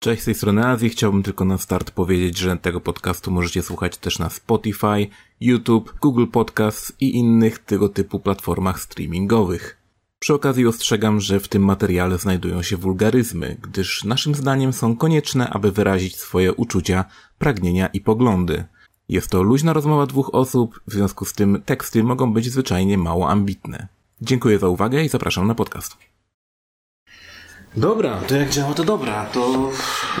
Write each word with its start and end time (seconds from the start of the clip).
Cześć, 0.00 0.22
z 0.22 0.24
tej 0.24 0.34
strony 0.34 0.66
Azji. 0.66 0.88
Chciałbym 0.88 1.22
tylko 1.22 1.44
na 1.44 1.58
start 1.58 1.90
powiedzieć, 1.90 2.38
że 2.38 2.56
tego 2.56 2.80
podcastu 2.80 3.30
możecie 3.30 3.62
słuchać 3.62 3.96
też 3.96 4.18
na 4.18 4.30
Spotify, 4.30 5.06
YouTube, 5.40 5.94
Google 6.00 6.26
Podcasts 6.26 6.92
i 7.00 7.16
innych 7.16 7.58
tego 7.58 7.88
typu 7.88 8.20
platformach 8.20 8.80
streamingowych. 8.80 9.76
Przy 10.18 10.34
okazji 10.34 10.66
ostrzegam, 10.66 11.20
że 11.20 11.40
w 11.40 11.48
tym 11.48 11.64
materiale 11.64 12.18
znajdują 12.18 12.62
się 12.62 12.76
wulgaryzmy, 12.76 13.56
gdyż 13.62 14.04
naszym 14.04 14.34
zdaniem 14.34 14.72
są 14.72 14.96
konieczne, 14.96 15.50
aby 15.50 15.72
wyrazić 15.72 16.16
swoje 16.16 16.52
uczucia, 16.52 17.04
pragnienia 17.38 17.86
i 17.86 18.00
poglądy. 18.00 18.64
Jest 19.08 19.30
to 19.30 19.42
luźna 19.42 19.72
rozmowa 19.72 20.06
dwóch 20.06 20.34
osób, 20.34 20.80
w 20.86 20.92
związku 20.92 21.24
z 21.24 21.32
tym 21.32 21.62
teksty 21.64 22.04
mogą 22.04 22.32
być 22.32 22.52
zwyczajnie 22.52 22.98
mało 22.98 23.30
ambitne. 23.30 23.88
Dziękuję 24.22 24.58
za 24.58 24.68
uwagę 24.68 25.04
i 25.04 25.08
zapraszam 25.08 25.46
na 25.46 25.54
podcast. 25.54 25.96
Dobra, 27.76 28.20
to 28.28 28.36
jak 28.36 28.50
działa 28.50 28.74
to 28.74 28.84
dobra, 28.84 29.26
to... 29.26 29.70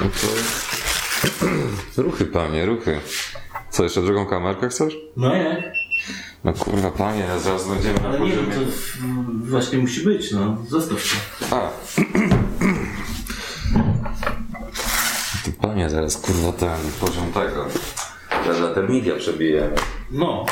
No 0.00 0.06
to... 0.20 0.26
Ruchy, 2.02 2.24
panie, 2.24 2.66
ruchy. 2.66 3.00
Co, 3.70 3.82
jeszcze 3.82 4.02
drugą 4.02 4.26
kamerkę 4.26 4.68
chcesz? 4.68 4.96
No 5.16 5.34
nie. 5.34 5.72
No 6.44 6.52
kurwa, 6.52 6.90
panie, 6.90 7.26
zaraz 7.38 7.68
będziemy 7.68 8.00
na 8.00 8.08
Ale 8.08 8.20
nie, 8.20 8.30
poziomie... 8.30 8.48
no 8.48 8.54
to 8.54 8.60
właśnie 9.50 9.78
musi 9.78 10.00
być, 10.00 10.32
no. 10.32 10.56
Zostaw 10.68 10.98
to. 11.50 11.56
A. 11.56 11.70
Ty 15.44 15.52
panie, 15.52 15.90
zaraz 15.90 16.16
kurwa 16.16 16.52
ten 16.52 16.78
poziom 17.00 17.32
tego. 17.32 17.66
Teraz 18.44 18.74
termidia 18.74 19.16
przebijemy. 19.16 19.74
No. 20.10 20.46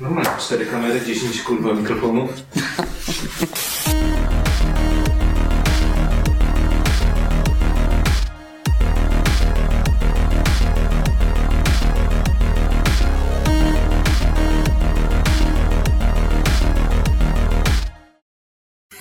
Normalnie, 0.00 0.30
cztery 0.40 0.66
kamery, 0.66 1.00
10 1.06 1.42
kurwa 1.42 1.72
mikrofonów. 1.72 2.30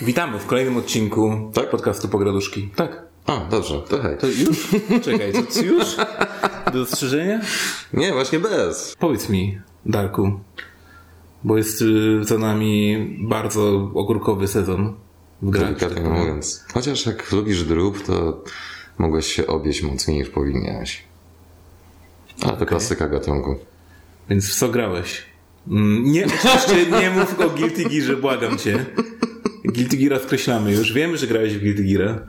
Witamy 0.02 0.40
w 0.40 0.46
kolejnym 0.46 0.78
odcinku 0.78 1.52
Tak? 1.54 1.70
podcastu 1.70 2.08
Pograduszki. 2.08 2.70
Tak. 2.76 3.02
A, 3.26 3.38
dobrze, 3.50 3.82
to 3.82 4.02
hej. 4.02 4.18
To 4.18 4.28
już? 4.28 4.68
Czekaj, 5.02 5.34
to 5.34 5.62
już? 5.62 5.96
Do 6.74 6.82
ostrzeżenia? 6.82 7.40
Nie, 7.94 8.14
właśnie 8.14 8.40
bez. 8.40 8.96
Powiedz 9.00 9.30
mi, 9.30 9.60
Darku, 9.86 10.40
bo 11.44 11.58
jest 11.58 11.82
y, 11.82 12.24
za 12.24 12.38
nami 12.38 12.98
bardzo 13.22 13.92
ogórkowy 13.94 14.48
sezon 14.48 14.96
w 15.42 15.50
grach. 15.50 15.66
Delikatnie 15.66 16.04
tak 16.04 16.14
mówiąc. 16.14 16.66
Chociaż 16.74 17.06
jak 17.06 17.32
lubisz 17.32 17.64
drób, 17.64 18.04
to 18.06 18.44
mogłeś 18.98 19.26
się 19.26 19.48
obieść 19.48 19.84
mocniej 19.84 20.18
niż 20.18 20.30
powinieneś. 20.30 21.04
Ale 22.42 22.58
to 22.58 22.66
klasyka 22.66 23.08
gatunku. 23.08 23.56
Więc 24.30 24.50
w 24.50 24.56
co 24.56 24.70
grałeś? 24.70 25.26
Mm, 25.68 26.04
Nie, 26.12 26.26
oczywiście 26.26 26.92
nie 27.02 27.10
mów 27.10 27.40
o 27.40 27.50
Guilty 27.50 27.84
Gearze, 27.90 28.18
błagam 28.18 28.58
cię. 28.58 28.86
Guilty 29.66 29.98
Geara 29.98 30.20
skreślamy 30.20 30.72
już. 30.72 30.94
Wiemy, 30.94 31.18
że 31.18 31.28
grałeś 31.28 31.54
w 31.54 31.60
Guilty 31.60 31.84
Geara. 31.84 32.20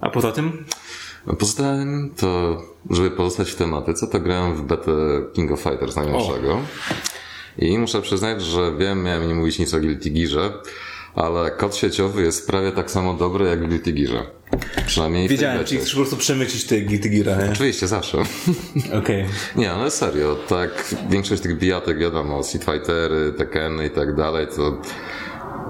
A 0.00 0.10
poza 0.10 0.32
tym? 0.32 0.64
A 1.26 1.36
Poza 1.36 1.54
tym, 1.62 2.10
to 2.16 2.62
żeby 2.90 3.10
pozostać 3.10 3.50
w 3.50 3.56
tematyce, 3.56 4.06
to 4.06 4.20
grałem 4.20 4.54
w 4.54 4.62
betę 4.62 4.92
King 5.32 5.52
of 5.52 5.60
Fighters 5.60 5.96
najnowszego. 5.96 6.60
I 7.58 7.78
muszę 7.78 8.02
przyznać, 8.02 8.42
że 8.42 8.76
wiem, 8.78 9.02
miałem 9.02 9.28
nie 9.28 9.34
mówić 9.34 9.58
nic 9.58 9.74
o 9.74 9.80
Guilty 9.80 10.10
Gearze, 10.10 10.52
ale 11.14 11.50
kod 11.50 11.76
sieciowy 11.76 12.22
jest 12.22 12.46
prawie 12.46 12.72
tak 12.72 12.90
samo 12.90 13.14
dobry 13.14 13.46
jak 13.46 13.64
w 13.64 13.68
Guilty 13.68 13.92
Gearze. 13.92 14.26
Przynajmniej 14.86 15.28
Wiedziałem, 15.28 15.64
czyli 15.64 15.80
chcesz 15.80 15.90
po 15.90 15.96
prostu 15.96 16.16
przemycić 16.16 16.64
te 16.64 16.80
Guilty 16.80 17.08
Geara, 17.10 17.44
nie? 17.44 17.52
Oczywiście, 17.52 17.88
zawsze. 17.88 18.18
Okej. 19.00 19.24
Nie, 19.56 19.72
ale 19.72 19.90
serio, 19.90 20.38
tak 20.48 20.94
większość 21.10 21.42
tych 21.42 21.58
bijatek, 21.58 21.98
wiadomo, 21.98 22.42
Street 22.42 22.64
Fightery, 22.64 23.32
Tekkeny 23.38 23.86
i 23.86 23.90
tak 23.90 24.16
dalej, 24.16 24.46
to 24.56 24.82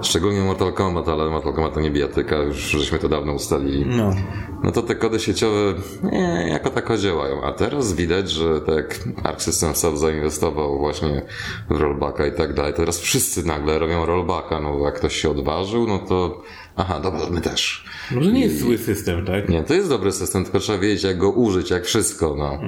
szczególnie 0.03 0.41
Mortal 0.41 0.73
Kombat, 0.73 1.09
ale 1.09 1.29
Mortal 1.29 1.53
Kombat 1.53 1.73
to 1.73 1.81
nie 1.81 1.91
bijatyka, 1.91 2.35
już 2.35 2.57
żeśmy 2.57 2.99
to 2.99 3.09
dawno 3.09 3.33
ustalili. 3.33 3.85
No. 3.85 4.15
No 4.63 4.71
to 4.71 4.81
te 4.81 4.95
kody 4.95 5.19
sieciowe 5.19 5.73
nie, 6.03 6.47
jako 6.49 6.69
tako 6.69 6.97
działają. 6.97 7.43
A 7.43 7.51
teraz 7.53 7.93
widać, 7.93 8.31
że 8.31 8.61
tak 8.61 8.99
Arc 9.23 9.41
System 9.41 9.75
Soft 9.75 9.97
zainwestował 9.97 10.79
właśnie 10.79 11.21
w 11.69 11.75
rollbacka 11.81 12.27
i 12.27 12.31
tak 12.31 12.53
dalej, 12.53 12.73
teraz 12.73 12.99
wszyscy 12.99 13.47
nagle 13.47 13.79
robią 13.79 14.05
rollbacka. 14.05 14.59
No 14.59 14.79
jak 14.85 14.95
ktoś 14.95 15.15
się 15.15 15.29
odważył, 15.29 15.87
no 15.87 15.99
to 15.99 16.41
aha, 16.75 16.99
dobra, 16.99 17.21
my 17.31 17.41
też. 17.41 17.85
Może 18.11 18.31
nie 18.31 18.41
jest 18.41 18.59
zły 18.59 18.77
system, 18.77 19.25
tak? 19.25 19.49
Nie, 19.49 19.63
to 19.63 19.73
jest 19.73 19.89
dobry 19.89 20.11
system, 20.11 20.43
tylko 20.43 20.59
trzeba 20.59 20.79
wiedzieć 20.79 21.03
jak 21.03 21.17
go 21.17 21.29
użyć, 21.29 21.69
jak 21.69 21.85
wszystko, 21.85 22.35
no. 22.37 22.59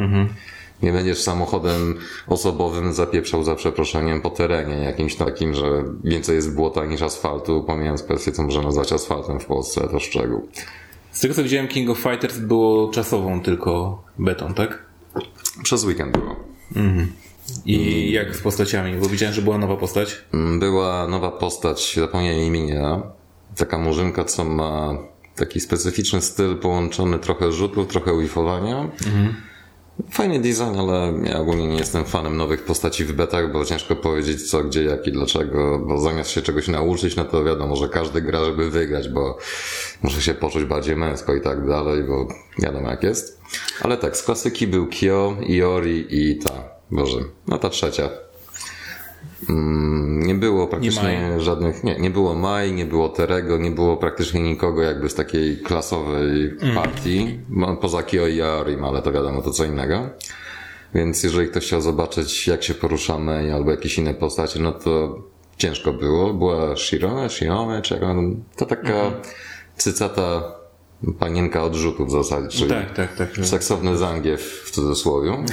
Nie 0.83 0.91
będziesz 0.91 1.21
samochodem 1.21 1.97
osobowym 2.27 2.93
zapieprzał 2.93 3.43
za 3.43 3.55
przeproszeniem 3.55 4.21
po 4.21 4.29
terenie 4.29 4.75
jakimś 4.75 5.15
takim, 5.15 5.53
że 5.53 5.83
więcej 6.03 6.35
jest 6.35 6.55
błota 6.55 6.85
niż 6.85 7.01
asfaltu, 7.01 7.63
pomijając 7.67 8.03
kwestię, 8.03 8.31
co 8.31 8.43
można 8.43 8.61
nazwać 8.61 8.93
asfaltem 8.93 9.39
w 9.39 9.45
Polsce, 9.45 9.87
to 9.91 9.99
szczegół. 9.99 10.47
Z 11.11 11.19
tego 11.19 11.33
co 11.33 11.43
widziałem, 11.43 11.67
King 11.67 11.89
of 11.89 11.97
Fighters 11.97 12.37
było 12.37 12.89
czasową 12.91 13.41
tylko 13.41 14.01
betą, 14.19 14.53
tak? 14.53 14.85
Przez 15.63 15.83
weekend 15.85 16.17
było. 16.17 16.35
I 17.65 18.11
jak 18.11 18.35
z 18.35 18.41
postaciami? 18.41 18.97
Bo 18.99 19.05
widziałem, 19.09 19.35
że 19.35 19.41
była 19.41 19.57
nowa 19.57 19.75
postać. 19.77 20.21
Mm, 20.33 20.59
Była 20.59 21.07
nowa 21.07 21.31
postać, 21.31 21.95
zapomniałem 21.99 22.39
imienia. 22.41 23.01
Taka 23.57 23.77
murzynka, 23.77 24.23
co 24.23 24.43
ma 24.43 24.97
taki 25.35 25.59
specyficzny 25.59 26.21
styl 26.21 26.57
połączony 26.57 27.19
trochę 27.19 27.51
rzutów, 27.51 27.87
trochę 27.87 28.19
wifowania. 28.19 28.89
Fajny 30.11 30.39
design, 30.39 30.79
ale 30.79 31.13
ja 31.23 31.39
ogólnie 31.39 31.67
nie 31.67 31.77
jestem 31.77 32.05
fanem 32.05 32.37
nowych 32.37 32.63
postaci 32.65 33.05
w 33.05 33.13
betach, 33.13 33.51
bo 33.51 33.65
ciężko 33.65 33.95
powiedzieć 33.95 34.49
co, 34.49 34.63
gdzie, 34.63 34.83
jak 34.83 35.07
i 35.07 35.11
dlaczego, 35.11 35.79
bo 35.79 35.99
zamiast 35.99 36.29
się 36.29 36.41
czegoś 36.41 36.67
nauczyć, 36.67 37.15
no 37.15 37.25
to 37.25 37.43
wiadomo, 37.43 37.75
że 37.75 37.89
każdy 37.89 38.21
gra, 38.21 38.45
żeby 38.45 38.69
wygrać, 38.69 39.09
bo 39.09 39.37
muszę 40.03 40.21
się 40.21 40.33
poczuć 40.33 40.63
bardziej 40.63 40.95
męsko 40.95 41.35
i 41.35 41.41
tak 41.41 41.67
dalej, 41.67 42.03
bo 42.03 42.27
wiadomo 42.59 42.89
jak 42.89 43.03
jest. 43.03 43.41
Ale 43.81 43.97
tak, 43.97 44.17
z 44.17 44.23
klasyki 44.23 44.67
był 44.67 44.87
Kyo, 44.87 45.35
Iori 45.47 46.05
i 46.09 46.39
ta, 46.39 46.51
Boże, 46.91 47.19
no 47.47 47.57
ta 47.57 47.69
trzecia. 47.69 48.09
Mm, 49.49 50.19
Nie 50.27 50.35
było 50.35 50.67
praktycznie 50.67 51.29
Mai. 51.31 51.41
żadnych, 51.41 51.83
nie, 51.83 51.99
nie 51.99 52.09
było 52.09 52.35
Mai, 52.35 52.71
nie 52.73 52.85
było 52.85 53.09
Terego, 53.09 53.57
nie 53.57 53.71
było 53.71 53.97
praktycznie 53.97 54.41
nikogo 54.41 54.81
jakby 54.81 55.09
z 55.09 55.15
takiej 55.15 55.57
klasowej 55.57 56.51
partii, 56.75 57.39
Mo- 57.49 57.77
poza 57.77 58.03
Kyo 58.03 58.27
i 58.27 58.41
Aorim, 58.41 58.83
ale 58.83 59.01
to 59.01 59.11
wiadomo, 59.11 59.41
to 59.41 59.51
co 59.51 59.65
innego. 59.65 60.09
Więc 60.93 61.23
jeżeli 61.23 61.47
ktoś 61.49 61.65
chciał 61.65 61.81
zobaczyć, 61.81 62.47
jak 62.47 62.63
się 62.63 62.73
poruszamy 62.73 63.53
albo 63.55 63.71
jakieś 63.71 63.97
inne 63.97 64.13
postacie, 64.13 64.59
no 64.59 64.71
to 64.71 65.19
ciężko 65.57 65.93
było. 65.93 66.33
Była 66.33 66.75
Shirome, 66.77 67.29
Shirome, 67.29 67.81
czy 67.81 67.93
jak 67.93 68.03
on, 68.03 68.43
to 68.55 68.65
taka 68.65 69.11
cycata 69.77 70.43
panienka 71.19 71.63
odrzutów 71.63 72.07
w 72.07 72.11
zasadzie, 72.11 72.47
czyli 72.47 72.69
Tak, 72.69 72.93
tak, 72.93 73.15
tak. 73.15 73.45
seksowny 73.45 73.97
zangiew 73.97 74.41
w 74.41 74.71
cudzysłowie. 74.71 75.45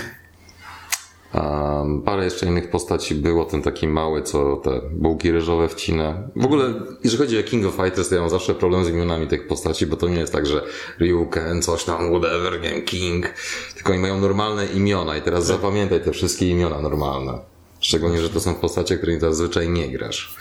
Um, 1.35 2.03
parę 2.03 2.25
jeszcze 2.25 2.47
innych 2.47 2.71
postaci 2.71 3.15
było, 3.15 3.45
ten 3.45 3.63
taki 3.63 3.89
mały, 3.89 4.23
co 4.23 4.57
te 4.57 4.81
bułki 4.93 5.31
ryżowe 5.31 5.69
wcina. 5.69 6.15
W 6.37 6.45
ogóle, 6.45 6.75
jeżeli 7.05 7.23
chodzi 7.23 7.41
o 7.41 7.43
King 7.43 7.67
of 7.67 7.75
Fighters, 7.75 8.09
to 8.09 8.15
ja 8.15 8.21
mam 8.21 8.31
zawsze 8.31 8.55
problem 8.55 8.85
z 8.85 8.89
imionami 8.89 9.27
tych 9.27 9.47
postaci, 9.47 9.87
bo 9.87 9.97
to 9.97 10.09
nie 10.09 10.19
jest 10.19 10.33
tak, 10.33 10.47
że 10.47 10.63
Ryuken, 10.99 11.63
coś 11.63 11.85
tam, 11.85 12.11
whatever, 12.11 12.61
nie 12.61 12.71
wiem, 12.71 12.83
King, 12.83 13.35
tylko 13.75 13.93
oni 13.93 14.03
mają 14.03 14.21
normalne 14.21 14.67
imiona 14.67 15.17
i 15.17 15.23
teraz 15.23 15.47
zapamiętaj 15.47 16.01
te 16.01 16.13
wszystkie 16.13 16.49
imiona 16.49 16.81
normalne. 16.81 17.39
Szczególnie, 17.81 18.21
że 18.21 18.31
to 18.31 18.41
są 18.41 18.55
postacie, 18.55 18.97
którymi 18.97 19.21
zazwyczaj 19.21 19.69
nie 19.69 19.89
grasz. 19.89 20.37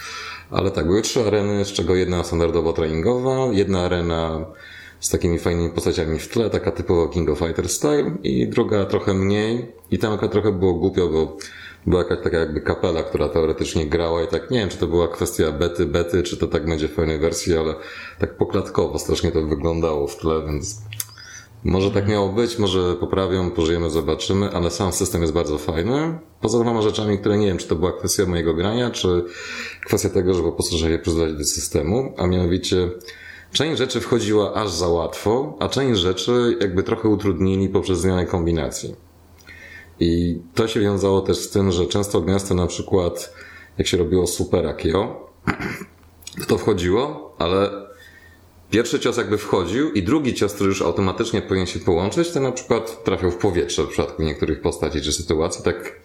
Ale 0.49 0.71
tak, 0.71 0.85
były 0.85 1.01
trzy 1.01 1.27
areny, 1.27 1.65
z 1.65 1.71
czego 1.71 1.95
jedna 1.95 2.23
standardowo 2.23 2.73
treningowa, 2.73 3.45
jedna 3.51 3.81
arena 3.85 4.45
z 5.01 5.09
takimi 5.09 5.39
fajnymi 5.39 5.69
postaciami 5.69 6.19
w 6.19 6.27
tle, 6.27 6.49
taka 6.49 6.71
typowo 6.71 7.07
King 7.07 7.29
of 7.29 7.39
Fighter 7.39 7.69
style 7.69 8.17
i 8.23 8.47
druga 8.47 8.85
trochę 8.85 9.13
mniej 9.13 9.71
i 9.91 9.97
tam 9.97 10.17
trochę 10.29 10.51
było 10.51 10.73
głupio, 10.73 11.07
bo 11.07 11.37
była 11.85 12.03
jakaś 12.03 12.23
taka 12.23 12.37
jakby 12.37 12.61
kapela, 12.61 13.03
która 13.03 13.29
teoretycznie 13.29 13.85
grała 13.85 14.23
i 14.23 14.27
tak 14.27 14.51
nie 14.51 14.59
wiem, 14.59 14.69
czy 14.69 14.77
to 14.77 14.87
była 14.87 15.07
kwestia 15.07 15.51
bety, 15.51 15.85
bety, 15.85 16.23
czy 16.23 16.37
to 16.37 16.47
tak 16.47 16.65
będzie 16.65 16.87
w 16.87 16.91
pełnej 16.91 17.19
wersji, 17.19 17.57
ale 17.57 17.75
tak 18.19 18.37
poklatkowo 18.37 18.99
strasznie 18.99 19.31
to 19.31 19.41
wyglądało 19.41 20.07
w 20.07 20.17
tle, 20.17 20.45
więc 20.45 20.81
może 21.63 21.91
tak 21.91 22.07
miało 22.07 22.29
być, 22.29 22.59
może 22.59 22.95
poprawią, 22.95 23.51
pożyjemy, 23.51 23.89
zobaczymy, 23.89 24.49
ale 24.49 24.71
sam 24.71 24.93
system 24.93 25.21
jest 25.21 25.33
bardzo 25.33 25.57
fajny. 25.57 26.19
Poza 26.41 26.59
dwoma 26.59 26.81
rzeczami, 26.81 27.19
które 27.19 27.37
nie 27.37 27.47
wiem, 27.47 27.57
czy 27.57 27.67
to 27.67 27.75
była 27.75 27.91
kwestia 27.91 28.25
mojego 28.25 28.53
grania, 28.53 28.89
czy 28.89 29.25
kwestia 29.85 30.09
tego, 30.09 30.33
że 30.33 30.43
po 30.43 30.51
prostu 30.51 30.75
trzeba 30.75 30.91
je 30.91 30.99
przyzwyczaić 30.99 31.37
do 31.37 31.43
systemu, 31.43 32.13
a 32.17 32.27
mianowicie 32.27 32.89
część 33.51 33.77
rzeczy 33.77 34.01
wchodziła 34.01 34.53
aż 34.53 34.71
za 34.71 34.87
łatwo, 34.87 35.57
a 35.59 35.69
część 35.69 36.01
rzeczy 36.01 36.57
jakby 36.61 36.83
trochę 36.83 37.09
utrudnili 37.09 37.69
poprzez 37.69 37.99
zmianę 37.99 38.25
kombinacji. 38.25 38.95
I 39.99 40.39
to 40.55 40.67
się 40.67 40.79
wiązało 40.79 41.21
też 41.21 41.37
z 41.37 41.49
tym, 41.49 41.71
że 41.71 41.85
często 41.85 42.21
gęsto 42.21 42.55
na 42.55 42.67
przykład 42.67 43.33
jak 43.77 43.87
się 43.87 43.97
robiło 43.97 44.27
super 44.27 44.67
Akio, 44.67 45.29
to 46.47 46.57
wchodziło, 46.57 47.35
ale 47.37 47.69
pierwszy 48.69 48.99
cios 48.99 49.17
jakby 49.17 49.37
wchodził 49.37 49.91
i 49.91 50.03
drugi 50.03 50.33
cios, 50.33 50.53
który 50.53 50.69
już 50.69 50.81
automatycznie 50.81 51.41
powinien 51.41 51.67
się 51.67 51.79
połączyć, 51.79 52.31
to 52.31 52.39
na 52.39 52.51
przykład 52.51 53.03
trafiał 53.03 53.31
w 53.31 53.37
powietrze 53.37 53.83
w 53.83 53.87
przypadku 53.87 54.23
niektórych 54.23 54.61
postaci 54.61 55.01
czy 55.01 55.11
sytuacji, 55.11 55.63
tak 55.63 56.01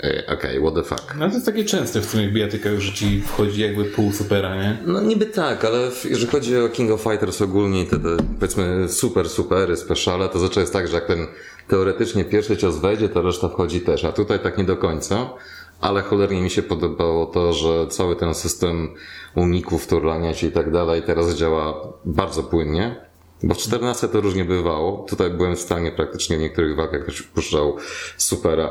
Okej, 0.00 0.26
okay, 0.26 0.60
what 0.60 0.74
the 0.74 0.82
fuck. 0.82 1.14
No 1.18 1.28
to 1.28 1.34
jest 1.34 1.46
takie 1.46 1.64
częste 1.64 2.00
w 2.00 2.04
sumie 2.04 2.28
w 2.28 2.32
bijatykach, 2.32 2.78
że 2.78 2.92
ci 2.92 3.22
wchodzi 3.22 3.60
jakby 3.60 3.84
pół 3.84 4.12
supera, 4.12 4.56
nie? 4.56 4.78
No 4.86 5.00
niby 5.00 5.26
tak, 5.26 5.64
ale 5.64 5.90
jeżeli 6.04 6.26
chodzi 6.26 6.56
o 6.56 6.68
King 6.68 6.90
of 6.90 7.00
Fighters 7.00 7.42
ogólnie 7.42 7.84
te, 7.84 7.98
te 7.98 8.16
powiedzmy 8.38 8.88
super, 8.88 9.28
supery, 9.28 9.76
speciale, 9.76 10.28
to 10.28 10.38
zawsze 10.38 10.60
jest 10.60 10.72
tak, 10.72 10.88
że 10.88 10.94
jak 10.94 11.06
ten 11.06 11.26
teoretycznie 11.68 12.24
pierwszy 12.24 12.56
cios 12.56 12.78
wejdzie, 12.78 13.08
to 13.08 13.22
reszta 13.22 13.48
wchodzi 13.48 13.80
też, 13.80 14.04
a 14.04 14.12
tutaj 14.12 14.38
tak 14.38 14.58
nie 14.58 14.64
do 14.64 14.76
końca. 14.76 15.30
Ale 15.80 16.02
cholernie 16.02 16.42
mi 16.42 16.50
się 16.50 16.62
podobało 16.62 17.26
to, 17.26 17.52
że 17.52 17.86
cały 17.86 18.16
ten 18.16 18.34
system 18.34 18.88
uników, 19.34 19.86
turlania 19.86 20.34
się 20.34 20.46
i 20.46 20.52
tak 20.52 20.72
dalej 20.72 21.02
teraz 21.02 21.34
działa 21.34 21.92
bardzo 22.04 22.42
płynnie. 22.42 22.96
Bo 23.42 23.54
w 23.54 23.58
14 23.58 24.08
to 24.08 24.20
różnie 24.20 24.44
bywało. 24.44 25.06
Tutaj 25.08 25.30
byłem 25.30 25.56
w 25.56 25.60
stanie 25.60 25.92
praktycznie 25.92 26.36
w 26.36 26.40
niektórych 26.40 26.76
walkach 26.76 27.02
ktoś 27.02 27.22
puszczał 27.22 27.76
supera, 28.16 28.70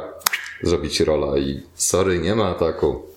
zrobić 0.64 1.00
rola 1.00 1.38
i 1.38 1.64
sorry, 1.76 2.20
nie 2.20 2.36
ma 2.36 2.46
ataku. 2.46 3.10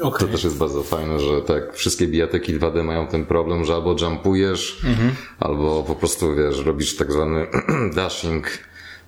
Okay. 0.00 0.20
To 0.20 0.26
też 0.26 0.44
jest 0.44 0.56
bardzo 0.58 0.82
fajne, 0.82 1.18
że 1.18 1.42
tak 1.42 1.76
wszystkie 1.76 2.06
bijatyki 2.06 2.58
2D 2.58 2.84
mają 2.84 3.06
ten 3.06 3.26
problem, 3.26 3.64
że 3.64 3.74
albo 3.74 3.96
jumpujesz, 4.00 4.84
mhm. 4.84 5.14
albo 5.40 5.82
po 5.82 5.94
prostu 5.94 6.34
wiesz, 6.34 6.64
robisz 6.64 6.96
tak 6.96 7.12
zwany 7.12 7.46
dashing, 7.94 8.46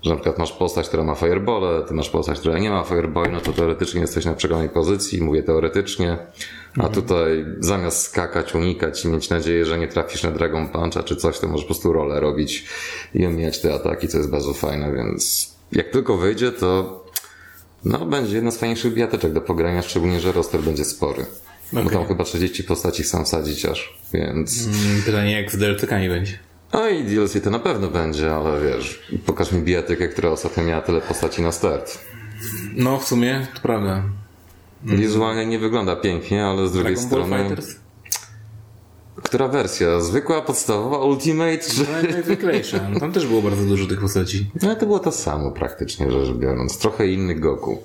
że 0.03 0.11
na 0.11 0.17
przykład 0.17 0.39
masz 0.39 0.53
postać, 0.53 0.89
która 0.89 1.05
ma 1.05 1.15
firebole, 1.15 1.83
ty 1.83 1.95
masz 1.95 2.11
postać, 2.11 2.41
która 2.41 2.59
nie 2.59 2.71
ma 2.71 2.85
fireball, 2.85 3.33
no 3.33 3.41
to 3.41 3.53
teoretycznie 3.53 4.01
jesteś 4.01 4.25
na 4.25 4.35
przegranej 4.35 4.69
pozycji, 4.69 5.23
mówię 5.23 5.43
teoretycznie, 5.43 6.19
a 6.77 6.87
mhm. 6.87 6.95
tutaj 6.95 7.45
zamiast 7.61 8.03
skakać, 8.03 8.55
unikać 8.55 9.05
i 9.05 9.09
mieć 9.09 9.31
nadzieję, 9.31 9.65
że 9.65 9.79
nie 9.79 9.89
trafisz 9.89 10.23
na 10.23 10.31
Dragon 10.31 10.69
Puncha 10.69 11.03
czy 11.03 11.17
coś, 11.17 11.39
to 11.39 11.49
możesz 11.49 11.65
po 11.65 11.69
prostu 11.69 11.93
rolę 11.93 12.21
robić 12.21 12.67
i 13.15 13.27
omijać 13.27 13.61
te 13.61 13.75
ataki, 13.75 14.09
co 14.09 14.19
jest 14.19 14.31
bardzo 14.31 14.55
fajne, 14.55 14.93
więc 14.93 15.55
jak 15.73 15.91
tylko 15.91 16.17
wyjdzie, 16.17 16.53
to 16.53 17.04
no, 17.85 18.07
będzie 18.07 18.35
jedna 18.35 18.51
z 18.51 18.59
fajniejszych 18.59 18.95
biateczek 18.95 19.33
do 19.33 19.41
pogrania, 19.41 19.83
szczególnie, 19.83 20.21
że 20.21 20.33
roster 20.33 20.61
będzie 20.61 20.85
spory. 20.85 21.27
Okay. 21.73 21.85
Bo 21.85 21.91
tam 21.91 22.07
chyba 22.07 22.25
30 22.25 22.65
postaci 22.65 23.05
sam 23.05 23.25
wsadzić 23.25 23.67
aż, 23.67 23.99
więc... 24.13 24.67
Mm, 24.67 25.03
pytanie, 25.03 25.33
jak 25.33 25.53
z 25.53 25.57
DLC-kami 25.57 26.09
będzie? 26.09 26.39
No 26.73 26.89
i 26.89 27.05
DLC 27.05 27.43
to 27.45 27.51
na 27.51 27.59
pewno 27.59 27.89
będzie, 27.89 28.35
ale 28.35 28.61
wiesz, 28.61 29.13
pokaż 29.27 29.53
mi 29.53 29.63
bijatykę, 29.63 30.09
która 30.09 30.31
ostatnio 30.31 30.65
miała 30.65 30.83
tyle 30.83 31.01
postaci 31.01 31.43
na 31.43 31.53
start. 31.53 31.99
No, 32.75 32.99
w 32.99 33.05
sumie, 33.05 33.47
to 33.55 33.61
prawda. 33.61 34.03
Wizualnie 34.85 35.47
nie 35.47 35.59
wygląda 35.59 35.97
pięknie, 35.97 36.47
ale 36.47 36.69
z 36.69 36.73
drugiej 36.73 36.95
Dragon 36.95 37.11
strony... 37.11 37.31
Ball 37.31 37.49
Fighters? 37.49 37.84
Która 39.23 39.49
wersja? 39.49 40.01
Zwykła, 40.01 40.43
podstawowa, 40.43 40.99
Ultimate? 40.99 41.59
Czy... 41.59 41.81
No, 41.81 42.13
najzwyklejsza. 42.13 42.89
No, 42.91 43.01
tam 43.01 43.13
też 43.13 43.27
było 43.27 43.43
bardzo 43.43 43.65
dużo 43.65 43.87
tych 43.87 44.01
postaci. 44.01 44.51
No 44.63 44.75
to 44.75 44.87
było 44.87 44.99
to 44.99 45.13
samo 45.13 45.51
praktycznie 45.51 46.11
rzecz 46.11 46.37
biorąc. 46.37 46.79
Trochę 46.79 47.09
inny 47.09 47.35
Goku. 47.35 47.83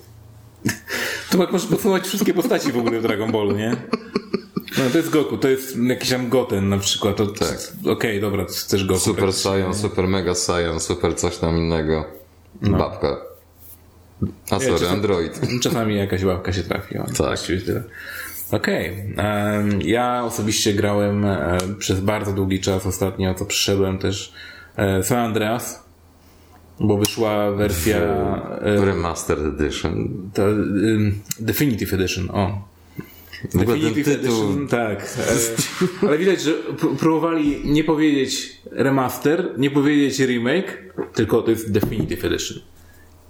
To 1.32 1.38
jak 1.38 1.52
możesz 1.52 1.68
podsumować 1.68 2.08
wszystkie 2.08 2.34
postaci 2.34 2.72
w 2.72 2.78
ogóle 2.78 3.00
w 3.00 3.04
Dragon 3.04 3.32
Ballu, 3.32 3.56
nie? 3.56 3.76
No 4.78 4.84
to 4.92 4.98
jest 4.98 5.10
Goku, 5.10 5.38
to 5.38 5.50
jest 5.50 5.78
jakiś 5.78 6.10
tam 6.10 6.30
Goten 6.30 6.70
na 6.70 6.78
przykład. 6.78 7.18
To, 7.18 7.28
tak. 7.28 7.58
Okej, 7.82 7.92
okay, 7.92 8.22
dobra, 8.22 8.46
to 8.46 8.54
też 8.70 8.86
Goku. 8.86 9.00
Super 9.00 9.34
Saiyan, 9.34 9.74
Super 9.74 10.08
Mega 10.08 10.36
Saiyan, 10.36 10.80
Super 10.80 11.16
coś 11.16 11.38
tam 11.38 11.58
innego. 11.58 12.06
No. 12.62 12.78
Babka. 12.78 13.18
A 14.52 14.60
sorry, 14.60 14.72
czasami, 14.72 14.88
Android. 14.88 15.42
Czasami 15.62 15.96
jakaś 15.98 16.24
babka 16.24 16.54
się 16.54 16.64
trafiła. 16.64 17.06
Tak. 17.18 17.40
Okej. 18.52 18.92
Okay. 19.14 19.80
Ja 19.84 20.24
osobiście 20.24 20.74
grałem 20.74 21.26
e, 21.26 21.58
przez 21.80 22.00
bardzo 22.00 22.34
długi 22.34 22.60
czas 22.60 22.86
ostatnio, 22.86 23.34
to 23.34 23.46
przyszedłem 23.46 23.98
też 23.98 24.34
e, 24.76 25.04
San 25.04 25.18
Andreas, 25.18 25.84
bo 26.80 26.98
wyszła 26.98 27.52
wersja... 27.52 27.98
E, 28.62 28.86
Remastered 28.86 29.62
Edition. 29.62 30.30
To, 30.34 30.44
Definitive 31.40 31.94
Edition, 31.94 32.30
o. 32.32 32.70
Definitive 33.54 34.08
Edition, 34.08 34.68
tak. 34.68 35.18
Ale 36.08 36.18
widać, 36.18 36.42
że 36.42 36.52
próbowali 37.00 37.62
nie 37.66 37.84
powiedzieć 37.84 38.62
remaster, 38.72 39.54
nie 39.58 39.72
powiedzieć 39.72 40.20
remake, 40.20 40.94
tylko 41.14 41.42
to 41.42 41.52
jest 41.52 41.72
Definitive 41.72 42.26
Edition. 42.26 42.58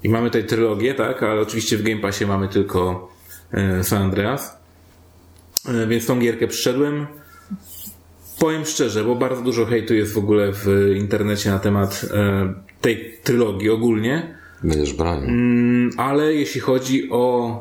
I 0.04 0.10
mamy 0.10 0.28
tutaj 0.28 0.46
trylogię, 0.46 0.94
tak, 0.94 1.24
ale 1.24 1.42
oczywiście 1.42 1.78
w 1.78 1.84
Game 1.84 2.02
Passie 2.02 2.26
mamy 2.26 2.48
tylko 2.48 3.12
San 3.82 4.02
Andreas. 4.02 4.59
E, 5.66 5.88
więc 5.88 6.06
tą 6.06 6.20
gierkę 6.20 6.48
przyszedłem. 6.48 7.08
Powiem 8.40 8.66
szczerze, 8.66 9.04
bo 9.04 9.16
bardzo 9.16 9.42
dużo 9.42 9.66
hejtu 9.66 9.94
jest 9.94 10.14
w 10.14 10.18
ogóle 10.18 10.52
w 10.54 10.94
internecie 10.98 11.50
na 11.50 11.60
temat 11.60 12.06
e, 12.14 12.54
tej 12.82 13.18
trylogii 13.24 13.70
ogólnie. 13.70 14.36
Będziesz 14.64 14.94
bronił. 14.94 15.30
Mm, 15.30 15.90
ale 15.98 16.34
jeśli 16.34 16.62
chodzi 16.62 17.10
o 17.12 17.56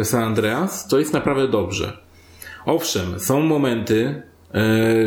e, 0.00 0.04
San 0.04 0.22
Andreas, 0.22 0.88
to 0.88 0.98
jest 0.98 1.12
naprawdę 1.12 1.48
dobrze. 1.48 1.98
Owszem, 2.64 3.20
są 3.20 3.40
momenty, 3.40 4.22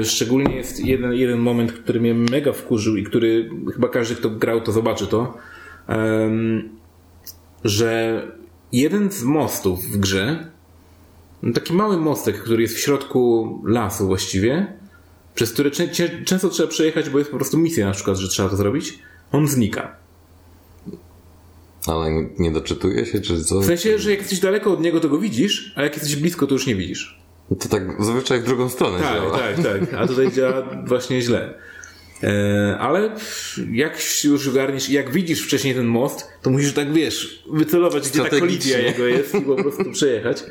szczególnie 0.04 0.56
jest 0.56 0.86
jeden, 0.86 1.14
jeden 1.14 1.40
moment, 1.40 1.72
który 1.72 2.02
mnie 2.02 2.14
mega 2.14 2.54
wkurzył 2.54 2.96
i 2.98 3.04
który 3.04 3.50
chyba 3.74 3.88
każdy, 3.88 4.16
kto 4.16 4.30
grał, 4.30 4.62
to 4.62 4.72
zobaczy 4.72 5.08
to, 5.08 5.38
że 7.64 8.24
jeden 8.72 9.12
z 9.12 9.24
mostów 9.24 9.86
w 9.86 9.98
grze 9.98 10.52
taki 11.54 11.74
mały 11.74 11.98
mostek, 11.98 12.44
który 12.44 12.62
jest 12.62 12.76
w 12.76 12.80
środku 12.80 13.62
lasu 13.66 14.08
właściwie, 14.08 14.74
przez 15.36 15.54
który 15.54 15.72
często 16.26 16.50
trzeba 16.50 16.70
przejechać, 16.70 17.10
bo 17.10 17.20
jest 17.20 17.32
po 17.32 17.38
prostu 17.38 17.58
misja 17.58 17.86
na 17.86 17.92
przykład, 17.92 18.18
że 18.18 18.28
trzeba 18.28 18.50
to 18.50 18.56
zrobić, 18.56 19.00
on 19.32 19.48
znika. 19.48 19.96
Ale 21.88 22.12
nie 22.40 22.52
doczytuje 22.52 23.06
się, 23.06 23.22
czy 23.22 23.44
co? 23.44 23.60
W 23.60 23.66
sensie, 23.66 24.00
że 24.00 24.12
jak 24.12 24.20
jesteś 24.20 24.40
daleko 24.40 24.74
od 24.74 24.82
niego, 24.82 25.00
to 25.00 25.10
go 25.10 25.20
widzisz, 25.20 25.74
a 25.76 25.84
jak 25.84 25.94
jesteś 25.94 26.16
blisko, 26.16 26.48
to 26.48 26.54
już 26.54 26.68
nie 26.68 26.76
widzisz. 26.76 27.20
To 27.60 27.70
tak 27.70 28.04
zazwyczaj 28.04 28.42
w 28.42 28.44
drugą 28.44 28.70
stronę 28.70 29.00
tak, 29.00 29.16
działa. 29.16 29.38
Tak, 29.38 29.56
tak, 29.56 29.94
a 29.94 30.08
tutaj 30.08 30.32
działa 30.36 30.84
właśnie 30.86 31.22
źle. 31.22 31.54
E, 32.24 32.78
ale 32.80 33.16
jak 33.72 34.00
już 34.24 34.48
ogarniesz, 34.48 34.90
jak 34.90 35.12
widzisz 35.12 35.42
wcześniej 35.42 35.76
ten 35.76 35.86
most, 35.86 36.28
to 36.42 36.50
musisz 36.50 36.74
tak, 36.74 36.94
wiesz, 36.94 37.44
wycelować, 37.52 38.10
gdzie 38.10 38.24
ta 38.24 38.40
kolizja 38.40 38.80
jego 38.80 39.08
jest 39.08 39.36
i 39.36 39.42
po 39.42 39.56
prostu 39.56 39.92
przejechać. 39.92 40.44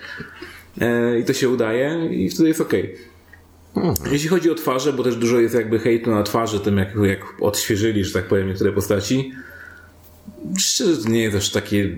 E, 0.80 1.18
i 1.18 1.24
to 1.24 1.32
się 1.32 1.48
udaje 1.48 2.08
i 2.10 2.30
wtedy 2.30 2.48
jest 2.48 2.60
ok. 2.60 2.72
Hmm. 3.74 3.94
Jeśli 4.12 4.28
chodzi 4.28 4.50
o 4.50 4.54
twarze, 4.54 4.92
bo 4.92 5.02
też 5.02 5.16
dużo 5.16 5.40
jest 5.40 5.54
jakby 5.54 5.78
hejtu 5.78 6.10
na 6.10 6.22
twarzy, 6.22 6.60
tym 6.60 6.78
jak, 6.78 6.88
jak 7.02 7.20
odświeżyli, 7.40 8.04
że 8.04 8.12
tak 8.12 8.24
powiem, 8.24 8.48
niektóre 8.48 8.72
postaci. 8.72 9.32
Szczerze, 10.58 11.02
to 11.02 11.08
nie 11.08 11.22
jest 11.22 11.36
też 11.36 11.50
takie 11.50 11.96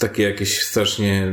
takie 0.00 0.22
jakieś 0.22 0.62
strasznie 0.62 1.32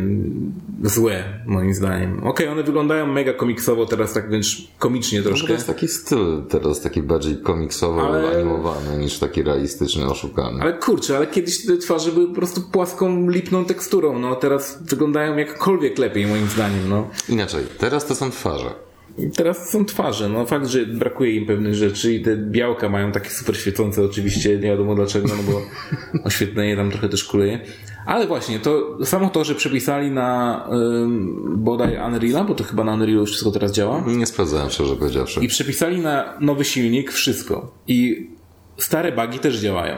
złe, 0.84 1.24
moim 1.46 1.74
zdaniem. 1.74 2.18
Okej, 2.18 2.30
okay, 2.30 2.50
one 2.50 2.64
wyglądają 2.64 3.08
mega 3.08 3.34
komiksowo, 3.34 3.86
teraz 3.86 4.14
tak 4.14 4.30
wręcz 4.30 4.68
komicznie 4.80 5.22
troszkę. 5.22 5.44
No 5.44 5.48
to 5.48 5.54
jest 5.54 5.68
taki 5.68 5.88
styl 5.88 6.44
teraz, 6.50 6.82
taki 6.82 7.02
bardziej 7.02 7.38
komiksowo 7.38 8.08
ale... 8.08 8.30
animowany 8.30 8.98
niż 8.98 9.20
taki 9.20 9.44
realistyczny, 9.44 10.06
oszukany. 10.06 10.62
Ale 10.62 10.74
kurczę, 10.74 11.18
ale 11.18 11.28
kiedyś 11.28 11.66
te 11.66 11.78
twarze 11.78 12.12
były 12.12 12.28
po 12.28 12.36
prostu 12.36 12.62
płaską, 12.62 13.30
lipną 13.30 13.66
teksturą, 13.66 14.20
no 14.20 14.36
teraz 14.36 14.84
wyglądają 14.84 15.38
jakkolwiek 15.38 15.98
lepiej, 15.98 16.28
moim 16.28 16.48
zdaniem, 16.48 16.90
no. 16.90 17.10
Inaczej, 17.30 17.64
teraz 17.78 18.06
to 18.06 18.16
są 18.16 18.32
twarze. 18.32 18.88
Teraz 19.36 19.70
są 19.70 19.86
twarze. 19.86 20.30
No 20.30 20.46
fakt, 20.46 20.68
że 20.68 20.86
brakuje 20.86 21.36
im 21.36 21.46
pewnych 21.46 21.76
rzeczy 21.76 22.14
i 22.14 22.22
te 22.22 22.38
białka 22.38 22.90
mają 22.90 23.12
takie 23.12 23.30
super 23.30 23.58
świecące 23.58 24.04
oczywiście, 24.04 24.56
nie 24.56 24.62
wiadomo 24.62 24.96
dlaczego, 24.96 25.28
no 25.28 25.52
bo 25.52 25.62
oświetlenie 26.28 26.76
tam 26.76 26.92
trochę 26.92 27.10
też 27.10 27.24
kuleje. 27.24 27.60
Ale 28.08 28.28
właśnie, 28.28 28.60
to 28.60 28.98
samo 29.06 29.30
to, 29.30 29.44
że 29.44 29.56
przepisali 29.56 30.12
na 30.12 30.62
ym, 30.72 31.54
bodaj 31.58 31.98
Unreal'a, 31.98 32.48
bo 32.48 32.56
to 32.56 32.64
chyba 32.64 32.84
na 32.84 32.92
Unreal'u 32.92 33.20
już 33.20 33.30
wszystko 33.30 33.52
teraz 33.52 33.72
działa. 33.72 34.04
Nie 34.08 34.26
sprawdzałem 34.26 34.70
szczerze 34.70 34.96
powiedziawszy. 34.96 35.40
I 35.40 35.48
przepisali 35.48 36.00
na 36.00 36.34
nowy 36.40 36.66
silnik 36.66 37.12
wszystko. 37.12 37.72
I 37.88 38.30
stare 38.78 39.12
bugi 39.12 39.40
też 39.40 39.60
działają. 39.60 39.96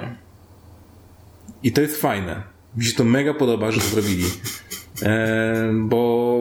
I 1.63 1.71
to 1.71 1.81
jest 1.81 2.01
fajne. 2.01 2.43
Mi 2.77 2.85
się 2.85 2.95
to 2.95 3.03
mega 3.03 3.33
podoba, 3.33 3.71
że 3.71 3.81
to 3.81 3.87
zrobili. 3.87 4.25
E, 5.03 5.71
bo 5.73 6.39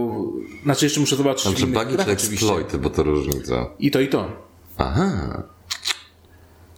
znaczy 0.63 0.87
jeszcze 0.87 1.01
muszę 1.01 1.17
zobaczyć. 1.17 1.45
Znaczy 1.45 1.67
bugi 1.67 2.05
czy 2.05 2.11
exploity, 2.11 2.79
bo 2.79 2.91
to 2.91 3.03
różnica. 3.03 3.67
I 3.79 3.91
to 3.91 4.01
i 4.01 4.09
to. 4.09 4.33
Aha. 4.79 5.43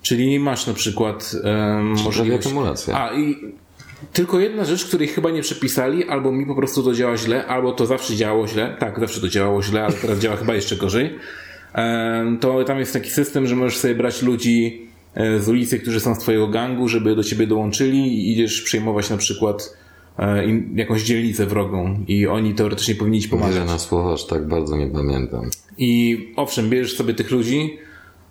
Czyli 0.03 0.41
masz 0.41 0.67
na 0.67 0.75
przykład 0.75 1.37
um, 1.45 1.87
możliwość... 2.05 2.47
emulacja. 2.47 3.01
A 3.01 3.15
i 3.15 3.55
tylko 4.13 4.41
jedna 4.41 4.65
rzecz, 4.65 4.85
której 4.85 5.09
chyba 5.09 5.31
nie 5.31 5.43
przepisali, 5.43 6.09
albo 6.09 6.33
mi 6.33 6.47
po 6.47 6.55
prostu 6.55 6.83
to 6.83 6.95
działa 6.95 7.17
źle, 7.17 7.47
albo 7.47 7.73
to 7.73 7.87
zawsze 7.87 8.17
działało 8.17 8.49
źle. 8.49 8.77
Tak, 8.79 9.01
zawsze 9.01 9.21
to 9.21 9.29
działało 9.29 9.63
źle, 9.63 9.85
ale 9.85 9.93
teraz 9.93 10.19
działa 10.19 10.37
chyba 10.37 10.55
jeszcze 10.55 10.77
gorzej. 10.77 11.19
To 12.41 12.65
tam 12.65 12.79
jest 12.79 12.93
taki 12.93 13.11
system, 13.11 13.47
że 13.47 13.57
możesz 13.57 13.79
sobie 13.79 13.95
brać 13.95 14.23
ludzi 14.23 14.87
e, 15.15 15.41
z 15.41 15.49
ulicy, 15.49 15.79
którzy 15.79 16.01
są 16.01 16.15
z 16.15 16.19
twojego 16.19 16.49
gangu, 16.49 16.89
żeby 16.89 17.17
do 17.17 17.25
ciebie 17.25 17.47
dołączyli 17.47 17.99
i 17.99 18.33
idziesz 18.33 18.63
przejmować 18.63 19.11
na 19.11 19.17
przykład 19.17 19.77
e, 20.19 20.45
jakąś 20.75 21.03
dzielnicę 21.03 21.47
wrogą 21.47 22.05
i 22.09 22.27
oni 22.27 22.55
teoretycznie 22.55 22.95
powinni 22.95 23.21
ci 23.21 23.29
pomagać. 23.29 23.55
Wiele 23.55 23.67
na 23.67 23.79
słowa, 23.79 24.13
aż 24.13 24.27
tak 24.27 24.49
bardzo 24.49 24.77
nie 24.77 24.87
pamiętam. 24.87 25.51
I 25.79 26.19
owszem, 26.37 26.71
bierzesz 26.71 26.97
sobie 26.97 27.15
tych 27.15 27.31
ludzi, 27.31 27.79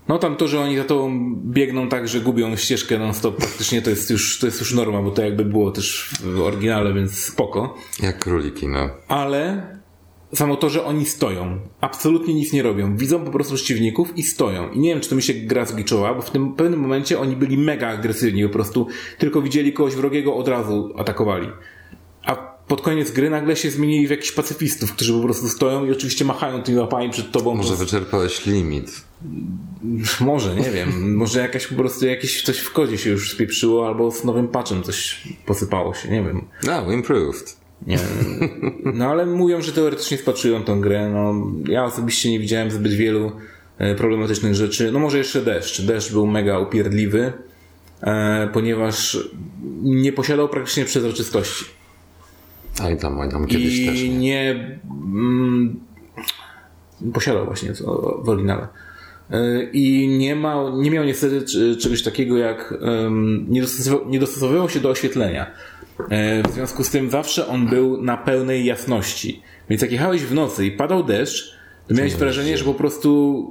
no 0.09 0.19
tam 0.19 0.35
to, 0.35 0.47
że 0.47 0.59
oni 0.59 0.77
za 0.77 0.83
tobą 0.83 1.35
biegną 1.45 1.89
tak, 1.89 2.07
że 2.07 2.19
gubią 2.19 2.55
ścieżkę 2.55 2.99
non 2.99 3.13
stop, 3.13 3.37
praktycznie 3.37 3.81
to 3.81 3.89
jest 3.89 4.09
już, 4.09 4.39
to 4.39 4.45
jest 4.45 4.59
już 4.59 4.73
norma, 4.73 5.01
bo 5.01 5.11
to 5.11 5.21
jakby 5.21 5.45
było 5.45 5.71
też 5.71 6.09
w 6.23 6.41
oryginale, 6.41 6.93
więc 6.93 7.17
spoko. 7.23 7.77
Jak 8.03 8.19
króliki, 8.19 8.67
no. 8.67 8.89
Ale 9.07 9.63
samo 10.33 10.55
to, 10.55 10.69
że 10.69 10.85
oni 10.85 11.05
stoją, 11.05 11.59
absolutnie 11.81 12.33
nic 12.33 12.53
nie 12.53 12.63
robią, 12.63 12.97
widzą 12.97 13.25
po 13.25 13.31
prostu 13.31 13.55
przeciwników 13.55 14.17
i 14.17 14.23
stoją. 14.23 14.71
I 14.71 14.79
nie 14.79 14.89
wiem, 14.89 15.01
czy 15.01 15.09
to 15.09 15.15
mi 15.15 15.21
się 15.21 15.33
gra 15.33 15.65
zgliczoła, 15.65 16.13
bo 16.13 16.21
w 16.21 16.31
tym 16.31 16.53
pewnym 16.53 16.79
momencie 16.79 17.19
oni 17.19 17.35
byli 17.35 17.57
mega 17.57 17.87
agresywni, 17.87 18.43
po 18.43 18.49
prostu 18.49 18.87
tylko 19.17 19.41
widzieli 19.41 19.73
kogoś 19.73 19.95
wrogiego, 19.95 20.35
od 20.35 20.47
razu 20.47 20.93
atakowali. 20.97 21.47
Pod 22.69 22.81
koniec 22.81 23.11
gry 23.11 23.29
nagle 23.29 23.55
się 23.55 23.71
zmienili 23.71 24.07
w 24.07 24.09
jakichś 24.09 24.31
pacyfistów, 24.31 24.93
którzy 24.93 25.13
po 25.13 25.19
prostu 25.19 25.49
stoją 25.49 25.85
i 25.85 25.91
oczywiście 25.91 26.25
machają 26.25 26.63
tymi 26.63 26.77
łapami 26.77 27.09
przed 27.09 27.31
tobą. 27.31 27.55
Może 27.55 27.75
wyczerpałeś 27.75 28.45
limit. 28.45 29.01
Może, 30.19 30.55
nie 30.55 30.71
wiem. 30.71 31.15
Może 31.15 31.39
jakaś 31.39 31.67
po 31.67 31.75
prostu 31.75 32.05
jakieś 32.05 32.43
coś 32.43 32.59
w 32.59 32.73
kodzie 32.73 32.97
się 32.97 33.09
już 33.09 33.31
spieprzyło, 33.31 33.87
albo 33.87 34.11
z 34.11 34.23
nowym 34.23 34.47
patchem 34.47 34.83
coś 34.83 35.27
posypało 35.45 35.93
się, 35.93 36.09
nie 36.09 36.23
wiem. 36.23 36.45
No, 36.63 36.91
improved. 36.91 37.57
Nie. 37.87 37.99
No 38.93 39.05
ale 39.05 39.25
mówią, 39.25 39.61
że 39.61 39.71
teoretycznie 39.71 40.17
spatrują 40.17 40.63
tą 40.63 40.81
grę. 40.81 41.09
No, 41.09 41.33
ja 41.73 41.85
osobiście 41.85 42.31
nie 42.31 42.39
widziałem 42.39 42.71
zbyt 42.71 42.93
wielu 42.93 43.31
e, 43.77 43.95
problematycznych 43.95 44.55
rzeczy. 44.55 44.91
No 44.91 44.99
może 44.99 45.17
jeszcze 45.17 45.41
deszcz. 45.41 45.81
Deszcz 45.81 46.11
był 46.11 46.27
mega 46.27 46.59
upierdliwy, 46.59 47.33
e, 48.01 48.49
ponieważ 48.53 49.17
nie 49.81 50.13
posiadał 50.13 50.49
praktycznie 50.49 50.85
przezroczystości. 50.85 51.78
Tam, 53.01 53.29
tam 53.31 53.47
kiedyś 53.47 53.79
I 53.79 53.85
też. 53.85 54.01
Nie. 54.01 54.09
nie 54.09 54.79
mm, 54.91 55.79
posiadał 57.13 57.45
właśnie 57.45 57.73
w 58.23 58.29
oryginale. 58.29 58.67
E, 59.31 59.63
I 59.63 60.07
nie, 60.07 60.35
ma, 60.35 60.71
nie 60.77 60.91
miał 60.91 61.03
niestety 61.03 61.45
czegoś 61.77 62.03
takiego 62.03 62.37
jak 62.37 62.73
em, 62.81 63.45
nie, 63.49 63.61
dostosowywał, 63.61 64.09
nie 64.09 64.19
dostosowywał 64.19 64.69
się 64.69 64.79
do 64.79 64.89
oświetlenia. 64.89 65.51
E, 66.09 66.43
W 66.43 66.51
związku 66.53 66.83
z 66.83 66.89
tym 66.89 67.09
zawsze 67.09 67.47
on 67.47 67.67
był 67.67 68.01
na 68.01 68.17
pełnej 68.17 68.65
jasności. 68.65 69.41
Więc 69.69 69.81
jak 69.81 69.91
jechałeś 69.91 70.21
w 70.21 70.33
nocy 70.33 70.65
i 70.65 70.71
padał 70.71 71.03
deszcz, 71.03 71.53
to 71.87 71.93
miałeś 71.93 72.15
wrażenie, 72.15 72.57
że 72.57 72.65
po 72.65 72.73
prostu 72.73 73.43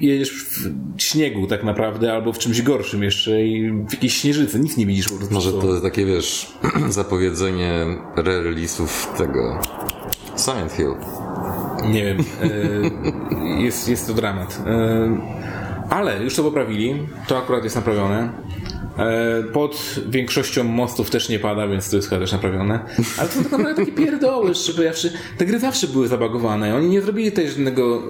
jedziesz 0.00 0.30
w 0.32 0.70
śniegu 1.02 1.46
tak 1.46 1.64
naprawdę, 1.64 2.12
albo 2.12 2.32
w 2.32 2.38
czymś 2.38 2.62
gorszym 2.62 3.02
jeszcze 3.02 3.42
i 3.42 3.70
w 3.88 3.92
jakiejś 3.92 4.14
śnieżycy. 4.16 4.60
Nic 4.60 4.76
nie 4.76 4.86
widzisz 4.86 5.08
po 5.08 5.14
prostu. 5.16 5.34
Może 5.34 5.52
to 5.52 5.80
takie, 5.80 6.06
wiesz, 6.06 6.52
zapowiedzenie 6.88 7.86
re-release'ów 8.16 9.16
tego 9.18 9.60
Silent 10.36 10.72
Hill. 10.72 10.94
Nie 11.90 12.04
wiem. 12.04 12.18
e, 12.18 13.62
Jest, 13.62 13.88
jest 13.88 14.06
to 14.06 14.14
dramat. 14.14 14.62
E, 14.66 15.08
Ale 15.90 16.22
już 16.22 16.36
to 16.36 16.42
poprawili. 16.42 16.94
To 17.28 17.38
akurat 17.38 17.64
jest 17.64 17.76
naprawione. 17.76 18.32
E, 18.98 19.42
Pod 19.52 20.00
większością 20.08 20.64
mostów 20.64 21.10
też 21.10 21.28
nie 21.28 21.38
pada, 21.38 21.68
więc 21.68 21.90
to 21.90 21.96
jest 21.96 22.08
chyba 22.08 22.20
też 22.20 22.32
naprawione. 22.32 22.80
Ale 23.18 23.28
to 23.28 23.34
są 23.34 23.42
tak 23.42 23.52
naprawdę 23.52 23.74
takie 23.84 23.92
pierdoły, 23.92 24.54
żeby 24.54 24.84
zawsze, 24.84 25.10
te 25.38 25.46
gry 25.46 25.58
zawsze 25.58 25.86
były 25.86 26.08
zabagowane. 26.08 26.76
Oni 26.76 26.88
nie 26.88 27.02
zrobili 27.02 27.32
też 27.32 27.50
żadnego 27.50 28.02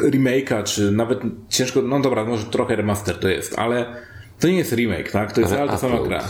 e, 0.00 0.10
remake'a, 0.10 0.64
czy 0.64 0.92
nawet 0.92 1.20
ciężko, 1.48 1.82
no 1.82 2.00
dobra, 2.00 2.24
może 2.24 2.44
trochę 2.44 2.76
remaster 2.76 3.18
to 3.18 3.28
jest, 3.28 3.58
ale 3.58 3.96
to 4.40 4.48
nie 4.48 4.58
jest 4.58 4.72
remake, 4.72 5.10
tak? 5.10 5.32
To 5.32 5.40
jest 5.40 5.52
Ale 5.52 5.68
ta 5.68 5.78
sama 5.78 5.98
gra. 6.02 6.22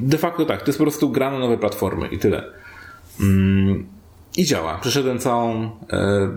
De 0.00 0.18
facto 0.18 0.44
tak, 0.44 0.60
to 0.60 0.66
jest 0.66 0.78
po 0.78 0.84
prostu 0.84 1.10
gra 1.10 1.30
na 1.30 1.38
nowe 1.38 1.58
platformy 1.58 2.08
i 2.08 2.18
tyle. 2.18 2.44
Mm, 3.20 3.86
I 4.36 4.44
działa. 4.44 4.78
Przeszedłem 4.78 5.18
całą. 5.18 5.70
E, 5.92 6.28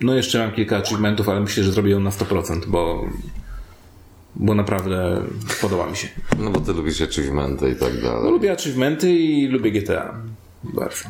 no 0.00 0.14
jeszcze 0.14 0.38
mam 0.38 0.52
kilka 0.52 0.76
achievementów, 0.76 1.28
ale 1.28 1.40
myślę, 1.40 1.64
że 1.64 1.72
zrobię 1.72 1.90
ją 1.90 2.00
na 2.00 2.10
100%, 2.10 2.66
bo, 2.66 3.04
bo 4.36 4.54
naprawdę 4.54 5.22
podoba 5.60 5.86
mi 5.90 5.96
się. 5.96 6.08
No 6.38 6.50
bo 6.50 6.60
ty 6.60 6.72
lubisz 6.72 7.00
achievementy 7.02 7.70
i 7.70 7.74
tak 7.76 7.92
No, 8.02 8.10
dalej. 8.10 8.30
lubię 8.32 8.52
achievementy 8.52 9.12
i 9.14 9.46
lubię 9.48 9.70
GTA. 9.72 10.14
Bardzo. 10.64 11.04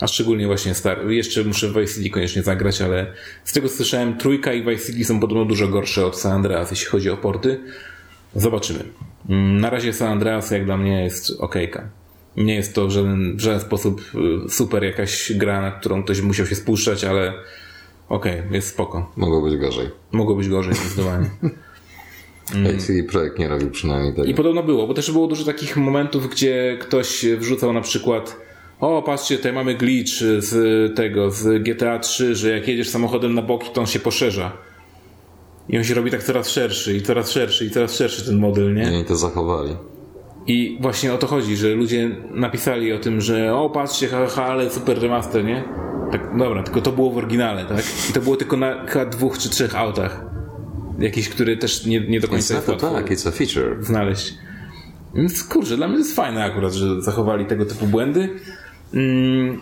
A 0.00 0.06
szczególnie 0.06 0.46
właśnie 0.46 0.74
Star. 0.74 1.08
Jeszcze 1.10 1.44
muszę 1.44 1.68
Vice 1.68 1.94
City 1.94 2.10
koniecznie 2.10 2.42
zagrać, 2.42 2.82
ale 2.82 3.12
z 3.44 3.52
tego 3.52 3.68
co 3.68 3.74
słyszałem, 3.76 4.18
trójka 4.18 4.52
i 4.52 4.62
Vice 4.64 4.86
City 4.86 5.04
są 5.04 5.20
podobno 5.20 5.44
dużo 5.44 5.68
gorsze 5.68 6.06
od 6.06 6.18
San 6.20 6.32
Andreas, 6.32 6.70
jeśli 6.70 6.86
chodzi 6.86 7.10
o 7.10 7.16
porty. 7.16 7.60
Zobaczymy. 8.34 8.84
Mm, 9.28 9.60
Na 9.60 9.70
razie 9.70 9.92
San 9.92 10.08
Andreas 10.08 10.50
jak 10.50 10.64
dla 10.64 10.76
mnie 10.76 11.04
jest 11.04 11.30
okejka. 11.38 11.88
Nie 12.36 12.54
jest 12.54 12.74
to 12.74 12.86
w 12.86 12.90
żaden, 12.90 13.36
w 13.36 13.40
żaden 13.40 13.60
sposób 13.60 14.00
y, 14.46 14.50
super 14.50 14.84
jakaś 14.84 15.32
gra, 15.36 15.60
na 15.60 15.70
którą 15.70 16.02
ktoś 16.02 16.20
musiał 16.20 16.46
się 16.46 16.54
spuszczać, 16.54 17.04
ale 17.04 17.32
okej, 18.08 18.42
jest 18.50 18.68
spoko. 18.68 19.12
Mogło 19.16 19.42
być 19.42 19.56
gorzej. 19.56 19.90
Mogło 20.12 20.34
być 20.36 20.48
gorzej 20.48 20.74
zdecydowanie. 20.74 21.30
Mm. 22.54 22.78
CD 22.78 23.02
Projekt 23.02 23.38
nie 23.38 23.48
robił 23.48 23.70
przynajmniej 23.70 24.14
tego. 24.14 24.24
I 24.24 24.34
podobno 24.34 24.62
było, 24.62 24.86
bo 24.86 24.94
też 24.94 25.10
było 25.10 25.26
dużo 25.26 25.44
takich 25.44 25.76
momentów, 25.76 26.30
gdzie 26.30 26.78
ktoś 26.80 27.26
wrzucał 27.38 27.72
na 27.72 27.80
przykład 27.80 28.36
o, 28.80 29.02
patrzcie, 29.02 29.36
tutaj 29.36 29.52
mamy 29.52 29.74
glitch 29.74 30.12
z 30.38 30.96
tego, 30.96 31.30
z 31.30 31.62
GTA 31.62 31.98
3, 31.98 32.34
że 32.34 32.50
jak 32.50 32.68
jedziesz 32.68 32.88
samochodem 32.88 33.34
na 33.34 33.42
boki, 33.42 33.70
to 33.72 33.80
on 33.80 33.86
się 33.86 33.98
poszerza. 33.98 34.52
I 35.68 35.78
on 35.78 35.84
się 35.84 35.94
robi 35.94 36.10
tak 36.10 36.22
coraz 36.22 36.48
szerszy 36.48 36.96
i 36.96 37.02
coraz 37.02 37.30
szerszy 37.30 37.64
i 37.64 37.70
coraz 37.70 37.94
szerszy 37.94 38.24
ten 38.24 38.38
model, 38.38 38.74
nie? 38.74 38.86
Oni 38.86 39.04
to 39.04 39.16
zachowali. 39.16 39.76
I 40.46 40.78
właśnie 40.80 41.14
o 41.14 41.18
to 41.18 41.26
chodzi, 41.26 41.56
że 41.56 41.68
ludzie 41.68 42.16
napisali 42.30 42.92
o 42.92 42.98
tym, 42.98 43.20
że 43.20 43.54
o, 43.54 43.70
patrzcie, 43.70 44.08
haha, 44.08 44.44
ale 44.44 44.70
super 44.70 45.00
remaster, 45.00 45.44
nie? 45.44 45.64
Tak, 46.12 46.38
dobra, 46.38 46.62
tylko 46.62 46.80
to 46.80 46.92
było 46.92 47.10
w 47.10 47.18
oryginale, 47.18 47.64
tak? 47.64 47.84
I 48.10 48.12
to 48.12 48.20
było 48.20 48.36
tylko 48.36 48.56
na 48.56 48.86
chyba 48.86 49.06
dwóch 49.06 49.38
czy 49.38 49.50
trzech 49.50 49.76
autach. 49.76 50.25
Jakiś, 50.98 51.28
który 51.28 51.56
też 51.56 51.86
nie, 51.86 52.00
nie 52.00 52.20
do 52.20 52.28
końca 52.28 52.54
jest 52.54 52.68
łatwo 52.68 52.90
tak, 52.90 53.10
it's 53.10 53.28
a 53.28 53.30
feature. 53.30 53.84
znaleźć. 53.84 54.34
Więc 55.14 55.44
kurczę, 55.44 55.76
dla 55.76 55.88
mnie 55.88 55.96
to 55.96 56.02
jest 56.04 56.16
fajne 56.16 56.44
akurat, 56.44 56.72
że 56.72 57.02
zachowali 57.02 57.46
tego 57.46 57.66
typu 57.66 57.86
błędy. 57.86 58.28
Mm, 58.94 59.60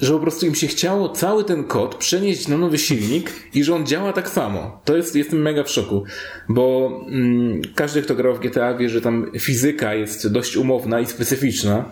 że 0.00 0.12
po 0.12 0.18
prostu 0.18 0.46
im 0.46 0.54
się 0.54 0.66
chciało 0.66 1.08
cały 1.08 1.44
ten 1.44 1.64
kod 1.64 1.94
przenieść 1.94 2.48
na 2.48 2.58
nowy 2.58 2.78
silnik 2.78 3.32
i 3.54 3.64
że 3.64 3.74
on 3.74 3.86
działa 3.86 4.12
tak 4.12 4.28
samo. 4.28 4.80
To 4.84 4.96
jest, 4.96 5.16
jestem 5.16 5.42
mega 5.42 5.64
w 5.64 5.70
szoku, 5.70 6.04
bo 6.48 6.90
mm, 7.08 7.62
każdy, 7.74 8.02
kto 8.02 8.14
grał 8.14 8.34
w 8.34 8.40
GTA 8.40 8.74
wie, 8.74 8.88
że 8.88 9.00
tam 9.00 9.30
fizyka 9.38 9.94
jest 9.94 10.32
dość 10.32 10.56
umowna 10.56 11.00
i 11.00 11.06
specyficzna 11.06 11.90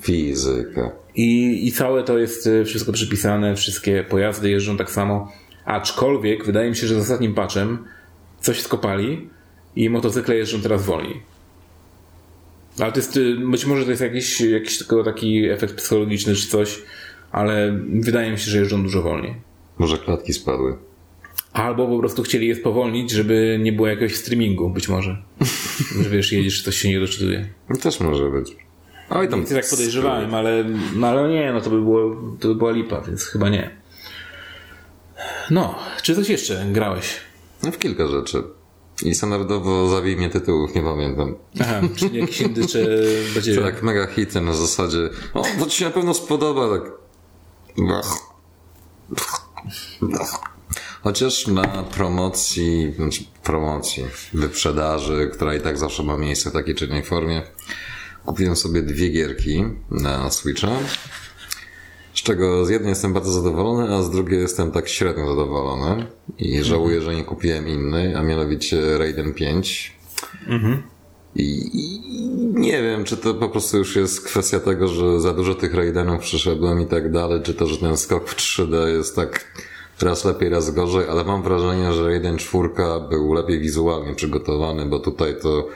Fizyka. 0.00 0.92
i, 1.14 1.60
i 1.68 1.72
całe 1.72 2.02
to 2.02 2.18
jest 2.18 2.46
e, 2.46 2.64
wszystko 2.64 2.92
przypisane, 2.92 3.56
wszystkie 3.56 4.04
pojazdy 4.04 4.50
jeżdżą 4.50 4.76
tak 4.76 4.90
samo. 4.90 5.32
Aczkolwiek 5.64 6.44
wydaje 6.44 6.70
mi 6.70 6.76
się, 6.76 6.86
że 6.86 6.94
z 6.94 6.98
ostatnim 6.98 7.34
patchem 7.34 7.78
coś 8.40 8.62
skopali 8.62 9.28
i 9.76 9.90
motocykle 9.90 10.36
jeżdżą 10.36 10.60
teraz 10.60 10.84
wolniej. 10.84 11.22
Ale 12.78 12.92
to 12.92 12.98
jest, 12.98 13.16
y, 13.16 13.36
być 13.36 13.66
może 13.66 13.84
to 13.84 13.90
jest 13.90 14.02
jakiś, 14.02 14.40
jakiś 14.40 14.78
tylko 14.78 15.04
taki 15.04 15.44
efekt 15.44 15.74
psychologiczny 15.74 16.34
czy 16.34 16.48
coś, 16.48 16.82
ale 17.32 17.80
wydaje 18.00 18.30
mi 18.32 18.38
się, 18.38 18.50
że 18.50 18.58
jeżdżą 18.58 18.82
dużo 18.82 19.02
wolniej. 19.02 19.34
Może 19.78 19.98
klatki 19.98 20.32
spadły. 20.32 20.76
Albo 21.52 21.86
po 21.86 21.98
prostu 21.98 22.22
chcieli 22.22 22.46
je 22.48 22.54
spowolnić, 22.54 23.10
żeby 23.10 23.58
nie 23.62 23.72
było 23.72 23.88
jakiegoś 23.88 24.14
streamingu, 24.14 24.70
być 24.70 24.88
może. 24.88 25.16
Że 26.02 26.10
wiesz, 26.10 26.32
jedziesz, 26.32 26.62
coś 26.62 26.76
się 26.76 26.88
nie 26.88 27.00
doczytuje. 27.00 27.48
No 27.68 27.76
Też 27.76 28.00
może 28.00 28.30
być. 28.30 28.56
Oj, 29.10 29.28
tam 29.28 29.40
Ja 29.40 29.46
tak 29.46 29.70
podejrzewałem, 29.70 30.34
ale, 30.34 30.64
no 30.96 31.06
ale 31.06 31.28
nie, 31.28 31.52
no 31.52 31.60
to 31.60 31.70
by, 31.70 31.80
było, 31.80 32.16
to 32.40 32.48
by 32.48 32.54
była 32.54 32.70
lipa, 32.70 33.00
więc 33.00 33.24
chyba 33.24 33.48
nie. 33.48 33.70
No, 35.50 35.74
czy 36.02 36.14
coś 36.14 36.28
jeszcze 36.28 36.66
grałeś? 36.72 37.20
No 37.62 37.72
w 37.72 37.78
kilka 37.78 38.06
rzeczy. 38.06 38.42
I 39.02 39.14
standardowo 39.14 39.88
zabij 39.88 40.16
mnie 40.16 40.30
tytułów, 40.30 40.74
nie 40.74 40.82
pamiętam. 40.82 41.34
Aha, 41.60 41.80
czyli 41.96 42.20
jakieś 42.20 42.40
indycze 42.40 42.86
ciebie. 43.44 43.62
Tak, 43.72 43.82
mega 43.82 44.06
hity 44.06 44.40
na 44.40 44.52
zasadzie. 44.52 45.10
O, 45.34 45.42
to 45.58 45.66
ci 45.66 45.78
się 45.78 45.84
na 45.84 45.90
pewno 45.90 46.14
spodoba, 46.14 46.78
tak. 46.78 46.92
Chociaż 51.02 51.46
na 51.46 51.64
promocji, 51.82 52.92
znaczy 52.96 53.24
promocji, 53.42 54.04
wyprzedaży, 54.32 55.30
która 55.32 55.54
i 55.54 55.60
tak 55.60 55.78
zawsze 55.78 56.02
ma 56.02 56.16
miejsce 56.16 56.50
w 56.50 56.52
takiej 56.52 56.74
czy 56.74 56.86
innej 56.86 57.04
formie, 57.04 57.42
kupiłem 58.24 58.56
sobie 58.56 58.82
dwie 58.82 59.08
gierki 59.08 59.64
na 59.90 60.30
Switcha. 60.30 60.68
Z 62.14 62.22
czego 62.22 62.64
z 62.64 62.70
jednej 62.70 62.88
jestem 62.88 63.12
bardzo 63.12 63.32
zadowolony, 63.32 63.94
a 63.94 64.02
z 64.02 64.10
drugiej 64.10 64.40
jestem 64.40 64.70
tak 64.70 64.88
średnio 64.88 65.26
zadowolony. 65.26 66.06
I 66.38 66.62
żałuję, 66.62 67.00
że 67.02 67.14
nie 67.14 67.24
kupiłem 67.24 67.68
innej, 67.68 68.14
a 68.14 68.22
mianowicie 68.22 68.98
Raiden 68.98 69.34
5. 69.34 69.96
I, 71.36 71.70
I 71.72 72.00
nie 72.60 72.82
wiem, 72.82 73.04
czy 73.04 73.16
to 73.16 73.34
po 73.34 73.48
prostu 73.48 73.78
już 73.78 73.96
jest 73.96 74.24
kwestia 74.24 74.60
tego, 74.60 74.88
że 74.88 75.20
za 75.20 75.32
dużo 75.32 75.54
tych 75.54 75.74
Raidenów 75.74 76.20
przyszedłem 76.20 76.80
i 76.80 76.86
tak 76.86 77.12
dalej, 77.12 77.40
czy 77.42 77.54
to, 77.54 77.66
że 77.66 77.76
ten 77.76 77.96
skok 77.96 78.28
w 78.28 78.36
3D 78.36 78.86
jest 78.86 79.16
tak 79.16 79.44
raz 80.02 80.24
lepiej, 80.24 80.48
raz 80.48 80.74
gorzej, 80.74 81.08
ale 81.08 81.24
mam 81.24 81.42
wrażenie, 81.42 81.92
że 81.92 82.04
Raiden 82.04 82.38
4 82.38 82.68
był 83.10 83.32
lepiej 83.32 83.60
wizualnie 83.60 84.14
przygotowany, 84.14 84.86
bo 84.86 84.98
tutaj 84.98 85.34
to 85.42 85.68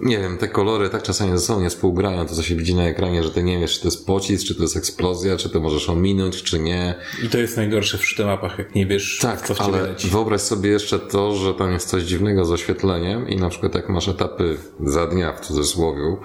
nie 0.00 0.18
wiem, 0.18 0.38
te 0.38 0.48
kolory 0.48 0.90
tak 0.90 1.02
czasami 1.02 1.30
ze 1.32 1.38
sobą 1.38 1.60
nie 1.60 1.70
współgrają, 1.70 2.26
to 2.26 2.34
co 2.34 2.42
się 2.42 2.54
widzi 2.54 2.74
na 2.74 2.82
ekranie, 2.82 3.22
że 3.22 3.30
ty 3.30 3.42
nie 3.42 3.58
wiesz, 3.58 3.74
czy 3.74 3.80
to 3.80 3.86
jest 3.86 4.06
pocisk, 4.06 4.46
czy 4.46 4.54
to 4.54 4.62
jest 4.62 4.76
eksplozja, 4.76 5.36
czy 5.36 5.50
to 5.50 5.60
możesz 5.60 5.88
ominąć, 5.88 6.42
czy 6.42 6.58
nie. 6.60 6.94
I 7.24 7.28
to 7.28 7.38
jest 7.38 7.56
najgorsze 7.56 7.98
w 7.98 8.18
mapach, 8.18 8.58
jak 8.58 8.74
nie 8.74 8.86
wiesz, 8.86 9.18
Tak, 9.22 9.46
co 9.46 9.54
w 9.54 9.60
ale 9.60 9.82
leci. 9.82 10.08
wyobraź 10.08 10.40
sobie 10.40 10.70
jeszcze 10.70 10.98
to, 10.98 11.34
że 11.34 11.54
tam 11.54 11.72
jest 11.72 11.88
coś 11.88 12.02
dziwnego 12.02 12.44
z 12.44 12.50
oświetleniem 12.50 13.28
i 13.28 13.36
na 13.36 13.48
przykład 13.48 13.74
jak 13.74 13.88
masz 13.88 14.08
etapy 14.08 14.56
za 14.84 15.06
dnia 15.06 15.32
w 15.32 15.40
cudzysłowie, 15.40 16.16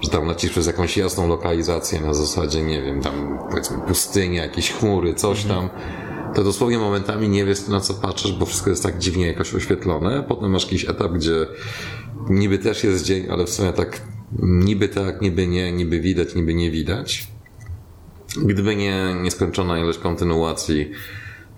że 0.00 0.10
tam 0.10 0.26
lecisz 0.26 0.50
przez 0.50 0.66
jakąś 0.66 0.96
jasną 0.96 1.28
lokalizację 1.28 2.00
na 2.00 2.14
zasadzie, 2.14 2.62
nie 2.62 2.82
wiem, 2.82 3.02
tam 3.02 3.38
powiedzmy 3.50 3.78
pustynia, 3.86 4.42
jakieś 4.42 4.72
chmury, 4.72 5.14
coś 5.14 5.44
tam, 5.44 5.68
to 6.34 6.44
dosłownie 6.44 6.78
momentami 6.78 7.28
nie 7.28 7.44
wiesz 7.44 7.66
na 7.68 7.80
co 7.80 7.94
patrzysz, 7.94 8.32
bo 8.32 8.46
wszystko 8.46 8.70
jest 8.70 8.82
tak 8.82 8.98
dziwnie 8.98 9.26
jakoś 9.26 9.54
oświetlone. 9.54 10.24
Potem 10.28 10.50
masz 10.50 10.62
jakiś 10.64 10.84
etap, 10.88 11.12
gdzie 11.12 11.46
niby 12.30 12.58
też 12.58 12.84
jest 12.84 13.04
dzień, 13.04 13.26
ale 13.30 13.44
w 13.44 13.50
sumie 13.50 13.72
tak 13.72 14.02
niby 14.42 14.88
tak, 14.88 15.20
niby 15.20 15.46
nie, 15.46 15.72
niby 15.72 16.00
widać, 16.00 16.34
niby 16.34 16.54
nie 16.54 16.70
widać. 16.70 17.28
Gdyby 18.36 18.76
nie 18.76 19.14
nieskończona 19.22 19.78
ilość 19.78 19.98
kontynuacji, 19.98 20.90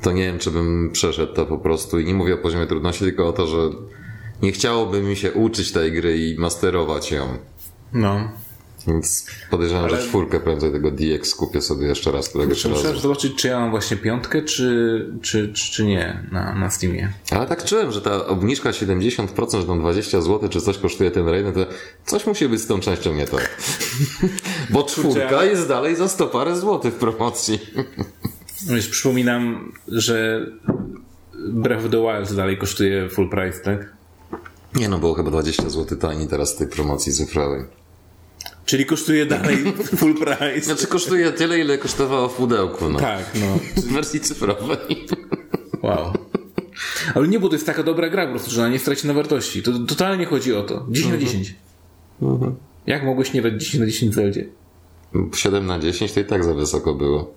to 0.02 0.12
nie 0.12 0.22
wiem, 0.22 0.38
czy 0.38 0.50
bym 0.50 0.90
przeszedł 0.92 1.34
to 1.34 1.46
po 1.46 1.58
prostu. 1.58 1.98
I 1.98 2.04
nie 2.04 2.14
mówię 2.14 2.34
o 2.34 2.38
poziomie 2.38 2.66
trudności, 2.66 3.04
tylko 3.04 3.28
o 3.28 3.32
to, 3.32 3.46
że 3.46 3.56
nie 4.42 4.52
chciałoby 4.52 5.02
mi 5.02 5.16
się 5.16 5.32
uczyć 5.32 5.72
tej 5.72 5.92
gry 5.92 6.18
i 6.18 6.38
masterować 6.38 7.12
ją. 7.12 7.38
No. 7.92 8.28
Więc 8.86 9.26
podejrzewam, 9.50 9.84
Ale- 9.84 10.00
że 10.00 10.08
czwórkę 10.08 10.40
prędzej 10.40 10.72
tego 10.72 10.90
DX 10.90 11.34
kupię 11.34 11.60
sobie 11.60 11.86
jeszcze 11.86 12.12
raz, 12.12 12.28
którego 12.28 12.50
Muszę, 12.50 12.60
trzeba 12.60 12.74
muszę 12.74 13.00
zobaczyć, 13.00 13.34
czy 13.34 13.48
ja 13.48 13.60
mam 13.60 13.70
właśnie 13.70 13.96
piątkę, 13.96 14.42
czy, 14.42 15.10
czy, 15.22 15.52
czy, 15.52 15.72
czy 15.72 15.84
nie 15.86 16.26
na, 16.32 16.54
na 16.54 16.70
Steamie. 16.70 17.12
Ale 17.30 17.46
tak 17.46 17.64
czułem, 17.64 17.92
że 17.92 18.00
ta 18.02 18.26
obniżka 18.26 18.70
70%, 18.70 19.60
że 19.60 19.66
tam 19.66 19.80
20 19.80 20.20
zł 20.20 20.48
czy 20.48 20.60
coś 20.60 20.78
kosztuje 20.78 21.10
ten 21.10 21.28
Raiden, 21.28 21.52
to 21.52 21.66
coś 22.06 22.26
musi 22.26 22.48
być 22.48 22.60
z 22.60 22.66
tą 22.66 22.80
częścią 22.80 23.14
nie 23.14 23.26
tak. 23.26 23.56
Bo 24.70 24.82
czwórka 24.82 25.44
jest 25.44 25.68
dalej 25.68 25.96
za 25.96 26.08
100 26.08 26.26
parę 26.26 26.56
złotych 26.56 26.94
w 26.94 26.96
promocji. 26.96 27.58
Wiesz, 28.68 28.88
przypominam, 28.88 29.72
że 29.88 30.46
Breath 31.48 31.84
of 31.84 31.90
the 31.90 32.00
Wild 32.00 32.34
dalej 32.36 32.58
kosztuje 32.58 33.08
full 33.08 33.30
price, 33.30 33.60
tak? 33.60 33.92
Nie 34.74 34.88
no, 34.88 34.98
było 34.98 35.14
chyba 35.14 35.30
20 35.30 35.70
zł 35.70 35.98
taniej 35.98 36.28
teraz 36.28 36.56
tej 36.56 36.66
promocji 36.66 37.12
cyfrowej. 37.12 37.64
Czyli 38.64 38.86
kosztuje 38.86 39.26
dalej 39.26 39.56
full 39.98 40.14
price. 40.14 40.60
Znaczy 40.60 40.86
kosztuje 40.86 41.32
tyle, 41.32 41.58
ile 41.58 41.78
kosztowało 41.78 42.28
w 42.28 42.34
pudełku, 42.34 42.88
no. 42.88 42.98
Tak, 42.98 43.24
no. 43.34 43.58
W 43.82 43.92
wersji 43.92 44.20
cyfrowej. 44.20 45.06
Wow. 45.82 46.12
Ale 47.14 47.28
nie, 47.28 47.40
bo 47.40 47.48
to 47.48 47.54
jest 47.54 47.66
taka 47.66 47.82
dobra 47.82 48.08
gra 48.08 48.24
po 48.26 48.30
prostu, 48.30 48.50
że 48.50 48.60
ona 48.60 48.70
nie 48.70 48.78
straci 48.78 49.06
na 49.06 49.14
wartości. 49.14 49.62
To 49.62 49.72
totalnie 49.78 50.26
chodzi 50.26 50.54
o 50.54 50.62
to. 50.62 50.86
10 50.90 51.12
na 51.12 51.18
10. 51.18 51.54
Jak 52.86 53.04
mogłeś 53.04 53.32
nie 53.32 53.42
dać 53.42 53.52
10 53.52 53.80
na 53.80 53.86
10 53.86 54.12
w 54.12 54.14
Zeldzie? 54.14 54.46
7 55.34 55.66
na 55.66 55.78
10 55.78 56.12
to 56.12 56.20
i 56.20 56.24
tak 56.24 56.44
za 56.44 56.54
wysoko 56.54 56.94
było. 56.94 57.34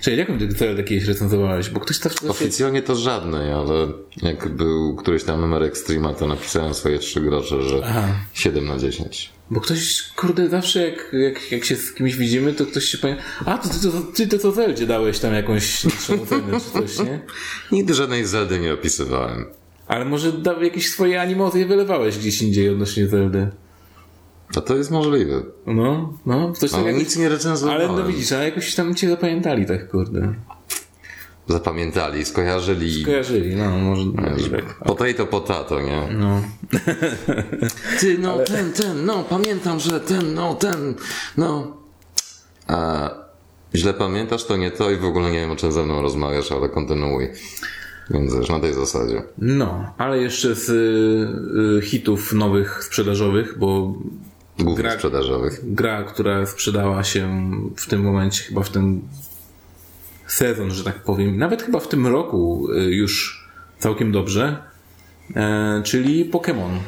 Czyli 0.00 0.16
jaką 0.16 0.38
ty 0.38 0.52
Zeldę 0.52 0.84
kiedyś 0.84 1.08
recenzowałeś? 1.08 1.70
Bo 1.70 1.80
ktoś 1.80 1.98
tak... 1.98 2.12
Oficjalnie 2.28 2.82
to 2.82 2.96
żadnej, 2.96 3.52
ale 3.52 3.88
jak 4.22 4.48
był 4.48 4.96
któryś 4.96 5.24
tam 5.24 5.40
numer 5.40 5.62
Extrema, 5.62 6.14
to 6.14 6.26
napisałem 6.26 6.74
swoje 6.74 6.98
trzy 6.98 7.20
grosze, 7.20 7.62
że 7.62 7.82
Aha. 7.84 8.08
7 8.32 8.64
na 8.64 8.78
10. 8.78 9.33
Bo 9.50 9.60
ktoś, 9.60 10.02
kurde, 10.16 10.48
zawsze 10.48 10.90
jak, 10.90 11.12
jak, 11.12 11.52
jak 11.52 11.64
się 11.64 11.76
z 11.76 11.94
kimś 11.94 12.16
widzimy, 12.16 12.52
to 12.52 12.66
ktoś 12.66 12.84
się 12.84 12.98
powie, 12.98 13.16
a 13.44 13.58
to 13.58 13.68
ty, 13.68 13.80
to, 13.80 14.00
ty, 14.14 14.26
ty 14.26 14.38
to 14.38 14.52
Zeldzie 14.52 14.86
dałeś 14.86 15.18
tam 15.18 15.34
jakąś 15.34 15.84
niższą 15.84 16.22
ocenę 16.22 16.60
czy 16.60 16.80
coś, 16.80 16.98
nie? 16.98 17.20
Nigdy 17.72 17.94
żadnej 17.94 18.26
Zeldy 18.26 18.58
nie 18.58 18.72
opisywałem. 18.72 19.44
Ale 19.86 20.04
może 20.04 20.32
da, 20.32 20.62
jakieś 20.62 20.90
swoje 20.90 21.20
animozje 21.20 21.66
wylewałeś 21.66 22.18
gdzieś 22.18 22.42
indziej 22.42 22.70
odnośnie 22.70 23.08
Zeldy. 23.08 23.48
A 24.56 24.60
to 24.60 24.76
jest 24.76 24.90
możliwe. 24.90 25.42
No, 25.66 26.18
no, 26.26 26.52
coś 26.52 26.70
tam 26.70 26.80
Ale 26.80 26.88
jakoś... 26.88 27.04
nic 27.04 27.16
nie 27.16 27.28
recenzowałem. 27.28 27.90
Ale 27.90 28.02
no 28.02 28.08
widzisz, 28.08 28.32
ale 28.32 28.44
jakoś 28.44 28.74
tam 28.74 28.94
cię 28.94 29.08
zapamiętali 29.08 29.66
tak, 29.66 29.90
kurde. 29.90 30.34
Zapamiętali, 31.48 32.24
skojarzyli. 32.24 33.04
Kojarzyli, 33.04 33.56
no, 33.56 33.70
może. 33.78 34.04
Potato 34.84 35.26
potato, 35.26 35.80
nie? 35.80 36.08
No. 36.18 36.40
Ty, 38.00 38.18
no 38.18 38.38
ten, 38.38 38.72
ten, 38.72 39.04
no 39.04 39.24
pamiętam, 39.24 39.80
że 39.80 40.00
ten, 40.00 40.34
no 40.34 40.54
ten, 40.54 40.94
no. 41.36 41.76
A 42.66 43.10
źle 43.74 43.94
pamiętasz, 43.94 44.44
to 44.44 44.56
nie 44.56 44.70
to 44.70 44.90
i 44.90 44.96
w 44.96 45.04
ogóle 45.04 45.30
nie 45.32 45.40
wiem 45.40 45.50
o 45.50 45.56
czym 45.56 45.72
ze 45.72 45.82
mną 45.82 46.02
rozmawiasz, 46.02 46.52
ale 46.52 46.68
kontynuuj. 46.68 47.28
Więc 48.10 48.34
już 48.34 48.48
na 48.48 48.60
tej 48.60 48.74
zasadzie. 48.74 49.22
No, 49.38 49.94
ale 49.98 50.18
jeszcze 50.18 50.54
z 50.54 50.68
y, 50.68 51.78
y, 51.78 51.82
hitów 51.82 52.32
nowych 52.32 52.84
sprzedażowych, 52.84 53.58
bo 53.58 53.94
Głównie 54.58 54.84
Gra- 54.84 54.92
sprzedażowych. 54.94 55.60
gra, 55.74 56.02
która 56.02 56.46
sprzedała 56.46 57.04
się 57.04 57.50
w 57.76 57.86
tym 57.86 58.02
momencie, 58.02 58.44
chyba 58.44 58.62
w 58.62 58.70
ten 58.70 59.00
sezon, 60.34 60.70
że 60.70 60.84
tak 60.84 61.02
powiem, 61.02 61.38
nawet 61.38 61.62
chyba 61.62 61.80
w 61.80 61.88
tym 61.88 62.06
roku 62.06 62.68
y, 62.72 62.94
już 62.94 63.44
całkiem 63.78 64.12
dobrze, 64.12 64.56
e, 65.36 65.82
czyli 65.84 66.30
Pokémon. 66.30 66.78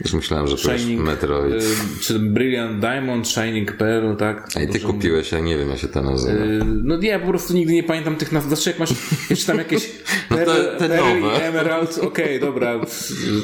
Już 0.00 0.12
myślałem, 0.12 0.46
że 0.48 0.56
to 0.56 0.78
Shining, 0.78 1.00
Metroid. 1.02 1.54
y, 1.62 1.66
czy 2.00 2.18
Brilliant 2.18 2.80
Diamond, 2.80 3.28
Shining 3.28 3.76
Pearl, 3.76 4.14
tak? 4.16 4.48
A 4.56 4.60
i 4.60 4.68
ty 4.68 4.80
kupiłeś, 4.80 5.32
ja 5.32 5.40
nie 5.40 5.58
wiem, 5.58 5.70
jak 5.70 5.78
się 5.78 5.88
to 5.88 6.02
nazywa. 6.02 6.44
Y, 6.44 6.60
No 6.64 6.98
ja 7.02 7.18
po 7.18 7.26
prostu 7.28 7.54
nigdy 7.54 7.72
nie 7.72 7.82
pamiętam 7.82 8.16
tych 8.16 8.32
nazw. 8.32 8.48
Zawsze 8.48 8.70
jak 8.70 8.78
masz 8.78 8.90
jeszcze 9.30 9.46
tam 9.46 9.58
jakieś 9.58 9.90
No 10.30 10.36
te- 10.36 10.44
Pearl, 10.46 10.78
te 10.78 10.88
Pearl 10.88 11.18
i. 11.22 11.42
Emerald, 11.42 11.98
okej, 11.98 12.40
dobra, 12.48 12.80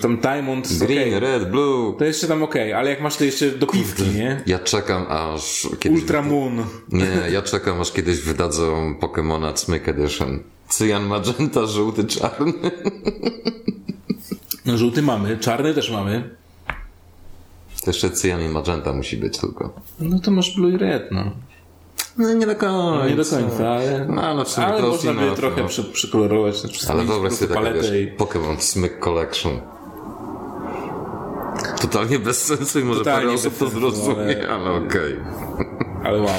tam 0.03 0.17
Diamond, 0.19 0.69
Green, 0.79 1.09
okej. 1.09 1.21
red, 1.21 1.51
blue. 1.51 1.95
To 1.99 2.05
jeszcze 2.05 2.27
tam 2.29 2.43
okej, 2.43 2.73
ale 2.73 2.91
jak 2.91 3.01
masz 3.01 3.17
to 3.17 3.25
jeszcze 3.25 3.51
dopiwki, 3.51 4.03
nie? 4.03 4.43
Ja 4.47 4.59
czekam 4.59 5.07
aż 5.09 5.69
kiedyś... 5.81 6.01
Ultra 6.01 6.23
Moon. 6.23 6.65
Nie, 6.93 7.07
ja 7.33 7.43
czekam 7.43 7.81
aż 7.81 7.93
kiedyś 7.93 8.19
wydadzą 8.21 8.95
Pokemona 9.01 9.53
Cmyk 9.53 9.89
Edition. 9.89 10.43
Cyjan, 10.69 11.07
magenta, 11.07 11.67
żółty, 11.67 12.05
czarny. 12.05 12.53
No 14.67 14.79
żółty 14.79 15.03
mamy, 15.03 15.39
czarny 15.39 15.75
też 15.75 15.91
mamy. 15.91 16.40
To 17.85 17.91
jeszcze 17.91 18.11
cyjan 18.11 18.43
i 18.43 18.49
magenta 18.49 18.93
musi 18.93 19.17
być 19.17 19.39
tylko. 19.39 19.73
No 20.01 20.19
to 20.19 20.31
masz 20.31 20.57
blue 20.57 20.71
i 20.73 20.77
red, 20.77 21.09
no. 21.11 21.25
No 22.19 22.33
nie 22.35 22.47
do 22.47 22.57
końca. 22.57 23.07
Nie 23.09 23.17
do 23.17 23.25
końca, 23.25 23.69
ale, 23.69 24.07
No, 24.09 24.23
ale 24.23 24.45
w 24.45 24.49
sumie 24.49 24.67
ale 24.67 24.83
można 24.83 25.13
by 25.15 25.37
trochę 25.37 25.63
no. 25.63 25.69
przy, 25.69 25.85
przykolorować. 25.85 26.61
Znaczy 26.61 26.87
Ale 26.89 27.05
wyobraź 27.05 27.33
sobie 27.33 27.55
tak, 27.55 27.57
paletę 27.65 27.81
wiesz, 27.81 27.91
i... 27.93 28.17
Pokémon 28.17 28.57
Smyk 28.59 28.99
Collection. 28.99 29.61
Totalnie 31.81 32.19
bez 32.19 32.45
sensu 32.45 32.81
i 32.81 32.85
może 32.85 32.99
Totalnie 32.99 33.27
parę 33.27 33.35
osób 33.35 33.59
to 33.59 33.69
zrozumie, 33.69 34.49
ale- 34.49 34.49
ale 34.49 34.71
okej. 34.71 35.17
Ale 36.05 36.19
wow. 36.19 36.35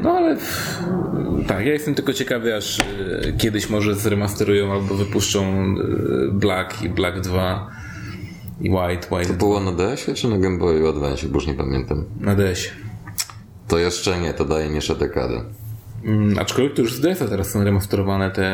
No 0.00 0.10
ale 0.10 0.36
tak, 1.46 1.66
ja 1.66 1.72
jestem 1.72 1.94
tylko 1.94 2.12
ciekawy, 2.12 2.56
aż 2.56 2.80
e, 2.80 2.84
kiedyś 3.38 3.70
może 3.70 3.94
zremasterują 3.94 4.72
albo 4.72 4.94
wypuszczą 4.94 5.44
e, 5.44 5.74
Black 6.32 6.82
i 6.82 6.88
Black 6.88 7.20
2 7.20 7.70
i 8.60 8.70
White, 8.70 9.16
White 9.16 9.32
Było 9.32 9.60
na 9.60 9.72
DS-ie 9.72 10.14
czy 10.16 10.28
na 10.28 10.38
Game 10.38 10.58
Boyu 10.58 10.88
Advance, 10.88 11.26
bo 11.28 11.34
już 11.34 11.46
nie 11.46 11.54
pamiętam. 11.54 12.04
na 12.20 12.34
DS. 12.34 12.58
To 13.68 13.78
jeszcze 13.78 14.18
nie, 14.20 14.34
to 14.34 14.44
daje 14.44 14.66
jeszcze 14.72 14.94
dekadę. 14.94 15.44
Mm, 16.04 16.38
aczkolwiek 16.38 16.74
to 16.74 16.82
już 16.82 16.92
z 16.94 17.00
DS-a 17.00 17.28
teraz 17.28 17.50
są 17.50 17.64
remasterowane 17.64 18.30
te 18.30 18.46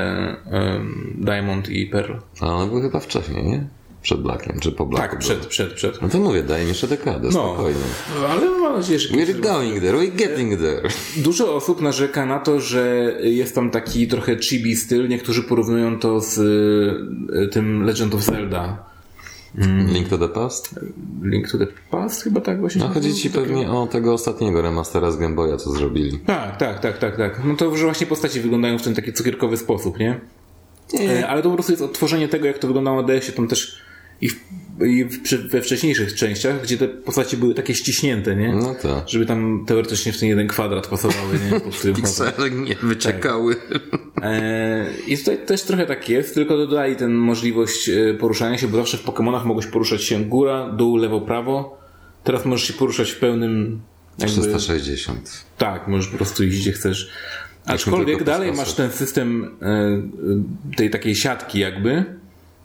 em, 0.51 1.17
Diamond 1.19 1.69
i 1.69 1.87
Pearl. 1.87 2.13
A 2.41 2.47
one 2.55 2.67
były 2.67 2.83
chyba 2.83 3.01
wcześniej, 3.01 3.45
nie? 3.45 3.67
Przed 4.03 4.23
Blackiem, 4.23 4.61
czy 4.61 4.73
po 4.73 4.87
Blacku 4.87 5.11
Tak, 5.11 5.19
były? 5.21 5.35
przed, 5.35 5.47
przed, 5.47 5.73
przed. 5.73 6.03
No 6.03 6.09
to 6.09 6.19
mówię, 6.19 6.43
daje 6.43 6.65
jeszcze 6.65 6.87
dekadę, 6.89 7.21
No, 7.25 7.31
spokojnie. 7.31 7.81
ale 8.31 8.51
mam 8.51 8.77
nadzieję, 8.77 8.99
że 8.99 9.09
We're 9.15 9.41
going 9.41 9.81
there, 9.81 9.99
we're 9.99 10.17
getting 10.17 10.61
there. 10.61 10.83
Dużo 11.17 11.55
osób 11.55 11.81
narzeka 11.81 12.27
na 12.27 12.39
to, 12.39 12.61
że 12.61 13.13
jest 13.23 13.55
tam 13.55 13.71
taki 13.71 14.09
trochę 14.09 14.37
chibi 14.39 14.77
styl. 14.77 15.09
Niektórzy 15.09 15.43
porównują 15.43 15.99
to 15.99 16.21
z 16.21 16.39
y, 16.39 17.49
tym 17.49 17.83
Legend 17.85 18.15
of 18.15 18.23
Zelda. 18.23 18.89
Link 19.93 20.09
to 20.09 20.19
the 20.19 20.29
Past? 20.29 20.81
Link 21.23 21.51
to 21.51 21.59
the 21.59 21.67
Past 21.91 22.23
chyba 22.23 22.41
tak 22.41 22.61
właśnie. 22.61 22.81
No 22.81 22.89
chodzi 22.89 23.15
ci 23.15 23.31
pewnie 23.31 23.71
o 23.71 23.87
tego 23.87 24.13
ostatniego 24.13 24.63
remastera 24.63 25.11
z 25.11 25.17
Game 25.17 25.35
Boya, 25.35 25.57
co 25.57 25.71
zrobili. 25.71 26.19
Tak, 26.19 26.57
tak, 26.57 26.81
tak, 26.81 26.99
tak, 26.99 27.17
tak. 27.17 27.41
No 27.45 27.57
to, 27.57 27.77
że 27.77 27.85
właśnie 27.85 28.07
postaci 28.07 28.41
wyglądają 28.41 28.79
w 28.79 28.83
ten 28.83 28.95
taki 28.95 29.13
cukierkowy 29.13 29.57
sposób, 29.57 29.99
nie? 29.99 30.21
E, 31.01 31.29
Ale 31.29 31.43
to 31.43 31.49
po 31.49 31.55
prostu 31.55 31.73
jest 31.73 31.83
odtworzenie 31.83 32.29
tego, 32.29 32.47
jak 32.47 32.59
to 32.59 32.67
wyglądało 32.67 33.03
na 33.03 33.09
DS-ie, 33.09 33.33
tam 33.33 33.49
też 33.49 33.83
i, 34.21 34.29
w, 34.29 34.37
i 34.87 35.05
w, 35.05 35.23
przy, 35.23 35.39
we 35.39 35.63
wcześniejszych 35.63 36.15
częściach, 36.15 36.63
gdzie 36.63 36.79
te 36.79 36.89
postaci 36.89 37.37
były 37.37 37.55
takie 37.55 37.75
ściśnięte, 37.75 38.37
nie? 38.37 38.53
No 38.53 38.75
tak. 38.75 39.09
Żeby 39.09 39.27
tam 39.27 39.65
teoretycznie 39.67 40.13
w 40.13 40.19
ten 40.19 40.29
jeden 40.29 40.49
kwadrat 40.49 40.87
pasowały, 40.87 41.39
nie? 41.51 41.61
Po 41.61 41.71
którym 41.71 41.97
Piksele 42.03 42.51
nie 42.51 42.75
wyczekały. 42.75 43.57
E, 44.23 44.87
I 45.07 45.19
tutaj 45.19 45.47
też 45.47 45.63
trochę 45.63 45.87
tak 45.87 46.09
jest, 46.09 46.35
tylko 46.35 46.57
dodali 46.57 46.97
tę 46.97 47.09
możliwość 47.09 47.89
e, 47.89 48.15
poruszania 48.15 48.59
się, 48.59 48.69
bo 48.69 48.77
zawsze 48.77 48.99
w 48.99 49.05
Pokémonach 49.05 49.45
mogłeś 49.45 49.67
poruszać 49.67 50.05
się 50.05 50.25
góra, 50.25 50.69
dół, 50.69 50.97
lewo, 50.97 51.21
prawo. 51.21 51.81
Teraz 52.25 52.45
możesz 52.45 52.67
się 52.69 52.73
poruszać 52.75 53.11
w 53.11 53.19
pełnym. 53.19 53.81
Jakby, 54.19 54.41
360. 54.41 55.45
tak, 55.59 55.89
możesz 55.89 56.09
po 56.09 56.17
prostu 56.17 56.45
iść 56.45 56.61
gdzie 56.61 56.73
chcesz. 56.73 57.11
Aczkolwiek 57.67 58.25
dalej 58.25 58.53
masz 58.53 58.73
ten 58.73 58.91
system 58.91 59.57
e, 59.63 60.77
tej 60.77 60.91
takiej 60.91 61.15
siatki, 61.15 61.59
jakby, 61.59 62.05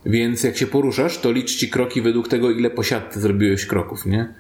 Więc 0.06 0.44
jak 0.44 0.58
się 0.58 0.68
poruszasz, 0.68 1.18
to 1.18 1.32
licz 1.32 1.56
ci 1.56 1.70
kroki 1.70 2.02
według 2.02 2.28
tego, 2.28 2.52
ile 2.52 2.70
po 2.70 2.84
siatce 2.84 3.20
zrobiłeś 3.20 3.66
kroków, 3.66 4.06
nie? 4.06 4.34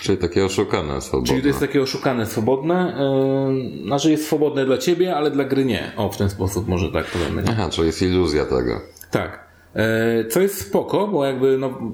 Czyli 0.00 0.18
takie 0.18 0.44
oszukane 0.44 1.00
swobodne. 1.00 1.28
Czyli 1.28 1.42
to 1.42 1.48
jest 1.48 1.60
takie 1.60 1.82
oszukane, 1.82 2.26
swobodne. 2.26 2.96
Yy, 3.78 3.86
znaczy 3.86 4.10
jest 4.10 4.26
swobodne 4.26 4.66
dla 4.66 4.78
ciebie, 4.78 5.16
ale 5.16 5.30
dla 5.30 5.44
gry 5.44 5.64
nie. 5.64 5.92
O, 5.96 6.08
w 6.12 6.16
ten 6.16 6.30
sposób 6.30 6.68
może 6.68 6.92
tak 6.92 7.06
powiemy. 7.06 7.42
Nie? 7.42 7.50
Aha, 7.50 7.68
czyli 7.70 7.86
jest 7.86 8.02
iluzja 8.02 8.44
tego. 8.44 8.80
Tak. 9.10 9.51
E, 9.76 10.24
Co 10.24 10.40
jest 10.40 10.60
spoko, 10.60 11.08
bo 11.08 11.24
jakby 11.24 11.58
no, 11.58 11.92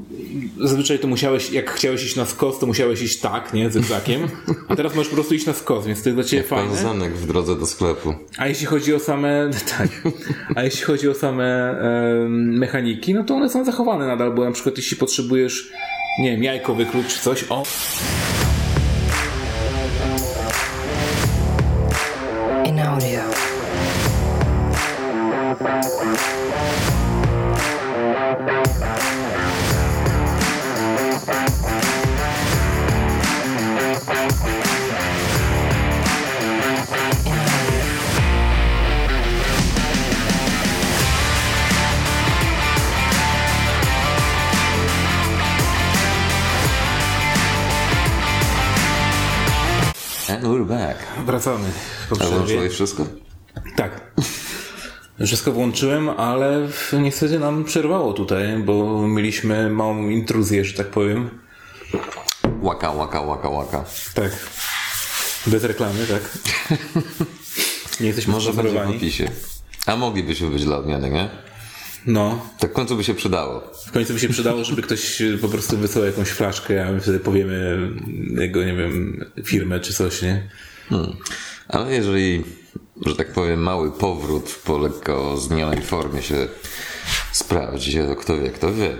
zazwyczaj 0.61 0.99
to 0.99 1.09
musiałeś, 1.09 1.53
jak 1.53 1.71
chciałeś 1.71 2.05
iść 2.05 2.17
na 2.17 2.27
skos, 2.27 2.59
to 2.59 2.67
musiałeś 2.67 3.03
iść 3.03 3.21
tak, 3.21 3.53
nie, 3.55 3.71
zygzakiem, 3.71 4.29
a 4.69 4.77
teraz 4.77 4.95
możesz 4.95 5.09
po 5.09 5.15
prostu 5.15 5.35
iść 5.35 5.47
na 5.47 5.53
skos, 5.53 5.87
więc 5.87 6.03
to 6.03 6.09
jest 6.09 6.17
dla 6.17 6.25
ciebie 6.25 6.43
Pan 6.43 6.59
fajne. 6.59 6.83
Zanek 6.83 7.13
w 7.13 7.27
drodze 7.27 7.57
do 7.57 7.67
sklepu. 7.67 8.15
A 8.39 8.47
jeśli 8.47 8.67
chodzi 8.67 8.95
o 8.95 8.99
same, 8.99 9.51
tak, 9.79 9.89
a 10.55 10.63
jeśli 10.63 10.83
chodzi 10.83 11.09
o 11.09 11.15
same 11.15 11.45
e, 11.45 12.29
mechaniki, 12.29 13.15
no 13.15 13.25
to 13.25 13.35
one 13.35 13.51
są 13.51 13.65
zachowane 13.65 14.07
nadal, 14.07 14.35
bo 14.35 14.45
na 14.45 14.53
przykład 14.53 14.77
jeśli 14.77 14.97
potrzebujesz, 14.97 15.73
nie 16.19 16.31
wiem, 16.31 16.43
jajko 16.43 16.75
wykluć 16.75 17.07
czy 17.07 17.21
coś, 17.21 17.45
o, 17.51 17.63
back. 50.69 50.99
wracamy 51.27 51.69
włączyłeś 52.11 52.73
wszystko? 52.73 53.07
Tak. 53.77 54.01
Wszystko 55.27 55.53
włączyłem, 55.53 56.09
ale 56.09 56.69
niestety 56.93 57.39
nam 57.39 57.65
przerwało 57.65 58.13
tutaj, 58.13 58.59
bo 58.59 59.09
mieliśmy 59.09 59.71
małą 59.71 60.09
intruzję, 60.09 60.65
że 60.65 60.75
tak 60.75 60.87
powiem. 60.87 61.31
Łaka, 62.61 62.91
łaka, 62.91 63.21
łaka, 63.21 63.49
łaka. 63.49 63.85
Tak. 64.15 64.33
Bez 65.47 65.65
reklamy, 65.65 66.07
tak? 66.07 66.39
Nie 68.01 68.07
jesteśmy 68.07 68.33
Może 68.33 68.53
będzie 68.53 68.81
w 68.85 68.91
opisie. 68.91 69.31
A 69.87 69.97
moglibyśmy 69.97 70.51
być 70.51 70.65
dla 70.65 70.77
odmiany, 70.77 71.11
nie? 71.11 71.29
No, 72.07 72.47
Tak 72.59 72.71
w 72.71 72.75
końcu 72.75 72.97
by 72.97 73.05
się 73.05 73.15
przydało. 73.15 73.63
w 73.87 73.93
końcu 73.93 74.13
by 74.15 74.21
się 74.21 74.29
przydało, 74.29 74.65
żeby 74.65 74.83
ktoś 74.83 75.23
po 75.41 75.49
prostu 75.49 75.77
wysłał 75.79 76.05
jakąś 76.05 76.29
flaszkę, 76.29 76.87
a 76.87 76.93
my 76.93 77.01
wtedy 77.01 77.21
powiemy 77.21 77.79
jego, 78.41 78.65
nie 78.65 78.75
wiem, 78.75 79.25
firmę 79.45 79.81
czy 79.81 79.93
coś, 79.95 80.23
nie? 80.23 80.49
Hmm. 80.89 81.17
Ale 81.69 81.95
jeżeli, 81.95 82.45
że 83.07 83.17
tak 83.17 83.33
powiem, 83.33 83.61
mały 83.63 83.93
powrót 83.93 84.61
po 84.65 84.79
lekko 84.79 85.37
zmienionej 85.37 85.83
formie 85.83 86.23
się 86.23 86.49
sprawdzi, 87.33 87.99
to 87.99 88.17
kto 88.17 88.41
wie, 88.41 88.51
kto 88.51 88.75
wie. 88.75 88.97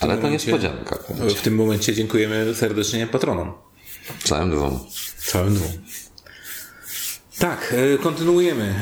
Ale 0.00 0.16
to 0.16 0.22
momencie- 0.22 0.30
niespodzianka. 0.52 0.98
W 1.36 1.42
tym 1.42 1.54
momencie 1.54 1.94
dziękujemy 1.94 2.54
serdecznie 2.54 3.06
patronom. 3.06 3.52
Całym 4.24 4.50
dwóm. 4.50 4.78
Całym 5.26 5.54
dwóm. 5.54 5.70
Tak, 7.42 7.74
e, 7.94 7.98
kontynuujemy. 7.98 8.74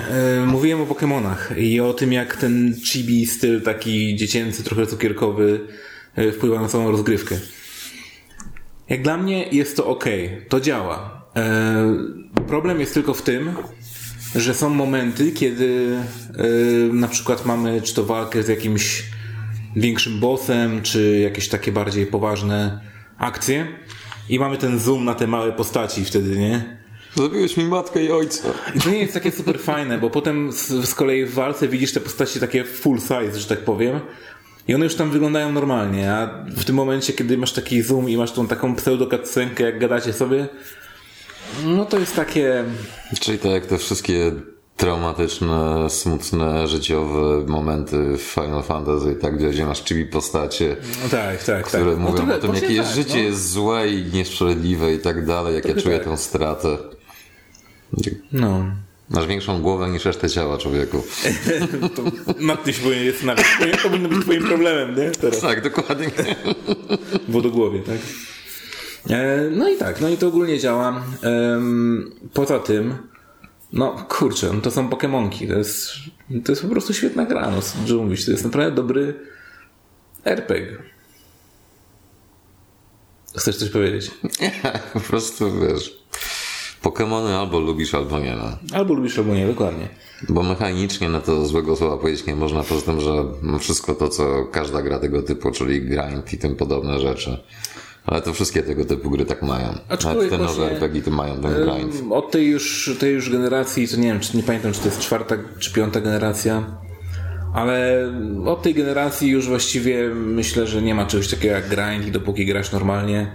E, 0.42 0.46
Mówiłem 0.46 0.80
o 0.80 0.86
Pokémonach 0.86 1.58
i 1.58 1.80
o 1.80 1.94
tym, 1.94 2.12
jak 2.12 2.36
ten 2.36 2.74
chibi 2.84 3.26
styl 3.26 3.62
taki 3.62 4.16
dziecięcy, 4.16 4.64
trochę 4.64 4.86
cukierkowy 4.86 5.60
e, 6.16 6.32
wpływa 6.32 6.60
na 6.60 6.68
całą 6.68 6.90
rozgrywkę. 6.90 7.38
Jak 8.88 9.02
dla 9.02 9.16
mnie 9.16 9.48
jest 9.52 9.76
to 9.76 9.86
ok, 9.86 10.04
to 10.48 10.60
działa. 10.60 11.24
Problem 12.48 12.80
jest 12.80 12.94
tylko 12.94 13.14
w 13.14 13.22
tym, 13.22 13.54
że 14.34 14.54
są 14.54 14.70
momenty, 14.70 15.32
kiedy 15.32 15.98
na 16.92 17.08
przykład 17.08 17.46
mamy 17.46 17.82
czy 17.82 17.94
to 17.94 18.04
walkę 18.04 18.42
z 18.42 18.48
jakimś 18.48 19.02
większym 19.76 20.20
bossem, 20.20 20.82
czy 20.82 21.18
jakieś 21.18 21.48
takie 21.48 21.72
bardziej 21.72 22.06
poważne 22.06 22.80
akcje 23.18 23.66
i 24.28 24.38
mamy 24.38 24.56
ten 24.56 24.78
zoom 24.78 25.04
na 25.04 25.14
te 25.14 25.26
małe 25.26 25.52
postaci 25.52 26.04
wtedy, 26.04 26.38
nie? 26.38 26.79
Zabiłeś 27.16 27.56
mi 27.56 27.64
matkę 27.64 28.04
i 28.04 28.10
ojca. 28.10 28.48
I 28.74 28.80
to 28.80 28.90
nie 28.90 28.98
jest 28.98 29.14
takie 29.14 29.30
super 29.30 29.58
fajne, 29.60 29.98
bo 29.98 30.10
potem 30.10 30.52
z, 30.52 30.68
z 30.68 30.94
kolei 30.94 31.24
w 31.24 31.34
walce 31.34 31.68
widzisz 31.68 31.92
te 31.92 32.00
postaci 32.00 32.40
takie 32.40 32.64
full 32.64 32.98
size, 33.00 33.38
że 33.38 33.46
tak 33.46 33.58
powiem. 33.58 34.00
I 34.68 34.74
one 34.74 34.84
już 34.84 34.94
tam 34.94 35.10
wyglądają 35.10 35.52
normalnie, 35.52 36.12
a 36.12 36.44
w 36.56 36.64
tym 36.64 36.74
momencie, 36.76 37.12
kiedy 37.12 37.38
masz 37.38 37.52
taki 37.52 37.82
zoom 37.82 38.08
i 38.08 38.16
masz 38.16 38.32
tą 38.32 38.46
taką 38.46 38.74
pseudo 38.76 39.06
cutscenkę, 39.06 39.64
jak 39.64 39.78
gadacie 39.78 40.12
sobie, 40.12 40.48
no 41.64 41.84
to 41.84 41.98
jest 41.98 42.16
takie... 42.16 42.64
Czyli 43.20 43.38
tak 43.38 43.50
jak 43.52 43.66
te 43.66 43.78
wszystkie 43.78 44.32
traumatyczne, 44.76 45.90
smutne, 45.90 46.68
życiowe 46.68 47.46
momenty 47.46 48.16
w 48.16 48.20
Final 48.22 48.62
Fantasy, 48.62 49.14
tak, 49.14 49.48
gdzie 49.50 49.66
masz 49.66 49.84
chibi 49.84 50.04
postacie, 50.06 50.76
No 51.02 51.08
tak, 51.08 51.44
tak, 51.44 51.66
które 51.66 51.90
tak. 51.90 51.98
mówią 51.98 52.12
no, 52.12 52.18
trochę- 52.18 52.34
o 52.36 52.38
tym, 52.38 52.54
jakie 52.54 52.74
jest 52.74 52.88
tak, 52.88 52.96
życie 52.96 53.16
no. 53.16 53.22
jest 53.22 53.50
złe 53.50 53.88
i 53.88 54.04
niesprawiedliwe 54.12 54.94
i 54.94 54.98
tak 54.98 55.26
dalej, 55.26 55.54
jak 55.54 55.64
ja 55.64 55.74
czuję 55.82 55.98
tak. 55.98 56.08
tę 56.08 56.16
stratę. 56.16 56.78
No. 58.32 58.64
Masz 59.10 59.26
większą 59.26 59.62
głowę 59.62 59.88
niż 59.88 60.04
resztę 60.04 60.30
ciała, 60.30 60.58
człowieku. 60.58 61.02
To 61.96 62.02
nad 62.40 62.64
tym 62.64 62.74
się 62.74 62.82
powinien 62.82 63.12
zastanawiać. 63.12 63.46
To 63.82 63.88
powinno 63.88 64.08
być 64.08 64.20
twoim 64.20 64.42
problemem, 64.42 64.96
nie? 64.96 65.10
Teraz. 65.10 65.40
Tak, 65.40 65.62
dokładnie. 65.62 66.10
w 67.28 67.32
wodogłowie, 67.32 67.80
tak? 67.80 67.98
E, 69.10 69.50
no 69.50 69.68
i 69.68 69.76
tak, 69.76 70.00
no 70.00 70.08
i 70.08 70.16
to 70.16 70.28
ogólnie 70.28 70.58
działa. 70.58 71.04
Poza 72.34 72.58
tym, 72.58 72.98
no 73.72 74.06
kurczę, 74.08 74.50
no 74.54 74.60
to 74.60 74.70
są 74.70 74.88
Pokemonki. 74.88 75.48
To 75.48 75.54
jest, 75.54 75.90
to 76.44 76.52
jest 76.52 76.62
po 76.62 76.68
prostu 76.68 76.94
świetna 76.94 77.26
gra, 77.26 77.50
no 77.50 77.62
co 77.62 77.78
dużo 77.78 78.02
mówić. 78.02 78.24
To 78.24 78.30
jest 78.30 78.44
naprawdę 78.44 78.76
dobry 78.76 79.14
RPG. 80.24 80.76
Chcesz 83.36 83.56
coś 83.56 83.68
powiedzieć? 83.70 84.10
po 84.92 85.00
prostu, 85.00 85.60
wiesz, 85.60 85.99
Pokemony 86.82 87.36
albo 87.36 87.60
lubisz, 87.60 87.94
albo 87.94 88.18
nie, 88.18 88.36
no. 88.36 88.76
Albo 88.78 88.94
lubisz, 88.94 89.18
albo 89.18 89.34
nie, 89.34 89.46
dokładnie. 89.46 89.88
Bo 90.28 90.42
mechanicznie 90.42 91.08
na 91.08 91.20
to 91.20 91.46
złego 91.46 91.76
słowa 91.76 91.96
powiedzieć 91.96 92.26
nie 92.26 92.36
można, 92.36 92.62
poza 92.62 92.86
tym, 92.86 93.00
że 93.00 93.24
wszystko 93.58 93.94
to, 93.94 94.08
co 94.08 94.44
każda 94.44 94.82
gra 94.82 94.98
tego 94.98 95.22
typu, 95.22 95.50
czyli 95.50 95.80
grind 95.82 96.32
i 96.32 96.38
tym 96.38 96.56
podobne 96.56 97.00
rzeczy. 97.00 97.36
Ale 98.06 98.22
to 98.22 98.32
wszystkie 98.32 98.62
tego 98.62 98.84
typu 98.84 99.10
gry 99.10 99.24
tak 99.24 99.42
mają. 99.42 99.68
Aczkolwiek 99.88 100.30
Nawet 100.30 100.48
te 100.48 100.60
nowe 100.60 100.72
RPG 100.72 101.02
to 101.02 101.10
mają 101.10 101.36
ten 101.36 101.52
grind. 101.54 101.94
Od 102.10 102.30
tej 102.30 102.46
już, 102.46 102.96
tej 103.00 103.14
już 103.14 103.30
generacji, 103.30 103.88
to 103.88 103.96
nie 103.96 104.08
wiem, 104.08 104.20
czy 104.20 104.36
nie 104.36 104.42
pamiętam, 104.42 104.72
czy 104.72 104.80
to 104.80 104.86
jest 104.86 105.00
czwarta 105.00 105.36
czy 105.58 105.72
piąta 105.72 106.00
generacja, 106.00 106.64
ale 107.54 108.06
od 108.46 108.62
tej 108.62 108.74
generacji 108.74 109.28
już 109.28 109.48
właściwie 109.48 110.08
myślę, 110.14 110.66
że 110.66 110.82
nie 110.82 110.94
ma 110.94 111.06
czegoś 111.06 111.28
takiego 111.28 111.54
jak 111.54 111.68
grind 111.68 112.06
i 112.06 112.10
dopóki 112.10 112.46
grasz 112.46 112.72
normalnie, 112.72 113.34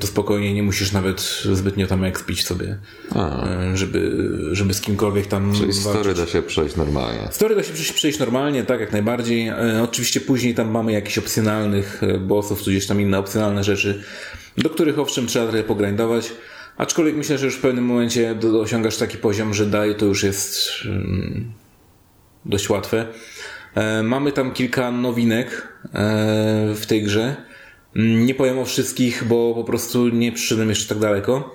to 0.00 0.06
spokojnie 0.06 0.54
nie 0.54 0.62
musisz 0.62 0.92
nawet 0.92 1.42
zbytnio 1.52 1.86
tam 1.86 2.04
expić 2.04 2.44
sobie, 2.44 2.78
e, 3.16 3.70
żeby, 3.74 4.28
żeby 4.52 4.74
z 4.74 4.80
kimkolwiek 4.80 5.26
tam 5.26 5.52
Czyli 5.52 5.66
walczyć. 5.66 5.82
story 5.82 6.14
da 6.14 6.26
się 6.26 6.42
przejść 6.42 6.76
normalnie. 6.76 7.28
Story 7.30 7.56
da 7.56 7.62
się 7.62 7.72
przejść, 7.72 7.92
przejść 7.92 8.18
normalnie, 8.18 8.64
tak, 8.64 8.80
jak 8.80 8.92
najbardziej. 8.92 9.48
E, 9.48 9.80
oczywiście 9.82 10.20
później 10.20 10.54
tam 10.54 10.70
mamy 10.70 10.92
jakichś 10.92 11.18
opcjonalnych 11.18 12.02
e, 12.02 12.18
bossów, 12.18 12.62
tudzież 12.62 12.86
tam 12.86 13.00
inne 13.00 13.18
opcjonalne 13.18 13.64
rzeczy, 13.64 14.02
do 14.58 14.70
których 14.70 14.98
owszem 14.98 15.26
trzeba 15.26 15.46
trochę 15.46 15.64
pogrindować. 15.64 16.32
Aczkolwiek 16.76 17.16
myślę, 17.16 17.38
że 17.38 17.46
już 17.46 17.54
w 17.54 17.60
pewnym 17.60 17.84
momencie 17.84 18.34
do, 18.34 18.60
osiągasz 18.60 18.96
taki 18.96 19.18
poziom, 19.18 19.54
że 19.54 19.66
daje 19.66 19.94
to 19.94 20.06
już 20.06 20.22
jest 20.22 20.68
mm, 20.84 21.52
dość 22.44 22.70
łatwe. 22.70 23.06
E, 23.74 24.02
mamy 24.02 24.32
tam 24.32 24.52
kilka 24.52 24.90
nowinek 24.90 25.68
e, 25.84 25.88
w 26.74 26.86
tej 26.86 27.02
grze. 27.02 27.36
Mm, 27.96 28.26
Nie 28.26 28.34
powiem 28.34 28.58
o 28.58 28.64
wszystkich, 28.64 29.24
bo 29.24 29.54
po 29.54 29.64
prostu 29.64 30.08
nie 30.08 30.32
przyszedłem 30.32 30.68
jeszcze 30.68 30.88
tak 30.88 30.98
daleko. 30.98 31.54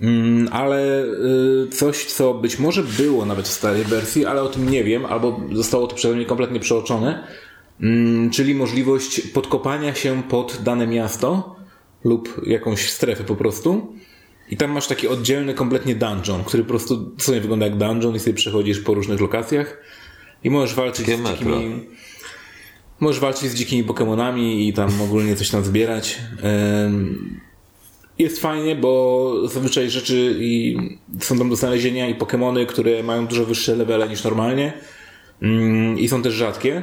Mm, 0.00 0.48
ale 0.52 1.04
y, 1.04 1.68
coś, 1.72 2.04
co 2.04 2.34
być 2.34 2.58
może 2.58 2.82
było 2.82 3.26
nawet 3.26 3.48
w 3.48 3.52
starej 3.52 3.84
wersji, 3.84 4.26
ale 4.26 4.42
o 4.42 4.48
tym 4.48 4.70
nie 4.70 4.84
wiem, 4.84 5.06
albo 5.06 5.40
zostało 5.52 5.86
to 5.86 5.96
przeze 5.96 6.16
mnie 6.16 6.26
kompletnie 6.26 6.60
przeoczone, 6.60 7.24
mm, 7.80 8.30
czyli 8.30 8.54
możliwość 8.54 9.20
podkopania 9.20 9.94
się 9.94 10.22
pod 10.22 10.58
dane 10.62 10.86
miasto 10.86 11.56
lub 12.04 12.40
jakąś 12.46 12.90
strefę 12.90 13.24
po 13.24 13.36
prostu. 13.36 13.94
I 14.50 14.56
tam 14.56 14.70
masz 14.70 14.86
taki 14.86 15.08
oddzielny 15.08 15.54
kompletnie 15.54 15.94
dungeon, 15.94 16.44
który 16.44 16.62
po 16.62 16.68
prostu 16.68 17.10
sobie 17.18 17.40
wygląda 17.40 17.66
jak 17.66 17.76
dungeon 17.76 18.14
i 18.14 18.18
sobie 18.18 18.34
przechodzisz 18.34 18.80
po 18.80 18.94
różnych 18.94 19.20
lokacjach 19.20 19.78
i 20.44 20.50
możesz 20.50 20.74
walczyć 20.74 21.06
Takie 21.06 21.18
z 21.18 21.20
metro. 21.20 21.50
Możesz 23.00 23.20
walczyć 23.20 23.50
z 23.50 23.54
dzikimi 23.54 23.84
Pokemonami 23.84 24.68
i 24.68 24.72
tam 24.72 25.02
ogólnie 25.02 25.36
coś 25.36 25.50
tam 25.50 25.64
zbierać. 25.64 26.18
Jest 28.18 28.40
fajnie, 28.40 28.76
bo 28.76 29.32
zazwyczaj 29.48 29.90
rzeczy 29.90 30.36
i 30.40 30.76
są 31.20 31.38
tam 31.38 31.50
do 31.50 31.56
znalezienia 31.56 32.08
i 32.08 32.14
Pokémony, 32.14 32.66
które 32.66 33.02
mają 33.02 33.26
dużo 33.26 33.44
wyższe 33.46 33.76
levele 33.76 34.08
niż 34.08 34.24
normalnie 34.24 34.72
mm, 35.42 35.98
i 35.98 36.08
są 36.08 36.22
też 36.22 36.34
rzadkie. 36.34 36.82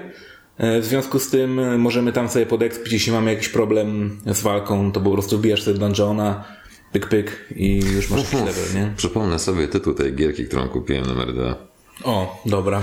E, 0.57 0.81
W 0.81 0.85
związku 0.85 1.19
z 1.19 1.29
tym 1.29 1.79
możemy 1.79 2.13
tam 2.13 2.29
sobie 2.29 2.45
podekspić, 2.45 2.93
jeśli 2.93 3.11
mamy 3.11 3.33
jakiś 3.33 3.49
problem 3.49 4.19
z 4.25 4.41
walką, 4.41 4.91
to 4.91 5.01
po 5.01 5.11
prostu 5.11 5.37
wbijasz 5.37 5.63
sobie 5.63 5.79
dungeona, 5.79 6.43
pyk 6.91 7.07
pyk 7.09 7.45
i 7.55 7.75
już 7.95 8.09
masz 8.09 8.19
jakiś 8.19 8.33
level, 8.33 8.75
nie? 8.75 8.93
Przypomnę 8.97 9.39
sobie 9.39 9.67
tytuł 9.67 9.93
tej 9.93 10.15
gierki, 10.15 10.45
którą 10.45 10.67
kupiłem 10.67 11.05
numer 11.05 11.33
2. 11.33 11.55
O, 12.03 12.41
dobra. 12.45 12.81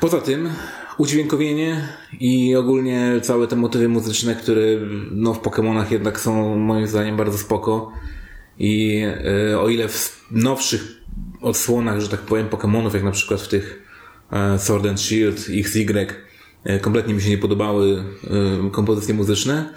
Poza 0.00 0.20
tym 0.20 0.50
udźwiękowienie 0.98 1.88
i 2.20 2.56
ogólnie 2.56 3.20
całe 3.22 3.46
te 3.46 3.56
motywy 3.56 3.88
muzyczne, 3.88 4.34
które 4.34 4.62
no, 5.10 5.34
w 5.34 5.40
Pokémonach 5.40 5.92
jednak 5.92 6.20
są 6.20 6.56
moim 6.56 6.86
zdaniem 6.86 7.16
bardzo 7.16 7.38
spoko. 7.38 7.92
I 8.58 9.02
e, 9.50 9.60
o 9.60 9.68
ile 9.68 9.88
w 9.88 10.26
nowszych 10.30 11.02
odsłonach, 11.40 12.00
że 12.00 12.08
tak 12.08 12.20
powiem, 12.20 12.48
Pokémonów, 12.48 12.94
jak 12.94 13.02
na 13.02 13.10
przykład 13.10 13.40
w 13.40 13.48
tych 13.48 13.82
e, 14.32 14.58
Sword 14.58 14.86
and 14.86 15.00
Shield, 15.00 15.46
XY, 15.50 16.06
e, 16.64 16.78
kompletnie 16.78 17.14
mi 17.14 17.22
się 17.22 17.30
nie 17.30 17.38
podobały 17.38 18.04
kompozycje 18.72 19.14
muzyczne, 19.14 19.74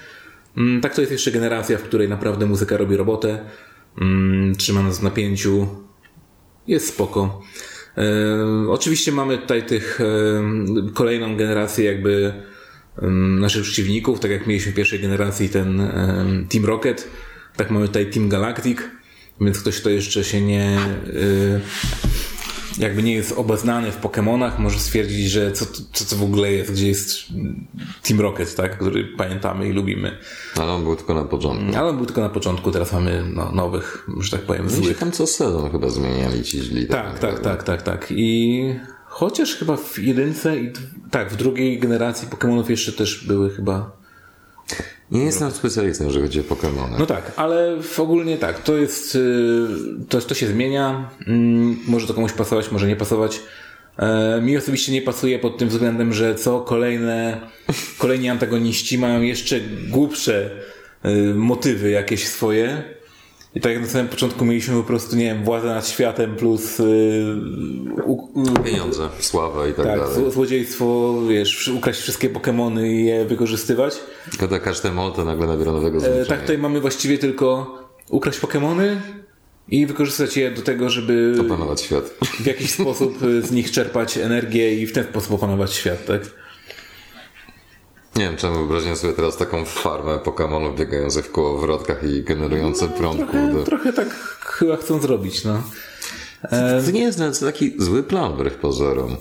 mm, 0.57 0.81
tak 0.81 0.95
to 0.95 1.01
jest 1.01 1.11
jeszcze 1.11 1.31
generacja, 1.31 1.77
w 1.77 1.83
której 1.83 2.09
naprawdę 2.09 2.45
muzyka 2.45 2.77
robi 2.77 2.97
robotę, 2.97 3.39
mm, 4.01 4.55
trzyma 4.55 4.83
nas 4.83 4.99
w 4.99 5.03
napięciu, 5.03 5.67
jest 6.67 6.87
spoko. 6.87 7.41
E, 7.97 8.69
oczywiście 8.69 9.11
mamy 9.11 9.37
tutaj 9.37 9.65
tych 9.65 10.01
e, 10.01 10.93
kolejną 10.93 11.37
generację 11.37 11.85
jakby 11.85 12.33
naszych 13.39 13.63
przeciwników, 13.63 14.19
tak 14.19 14.31
jak 14.31 14.47
mieliśmy 14.47 14.71
w 14.71 14.75
pierwszej 14.75 14.99
generacji 14.99 15.49
ten 15.49 15.91
Team 16.49 16.65
Rocket, 16.65 17.07
tak 17.55 17.71
mamy 17.71 17.87
tutaj 17.87 18.09
Team 18.09 18.29
Galactic, 18.29 18.77
więc 19.41 19.59
ktoś, 19.59 19.81
kto 19.81 19.89
jeszcze 19.89 20.23
się 20.23 20.41
nie 20.41 20.65
e, 20.65 21.59
jakby 22.77 23.03
nie 23.03 23.13
jest 23.13 23.31
obeznany 23.31 23.91
w 23.91 24.01
Pokémonach, 24.01 24.59
może 24.59 24.79
stwierdzić, 24.79 25.31
że 25.31 25.51
co, 25.51 25.65
co 25.93 26.05
to 26.05 26.15
w 26.15 26.23
ogóle 26.23 26.51
jest, 26.51 26.71
gdzie 26.71 26.87
jest 26.87 27.09
Team 28.07 28.21
Rocket, 28.21 28.55
tak, 28.55 28.77
który 28.77 29.05
pamiętamy 29.17 29.69
i 29.69 29.71
lubimy. 29.71 30.17
Ale 30.55 30.71
on 30.71 30.83
był 30.83 30.95
tylko 30.95 31.13
na 31.13 31.23
początku. 31.23 31.77
Ale 31.77 31.89
on 31.89 31.97
był 31.97 32.05
tylko 32.05 32.21
na 32.21 32.29
początku, 32.29 32.71
teraz 32.71 32.93
mamy 32.93 33.23
no, 33.33 33.51
nowych, 33.51 34.07
że 34.19 34.31
tak 34.31 34.41
powiem, 34.41 34.69
się 34.69 34.75
złych. 34.75 34.97
tam 34.97 35.11
co 35.11 35.27
sezon 35.27 35.71
chyba 35.71 35.89
zmieniali 35.89 36.43
ci 36.43 36.61
źli. 36.61 36.87
Tak, 36.87 37.19
tak, 37.19 37.39
tak, 37.39 37.63
tak, 37.63 37.81
tak. 37.81 38.07
I 38.09 38.63
chociaż 39.05 39.55
chyba 39.55 39.77
w 39.77 39.99
jedynce 39.99 40.57
i 40.57 40.73
tak, 41.11 41.29
w 41.29 41.35
drugiej 41.35 41.79
generacji 41.79 42.27
Pokémonów 42.27 42.69
jeszcze 42.69 42.93
też 42.93 43.27
były 43.27 43.49
chyba. 43.49 44.03
Nie 45.13 45.23
jestem 45.23 45.51
specjalistą, 45.51 46.05
jeżeli 46.05 46.23
chodzi 46.25 46.39
o 46.39 46.43
Pokémony. 46.43 46.99
No 46.99 47.05
tak, 47.05 47.31
ale 47.35 47.77
ogólnie 47.97 48.37
tak, 48.37 48.63
to 48.63 48.77
jest, 48.77 49.15
y, 49.15 49.67
to, 50.09 50.21
to 50.21 50.35
się 50.35 50.47
zmienia. 50.47 51.09
Mm, 51.27 51.77
Może 51.87 52.07
to 52.07 52.13
komuś 52.13 52.31
pasować, 52.33 52.71
może 52.71 52.87
nie 52.87 52.95
pasować. 52.95 53.39
E, 53.99 54.41
Mi 54.41 54.57
osobiście 54.57 54.91
nie 54.91 55.01
pasuje 55.01 55.39
pod 55.39 55.57
tym 55.57 55.69
względem, 55.69 56.13
że 56.13 56.35
co 56.35 56.61
kolejne, 56.61 57.41
kolejni 57.97 58.29
antagoniści 58.29 58.97
mają 58.97 59.21
jeszcze 59.21 59.59
głupsze 59.89 60.49
y, 61.05 61.33
motywy 61.35 61.89
jakieś 61.89 62.27
swoje. 62.27 62.83
I 63.55 63.61
tak 63.61 63.71
jak 63.73 63.81
na 63.81 63.87
samym 63.87 64.07
początku 64.07 64.45
mieliśmy 64.45 64.75
po 64.75 64.83
prostu, 64.83 65.15
nie 65.15 65.23
wiem, 65.25 65.43
władzę 65.43 65.67
nad 65.67 65.87
światem 65.87 66.35
plus 66.35 66.79
y, 66.79 66.83
u, 68.05 68.13
u, 68.13 68.53
Pieniądze, 68.63 69.09
sława 69.19 69.67
i 69.67 69.73
tak, 69.73 69.85
Tak, 69.85 69.99
dalej. 69.99 70.15
zło- 70.17 70.31
złodziejstwo, 70.31 71.13
wiesz, 71.29 71.67
ukraść 71.67 71.99
wszystkie 72.01 72.29
Pokemony 72.29 72.91
i 72.93 73.05
je 73.05 73.25
wykorzystywać. 73.25 73.99
Kada 74.39 74.59
każde 74.59 74.91
molto 74.91 75.25
nagle 75.25 75.47
nabiera 75.47 75.71
nowego 75.71 75.97
E, 75.97 75.99
znaczenia. 75.99 76.25
tak, 76.25 76.41
tutaj 76.41 76.57
mamy 76.57 76.81
właściwie 76.81 77.17
tylko 77.17 77.77
ukraść 78.09 78.39
Pokemony 78.39 79.01
i 79.69 79.85
wykorzystać 79.85 80.37
je 80.37 80.51
do 80.51 80.61
tego, 80.61 80.89
żeby 80.89 81.35
Opanować 81.41 81.81
świat. 81.81 82.03
w 82.39 82.45
jakiś 82.45 82.71
sposób 82.71 83.17
z 83.41 83.51
nich 83.51 83.71
czerpać 83.71 84.17
energię 84.17 84.75
i 84.81 84.85
w 84.87 84.93
ten 84.93 85.03
sposób 85.03 85.31
opanować 85.31 85.73
świat, 85.73 86.05
tak? 86.05 86.21
Nie 88.15 88.23
wiem, 88.25 88.37
czemu 88.37 88.55
wyobraziłem 88.55 88.95
sobie 88.95 89.13
teraz 89.13 89.37
taką 89.37 89.65
farmę 89.65 90.17
Pokémonów 90.17 90.75
biegających 90.75 91.25
w 91.25 91.31
koło 91.31 91.57
w 91.57 91.61
wrotkach 91.61 92.03
i 92.03 92.23
generujące 92.23 92.87
prąd. 92.87 93.17
Trochę, 93.17 93.47
kurde. 93.47 93.63
trochę 93.63 93.93
tak 93.93 94.09
chyba 94.39 94.77
chcą 94.77 94.99
zrobić, 95.01 95.43
no. 95.43 95.63
To 96.85 96.91
nie 96.91 97.01
jest 97.01 97.19
nawet 97.19 97.39
taki 97.39 97.73
zły 97.77 98.03
plan 98.03 98.33
wbrew 98.33 98.55
pozorom. 98.55 99.17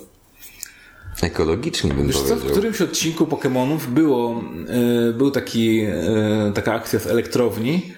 Ekologicznie 1.23 1.95
bym 1.95 2.07
Wiesz 2.07 2.17
co, 2.17 2.23
w 2.23 2.29
powiedział. 2.29 2.51
którymś 2.51 2.81
odcinku 2.81 3.27
Pokemonów 3.27 3.95
było, 3.95 4.43
e, 5.11 5.13
był 5.13 5.31
taki, 5.31 5.81
e, 5.81 6.53
taka 6.55 6.75
akcja 6.75 6.99
z 6.99 7.07
elektrowni 7.07 7.93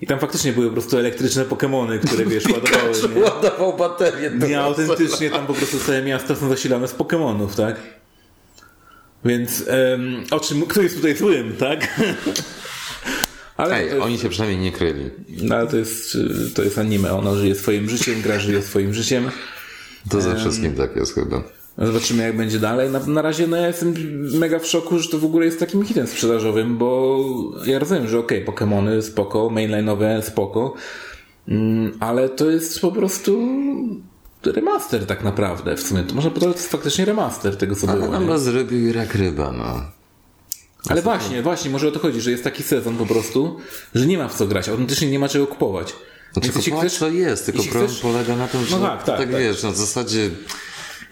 i 0.00 0.06
tam 0.06 0.18
faktycznie 0.18 0.52
były 0.52 0.66
po 0.66 0.72
prostu 0.72 0.98
elektryczne 0.98 1.44
Pokemony, 1.44 1.98
które 1.98 2.26
wiesz, 2.34 2.44
ładowały, 2.44 3.14
nie? 3.14 3.22
Ładował 3.22 3.76
baterię 3.76 4.30
do 4.30 4.46
Nie, 4.46 4.60
autentycznie 4.60 5.30
tam 5.30 5.46
po 5.46 5.54
prostu 5.54 5.78
całe 5.78 6.02
miasta 6.02 6.34
są 6.34 6.48
zasilane 6.48 6.88
z 6.88 6.92
Pokemonów, 6.92 7.56
tak? 7.56 7.76
Więc 9.24 9.64
em, 9.68 10.24
o 10.30 10.40
czym, 10.40 10.62
kto 10.62 10.82
jest 10.82 10.96
tutaj 10.96 11.16
złym, 11.16 11.52
tak? 11.58 11.88
Ale, 13.56 13.76
Ej, 13.76 13.86
jest, 13.86 14.00
oni 14.00 14.18
się 14.18 14.28
przynajmniej 14.28 14.60
nie 14.60 14.72
kryli. 14.72 15.10
no, 15.42 15.54
ale 15.54 15.66
to 15.66 15.76
jest, 15.76 16.18
to 16.54 16.62
jest 16.62 16.78
anime, 16.78 17.12
ono 17.12 17.36
żyje 17.36 17.54
swoim 17.54 17.88
życiem, 17.88 18.22
gra 18.22 18.38
żyje 18.38 18.62
swoim 18.62 18.94
życiem. 18.94 19.30
To 20.10 20.20
ze 20.20 20.36
wszystkim 20.36 20.74
tak 20.74 20.96
jest 20.96 21.14
chyba. 21.14 21.42
Zobaczymy 21.78 22.22
jak 22.22 22.36
będzie 22.36 22.58
dalej. 22.58 22.90
Na, 22.90 23.06
na 23.06 23.22
razie 23.22 23.46
no, 23.46 23.56
ja 23.56 23.66
jestem 23.66 23.94
mega 24.38 24.58
w 24.58 24.66
szoku, 24.66 24.98
że 24.98 25.08
to 25.08 25.18
w 25.18 25.24
ogóle 25.24 25.46
jest 25.46 25.60
takim 25.60 25.84
hitem 25.84 26.06
sprzedażowym, 26.06 26.78
bo 26.78 27.20
ja 27.66 27.78
rozumiem, 27.78 28.08
że 28.08 28.18
okej, 28.18 28.44
Pokemony 28.44 29.02
spoko, 29.02 29.38
mainline'owe 29.38 30.22
spoko, 30.22 30.74
mm, 31.48 31.92
ale 32.00 32.28
to 32.28 32.50
jest 32.50 32.80
po 32.80 32.92
prostu 32.92 33.40
remaster 34.46 35.06
tak 35.06 35.24
naprawdę 35.24 35.76
w 35.76 35.82
sumie. 35.82 36.02
To 36.02 36.14
można 36.14 36.30
powiedzieć, 36.30 36.48
że 36.48 36.54
to 36.54 36.60
jest 36.60 36.72
faktycznie 36.72 37.04
remaster 37.04 37.56
tego, 37.56 37.76
co 37.76 37.88
Ale 37.88 38.00
było. 38.00 38.18
nie? 38.18 38.26
was 38.26 38.42
zrobił 38.42 38.94
jak 38.94 39.14
ryba, 39.14 39.52
no. 39.52 39.80
Ale 40.88 41.02
właśnie, 41.02 41.42
właśnie, 41.42 41.70
może 41.70 41.88
o 41.88 41.90
to 41.90 41.98
chodzi, 41.98 42.20
że 42.20 42.30
jest 42.30 42.44
taki 42.44 42.62
sezon 42.62 42.96
po 42.96 43.06
prostu, 43.06 43.56
że 43.94 44.06
nie 44.06 44.18
ma 44.18 44.28
w 44.28 44.34
co 44.34 44.46
grać, 44.46 44.68
autentycznie 44.68 45.10
nie 45.10 45.18
ma 45.18 45.28
czego 45.28 45.46
kupować. 45.46 45.94
Znaczy, 46.32 46.50
jeśli 46.56 46.72
chcesz- 46.72 46.98
to 46.98 47.08
jest, 47.08 47.46
tylko 47.46 47.62
problem 47.62 47.86
chcesz- 47.88 48.00
polega 48.00 48.36
na 48.36 48.48
tym, 48.48 48.64
że 48.64 48.78
No 48.78 48.86
tak, 48.86 49.02
tak, 49.04 49.18
tak. 49.18 49.28
wiesz, 49.30 49.62
na 49.62 49.72
zasadzie 49.72 50.30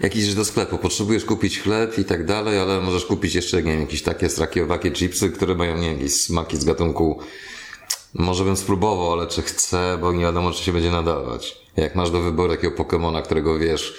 jak 0.01 0.17
idziesz 0.17 0.35
do 0.35 0.45
sklepu, 0.45 0.79
potrzebujesz 0.79 1.25
kupić 1.25 1.61
chleb 1.61 1.99
i 1.99 2.05
tak 2.05 2.27
dalej, 2.27 2.59
ale 2.59 2.81
możesz 2.81 3.05
kupić 3.07 3.35
jeszcze, 3.35 3.57
nie 3.63 3.73
wiem, 3.73 3.81
jakieś 3.81 4.03
takie 4.03 4.29
strakiowakie 4.29 4.91
chipsy, 4.91 5.31
które 5.31 5.55
mają, 5.55 5.77
nie 5.79 5.89
wiem, 5.91 5.99
jakieś 5.99 6.15
smaki 6.23 6.57
z 6.57 6.65
gatunku 6.65 7.19
może 8.15 8.45
bym 8.45 8.57
spróbował, 8.57 9.13
ale 9.13 9.27
czy 9.27 9.43
chcę, 9.43 9.99
bo 10.01 10.13
nie 10.13 10.21
wiadomo, 10.23 10.53
czy 10.53 10.65
się 10.65 10.73
będzie 10.73 10.91
nadawać. 10.91 11.62
Jak 11.77 11.95
masz 11.95 12.11
do 12.11 12.21
wyboru 12.21 12.53
takiego 12.53 12.77
Pokemona, 12.77 13.23
którego 13.23 13.59
wiesz, 13.59 13.95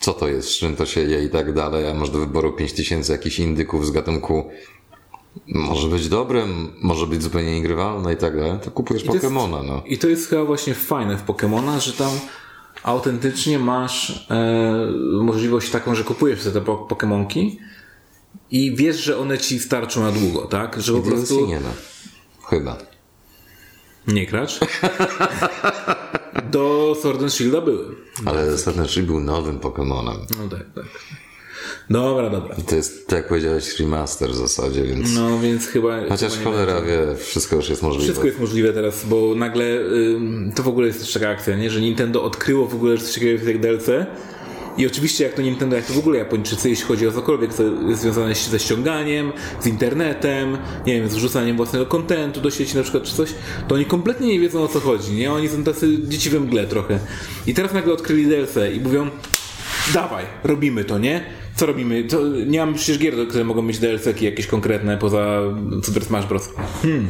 co 0.00 0.12
to 0.12 0.28
jest, 0.28 0.48
z 0.48 0.58
czym 0.58 0.76
to 0.76 0.86
się 0.86 1.00
je 1.00 1.24
i 1.24 1.30
tak 1.30 1.52
dalej, 1.52 1.88
a 1.88 1.94
masz 1.94 2.10
do 2.10 2.18
wyboru 2.18 2.52
5000 2.52 3.12
jakichś 3.12 3.38
indyków 3.38 3.86
z 3.86 3.90
gatunku 3.90 4.50
może 5.46 5.88
być 5.88 6.08
dobrym, 6.08 6.72
może 6.82 7.06
być 7.06 7.22
zupełnie 7.22 7.52
niegrywalne 7.54 8.12
i 8.12 8.16
tak 8.16 8.36
dalej, 8.36 8.58
to 8.64 8.70
kupujesz 8.70 9.02
to 9.02 9.12
jest- 9.12 9.22
Pokemona, 9.24 9.62
no. 9.62 9.82
I 9.86 9.98
to 9.98 10.08
jest 10.08 10.28
chyba 10.28 10.44
właśnie 10.44 10.74
fajne 10.74 11.16
w 11.16 11.24
Pokémonach, 11.26 11.80
że 11.80 11.92
tam 11.92 12.10
autentycznie 12.82 13.58
masz 13.58 14.26
e, 14.30 14.86
możliwość 15.22 15.70
taką, 15.70 15.94
że 15.94 16.04
kupujesz 16.04 16.40
sobie 16.42 16.54
te 16.54 16.60
po- 16.60 16.86
Pokémonki 16.90 17.56
i 18.50 18.76
wiesz, 18.76 18.96
że 19.04 19.18
one 19.18 19.38
ci 19.38 19.58
starczą 19.60 20.00
na 20.02 20.12
długo, 20.12 20.40
tak? 20.46 20.82
Że 20.82 20.92
po 20.92 21.02
prostu 21.02 21.46
nie 21.46 21.60
ma. 21.60 21.70
Chyba. 22.50 22.76
Nie 24.06 24.26
kracz. 24.26 24.60
Do 26.50 26.96
Sword 27.00 27.22
and 27.22 27.32
Shielda 27.32 27.60
były. 27.60 27.84
Ale 28.26 28.58
Saturn 28.58 28.86
Tree 28.86 29.02
był 29.02 29.20
nowym 29.20 29.58
Pokemonem. 29.58 30.16
No 30.38 30.48
tak, 30.48 30.66
tak. 30.74 30.84
Dobra, 31.90 32.30
dobra. 32.30 32.56
To 32.68 32.76
jest, 32.76 33.06
tak 33.06 33.16
jak 33.16 33.28
powiedziałeś, 33.28 33.80
remaster 33.80 34.30
w 34.30 34.34
zasadzie, 34.34 34.82
więc... 34.82 35.14
No 35.14 35.38
więc 35.38 35.66
chyba... 35.66 36.08
Chociaż 36.08 36.32
chyba 36.32 36.50
cholera 36.50 36.82
wie, 36.82 37.16
wszystko 37.16 37.56
już 37.56 37.68
jest 37.68 37.82
możliwe. 37.82 38.04
Wszystko 38.04 38.26
jest 38.26 38.40
możliwe 38.40 38.72
teraz, 38.72 39.04
bo 39.06 39.34
nagle 39.34 39.64
ym, 39.64 40.52
to 40.56 40.62
w 40.62 40.68
ogóle 40.68 40.86
jest 40.86 41.00
też 41.00 41.12
taka 41.12 41.28
akcja, 41.28 41.56
nie? 41.56 41.70
że 41.70 41.80
Nintendo 41.80 42.24
odkryło 42.24 42.66
w 42.66 42.74
ogóle, 42.74 42.96
że 42.96 43.04
coś 43.04 43.14
takiego 43.14 43.32
jest 43.32 43.46
jak 43.46 43.60
DLC. 43.60 43.86
I 44.78 44.86
oczywiście 44.86 45.24
jak 45.24 45.34
to 45.34 45.42
Nintendo, 45.42 45.76
jak 45.76 45.86
to 45.86 45.92
w 45.92 45.98
ogóle 45.98 46.18
Japończycy, 46.18 46.70
jeśli 46.70 46.84
chodzi 46.84 47.08
o 47.08 47.12
cokolwiek, 47.12 47.54
co 47.54 47.62
jest 47.62 48.02
związane 48.02 48.34
ze 48.34 48.58
ściąganiem, 48.58 49.32
z 49.60 49.66
internetem, 49.66 50.58
nie 50.86 51.00
wiem, 51.00 51.08
z 51.08 51.14
wrzucaniem 51.14 51.56
własnego 51.56 51.86
kontentu 51.86 52.40
do 52.40 52.50
sieci 52.50 52.76
na 52.76 52.82
przykład, 52.82 53.02
czy 53.04 53.14
coś, 53.14 53.34
to 53.68 53.74
oni 53.74 53.84
kompletnie 53.84 54.28
nie 54.28 54.40
wiedzą 54.40 54.62
o 54.62 54.68
co 54.68 54.80
chodzi, 54.80 55.12
nie? 55.12 55.32
Oni 55.32 55.48
są 55.48 55.64
tacy 55.64 56.08
dzieci 56.08 56.30
we 56.30 56.40
mgle 56.40 56.66
trochę. 56.66 56.98
I 57.46 57.54
teraz 57.54 57.72
nagle 57.72 57.92
odkryli 57.92 58.26
DLC 58.26 58.56
i 58.74 58.80
mówią, 58.80 59.10
dawaj, 59.94 60.24
robimy 60.44 60.84
to, 60.84 60.98
nie? 60.98 61.24
Co 61.56 61.66
robimy? 61.66 62.04
To, 62.04 62.28
nie 62.46 62.58
mam 62.58 62.74
przecież 62.74 62.98
gier, 62.98 63.14
które 63.28 63.44
mogą 63.44 63.62
mieć 63.62 63.78
DLC-ki 63.78 64.24
jakieś 64.24 64.46
konkretne 64.46 64.98
poza 64.98 65.40
Super 65.82 66.04
Smash 66.04 66.26
Bros. 66.26 66.48
Hmm. 66.82 67.08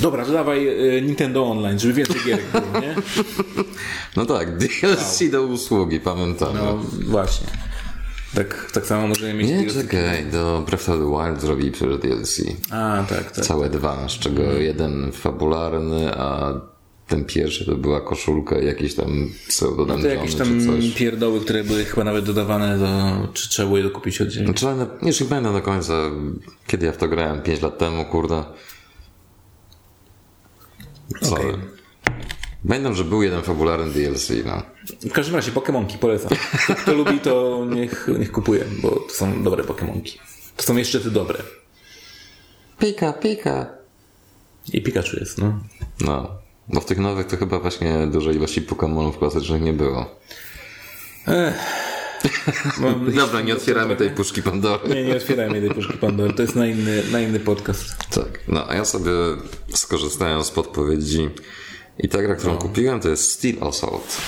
Dobra, 0.00 0.24
to 0.24 0.32
dawaj 0.32 0.68
y, 0.98 1.02
Nintendo 1.02 1.50
Online, 1.50 1.78
żeby 1.78 1.94
więcej 1.94 2.20
gierek 2.26 2.44
było, 2.52 2.80
nie? 2.80 2.94
No 4.16 4.26
tak, 4.26 4.58
DLC 4.58 5.30
do 5.30 5.42
usługi, 5.42 6.00
pamiętamy. 6.00 6.58
No 6.58 6.78
właśnie. 7.06 7.46
Tak, 8.34 8.70
tak 8.72 8.86
samo 8.86 9.08
możemy 9.08 9.34
mieć 9.34 9.48
Nie, 9.48 9.62
DLC. 9.62 9.74
czekaj, 9.74 10.26
do 10.32 10.62
Breath 10.66 10.88
of 10.88 10.98
the 10.98 11.10
Wild 11.26 11.40
zrobili 11.40 11.72
przecież 11.72 11.98
DLC. 11.98 12.40
A, 12.70 13.04
tak, 13.08 13.30
tak. 13.32 13.44
Całe 13.44 13.70
dwa, 13.70 14.08
z 14.08 14.12
czego 14.12 14.42
jeden 14.42 15.12
fabularny, 15.12 16.14
a 16.14 16.54
ten 17.08 17.24
pierwszy 17.24 17.64
to 17.66 17.74
była 17.74 18.00
koszulka 18.00 18.58
i 18.58 18.66
jakieś 18.66 18.94
tam 18.94 19.28
pseudonym 19.48 20.02
To 20.02 20.08
jakieś 20.08 20.34
tam 20.34 20.60
pierdoły, 20.96 21.40
które 21.40 21.64
były 21.64 21.84
chyba 21.84 22.04
nawet 22.04 22.24
dodawane 22.24 22.78
do... 22.78 22.88
Czy 23.32 23.48
trzeba 23.48 23.66
było 23.66 23.78
je 23.78 23.84
dokupić 23.84 24.20
oddzielnie? 24.20 24.52
Znaczy, 24.58 24.66
już 25.02 25.20
nie 25.20 25.26
pamiętam 25.26 25.52
do 25.52 25.62
końca, 25.62 25.92
kiedy 26.66 26.86
ja 26.86 26.92
w 26.92 26.96
to 26.96 27.08
grałem, 27.08 27.42
5 27.42 27.62
lat 27.62 27.78
temu, 27.78 28.04
kurde. 28.04 28.44
Co? 31.20 31.34
Okej. 31.34 31.54
Pamiętam, 32.68 32.94
że 32.94 33.04
był 33.04 33.22
jeden 33.22 33.42
fabularny 33.42 33.92
DLC, 33.92 34.30
no. 34.44 34.62
W 35.10 35.12
każdym 35.12 35.36
razie 35.36 35.52
Pokemonki 35.52 35.98
polecam. 35.98 36.30
Kto 36.82 36.94
lubi, 36.94 37.20
to 37.20 37.64
niech, 37.70 38.08
niech 38.18 38.32
kupuje, 38.32 38.64
bo 38.82 38.90
to 38.90 39.14
są 39.14 39.42
dobre 39.42 39.64
Pokemonki. 39.64 40.18
To 40.56 40.62
są 40.62 40.76
jeszcze 40.76 41.00
te 41.00 41.10
dobre. 41.10 41.42
Pika, 42.78 43.12
pika. 43.12 43.66
I 44.72 44.82
Pikachu 44.82 45.16
jest, 45.20 45.38
no. 45.38 45.58
No. 46.00 46.30
Bo 46.68 46.80
w 46.80 46.84
tych 46.84 46.98
nowych 46.98 47.26
to 47.26 47.36
chyba 47.36 47.58
właśnie 47.58 48.06
dużej 48.06 48.36
ilości 48.36 48.62
Pokemonów 48.62 49.18
klasycznych 49.18 49.62
nie 49.62 49.72
było. 49.72 50.16
Mam 52.80 53.12
Dobra, 53.12 53.40
nie 53.40 53.54
otwieramy 53.54 53.96
tej 53.96 54.10
puszki 54.10 54.42
Pandory. 54.42 54.88
Nie, 54.94 55.04
nie 55.04 55.16
otwierajmy 55.16 55.60
tej 55.60 55.70
puszki 55.70 55.98
Pandory. 55.98 56.32
To 56.32 56.42
jest 56.42 56.56
na 56.56 56.66
inny, 56.66 57.02
na 57.12 57.20
inny 57.20 57.40
podcast. 57.40 57.96
Tak. 58.10 58.40
No, 58.48 58.68
a 58.68 58.74
ja 58.74 58.84
sobie 58.84 59.10
skorzystałem 59.68 60.44
z 60.44 60.50
podpowiedzi 60.50 61.30
i 61.98 62.08
ta 62.08 62.22
gra, 62.22 62.34
którą 62.34 62.56
kupiłem, 62.56 63.00
to 63.00 63.08
jest 63.08 63.32
Steel 63.32 63.56
Assault. 63.64 64.20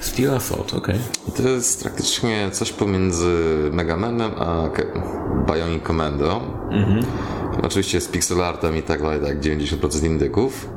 Steel 0.00 0.34
Assault, 0.34 0.74
okej. 0.74 0.98
I 1.28 1.32
to 1.32 1.48
jest 1.48 1.82
praktycznie 1.82 2.48
coś 2.52 2.72
pomiędzy 2.72 3.34
Mega 3.72 3.96
Manem 3.96 4.30
a 4.38 4.70
Bionic 5.52 5.82
Commando. 5.86 6.40
Oczywiście 7.62 8.00
z 8.00 8.08
pixel 8.08 8.42
artem 8.42 8.76
i 8.76 8.82
tak 8.82 9.02
dalej, 9.02 9.20
tak 9.20 9.40
90% 9.40 10.06
indyków. 10.06 10.68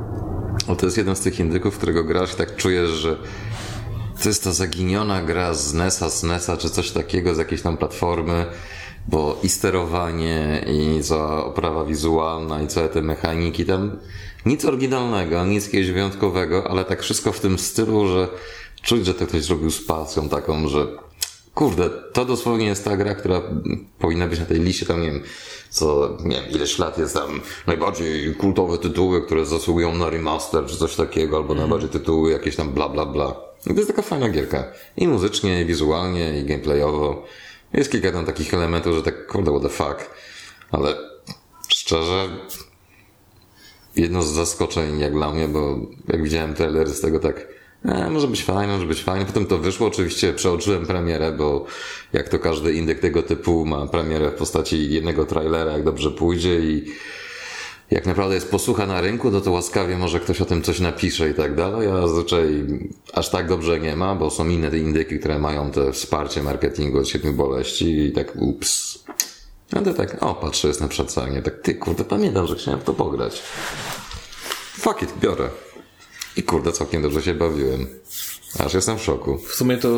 Ale 0.67 0.77
to 0.77 0.85
jest 0.85 0.97
jeden 0.97 1.15
z 1.15 1.19
tych 1.19 1.39
indyków, 1.39 1.77
którego 1.77 2.03
grasz 2.03 2.33
i 2.33 2.35
tak 2.35 2.55
czujesz, 2.55 2.89
że 2.89 3.17
to 4.23 4.29
jest 4.29 4.43
ta 4.43 4.51
zaginiona 4.51 5.21
gra 5.21 5.53
z 5.53 5.73
NESa, 5.73 6.09
z 6.09 6.23
NESa, 6.23 6.57
czy 6.57 6.69
coś 6.69 6.91
takiego, 6.91 7.35
z 7.35 7.37
jakiejś 7.37 7.61
tam 7.61 7.77
platformy, 7.77 8.45
bo 9.07 9.39
i 9.43 9.49
sterowanie, 9.49 10.65
i 10.67 11.03
cała 11.03 11.45
oprawa 11.45 11.85
wizualna, 11.85 12.61
i 12.61 12.67
całe 12.67 12.89
te 12.89 13.01
mechaniki, 13.01 13.65
tam 13.65 13.99
nic 14.45 14.65
oryginalnego, 14.65 15.45
nic 15.45 15.65
jakiegoś 15.65 15.91
wyjątkowego, 15.91 16.71
ale 16.71 16.85
tak 16.85 17.01
wszystko 17.01 17.31
w 17.31 17.39
tym 17.39 17.59
stylu, 17.59 18.07
że 18.07 18.27
czuć, 18.81 19.05
że 19.05 19.13
to 19.13 19.27
ktoś 19.27 19.43
zrobił 19.43 19.71
z 19.71 19.85
pasją 19.85 20.29
taką, 20.29 20.67
że 20.67 20.87
kurde, 21.53 21.89
to 21.89 22.25
dosłownie 22.25 22.65
jest 22.65 22.85
ta 22.85 22.97
gra, 22.97 23.15
która 23.15 23.41
powinna 23.99 24.27
być 24.27 24.39
na 24.39 24.45
tej 24.45 24.59
liście, 24.59 24.85
tam 24.85 25.01
nie 25.01 25.11
wiem, 25.11 25.23
co, 25.69 26.17
nie 26.23 26.35
wiem, 26.35 26.51
ileś 26.51 26.79
lat 26.79 26.97
jest 26.97 27.13
tam 27.13 27.41
najbardziej 27.67 28.35
kultowe 28.35 28.77
tytuły, 28.77 29.21
które 29.21 29.45
zasługują 29.45 29.95
na 29.95 30.09
remaster, 30.09 30.65
czy 30.65 30.77
coś 30.77 30.95
takiego, 30.95 31.37
albo 31.37 31.55
najbardziej 31.55 31.89
tytuły 31.89 32.31
jakieś 32.31 32.55
tam 32.55 32.69
bla 32.69 32.89
bla 32.89 33.05
bla. 33.05 33.46
I 33.69 33.73
to 33.73 33.75
jest 33.75 33.87
taka 33.87 34.01
fajna 34.01 34.29
gierka. 34.29 34.71
I 34.97 35.07
muzycznie, 35.07 35.61
i 35.61 35.65
wizualnie, 35.65 36.39
i 36.39 36.45
gameplayowo. 36.45 37.25
Jest 37.73 37.91
kilka 37.91 38.11
tam 38.11 38.25
takich 38.25 38.53
elementów, 38.53 38.95
że 38.95 39.03
tak, 39.03 39.27
kurde, 39.27 39.51
what 39.51 39.63
the 39.63 39.69
fuck. 39.69 40.09
Ale 40.71 40.95
szczerze, 41.67 42.29
jedno 43.95 44.23
z 44.23 44.31
zaskoczeń 44.31 44.99
jak 44.99 45.13
dla 45.13 45.31
mnie, 45.31 45.47
bo 45.47 45.79
jak 46.07 46.23
widziałem 46.23 46.53
trailery 46.53 46.89
z 46.89 47.01
tego 47.01 47.19
tak, 47.19 47.47
e, 47.85 48.09
może 48.09 48.27
być 48.27 48.43
fajne, 48.43 48.73
może 48.73 48.87
być 48.87 49.03
fajne. 49.03 49.25
Potem 49.25 49.45
to 49.45 49.57
wyszło, 49.57 49.87
oczywiście 49.87 50.33
przeoczyłem 50.33 50.85
premierę, 50.85 51.31
bo 51.31 51.65
jak 52.13 52.29
to 52.29 52.39
każdy 52.39 52.73
indyk 52.73 52.99
tego 52.99 53.23
typu 53.23 53.65
ma 53.65 53.87
premierę 53.87 54.31
w 54.31 54.33
postaci 54.33 54.93
jednego 54.93 55.25
trailera, 55.25 55.71
jak 55.71 55.83
dobrze 55.83 56.11
pójdzie 56.11 56.59
i 56.59 56.85
jak 57.91 58.05
naprawdę 58.05 58.35
jest 58.35 58.51
posłucha 58.51 58.85
na 58.85 59.01
rynku, 59.01 59.31
no 59.31 59.41
to 59.41 59.51
łaskawie 59.51 59.97
może 59.97 60.19
ktoś 60.19 60.41
o 60.41 60.45
tym 60.45 60.61
coś 60.61 60.79
napisze 60.79 61.29
i 61.29 61.33
tak 61.33 61.55
dalej, 61.55 61.87
a 61.87 62.01
zazwyczaj 62.07 62.65
aż 63.13 63.29
tak 63.29 63.47
dobrze 63.47 63.79
nie 63.79 63.95
ma, 63.95 64.15
bo 64.15 64.29
są 64.29 64.47
inne 64.47 64.71
te 64.71 64.77
indyki, 64.77 65.19
które 65.19 65.39
mają 65.39 65.71
te 65.71 65.91
wsparcie 65.91 66.43
marketingu 66.43 66.99
od 66.99 67.07
siedmiu 67.07 67.33
boleści 67.33 67.99
i 67.99 68.11
tak 68.11 68.35
ups. 68.35 68.99
No 69.73 69.81
to 69.81 69.93
tak, 69.93 70.23
o 70.23 70.35
patrzę, 70.35 70.67
jest 70.67 70.81
na 70.81 70.87
przecenie, 70.87 71.41
tak 71.41 71.61
ty 71.61 71.75
kurde, 71.75 72.03
pamiętam, 72.03 72.47
że 72.47 72.55
chciałem 72.55 72.79
w 72.79 72.83
to 72.83 72.93
pograć. 72.93 73.41
Fuck 74.79 75.01
it, 75.01 75.13
biorę. 75.21 75.49
I 76.37 76.43
kurde, 76.43 76.71
całkiem 76.71 77.01
dobrze 77.01 77.21
się 77.21 77.33
bawiłem. 77.33 77.87
Aż 78.59 78.73
jestem 78.73 78.97
w 78.97 79.01
szoku. 79.01 79.37
W 79.37 79.55
sumie 79.55 79.77
to 79.77 79.89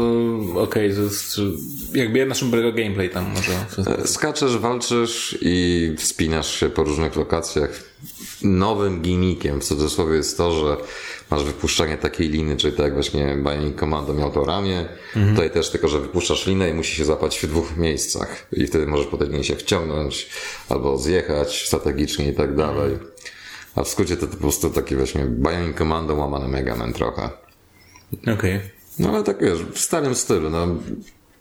okej, 0.56 0.96
to 0.96 1.02
jest 1.02 1.36
jakby 1.94 2.28
brego 2.52 2.72
gameplay 2.72 3.10
tam 3.10 3.34
może. 3.34 3.66
Skaczesz, 4.08 4.58
walczysz 4.58 5.38
i 5.42 5.94
wspinasz 5.98 6.60
się 6.60 6.70
po 6.70 6.84
różnych 6.84 7.16
lokacjach. 7.16 7.84
Nowym 8.42 9.02
gimmickiem 9.02 9.62
w 9.62 9.64
cudzysłowie 9.64 10.16
jest 10.16 10.38
to, 10.38 10.52
że 10.52 10.78
masz 11.32 11.44
wypuszczanie 11.44 11.98
takiej 11.98 12.30
liny, 12.30 12.58
czyli 12.58 12.74
tak 12.74 12.86
jak 12.86 12.94
właśnie 12.94 13.38
Bionic 13.44 13.80
Commando 13.80 14.14
miał 14.14 14.32
to 14.32 14.46
ramię. 14.46 14.86
Tutaj 15.30 15.52
też 15.52 15.70
tylko, 15.70 15.88
że 15.88 16.00
wypuszczasz 16.00 16.48
linę 16.48 16.70
i 16.70 16.74
musi 16.74 16.96
się 16.96 17.06
zapać 17.06 17.40
w 17.40 17.48
dwóch 17.48 17.78
miejscach. 17.78 18.48
I 18.52 18.68
wtedy 18.68 18.88
możesz 18.88 19.08
potem 19.08 19.44
się 19.44 19.56
wciągnąć 19.56 20.30
albo 20.70 20.98
zjechać 20.98 21.66
strategicznie 21.68 22.28
i 22.30 22.34
tak 22.34 22.56
dalej. 22.56 22.98
A 23.76 23.84
w 23.84 23.88
skrócie 23.88 24.18
to, 24.18 24.28
to 24.28 24.34
po 24.34 24.38
prostu 24.38 24.70
takie 24.70 24.96
właśnie 24.96 25.26
Bionic 25.26 25.78
Commando 25.78 26.16
łamane 26.16 26.48
Mega 26.48 26.76
Man 26.76 26.94
trochę. 26.94 27.30
Okej. 28.34 28.60
No 29.00 29.10
ale 29.10 29.24
tak 29.24 29.42
wiesz, 29.44 29.60
w 29.74 29.80
starym 29.80 30.16
stylu, 30.16 30.50
no. 30.50 30.68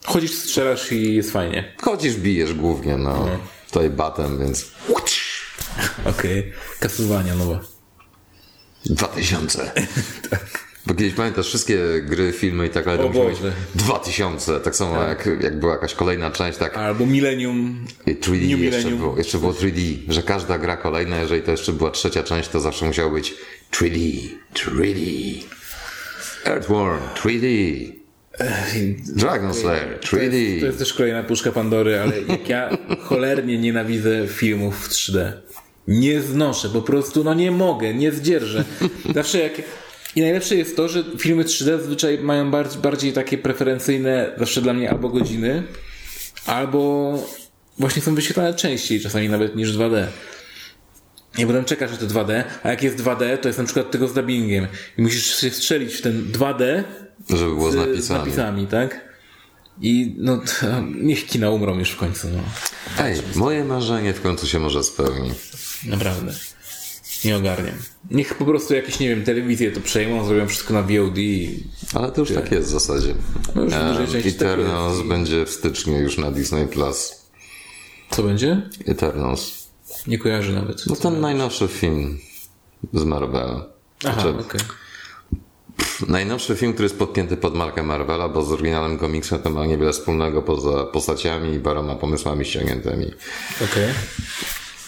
Chodzisz, 0.05 0.35
strzelasz 0.35 0.93
i 0.93 1.15
jest 1.15 1.31
fajnie. 1.33 1.75
Chodzisz, 1.83 2.17
bijesz 2.17 2.55
głównie, 2.55 2.97
no. 2.97 3.29
Tutaj 3.67 3.91
batem, 3.91 4.39
więc... 4.39 4.71
Okej. 6.19 6.53
Kasowania 6.81 7.35
nowa. 7.35 7.61
2000. 8.87 9.71
Bo 10.87 10.95
kiedyś 10.95 11.15
pamiętasz, 11.15 11.47
wszystkie 11.47 11.79
gry, 12.03 12.33
filmy 12.33 12.67
i 12.67 12.71
tak 12.71 12.85
dalej, 12.85 13.01
O 13.07 13.11
Boże. 13.11 13.53
2000. 13.75 14.61
Tak 14.61 14.77
samo 14.77 15.03
jak, 15.03 15.29
jak 15.41 15.61
była 15.61 15.73
jakaś 15.73 15.95
kolejna 15.95 16.31
część, 16.31 16.59
tak. 16.59 16.77
Albo 16.77 17.07
Millennium. 17.07 17.85
I 18.07 18.15
3D 18.15 18.31
New 18.33 18.41
jeszcze 18.41 18.57
Millennium. 18.57 18.99
było, 18.99 19.19
jeszcze 19.19 19.39
było 19.39 19.53
3D, 19.53 19.97
że 20.09 20.23
każda 20.23 20.59
gra 20.59 20.77
kolejna, 20.77 21.17
jeżeli 21.21 21.43
to 21.43 21.51
jeszcze 21.51 21.73
była 21.73 21.91
trzecia 21.91 22.23
część, 22.23 22.49
to 22.49 22.61
zawsze 22.61 22.87
musiało 22.87 23.11
być 23.11 23.35
3D, 23.73 24.29
3D. 24.55 24.99
Earthworm, 26.49 27.01
3D. 27.15 27.47
Dragon 29.17 29.55
Slayer, 29.55 29.99
3D. 30.01 30.61
To 30.61 30.67
jest 30.67 30.79
też 30.79 30.95
kolejna 30.95 31.23
puszka 31.23 31.53
Pandory, 31.53 32.01
ale 32.01 32.21
jak 32.21 32.49
ja 32.49 32.79
cholernie 33.01 33.59
nienawidzę 33.59 34.27
filmów 34.29 34.89
w 34.89 34.89
3D. 34.89 35.33
Nie 35.89 36.23
znoszę, 36.23 36.69
po 36.69 36.83
prostu 36.83 37.25
no 37.25 37.35
nie 37.35 37.51
mogę, 37.51 37.95
nie 37.95 38.13
zdzierżę. 38.13 38.65
Zawsze 39.15 39.39
jak... 39.39 39.53
I 40.17 40.21
najlepsze 40.21 40.57
jest 40.57 40.77
to, 40.77 40.89
że 40.89 41.05
filmy 41.19 41.45
3D 41.45 41.65
zazwyczaj 41.65 42.19
mają 42.19 42.51
bardziej, 42.51 42.83
bardziej 42.83 43.13
takie 43.13 43.39
preferencyjne, 43.39 44.33
zawsze 44.39 44.63
dla 44.63 44.75
mnie 44.75 44.91
albo 44.91 45.09
godziny, 45.09 45.63
albo 46.47 47.13
właśnie 47.79 48.03
są 48.03 48.15
wyświetlane 48.15 48.55
częściej, 48.55 49.01
czasami 49.01 49.29
nawet 49.29 49.57
niż 49.57 49.73
2D. 49.73 50.07
I 51.39 51.47
potem 51.47 51.65
czekasz 51.65 51.91
na 51.91 51.97
te 51.97 52.07
2D, 52.07 52.43
a 52.63 52.71
jak 52.71 52.83
jest 52.83 52.97
2D, 52.99 53.39
to 53.39 53.49
jest 53.49 53.59
na 53.59 53.65
przykład 53.65 53.91
tego 53.91 54.09
z 54.09 54.15
dubbingiem. 54.15 54.67
I 54.99 55.03
musisz 55.03 55.37
się 55.41 55.51
strzelić 55.51 55.95
w 55.95 56.03
ten 56.03 56.33
2D 56.33 56.83
Żeby 57.31 57.45
było 57.55 57.71
z 57.71 57.75
z 57.75 57.77
napisami. 57.77 58.19
napisami, 58.21 58.67
tak? 58.67 59.09
I 59.81 60.15
no, 60.19 60.37
t- 60.39 60.85
niech 61.03 61.27
kina 61.27 61.51
umrą 61.51 61.79
już 61.79 61.91
w 61.91 61.97
końcu, 61.97 62.29
no. 62.29 62.41
Ej, 63.05 63.17
moje 63.35 63.65
marzenie 63.65 64.13
w 64.15 64.21
końcu 64.23 64.47
się 64.47 64.59
może 64.59 64.85
spełni. 64.85 65.31
Naprawdę. 65.87 66.33
Nie 67.25 67.37
ogarniam. 67.37 67.75
Niech 68.11 68.35
po 68.35 68.45
prostu 68.45 68.75
jakieś, 68.75 68.99
nie 69.01 69.09
wiem, 69.09 69.25
telewizje 69.25 69.73
to 69.73 69.81
przejmą, 69.81 70.25
zrobią 70.27 70.49
wszystko 70.49 70.75
na 70.75 70.83
VOD 70.83 71.19
i... 71.19 71.65
Ale 71.95 72.13
to 72.13 72.21
już 72.21 72.33
tak 72.33 72.53
jest 72.53 72.69
w 72.69 72.71
zasadzie. 72.71 73.15
No 73.55 73.63
już 73.63 73.73
Um, 73.75 74.07
tak 74.13 74.27
Eternals 74.27 74.97
jest. 74.97 75.09
będzie 75.09 75.47
w 75.47 75.51
styczniu 75.51 75.99
już 76.01 76.19
na 76.19 76.31
Disney+. 76.31 76.67
Plus. 76.67 77.23
Co 78.11 78.23
będzie? 78.23 78.63
Eternals. 78.87 79.58
Nie 80.09 80.19
kojarzę 80.19 80.53
nawet. 80.53 80.87
No 80.87 80.97
ten 80.97 81.21
najnowszy 81.21 81.69
film 81.69 82.19
z 82.93 83.05
Marvela. 83.05 83.67
Aha, 84.05 84.21
Znaczy, 84.21 84.39
okej. 84.39 84.61
Najnowszy 86.09 86.57
film, 86.57 86.73
który 86.73 86.85
jest 86.85 86.99
podpięty 86.99 87.37
pod 87.37 87.55
markę 87.55 87.83
Marvela, 87.83 88.29
bo 88.29 88.43
z 88.43 88.53
oryginalnym 88.53 88.99
komiksem 88.99 89.39
to 89.39 89.51
ma 89.51 89.67
niewiele 89.67 89.93
wspólnego 89.93 90.43
poza 90.43 90.85
postaciami 90.85 91.55
i 91.55 91.61
paroma 91.61 91.95
pomysłami 91.95 92.45
ściągniętymi. 92.45 93.07
Okej. 93.65 93.95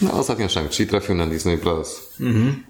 No 0.02 0.12
ostatnio 0.12 0.46
Shang-Chi 0.46 0.87
trafił 0.87 1.14
na 1.14 1.26
Disney+. 1.26 1.59
Plus. 1.59 2.00
Mhm. 2.20 2.64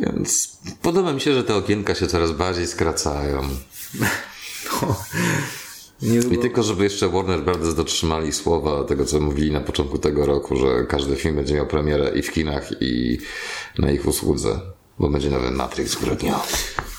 Więc 0.00 0.58
podoba 0.82 1.12
mi 1.12 1.20
się, 1.20 1.34
że 1.34 1.44
te 1.44 1.54
okienka 1.54 1.94
się 1.94 2.06
coraz 2.06 2.32
bardziej 2.32 2.66
skracają. 2.66 3.42
I 3.94 3.98
Niedługo... 6.02 6.42
tylko, 6.42 6.62
żeby 6.62 6.84
jeszcze 6.84 7.08
Warner 7.08 7.42
Brothers 7.42 7.74
dotrzymali 7.74 8.32
słowa 8.32 8.84
tego, 8.84 9.04
co 9.04 9.20
mówili 9.20 9.50
na 9.50 9.60
początku 9.60 9.98
tego 9.98 10.26
roku, 10.26 10.56
że 10.56 10.86
każdy 10.88 11.16
film 11.16 11.36
będzie 11.36 11.54
miał 11.54 11.66
premierę 11.66 12.10
i 12.14 12.22
w 12.22 12.32
kinach, 12.32 12.70
i 12.80 13.18
na 13.78 13.90
ich 13.90 14.06
usłudze. 14.06 14.60
Bo 14.98 15.10
będzie 15.10 15.30
nowy 15.30 15.50
Matrix 15.50 15.94
w 15.94 16.04
grudniu. 16.04 16.34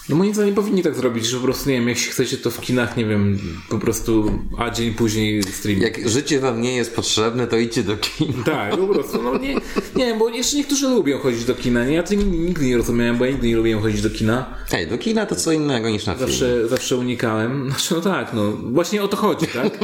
No 0.10 0.16
moim 0.16 0.34
zdaniem 0.34 0.56
powinni 0.56 0.84
tak 0.84 0.96
zrobić, 0.96 1.26
że 1.26 1.38
po 1.38 1.44
prostu, 1.44 1.70
nie 1.70 1.76
wiem, 1.76 1.90
jak 1.90 1.98
chcecie 1.98 2.38
to 2.38 2.52
w 2.52 2.62
kinach, 2.62 2.98
nie 2.98 3.06
wiem, 3.06 3.40
po 3.70 3.80
prostu, 3.80 4.40
a 4.58 4.70
dzień 4.70 4.94
później 4.94 5.44
stream. 5.44 5.82
Jak 5.82 6.10
życie 6.10 6.40
wam 6.40 6.62
nie 6.62 6.76
jest 6.76 6.96
potrzebne, 6.96 7.48
to 7.48 7.58
idźcie 7.58 7.84
do 7.84 7.98
kin. 7.98 8.44
Tak, 8.44 8.78
po 8.78 8.88
prostu, 8.88 9.22
no 9.22 9.38
nie, 9.38 9.54
nie 9.96 10.06
wiem, 10.06 10.20
bo 10.20 10.30
jeszcze 10.30 10.58
niektórzy 10.58 10.88
lubią 10.88 11.20
chodzić 11.20 11.46
do 11.46 11.56
kina, 11.56 11.86
nie? 11.86 11.94
Ja 11.94 12.04
tego 12.04 12.24
nigdy 12.24 12.66
nie 12.66 12.78
rozumiałem, 12.78 13.18
bo 13.18 13.26
ja 13.26 13.32
nigdy 13.32 13.48
nie 13.48 13.56
lubiłem 13.56 13.82
chodzić 13.82 14.02
do 14.02 14.10
kina. 14.10 14.56
Hej, 14.70 14.88
do 14.88 14.98
kina 14.98 15.26
to 15.26 15.36
co 15.36 15.52
innego 15.52 15.90
niż 15.90 16.06
na 16.06 16.16
film. 16.16 16.28
Zawsze, 16.28 16.68
zawsze 16.68 16.98
unikałem. 16.98 17.66
Znaczy, 17.70 17.94
no 17.96 18.02
tak, 18.02 18.34
no, 18.34 18.52
właśnie 18.52 19.04
o 19.04 19.08
to 19.08 19.18
chodzi, 19.18 19.48
tak? 19.48 19.78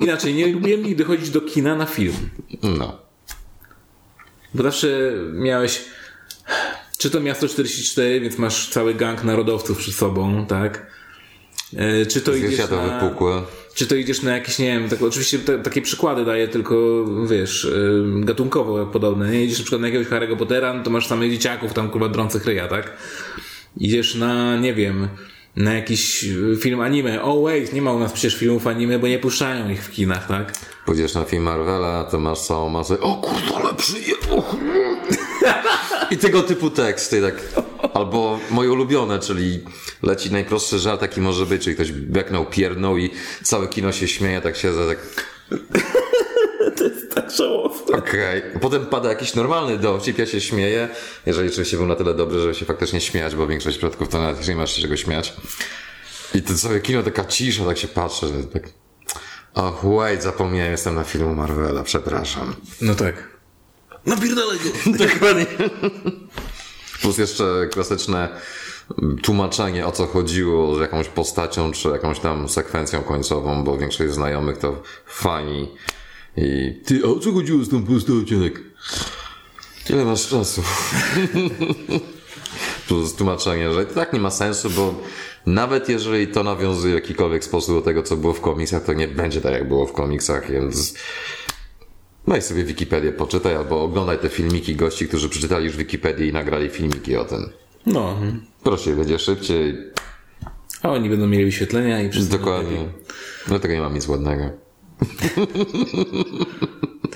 Inaczej, 0.00 0.34
nie 0.34 0.46
lubiłem 0.46 0.82
nigdy 0.82 1.04
chodzić 1.04 1.30
do 1.30 1.40
kina 1.40 1.76
na 1.76 1.86
film. 1.86 2.14
No. 2.62 2.98
Bo 4.54 4.62
zawsze 4.62 5.12
miałeś, 5.32 5.84
czy 7.02 7.10
to 7.10 7.20
Miasto 7.20 7.48
44, 7.48 8.20
więc 8.20 8.38
masz 8.38 8.68
cały 8.68 8.94
gang 8.94 9.24
narodowców 9.24 9.78
przed 9.78 9.94
sobą, 9.94 10.46
tak? 10.46 10.86
E, 11.76 12.06
Czy 12.06 12.20
to 12.20 12.34
idziesz 12.34 12.70
na... 12.70 13.00
pukłe. 13.00 13.42
Czy 13.74 13.86
to 13.86 13.94
idziesz 13.94 14.22
na 14.22 14.32
jakieś, 14.32 14.58
nie 14.58 14.66
wiem, 14.66 14.88
tak, 14.88 15.02
oczywiście 15.02 15.38
te, 15.38 15.58
takie 15.58 15.82
przykłady 15.82 16.24
daję, 16.24 16.48
tylko 16.48 17.04
wiesz, 17.30 17.64
y, 17.64 18.04
gatunkowo 18.20 18.86
podobne. 18.86 19.30
Nie 19.30 19.44
idziesz 19.44 19.58
na 19.58 19.62
przykład 19.62 19.80
na 19.80 19.86
jakiegoś 19.86 20.06
Harry'ego 20.06 20.36
Pottera, 20.36 20.74
no 20.74 20.82
to 20.82 20.90
masz 20.90 21.06
samych 21.06 21.30
dzieciaków 21.30 21.72
tam 21.72 21.90
kurwa 21.90 22.08
drących 22.08 22.44
ryja, 22.44 22.68
tak? 22.68 22.92
Idziesz 23.76 24.14
na, 24.14 24.56
nie 24.56 24.74
wiem, 24.74 25.08
na 25.56 25.74
jakiś 25.74 26.24
y, 26.24 26.56
film 26.60 26.80
anime. 26.80 27.22
Oh 27.22 27.42
wait, 27.42 27.72
nie 27.72 27.82
ma 27.82 27.92
u 27.92 27.98
nas 27.98 28.12
przecież 28.12 28.36
filmów 28.36 28.66
anime, 28.66 28.98
bo 28.98 29.08
nie 29.08 29.18
puszczają 29.18 29.70
ich 29.70 29.84
w 29.84 29.90
kinach, 29.90 30.28
tak? 30.28 30.52
Pójdziesz 30.86 31.14
na 31.14 31.24
film 31.24 31.42
Marvela, 31.42 32.04
to 32.04 32.18
masz 32.18 32.40
całą 32.40 32.68
masę 32.68 33.00
o 33.00 33.14
kurwa, 33.14 33.60
ale 33.62 33.74
przyjechał. 33.74 34.44
I 36.10 36.16
tego 36.16 36.42
typu 36.42 36.70
teksty, 36.70 37.22
tak. 37.22 37.34
Albo 37.94 38.38
moje 38.50 38.72
ulubione, 38.72 39.18
czyli 39.18 39.64
leci 40.02 40.32
najprostszy 40.32 40.78
żart, 40.78 41.02
jaki 41.02 41.20
może 41.20 41.46
być, 41.46 41.62
czyli 41.62 41.74
ktoś 41.76 41.92
beknął, 41.92 42.46
piernął 42.46 42.98
i 42.98 43.10
całe 43.42 43.68
kino 43.68 43.92
się 43.92 44.08
śmieje, 44.08 44.40
tak 44.40 44.56
siedzę, 44.56 44.86
tak 44.86 44.98
Tak 47.14 47.30
żałosne. 47.30 47.96
okej. 47.96 48.42
Potem 48.60 48.86
pada 48.86 49.08
jakiś 49.08 49.34
normalny 49.34 49.78
dowcip, 49.78 50.18
ja 50.18 50.26
się 50.26 50.40
śmieję, 50.40 50.88
jeżeli 51.26 51.48
oczywiście 51.48 51.76
był 51.76 51.86
na 51.86 51.96
tyle 51.96 52.14
dobry, 52.14 52.40
żeby 52.40 52.54
się 52.54 52.64
faktycznie 52.64 53.00
śmiać, 53.00 53.34
bo 53.34 53.46
większość 53.46 53.78
przypadków 53.78 54.08
to 54.08 54.18
nawet 54.22 54.48
nie 54.48 54.56
masz 54.56 54.76
się 54.76 54.82
czego 54.82 54.96
śmiać. 54.96 55.32
I 56.34 56.42
to 56.42 56.54
całe 56.54 56.80
kino, 56.80 57.02
taka 57.02 57.24
cisza, 57.24 57.64
tak 57.64 57.78
się 57.78 57.88
patrzę, 57.88 58.26
że 58.28 58.44
tak... 58.44 58.62
Och, 59.54 59.84
wait, 59.96 60.22
zapomniałem, 60.22 60.72
jestem 60.72 60.94
na 60.94 61.04
filmu 61.04 61.34
Marvela, 61.34 61.82
przepraszam. 61.82 62.54
No 62.80 62.94
tak. 62.94 63.31
Napierdalaj 64.06 64.58
go! 64.58 64.90
Dokładnie. 65.06 65.46
Plus 67.00 67.18
jeszcze 67.18 67.68
klasyczne 67.72 68.28
tłumaczenie, 69.22 69.86
o 69.86 69.92
co 69.92 70.06
chodziło 70.06 70.76
z 70.76 70.80
jakąś 70.80 71.08
postacią, 71.08 71.72
czy 71.72 71.88
jakąś 71.88 72.20
tam 72.20 72.48
sekwencją 72.48 73.02
końcową, 73.02 73.64
bo 73.64 73.78
większość 73.78 74.12
znajomych 74.12 74.58
to 74.58 74.82
fani. 75.06 75.68
I 76.36 76.80
ty, 76.84 77.00
a 77.04 77.08
o 77.08 77.18
co 77.18 77.32
chodziło 77.32 77.64
z 77.64 77.68
tą 77.68 77.84
postacią? 77.84 78.36
Ile 79.90 80.04
masz 80.04 80.28
czasu? 80.28 80.62
Plus 82.88 83.14
tłumaczenie, 83.14 83.72
że 83.72 83.82
i 83.82 83.86
tak 83.86 84.12
nie 84.12 84.20
ma 84.20 84.30
sensu, 84.30 84.70
bo 84.70 84.94
nawet 85.46 85.88
jeżeli 85.88 86.28
to 86.28 86.42
nawiązuje 86.42 86.92
w 86.92 86.96
jakikolwiek 86.96 87.44
sposób 87.44 87.74
do 87.74 87.82
tego, 87.82 88.02
co 88.02 88.16
było 88.16 88.32
w 88.32 88.40
komiksach, 88.40 88.84
to 88.84 88.92
nie 88.92 89.08
będzie 89.08 89.40
tak, 89.40 89.52
jak 89.52 89.68
było 89.68 89.86
w 89.86 89.92
komiksach, 89.92 90.50
więc 90.50 90.94
Daj 92.28 92.42
sobie 92.42 92.64
Wikipedię, 92.64 93.12
poczytaj, 93.12 93.56
albo 93.56 93.82
oglądaj 93.82 94.18
te 94.18 94.28
filmiki 94.28 94.76
gości, 94.76 95.08
którzy 95.08 95.28
przeczytali 95.28 95.64
już 95.64 95.76
Wikipedię 95.76 96.26
i 96.26 96.32
nagrali 96.32 96.68
filmiki 96.68 97.16
o 97.16 97.24
tym. 97.24 97.50
No. 97.86 98.16
Proszę, 98.62 98.90
będzie 98.90 99.18
szybciej. 99.18 99.78
A 100.82 100.90
oni 100.90 101.10
będą 101.10 101.26
mieli 101.26 101.44
wyświetlenia 101.44 102.02
i 102.02 102.10
wszystko. 102.10 102.38
Dokładnie. 102.38 102.78
Dlatego 103.46 103.74
nie 103.74 103.80
mam 103.80 103.94
nic 103.94 104.08
ładnego. 104.08 104.44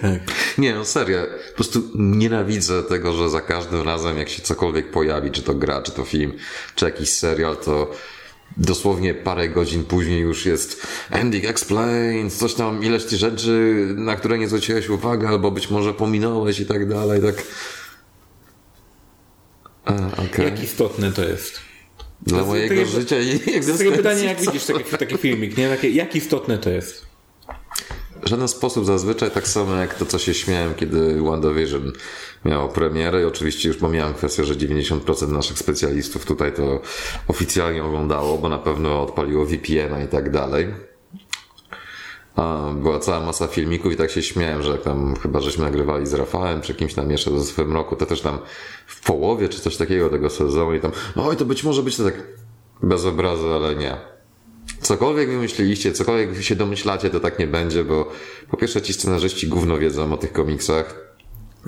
Tak. 0.02 0.20
Nie, 0.58 0.74
no 0.74 0.84
serio. 0.84 1.18
Po 1.48 1.54
prostu 1.54 1.82
nienawidzę 1.94 2.82
tego, 2.82 3.12
że 3.12 3.30
za 3.30 3.40
każdym 3.40 3.82
razem, 3.82 4.18
jak 4.18 4.28
się 4.28 4.42
cokolwiek 4.42 4.90
pojawi, 4.90 5.30
czy 5.30 5.42
to 5.42 5.54
gra, 5.54 5.82
czy 5.82 5.92
to 5.92 6.04
film, 6.04 6.32
czy 6.74 6.84
jakiś 6.84 7.10
serial, 7.10 7.56
to 7.56 7.90
dosłownie 8.56 9.14
parę 9.14 9.48
godzin 9.48 9.84
później 9.84 10.20
już 10.20 10.46
jest 10.46 10.86
Ending 11.10 11.44
Explains, 11.44 12.36
coś 12.36 12.54
tam, 12.54 12.84
ileś 12.84 13.04
tych 13.04 13.18
rzeczy, 13.18 13.86
na 13.96 14.16
które 14.16 14.38
nie 14.38 14.48
zwróciłeś 14.48 14.88
uwagi, 14.88 15.26
albo 15.26 15.50
być 15.50 15.70
może 15.70 15.94
pominąłeś 15.94 16.60
i 16.60 16.66
tak 16.66 16.88
dalej, 16.88 17.22
tak. 17.22 17.42
A, 19.84 19.94
okej. 20.22 20.44
Jak 20.44 20.62
istotne 20.62 21.12
to 21.12 21.24
jest? 21.24 21.60
Dla 22.22 22.40
to 22.40 22.46
mojego 22.46 22.74
takie- 22.74 22.86
życia 22.86 23.20
i 23.20 23.24
To 23.26 23.30
jest 23.30 23.44
takie 23.44 23.56
egzystencji. 23.56 23.96
pytanie, 23.96 24.24
jak 24.24 24.40
widzisz 24.40 24.64
taki, 24.64 24.96
taki 24.98 25.16
filmik, 25.18 25.56
nie? 25.56 25.68
Takie, 25.68 25.90
jak 25.90 26.16
istotne 26.16 26.58
to 26.58 26.70
jest? 26.70 27.06
Żaden 28.26 28.48
sposób 28.48 28.86
zazwyczaj 28.86 29.30
tak 29.30 29.48
samo 29.48 29.74
jak 29.74 29.94
to, 29.94 30.06
co 30.06 30.18
się 30.18 30.34
śmiałem, 30.34 30.74
kiedy 30.74 31.22
WandaVision 31.22 31.92
miało 32.44 32.68
premierę 32.68 33.22
i 33.22 33.24
oczywiście 33.24 33.68
już 33.68 33.76
pomijałem 33.76 34.14
kwestię, 34.14 34.44
że 34.44 34.54
90% 34.54 35.28
naszych 35.28 35.58
specjalistów 35.58 36.26
tutaj 36.26 36.52
to 36.52 36.80
oficjalnie 37.28 37.84
oglądało, 37.84 38.38
bo 38.38 38.48
na 38.48 38.58
pewno 38.58 39.02
odpaliło 39.02 39.44
VPN-a 39.44 40.02
i 40.02 40.08
tak 40.08 40.30
dalej. 40.30 40.74
Była 42.74 42.98
cała 42.98 43.26
masa 43.26 43.46
filmików 43.46 43.92
i 43.92 43.96
tak 43.96 44.10
się 44.10 44.22
śmiałem, 44.22 44.62
że 44.62 44.70
jak 44.70 44.82
tam 44.82 45.16
chyba 45.16 45.40
żeśmy 45.40 45.64
nagrywali 45.64 46.06
z 46.06 46.14
Rafałem 46.14 46.60
czy 46.60 46.74
kimś 46.74 46.94
tam 46.94 47.10
jeszcze 47.10 47.38
ze 47.38 47.44
swym 47.44 47.72
roku, 47.72 47.96
to 47.96 48.06
też 48.06 48.20
tam 48.20 48.38
w 48.86 49.00
połowie 49.00 49.48
czy 49.48 49.60
coś 49.60 49.76
takiego 49.76 50.10
tego 50.10 50.30
sezonu 50.30 50.74
i 50.74 50.80
tam, 50.80 50.92
oj 51.16 51.36
to 51.36 51.44
być 51.44 51.64
może 51.64 51.82
być 51.82 51.96
to 51.96 52.04
tak 52.04 52.14
bez 52.82 53.04
obrazu, 53.04 53.52
ale 53.52 53.74
nie. 53.74 54.15
Cokolwiek 54.80 55.30
wymyśliliście, 55.30 55.92
cokolwiek 55.92 56.42
się 56.42 56.56
domyślacie, 56.56 57.10
to 57.10 57.20
tak 57.20 57.38
nie 57.38 57.46
będzie, 57.46 57.84
bo 57.84 58.12
po 58.50 58.56
pierwsze 58.56 58.82
ci 58.82 58.92
scenarzyści 58.92 59.48
gówno 59.48 59.78
wiedzą 59.78 60.12
o 60.12 60.16
tych 60.16 60.32
komiksach. 60.32 61.06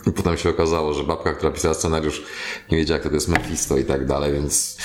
I 0.06 0.12
potem 0.12 0.36
się 0.36 0.50
okazało, 0.50 0.94
że 0.94 1.04
babka, 1.04 1.32
która 1.32 1.50
pisała 1.52 1.74
scenariusz, 1.74 2.22
nie 2.70 2.78
wiedziała, 2.78 3.00
kto 3.00 3.08
to 3.08 3.14
jest 3.14 3.28
Mephisto 3.28 3.78
i 3.78 3.84
tak 3.84 4.06
dalej, 4.06 4.32
więc 4.32 4.76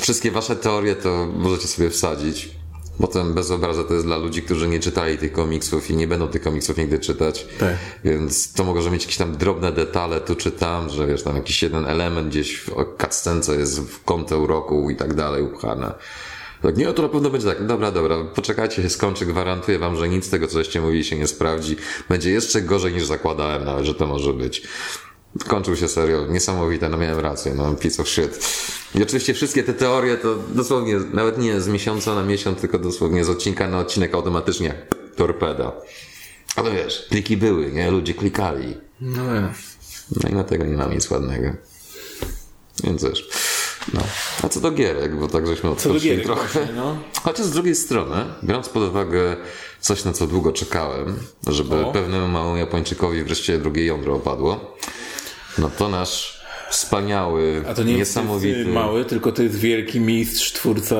wszystkie 0.00 0.30
wasze 0.30 0.56
teorie 0.56 0.94
to 0.94 1.28
możecie 1.36 1.68
sobie 1.68 1.90
wsadzić. 1.90 2.50
Potem 2.98 3.34
bez 3.34 3.50
obrazu 3.50 3.84
to 3.84 3.94
jest 3.94 4.06
dla 4.06 4.16
ludzi, 4.16 4.42
którzy 4.42 4.68
nie 4.68 4.80
czytali 4.80 5.18
tych 5.18 5.32
komiksów 5.32 5.90
i 5.90 5.96
nie 5.96 6.08
będą 6.08 6.28
tych 6.28 6.42
komiksów 6.42 6.76
nigdy 6.76 6.98
czytać. 6.98 7.46
Tak. 7.58 7.76
Więc 8.04 8.52
to 8.52 8.64
może 8.64 8.90
mieć 8.90 9.02
jakieś 9.02 9.16
tam 9.16 9.36
drobne 9.36 9.72
detale 9.72 10.20
tu 10.20 10.36
czy 10.36 10.50
tam, 10.50 10.90
że 10.90 11.06
wiesz, 11.06 11.22
tam 11.22 11.36
jakiś 11.36 11.62
jeden 11.62 11.86
element 11.86 12.28
gdzieś 12.28 12.56
w 12.56 12.70
cutscence 13.00 13.56
jest 13.56 13.80
w 13.80 14.04
kątę 14.04 14.38
uroku 14.38 14.90
i 14.90 14.96
tak 14.96 15.14
dalej 15.14 15.42
upchane. 15.42 15.94
Tak, 16.62 16.76
nie, 16.76 16.92
to 16.92 17.02
na 17.02 17.08
pewno 17.08 17.30
będzie 17.30 17.46
tak. 17.46 17.66
Dobra, 17.66 17.90
dobra, 17.90 18.24
poczekajcie, 18.34 18.82
się 18.82 18.90
skończy, 18.90 19.26
gwarantuję 19.26 19.78
wam, 19.78 19.96
że 19.96 20.08
nic 20.08 20.24
z 20.24 20.30
tego, 20.30 20.46
co 20.46 20.58
żeście 20.58 20.80
mówili, 20.80 21.04
się 21.04 21.18
nie 21.18 21.26
sprawdzi. 21.26 21.76
Będzie 22.08 22.30
jeszcze 22.30 22.62
gorzej 22.62 22.92
niż 22.92 23.04
zakładałem 23.04 23.64
nawet, 23.64 23.84
że 23.84 23.94
to 23.94 24.06
może 24.06 24.32
być. 24.32 24.62
Kończył 25.48 25.76
się 25.76 25.88
serial, 25.88 26.30
niesamowite, 26.30 26.88
no 26.88 26.96
miałem 26.96 27.20
rację, 27.20 27.54
no 27.54 27.74
piece 27.74 28.02
of 28.02 28.08
shit. 28.08 28.38
I 28.94 29.02
oczywiście 29.02 29.34
wszystkie 29.34 29.62
te 29.62 29.74
teorie 29.74 30.16
to 30.16 30.36
dosłownie, 30.54 30.96
nawet 31.12 31.38
nie 31.38 31.60
z 31.60 31.68
miesiąca 31.68 32.14
na 32.14 32.22
miesiąc, 32.22 32.60
tylko 32.60 32.78
dosłownie 32.78 33.24
z 33.24 33.30
odcinka 33.30 33.68
na 33.68 33.78
odcinek 33.78 34.14
automatycznie 34.14 34.74
torpeda. 35.16 35.72
Ale 36.56 36.72
wiesz, 36.72 37.06
kliki 37.10 37.36
były, 37.36 37.72
nie? 37.72 37.90
Ludzie 37.90 38.14
klikali. 38.14 38.76
No. 39.00 39.22
No 40.22 40.28
i 40.28 40.32
dlatego 40.32 40.64
nie 40.64 40.76
mam 40.76 40.94
nic 40.94 41.10
ładnego. 41.10 41.48
Więc 42.84 43.04
wiesz. 43.04 43.28
No. 43.94 44.00
A 44.42 44.48
co 44.48 44.60
do 44.60 44.70
gierek, 44.70 45.16
bo 45.16 45.28
tak 45.28 45.46
żeśmy 45.46 45.70
gierek 46.00 46.24
trochę. 46.24 46.42
właśnie, 46.60 46.74
no. 46.76 46.96
Chociaż 47.22 47.46
z 47.46 47.50
drugiej 47.50 47.74
strony, 47.74 48.16
biorąc 48.44 48.68
pod 48.68 48.82
uwagę 48.82 49.36
coś, 49.80 50.04
na 50.04 50.12
co 50.12 50.26
długo 50.26 50.52
czekałem, 50.52 51.16
żeby 51.46 51.86
O. 51.86 51.92
pewnemu 51.92 52.28
małemu 52.28 52.56
Japończykowi 52.56 53.24
wreszcie 53.24 53.58
drugie 53.58 53.84
jądro 53.86 54.14
opadło, 54.14 54.76
no 55.58 55.70
to 55.78 55.88
nasz 55.88 56.42
wspaniały, 56.70 57.64
A 57.68 57.74
to 57.74 57.82
nie 57.82 57.94
niesamowity... 57.96 58.58
jest 58.58 58.70
mały, 58.70 59.04
tylko 59.04 59.32
to 59.32 59.42
jest 59.42 59.56
wielki 59.56 60.00
mistrz, 60.00 60.52
twórca. 60.52 60.96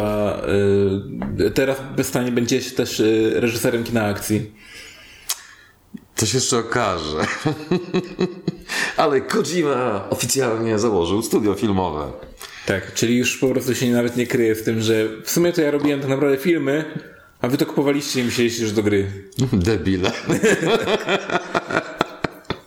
Y, 1.41 1.51
teraz 1.51 1.77
stanie 2.03 2.33
będzie 2.33 2.63
się 2.63 2.71
też 2.71 3.01
y, 3.01 3.33
reżyserem 3.37 3.85
kina 3.85 4.05
akcji. 4.05 4.53
To 6.17 6.27
się 6.27 6.37
jeszcze 6.37 6.59
okaże. 6.59 7.27
Ale 8.97 9.21
Kojima 9.21 10.05
oficjalnie 10.11 10.79
założył 10.79 11.23
studio 11.23 11.55
filmowe. 11.55 12.13
Tak, 12.67 12.95
czyli 12.95 13.17
już 13.17 13.39
po 13.39 13.49
prostu 13.49 13.75
się 13.75 13.91
nawet 13.91 14.17
nie 14.17 14.27
kryje 14.27 14.55
z 14.55 14.63
tym, 14.63 14.81
że 14.81 15.09
w 15.25 15.31
sumie 15.31 15.53
to 15.53 15.61
ja 15.63 15.71
robiłem 15.71 16.01
tak 16.01 16.09
naprawdę 16.11 16.37
filmy, 16.37 16.85
a 17.41 17.49
wy 17.49 17.57
to 17.59 17.67
kupowaliście 17.67 18.21
i 18.21 18.25
myśleliście, 18.25 18.67
że 18.67 18.73
do 18.75 18.83
gry. 18.83 19.07
Debile. 19.53 20.13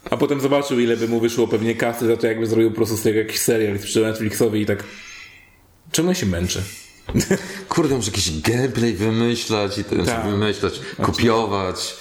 A 0.09 0.17
potem 0.17 0.41
zobaczył, 0.41 0.79
ile 0.79 0.97
by 0.97 1.07
mu 1.07 1.19
wyszło 1.19 1.47
pewnie 1.47 1.75
kasy 1.75 2.07
za 2.07 2.17
to, 2.17 2.27
jakby 2.27 2.47
zrobił 2.47 2.69
po 2.69 2.75
prostu 2.75 2.97
z 2.97 3.01
tego 3.01 3.19
jakiś 3.19 3.39
serial 3.39 3.79
sprzedał 3.79 4.09
Netflixowi 4.09 4.61
i 4.61 4.65
tak. 4.65 4.83
Czemu 5.91 6.09
ja 6.09 6.15
się 6.15 6.25
męczę? 6.25 6.61
Kurde, 7.69 7.95
muszę 7.95 8.11
jakiś 8.11 8.41
gameplay 8.41 8.93
wymyślać 8.93 9.77
i 9.77 9.83
ten 9.83 10.05
Tak. 10.05 10.25
wymyślać, 10.25 10.79
kopiować. 11.01 11.95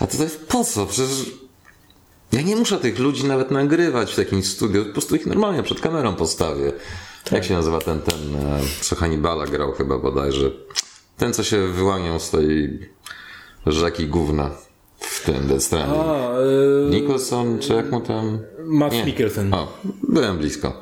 A 0.00 0.06
to 0.06 0.22
jest 0.22 0.46
po 0.46 0.64
co? 0.64 0.86
Przecież 0.86 1.10
ja 2.32 2.42
nie 2.42 2.56
muszę 2.56 2.78
tych 2.78 2.98
ludzi 2.98 3.24
nawet 3.24 3.50
nagrywać 3.50 4.12
w 4.12 4.16
takim 4.16 4.42
studiu, 4.42 4.84
po 4.84 4.92
prostu 4.92 5.16
ich 5.16 5.26
normalnie 5.26 5.62
przed 5.62 5.80
kamerą 5.80 6.14
postawię. 6.14 6.72
Jak 7.32 7.44
się 7.44 7.54
nazywa 7.54 7.78
ten, 7.78 8.00
ten, 8.00 8.36
e, 8.36 8.60
co 8.80 8.96
Hannibala 8.96 9.46
grał 9.46 9.72
chyba 9.72 9.98
bodajże. 9.98 10.50
Ten, 11.16 11.32
co 11.32 11.44
się 11.44 11.68
wyłaniał 11.68 12.20
z 12.20 12.30
tej 12.30 12.78
rzeki 13.66 14.06
gówna 14.06 14.50
w 14.98 15.24
tym 15.24 15.46
Death 15.46 15.64
Stranding. 15.64 16.02
A, 16.06 16.38
y, 16.40 16.90
Nicholson, 16.90 17.58
czy 17.58 17.74
jak 17.74 17.90
mu 17.90 18.00
tam... 18.00 18.38
Matt 18.58 18.92
Nie. 18.92 19.04
Mikkelsen. 19.04 19.54
O, 19.54 19.78
byłem 20.02 20.38
blisko. 20.38 20.80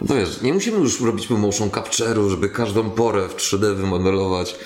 No 0.00 0.06
to 0.06 0.14
wiesz, 0.14 0.42
nie 0.42 0.52
musimy 0.52 0.78
już 0.78 1.00
robić 1.00 1.30
motion 1.30 1.70
capture'u, 1.70 2.30
żeby 2.30 2.48
każdą 2.48 2.90
porę 2.90 3.28
w 3.28 3.36
3D 3.36 3.74
wymodelować. 3.74 4.56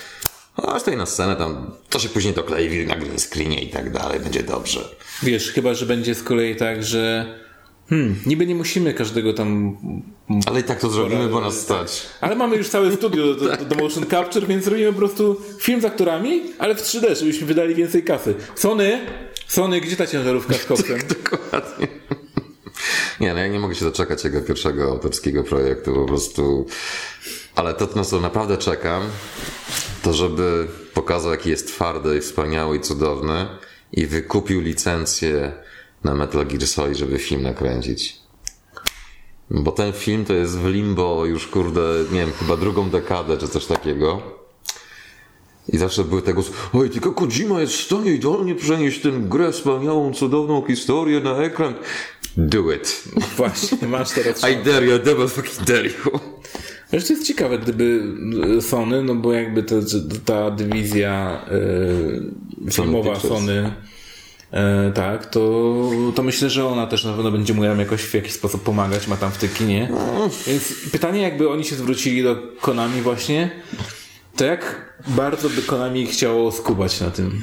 A 0.67 0.79
tutaj 0.79 0.97
na 0.97 1.05
scenę 1.05 1.35
tam, 1.35 1.71
to 1.89 1.99
się 1.99 2.09
później 2.09 2.33
doklei 2.33 2.85
na 2.85 2.95
green 2.95 3.19
screenie 3.19 3.63
i 3.63 3.69
tak 3.69 3.91
dalej, 3.91 4.19
będzie 4.19 4.43
dobrze. 4.43 4.89
Wiesz, 5.23 5.51
chyba, 5.51 5.73
że 5.73 5.85
będzie 5.85 6.15
z 6.15 6.23
kolei 6.23 6.55
tak, 6.55 6.83
że 6.83 7.33
hmm, 7.89 8.15
niby 8.25 8.45
nie 8.45 8.55
musimy 8.55 8.93
każdego 8.93 9.33
tam... 9.33 9.77
Ale 10.45 10.59
i 10.59 10.63
tak 10.63 10.79
to 10.79 10.89
zrobimy, 10.89 11.27
bo 11.27 11.41
nas 11.41 11.59
stać. 11.59 12.05
Ale 12.21 12.35
mamy 12.35 12.55
już 12.55 12.69
całe 12.69 12.91
studio 12.91 13.35
do, 13.35 13.35
do, 13.35 13.65
do 13.75 13.75
motion 13.75 14.05
capture, 14.05 14.47
więc 14.47 14.67
robimy 14.67 14.93
po 14.93 14.99
prostu 14.99 15.41
film 15.59 15.81
z 15.81 15.85
aktorami, 15.85 16.41
ale 16.59 16.75
w 16.75 16.81
3D, 16.81 17.15
żebyśmy 17.15 17.47
wydali 17.47 17.75
więcej 17.75 18.03
kasy. 18.03 18.35
Sony, 18.55 18.99
Sony, 19.47 19.81
gdzie 19.81 19.95
ta 19.95 20.07
ciężarówka 20.07 20.53
z 20.53 20.65
koksem? 20.65 20.99
Dokładnie. 21.23 21.87
Nie, 23.19 23.33
no 23.33 23.39
ja 23.39 23.47
nie 23.47 23.59
mogę 23.59 23.75
się 23.75 23.85
doczekać 23.85 24.23
jego 24.23 24.41
pierwszego 24.41 24.83
autorskiego 24.83 25.43
projektu, 25.43 25.93
po 25.93 26.05
prostu. 26.05 26.65
Ale 27.55 27.73
to, 27.73 27.87
na 27.95 28.03
co 28.03 28.19
naprawdę 28.19 28.57
czekam, 28.57 29.03
to 30.01 30.13
żeby 30.13 30.67
pokazał, 30.93 31.31
jaki 31.31 31.49
jest 31.49 31.67
twardy 31.67 32.17
i 32.17 32.21
wspaniały 32.21 32.77
i 32.77 32.81
cudowny 32.81 33.47
i 33.91 34.05
wykupił 34.07 34.61
licencję 34.61 35.51
na 36.03 36.15
Metal 36.15 36.45
Gear 36.45 36.67
Solid, 36.67 36.97
żeby 36.97 37.19
film 37.19 37.41
nakręcić. 37.41 38.19
Bo 39.51 39.71
ten 39.71 39.93
film 39.93 40.25
to 40.25 40.33
jest 40.33 40.57
w 40.57 40.67
limbo 40.67 41.25
już, 41.25 41.47
kurde, 41.47 41.81
nie 42.11 42.19
wiem, 42.19 42.31
chyba 42.39 42.57
drugą 42.57 42.89
dekadę 42.89 43.37
czy 43.37 43.47
coś 43.47 43.65
takiego. 43.65 44.21
I 45.73 45.77
zawsze 45.77 46.03
były 46.03 46.21
tego, 46.21 46.43
oj, 46.73 46.89
tylko 46.89 47.11
Kojima 47.11 47.61
jest 47.61 47.73
w 47.73 47.85
stanie 47.85 48.11
idealnie 48.11 48.55
przenieść 48.55 49.01
tę 49.01 49.11
grę, 49.11 49.51
wspaniałą, 49.51 50.13
cudowną 50.13 50.65
historię 50.67 51.19
na 51.19 51.37
ekran. 51.37 51.73
Do 52.37 52.71
it. 52.71 53.03
Właśnie, 53.37 53.87
masz 53.87 54.09
teraz... 54.11 54.41
I 54.49 54.63
dare 54.63 54.85
you, 54.85 54.99
double 54.99 55.27
fucking 55.27 55.67
dare 55.67 55.87
you. 55.87 56.19
Wiesz, 56.93 57.07
to 57.07 57.13
jest 57.13 57.27
ciekawe, 57.27 57.59
gdyby 57.59 58.03
Sony, 58.61 59.03
no 59.03 59.15
bo 59.15 59.33
jakby 59.33 59.63
to, 59.63 59.75
ta 60.25 60.51
dywizja 60.51 61.41
e, 62.67 62.71
filmowa 62.71 63.11
Pictures. 63.11 63.33
Sony, 63.33 63.71
e, 64.51 64.91
tak, 64.95 65.25
to, 65.25 65.71
to 66.15 66.23
myślę, 66.23 66.49
że 66.49 66.67
ona 66.67 66.87
też 66.87 67.03
na 67.03 67.13
pewno 67.13 67.31
będzie 67.31 67.53
mu 67.53 67.63
jakoś 67.63 68.01
w 68.01 68.13
jakiś 68.13 68.31
sposób 68.33 68.63
pomagać, 68.63 69.07
ma 69.07 69.17
tam 69.17 69.31
wtyki, 69.31 69.63
nie? 69.63 69.91
Więc 70.47 70.73
pytanie, 70.91 71.21
jakby 71.21 71.49
oni 71.49 71.63
się 71.63 71.75
zwrócili 71.75 72.23
do 72.23 72.35
Konami 72.61 73.01
właśnie, 73.01 73.51
to 74.35 74.45
jak 74.45 74.93
bardzo 75.07 75.49
by 75.49 75.61
Konami 75.61 76.07
chciało 76.07 76.51
skubać 76.51 77.01
na 77.01 77.11
tym? 77.11 77.41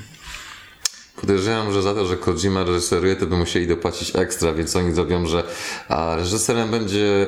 Podejrzewam, 1.20 1.72
że 1.72 1.82
za 1.82 1.94
to, 1.94 2.07
że 2.07 2.16
Kojima 2.16 2.64
reżyseruje, 2.64 3.16
to 3.16 3.26
by 3.26 3.36
musieli 3.36 3.66
dopłacić 3.66 4.16
ekstra, 4.16 4.53
więc 4.53 4.76
oni 4.76 4.94
zrobią, 4.94 5.26
że 5.26 5.42
a 5.88 6.16
reżyserem 6.16 6.70
będzie 6.70 7.26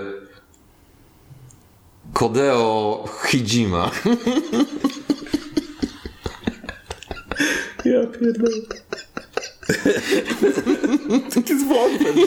Kodeo 2.12 3.04
Hijima. 3.26 3.90
Ja 7.84 8.06
pierdolę. 8.06 8.56
To 11.34 11.52
jest 11.52 11.66
wąsem, 11.66 12.16
nie? 12.16 12.26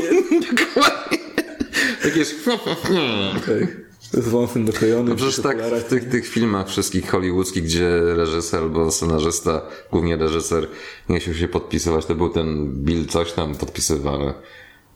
Tak 2.04 2.16
jest. 2.16 2.46
Tak. 2.46 3.82
To 4.12 4.18
jest 4.18 4.30
wąsem 4.30 4.66
doklejony. 4.66 5.10
No 5.10 5.16
przecież 5.16 5.40
tak 5.40 5.62
w 5.62 5.84
tych, 5.84 6.10
tych 6.10 6.28
filmach 6.28 6.70
wszystkich 6.70 7.10
hollywoodzkich, 7.10 7.64
gdzie 7.64 8.02
reżyser 8.02 8.60
albo 8.60 8.92
scenarzysta, 8.92 9.62
głównie 9.92 10.18
reżyser, 10.18 10.68
nie 11.10 11.20
chciał 11.20 11.34
się 11.34 11.48
podpisywać, 11.48 12.06
to 12.06 12.16
był 12.16 12.30
ten 12.30 12.74
Bill 12.74 13.06
coś 13.06 13.32
tam 13.34 13.56
podpisywany. 13.56 14.34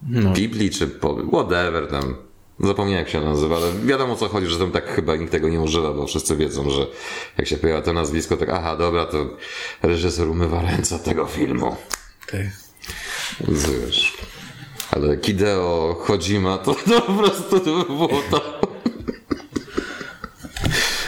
No. 0.09 0.33
Bibli 0.33 0.69
czy 0.69 0.87
po, 0.87 1.17
whatever 1.27 1.87
tam. 1.87 2.15
Zapomniałem 2.59 3.05
jak 3.05 3.09
się 3.09 3.21
nazywa, 3.21 3.55
ale 3.55 3.73
wiadomo 3.73 4.13
o 4.13 4.15
co 4.15 4.29
chodzi, 4.29 4.47
że 4.47 4.59
tam 4.59 4.71
tak 4.71 4.95
chyba 4.95 5.15
nikt 5.15 5.31
tego 5.31 5.49
nie 5.49 5.61
używa, 5.61 5.93
bo 5.93 6.07
wszyscy 6.07 6.35
wiedzą, 6.35 6.69
że 6.69 6.87
jak 7.37 7.47
się 7.47 7.57
pojawia 7.57 7.81
to 7.81 7.93
nazwisko, 7.93 8.37
tak 8.37 8.49
aha, 8.49 8.75
dobra, 8.75 9.05
to 9.05 9.37
reżyser 9.83 10.27
umywa 10.27 10.61
ręce 10.61 10.99
tego 10.99 11.25
filmu. 11.25 11.75
Tak. 12.31 12.41
Więc 13.47 13.69
wiesz. 13.69 14.17
Ale 14.91 15.17
Kideo 15.17 15.95
Kojima 16.07 16.57
to, 16.57 16.75
to 16.89 17.01
po 17.01 17.13
prostu 17.13 17.59
to 17.59 17.77
by 17.77 17.85
było 17.85 18.21
to. 18.31 18.61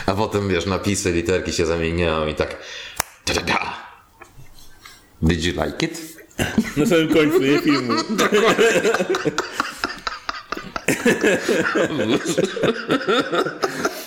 A 0.05 0.13
potem 0.13 0.49
wiesz, 0.49 0.65
napisy, 0.65 1.11
literki 1.11 1.53
się 1.53 1.65
zamieniają 1.65 2.27
i 2.27 2.35
tak. 2.35 2.57
Ta, 3.25 3.33
ta, 3.33 3.41
ta. 3.41 3.73
Did 5.21 5.43
you 5.43 5.63
like 5.63 5.85
it? 5.85 6.17
Na 6.77 6.85
samym 6.85 7.13
końcu, 7.13 7.39
nie 7.41 7.59
filmu. 7.59 7.93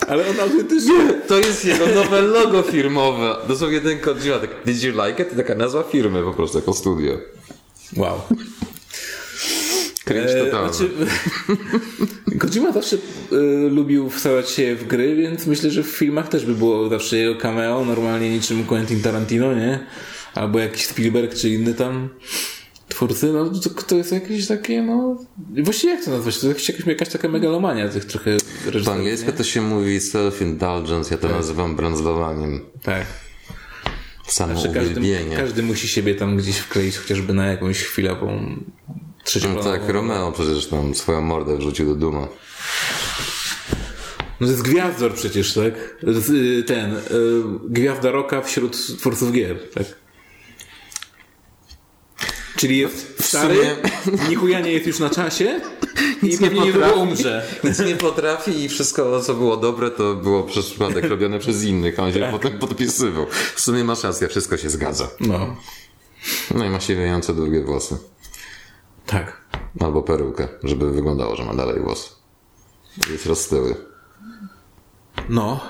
Ale 0.08 0.28
on 0.30 0.40
autentycznie... 0.40 0.94
To 1.28 1.38
jest 1.38 1.64
jego 1.64 1.86
nowe 1.86 2.20
logo 2.22 2.62
firmowe. 2.62 3.36
Dosłownie 3.48 3.80
ten 3.80 3.98
Kojima, 3.98 4.38
tak. 4.38 4.50
Did 4.66 4.82
you 4.82 4.92
like 5.06 5.22
it? 5.22 5.30
To 5.30 5.36
taka 5.36 5.54
nazwa 5.54 5.82
firmy 5.82 6.22
po 6.22 6.32
prostu, 6.34 6.58
jako 6.58 6.74
studio. 6.74 7.18
Wow. 7.96 8.20
Cringe 10.04 10.40
E, 10.40 10.44
totalny. 10.44 10.72
znaczy, 10.72 10.90
Kojima 12.40 12.72
zawsze 12.72 12.96
e, 12.96 13.36
lubił 13.68 14.10
wstawać 14.10 14.50
się 14.50 14.76
w 14.76 14.86
gry, 14.86 15.16
więc 15.16 15.46
myślę, 15.46 15.70
że 15.70 15.82
w 15.82 15.86
filmach 15.86 16.28
też 16.28 16.46
by 16.46 16.54
było 16.54 16.88
zawsze 16.88 17.16
jego 17.16 17.40
cameo, 17.40 17.84
normalnie 17.84 18.30
niczym 18.30 18.64
Quentin 18.64 19.02
Tarantino, 19.02 19.54
nie? 19.54 19.86
Albo 20.34 20.58
jakiś 20.58 20.86
Spielberg, 20.86 21.34
czy 21.34 21.50
inny 21.50 21.74
tam 21.74 22.08
twórcy, 22.90 23.32
no 23.32 23.50
to, 23.50 23.70
to 23.70 23.96
jest 23.96 24.12
jakieś 24.12 24.46
takie, 24.46 24.82
no... 24.82 25.16
Właściwie 25.64 25.94
jak 25.94 26.04
to 26.04 26.10
nazwać? 26.10 26.38
To 26.38 26.48
jest 26.48 26.68
jakaś, 26.68 26.86
jakaś 26.86 27.08
taka 27.08 27.28
megalomania 27.28 27.88
tych 27.88 28.04
trochę 28.04 28.36
Po 28.64 28.70
reżyserów, 28.70 28.98
angielsku 28.98 29.26
nie? 29.26 29.32
to 29.32 29.44
się 29.44 29.60
mówi 29.60 29.98
self-indulgence, 29.98 31.10
ja 31.12 31.18
to 31.18 31.28
nazywam 31.28 31.76
brandzlowaniem. 31.76 32.60
Tak. 32.82 33.06
Samo 34.26 34.60
Że 34.60 34.68
każdy, 34.68 35.00
każdy 35.36 35.62
musi 35.62 35.88
siebie 35.88 36.14
tam 36.14 36.36
gdzieś 36.36 36.56
wkleić 36.58 36.96
chociażby 36.98 37.32
na 37.32 37.46
jakąś 37.46 37.82
chwilową 37.82 38.56
trzecią 39.24 39.54
No 39.54 39.62
tak, 39.62 39.88
Romeo 39.88 40.32
przecież 40.32 40.66
tam 40.66 40.94
swoją 40.94 41.20
mordę 41.20 41.56
wrzucił 41.56 41.86
do 41.86 41.94
Duma. 41.94 42.28
No 44.40 44.46
to 44.46 44.52
jest 44.52 44.62
gwiazdor 44.62 45.14
przecież, 45.14 45.54
tak? 45.54 45.74
Y, 46.30 46.62
Ten, 46.62 46.96
y, 46.96 47.00
gwiazda 47.68 48.10
roka 48.10 48.42
wśród 48.42 48.76
twórców 48.98 49.32
gier, 49.32 49.58
tak? 49.74 49.86
Czyli 52.60 52.78
jest 52.78 53.24
stary, 53.24 53.76
nichuja 54.30 54.60
nie 54.60 54.72
jest 54.72 54.86
już 54.86 54.98
na 54.98 55.10
czasie 55.10 55.60
i 56.22 56.26
nie 56.26 56.38
pewnie 56.38 56.60
niedługo 56.60 56.86
potrafi. 56.86 57.00
umrze. 57.10 57.46
Nic 57.64 57.78
nie 57.78 57.96
potrafi 57.96 58.64
i 58.64 58.68
wszystko, 58.68 59.20
co 59.20 59.34
było 59.34 59.56
dobre, 59.56 59.90
to 59.90 60.14
było 60.14 60.42
przez 60.42 60.66
przypadek 60.66 61.04
robione 61.14 61.38
przez 61.38 61.62
innych, 61.64 61.98
a 62.00 62.02
on 62.02 62.12
się 62.12 62.28
potem 62.30 62.58
podpisywał. 62.58 63.26
W 63.54 63.60
sumie 63.60 63.84
masz 63.84 64.02
rację, 64.04 64.28
wszystko 64.28 64.56
się 64.56 64.70
zgadza. 64.70 65.08
No, 65.20 65.56
No 66.54 66.64
i 66.64 66.70
ma 66.70 66.80
siwiejące 66.80 67.34
długie 67.34 67.60
włosy. 67.64 67.96
tak. 69.06 69.40
Albo 69.80 70.02
perukę, 70.02 70.48
żeby 70.64 70.90
wyglądało, 70.92 71.36
że 71.36 71.44
ma 71.44 71.54
dalej 71.54 71.80
włos. 71.80 72.16
Jest 73.10 73.26
rozstyły. 73.26 73.74
No, 75.28 75.60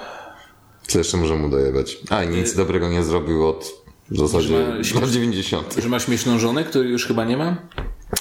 Co 0.88 0.98
jeszcze 0.98 1.16
może 1.16 1.36
mu 1.36 1.48
dojebać? 1.48 1.98
A, 2.10 2.24
i 2.24 2.28
nic 2.28 2.54
dobrego 2.54 2.88
nie 2.88 3.02
zrobił 3.04 3.48
od 3.48 3.79
w 4.10 4.18
zasadzie 4.18 4.48
Że 4.80 4.94
ma- 4.94 5.00
lat 5.00 5.10
90. 5.10 5.74
że 5.82 5.88
ma 5.88 5.98
śmieszną 6.00 6.38
żonę, 6.38 6.64
której 6.64 6.90
już 6.90 7.06
chyba 7.06 7.24
nie 7.24 7.36
ma? 7.36 7.56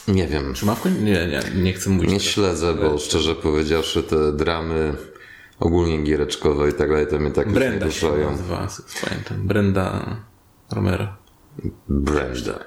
Nie 0.08 0.28
wiem. 0.28 0.54
Czy 0.54 0.66
ma 0.66 0.76
w 0.76 0.82
końcu? 0.82 1.02
Nie, 1.02 1.28
nie, 1.28 1.42
nie 1.64 1.74
chcę 1.74 1.90
mówić. 1.90 2.12
Nie 2.12 2.20
śledzę, 2.20 2.74
bo 2.74 2.98
szczerze 2.98 3.36
powiedziawszy 3.36 4.04
te 4.04 4.34
dramy 4.34 4.94
ogólnie 5.60 6.04
giereczkowe 6.04 6.70
i 6.70 6.74
tak 6.74 6.90
dalej, 6.90 7.08
to 7.08 7.20
mnie 7.20 7.32
tak 7.32 7.46
już 7.46 7.54
nie 7.54 7.60
Brenda 7.60 7.92
się 7.92 8.08
ruszają. 8.08 8.32
nazywa, 8.32 8.68
pamiętam. 9.10 9.48
Brenda 9.48 10.06
Romero. 10.72 11.08
Brenda. 11.90 12.60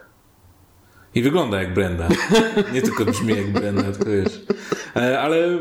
I 1.15 1.23
wygląda 1.23 1.63
jak 1.63 1.75
Brenda. 1.75 2.09
Nie 2.75 2.83
tylko 2.83 3.05
brzmi 3.05 3.37
jak 3.37 3.53
Brenda, 3.53 3.83
tylko 3.83 4.05
wiesz. 4.11 4.41
E, 4.97 5.21
Ale 5.21 5.59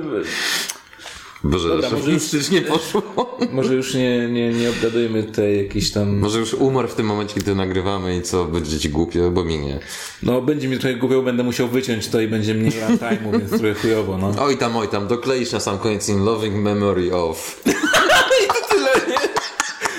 Boże, 1.44 1.70
Dobra, 1.70 1.90
może 1.90 1.96
już- 1.96 2.04
szefnistycznie 2.24 2.62
poszło. 2.62 3.38
może 3.52 3.74
już 3.74 3.94
nie, 3.94 4.30
nie, 4.30 4.54
nie 4.54 4.70
obgadujemy 4.70 5.24
tutaj 5.24 5.58
jakiś 5.58 5.92
tam... 5.92 6.18
Może 6.20 6.40
już 6.40 6.54
umarł 6.54 6.88
w 6.88 6.96
tym 6.96 7.06
momencie, 7.06 7.34
kiedy 7.36 7.56
nagrywamy 7.56 8.18
i 8.18 8.22
co, 8.22 8.46
będzie 8.46 8.80
ci 8.80 8.90
głupio, 8.90 9.32
bo 9.32 9.44
mi 9.44 9.58
nie. 9.60 9.80
No 10.24 10.42
będzie 10.42 10.68
mi 10.68 10.80
trochę 10.80 10.96
głupio, 10.96 11.22
będę 11.22 11.44
musiał 11.44 11.68
wyciąć 11.68 12.08
to 12.08 12.22
i 12.22 12.28
będzie 12.28 12.54
mniej 12.54 12.72
runtime'u, 12.82 13.32
więc 13.40 13.50
trochę 13.50 13.74
chujowo, 13.74 14.18
no. 14.18 14.34
Oj 14.40 14.58
tam, 14.58 14.78
oj 14.78 14.88
tam, 14.88 15.08
dokleisz 15.08 15.52
na 15.52 15.60
sam 15.60 15.78
koniec 15.80 16.10
in 16.10 16.24
loving 16.24 16.56
memory 16.56 17.14
of. 17.16 17.64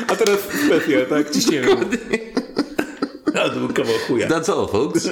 A 0.08 0.16
teraz 0.16 0.38
specjal, 0.66 1.06
tak? 1.06 1.30
Ciśniemy. 1.30 1.76
A 3.44 3.48
to 3.48 3.56
był 3.60 3.68
kawał 3.68 3.94
chuja. 4.08 4.28
That's 4.28 4.52
all, 4.52 4.68
folks. 4.68 5.08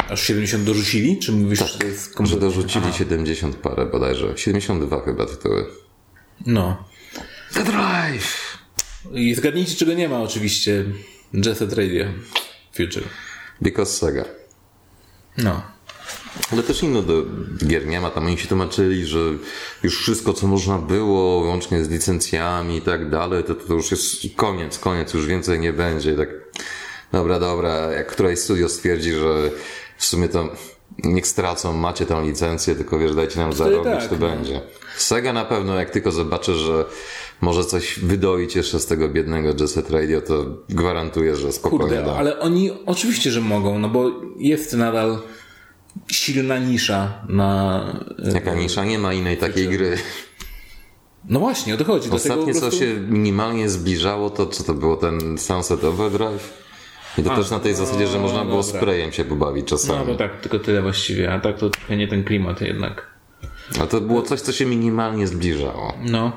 Aż 0.09 0.23
70 0.23 0.65
dorzucili? 0.65 1.19
Czy 1.19 1.33
mówisz, 1.33 1.59
że 1.73 1.79
to 1.79 1.87
jest 1.87 2.09
Że 2.09 2.15
kompletnie- 2.15 2.41
dorzucili 2.41 2.85
Aha. 2.89 2.99
70 2.99 3.57
parę 3.57 3.87
bodajże. 3.87 4.33
72 4.37 5.01
chyba 5.05 5.27
tytuły. 5.27 5.67
No. 6.47 6.85
The 7.55 7.65
Drive! 7.65 8.59
I 9.13 9.35
zgadnijcie, 9.35 9.75
czego 9.77 9.93
nie 9.95 10.09
ma 10.09 10.21
oczywiście. 10.23 10.85
Jet 11.35 11.59
Set 11.59 11.73
Radio 11.73 12.05
Future. 12.77 13.05
Because 13.63 13.93
Sega. 13.93 14.25
No. 15.39 15.63
Ale 16.53 16.63
też 16.63 16.83
inno 16.83 17.03
do 17.03 17.23
gier 17.67 17.87
nie 17.87 18.01
ma. 18.01 18.11
Tam 18.11 18.27
oni 18.27 18.39
się 18.39 18.49
tłumaczyli, 18.49 19.07
że 19.07 19.19
już 19.83 19.99
wszystko, 20.03 20.33
co 20.33 20.47
można 20.47 20.79
było, 20.79 21.47
łącznie 21.47 21.85
z 21.85 21.89
licencjami 21.89 22.77
i 22.77 22.83
tak 22.83 23.11
dalej, 23.11 23.45
to, 23.45 23.55
to 23.55 23.75
już 23.75 23.91
jest 23.91 24.17
koniec, 24.37 24.79
koniec, 24.79 25.15
już 25.15 25.27
więcej 25.27 25.61
nie 25.61 25.73
będzie. 25.73 26.13
I 26.13 26.17
tak, 26.17 26.29
dobra, 27.13 27.41
dobra, 27.41 27.71
jak 27.93 28.07
któraś 28.07 28.39
studio 28.39 28.69
stwierdzi, 28.69 29.13
że 29.13 29.51
w 29.97 30.05
sumie 30.05 30.29
to 30.29 30.49
niech 31.05 31.27
stracą, 31.27 31.73
macie 31.73 32.07
tą 32.07 32.25
licencję, 32.25 32.75
tylko 32.75 32.99
wiesz, 32.99 33.15
dajcie 33.15 33.41
nam 33.41 33.53
zarobić, 33.53 33.85
tak, 33.85 34.09
to 34.09 34.17
no. 34.21 34.27
będzie. 34.27 34.61
Sega 34.97 35.33
na 35.33 35.45
pewno, 35.45 35.75
jak 35.75 35.91
tylko 35.91 36.13
zobaczy, 36.13 36.55
że 36.55 36.85
może 37.41 37.65
coś 37.65 37.99
wydoić 37.99 38.57
jeszcze 38.57 38.81
z 38.81 38.87
tego 38.87 39.09
biednego 39.09 39.49
Jet 39.49 39.91
Radio, 39.91 40.21
to 40.21 40.45
gwarantuję, 40.69 41.37
że 41.37 41.53
spokojnie 41.53 41.85
Kurde, 41.87 42.03
da. 42.05 42.17
ale 42.17 42.39
oni 42.39 42.71
oczywiście, 42.87 43.31
że 43.31 43.41
mogą, 43.41 43.79
no 43.79 43.89
bo 43.89 44.11
jest 44.39 44.73
nadal 44.73 45.19
silna 46.13 46.59
nisza 46.59 47.23
na... 47.29 47.83
e, 48.25 48.33
Jaka 48.33 48.55
nisza, 48.55 48.85
nie 48.85 48.99
ma 48.99 49.13
innej 49.13 49.37
takiej 49.37 49.69
gry. 49.69 49.99
No 51.29 51.41
właśnie, 51.41 51.75
o 51.75 51.77
to 51.77 51.85
chodzi. 51.85 52.11
Ostatnie, 52.11 52.47
po 52.47 52.53
co 52.55 52.61
prostu... 52.61 52.81
się 52.81 53.01
minimalnie 53.09 53.69
zbliżało, 53.69 54.31
to 54.31 54.47
co 54.47 54.65
to 54.65 54.75
było, 54.75 54.97
ten 54.97 55.39
Sunset 55.39 55.85
Overdrive? 55.85 56.66
I 57.19 57.23
to 57.23 57.37
też 57.37 57.51
na 57.51 57.61
tej 57.61 57.75
zasadzie, 57.75 58.07
że 58.07 58.19
można 58.19 58.45
było 58.45 58.63
dobra. 58.63 58.81
sprayem 58.81 59.13
się 59.13 59.25
pobawić 59.25 59.63
No 59.71 59.79
czasami. 59.79 60.07
bo 60.07 60.15
tak, 60.15 60.41
tylko 60.41 60.59
tyle 60.59 60.83
właściwie, 60.83 61.33
a 61.33 61.41
tak 61.41 61.59
to 61.59 61.71
trochę 61.71 61.97
nie 61.97 62.09
ten 62.09 62.25
klimat 62.25 62.61
jednak. 62.61 63.17
A 63.81 63.87
to 63.87 64.01
było 64.01 64.23
coś, 64.23 64.41
co 64.41 64.53
się 64.53 64.67
minimalnie 64.67 65.27
zbliżało. 65.27 65.93
No, 66.03 66.33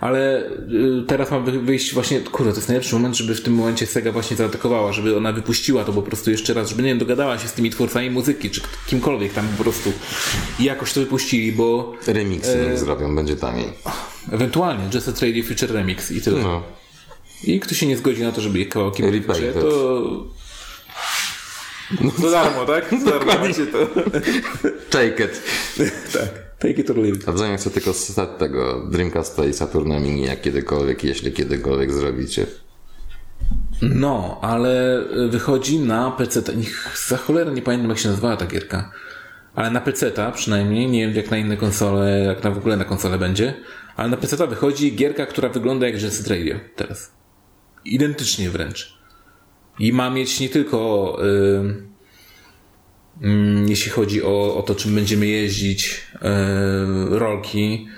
ale 0.00 0.46
y, 0.46 1.04
teraz 1.06 1.30
ma 1.30 1.40
wy- 1.40 1.60
wyjść 1.60 1.94
właśnie, 1.94 2.20
kurde, 2.20 2.50
to 2.52 2.56
jest 2.56 2.68
najlepszy 2.68 2.94
moment, 2.94 3.16
żeby 3.16 3.34
w 3.34 3.42
tym 3.42 3.54
momencie 3.54 3.86
Sega 3.86 4.12
właśnie 4.12 4.36
zaatakowała, 4.36 4.92
żeby 4.92 5.16
ona 5.16 5.32
wypuściła 5.32 5.84
to 5.84 5.92
po 5.92 6.02
prostu 6.02 6.30
jeszcze 6.30 6.54
raz, 6.54 6.68
żeby 6.68 6.82
nie 6.82 6.88
wiem, 6.88 6.98
dogadała 6.98 7.38
się 7.38 7.48
z 7.48 7.52
tymi 7.52 7.70
twórcami 7.70 8.10
muzyki, 8.10 8.50
czy 8.50 8.60
kimkolwiek 8.86 9.32
tam 9.32 9.48
po 9.56 9.62
prostu 9.62 9.92
i 10.60 10.64
jakoś 10.64 10.92
to 10.92 11.00
wypuścili, 11.00 11.52
bo 11.52 11.92
Remixy 12.06 12.60
E, 12.62 12.68
niech 12.68 12.78
zrobią, 12.78 13.16
będzie 13.16 13.36
taniej. 13.36 13.68
ewentualnie 14.32 14.84
Just 14.94 15.22
Radio 15.22 15.44
Future 15.44 15.72
Remix 15.72 16.10
i 16.10 16.20
tyle. 16.22 16.42
No. 16.42 16.62
I 17.44 17.60
kto 17.60 17.74
się 17.74 17.86
nie 17.86 17.96
zgodzi 17.96 18.22
na 18.22 18.32
to, 18.32 18.40
żeby 18.40 18.58
je 18.58 18.66
kawałki 18.66 19.02
wypuszczać, 19.02 19.54
to... 19.54 20.26
Za 22.18 22.30
darmo, 22.30 22.64
tak? 22.64 22.90
Za 23.04 23.10
darmo 23.10 23.32
macie 23.48 23.66
to. 23.66 23.78
Take 24.90 25.24
it! 25.24 25.42
tak. 26.12 26.28
Take 26.58 26.80
it 26.80 26.90
or 26.90 26.96
leave 26.96 27.16
it. 27.16 27.28
A 27.28 27.32
w 27.32 27.38
zamian 27.38 27.56
chcę 27.56 27.70
tylko 27.70 27.92
stać 27.92 28.28
tego 28.38 28.86
Dreamcasta 28.90 29.44
i 29.44 29.52
Saturna 29.52 30.00
Mini, 30.00 30.22
jak 30.22 30.40
kiedykolwiek, 30.40 31.04
jeśli 31.04 31.32
kiedykolwiek 31.32 31.92
zrobicie. 31.92 32.46
No, 33.82 34.38
ale 34.42 35.02
wychodzi 35.30 35.80
na 35.80 36.10
PC. 36.10 36.42
Niech 36.56 37.04
za 37.08 37.16
cholerę 37.16 37.52
nie 37.52 37.62
pamiętam 37.62 37.90
jak 37.90 37.98
się 37.98 38.08
nazywała 38.08 38.36
ta 38.36 38.46
gierka. 38.46 38.92
Ale 39.54 39.70
na 39.70 39.80
PC 39.80 40.12
przynajmniej, 40.34 40.88
nie 40.88 41.06
wiem 41.06 41.16
jak 41.16 41.30
na 41.30 41.36
inne 41.36 41.56
konsole, 41.56 42.20
jak 42.20 42.44
na 42.44 42.50
w 42.50 42.58
ogóle 42.58 42.76
na 42.76 42.84
konsole 42.84 43.18
będzie, 43.18 43.54
ale 43.96 44.08
na 44.08 44.16
PC 44.16 44.46
wychodzi 44.46 44.96
gierka, 44.96 45.26
która 45.26 45.48
wygląda 45.48 45.86
jak 45.86 46.02
Jet 46.02 46.26
Radio 46.28 46.56
teraz. 46.76 47.21
Identycznie 47.84 48.50
wręcz. 48.50 48.92
I 49.78 49.92
ma 49.92 50.10
mieć 50.10 50.40
nie 50.40 50.48
tylko 50.48 51.18
y, 51.24 51.82
mm, 53.22 53.68
jeśli 53.68 53.90
chodzi 53.90 54.22
o, 54.22 54.56
o 54.56 54.62
to, 54.62 54.74
czym 54.74 54.94
będziemy 54.94 55.26
jeździć, 55.26 56.02
y, 56.14 56.18
rolki, 57.18 57.88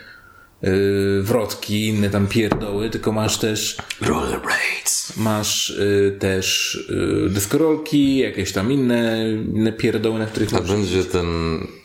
y, 0.64 1.22
wrotki, 1.22 1.88
inne 1.88 2.10
tam 2.10 2.26
pierdoły, 2.26 2.90
tylko 2.90 3.12
masz 3.12 3.38
też 3.38 3.76
Rollerblades! 4.00 5.16
Masz 5.16 5.70
y, 5.70 6.16
też 6.18 6.74
y, 6.74 7.30
dyskorolki, 7.30 8.18
jakieś 8.18 8.52
tam 8.52 8.72
inne, 8.72 9.30
inne 9.54 9.72
pierdoły, 9.72 10.18
na 10.18 10.26
których 10.26 10.54
A 10.54 10.60
będzie 10.60 11.04
ten 11.04 11.26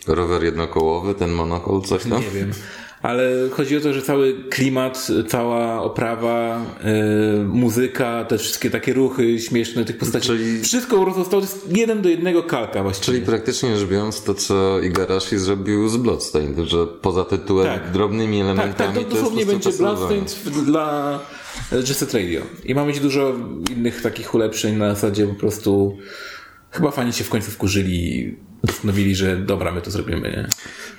rower 0.08 0.43
jednokołowy, 0.43 1.16
ten 1.16 1.32
monokol, 1.32 1.82
coś 1.82 2.04
tam? 2.04 2.22
Nie 2.22 2.30
wiem. 2.30 2.52
Ale 3.02 3.32
chodzi 3.52 3.78
o 3.78 3.82
to, 3.82 3.93
że 3.93 4.02
cały 4.02 4.43
klimat, 4.50 5.08
cała 5.28 5.82
oprawa, 5.82 6.62
y, 7.39 7.43
muzyka, 7.43 8.26
te 8.26 8.38
wszystkie 8.38 8.70
takie 8.70 8.93
ruchy 8.93 9.39
śmieszne 9.39 9.86
tych 9.86 9.97
postaci. 9.97 10.28
Czyli- 10.28 10.62
Wszystko 10.62 11.16
jest 11.41 11.78
jeden 11.78 12.02
do 12.02 12.10
jednego 12.10 12.43
kalka 12.43 12.84
właściwie. 12.84 13.06
Czyli 13.18 13.26
praktycznie 13.26 13.78
rzecz 13.78 13.89
biorąc 13.89 14.24
to, 14.24 14.34
co 14.34 14.80
Igarashi 14.80 15.38
zrobił 15.38 15.89
z 15.89 15.97
Bloodstained, 15.97 16.58
że 16.68 16.88
poza 16.88 17.26
tytułem 17.26 17.68
Tak. 17.68 17.91
drobnymi 17.91 18.38
tak, 18.38 18.45
elementami 18.45 18.93
tak, 18.95 19.04
to 19.04 19.10
to 19.10 19.16
dosłownie 19.16 19.45
będzie. 19.45 19.70
Bloodstained 19.72 20.36
dla 20.66 21.20
e, 21.72 21.76
Jet 21.76 21.88
Set 21.97 22.14
Radio. 22.14 22.41
I 22.66 22.76
ma 22.76 22.86
mieć 22.86 23.00
dużo 23.00 23.34
innych 23.78 24.02
takich 24.02 24.36
ulepszeń 24.36 24.76
na 24.76 24.95
zasadzie 24.95 25.28
po 25.28 25.36
prostu 25.36 25.97
chyba 26.72 26.91
fani 26.91 27.14
się 27.14 27.24
w 27.24 27.30
końcu 27.30 27.52
wkurzyli 27.52 28.36
postanowili, 28.68 29.16
że 29.16 29.38
dobra, 29.38 29.72
my 29.72 29.82
to 29.82 29.91
zrobimy, 29.91 30.30
nie? 30.30 30.47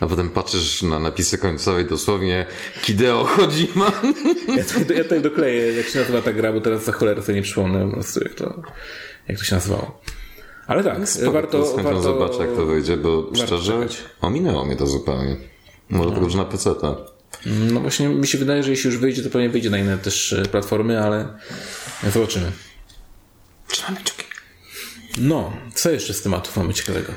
A 0.00 0.06
potem 0.06 0.30
patrzysz 0.30 0.82
na 0.82 0.98
napisy 0.98 1.38
końcowe 1.38 1.82
i 1.82 1.84
dosłownie 1.84 2.46
Kideo 2.82 3.24
Kojima. 3.24 3.92
Ja 4.56 4.64
tutaj, 4.64 4.96
ja 4.96 5.02
tutaj 5.02 5.20
dokleję, 5.20 5.72
jak 5.72 5.86
się 5.86 5.98
nazywa 5.98 6.22
ta 6.22 6.32
gra, 6.32 6.52
bo 6.52 6.60
teraz 6.60 6.84
za 6.84 6.92
cholerę 6.92 7.22
sobie 7.22 7.34
nie 7.34 7.42
przypomnę 7.42 7.86
po 7.86 7.92
prostu, 7.92 8.20
jak 8.20 8.34
to, 8.34 8.62
jak 9.28 9.38
to 9.38 9.44
się 9.44 9.54
nazywało. 9.54 10.00
Ale 10.66 10.84
tak, 10.84 11.08
Spoko, 11.08 11.32
warto, 11.32 11.58
to 11.58 11.66
z 11.66 11.82
warto... 11.82 12.02
zobaczę, 12.02 12.38
jak 12.38 12.56
to 12.56 12.66
wyjdzie, 12.66 12.96
bo 12.96 13.30
szczerze 13.34 13.72
czekać. 13.72 13.98
ominęło 14.20 14.64
mnie 14.64 14.76
to 14.76 14.86
zupełnie. 14.86 15.36
Może 15.90 16.10
tylko, 16.10 16.30
że 16.30 16.38
na 16.38 16.44
PC. 16.44 16.74
No 17.46 17.80
właśnie 17.80 18.08
mi 18.08 18.26
się 18.26 18.38
wydaje, 18.38 18.62
że 18.62 18.70
jeśli 18.70 18.90
już 18.90 18.98
wyjdzie, 18.98 19.22
to 19.22 19.30
pewnie 19.30 19.48
wyjdzie 19.48 19.70
na 19.70 19.78
inne 19.78 19.98
też 19.98 20.32
e, 20.32 20.42
platformy, 20.42 21.02
ale 21.02 21.28
zobaczymy. 22.12 22.52
Trzymamy 23.68 23.96
kciuki. 23.96 24.24
No, 25.18 25.52
co 25.74 25.90
jeszcze 25.90 26.14
z 26.14 26.22
tematów 26.22 26.56
mamy 26.56 26.74
ciekawego? 26.74 27.12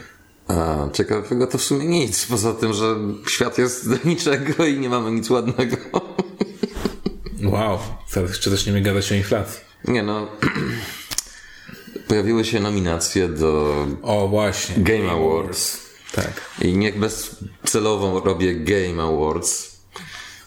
A, 0.48 0.90
ciekawego 0.94 1.48
to 1.48 1.58
w 1.58 1.64
sumie 1.64 1.86
nic, 1.86 2.26
poza 2.26 2.54
tym, 2.54 2.74
że 2.74 2.96
świat 3.28 3.58
jest 3.58 3.90
do 3.90 4.10
niczego 4.10 4.66
i 4.66 4.80
nie 4.80 4.90
mamy 4.90 5.12
nic 5.12 5.30
ładnego. 5.30 5.78
Wow, 7.44 7.80
zaraz 8.10 8.30
jeszcze 8.30 8.50
zaczniemy 8.50 8.82
gadać 8.82 9.12
o 9.12 9.16
inflacji. 9.16 9.62
Nie 9.88 10.04
no. 10.04 10.28
Pojawiły 12.08 12.46
się 12.46 12.60
nominacje 12.60 13.28
do 13.28 13.86
O, 14.02 14.28
właśnie. 14.28 14.84
Game 14.84 15.12
Awards. 15.12 15.84
Tak. 16.12 16.42
I 16.62 16.74
niech 16.78 17.00
bezcelowo 17.00 18.20
robię 18.20 18.56
Game 18.56 19.04
Awards, 19.04 19.78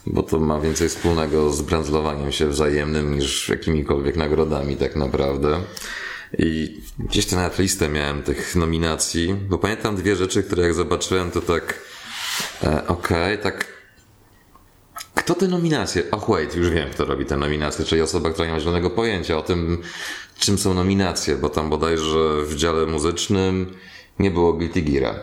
bo 0.06 0.22
to 0.22 0.40
ma 0.40 0.60
więcej 0.60 0.88
wspólnego 0.88 1.50
z 1.50 1.62
brandzlowaniem 1.62 2.32
się 2.32 2.48
wzajemnym 2.48 3.14
niż 3.14 3.48
jakimikolwiek 3.48 4.16
nagrodami 4.16 4.76
tak 4.76 4.96
naprawdę. 4.96 5.60
I 6.38 6.80
gdzieś 6.98 7.26
tę 7.26 7.36
nawet 7.36 7.58
listę 7.58 7.88
miałem 7.88 8.22
tych 8.22 8.56
nominacji, 8.56 9.34
bo 9.48 9.58
pamiętam 9.58 9.96
dwie 9.96 10.16
rzeczy, 10.16 10.42
które 10.42 10.62
jak 10.62 10.74
zobaczyłem, 10.74 11.30
to 11.30 11.40
tak 11.40 11.80
e, 12.64 12.86
okej, 12.86 13.38
tak 13.38 13.76
kto 15.14 15.34
te 15.34 15.48
nominacje? 15.48 16.10
Och, 16.10 16.28
wait, 16.28 16.54
już 16.54 16.70
wiem, 16.70 16.90
kto 16.90 17.04
robi 17.04 17.24
te 17.24 17.36
nominacje, 17.36 17.84
czyli 17.84 18.02
osoba, 18.02 18.30
która 18.30 18.46
nie 18.46 18.52
ma 18.52 18.60
zielonego 18.60 18.90
pojęcia 18.90 19.38
o 19.38 19.42
tym, 19.42 19.82
czym 20.38 20.58
są 20.58 20.74
nominacje, 20.74 21.36
bo 21.36 21.48
tam 21.48 21.70
bodajże 21.70 22.42
w 22.44 22.56
dziale 22.56 22.86
muzycznym 22.86 23.74
nie 24.18 24.30
było 24.30 24.52
Guilty 24.52 24.82
Geara. 24.82 25.14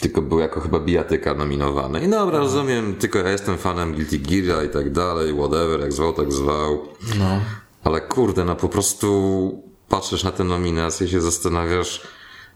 tylko 0.00 0.22
był 0.22 0.38
jako 0.38 0.60
chyba 0.60 0.80
bijatyka 0.80 1.34
nominowany. 1.34 2.00
I 2.00 2.08
dobra, 2.08 2.38
rozumiem, 2.38 2.94
tylko 2.94 3.18
ja 3.18 3.30
jestem 3.30 3.58
fanem 3.58 3.94
Guilty 3.94 4.18
Gear 4.18 4.64
i 4.64 4.68
tak 4.68 4.92
dalej, 4.92 5.34
whatever, 5.34 5.80
jak 5.80 5.92
zwał, 5.92 6.12
tak 6.12 6.32
zwał. 6.32 6.88
No. 7.18 7.40
Ale 7.84 8.00
kurde, 8.00 8.44
no 8.44 8.56
po 8.56 8.68
prostu 8.68 9.62
patrzysz 9.88 10.24
na 10.24 10.30
tę 10.32 10.44
nominację 10.44 11.06
i 11.06 11.10
się 11.10 11.20
zastanawiasz, 11.20 12.00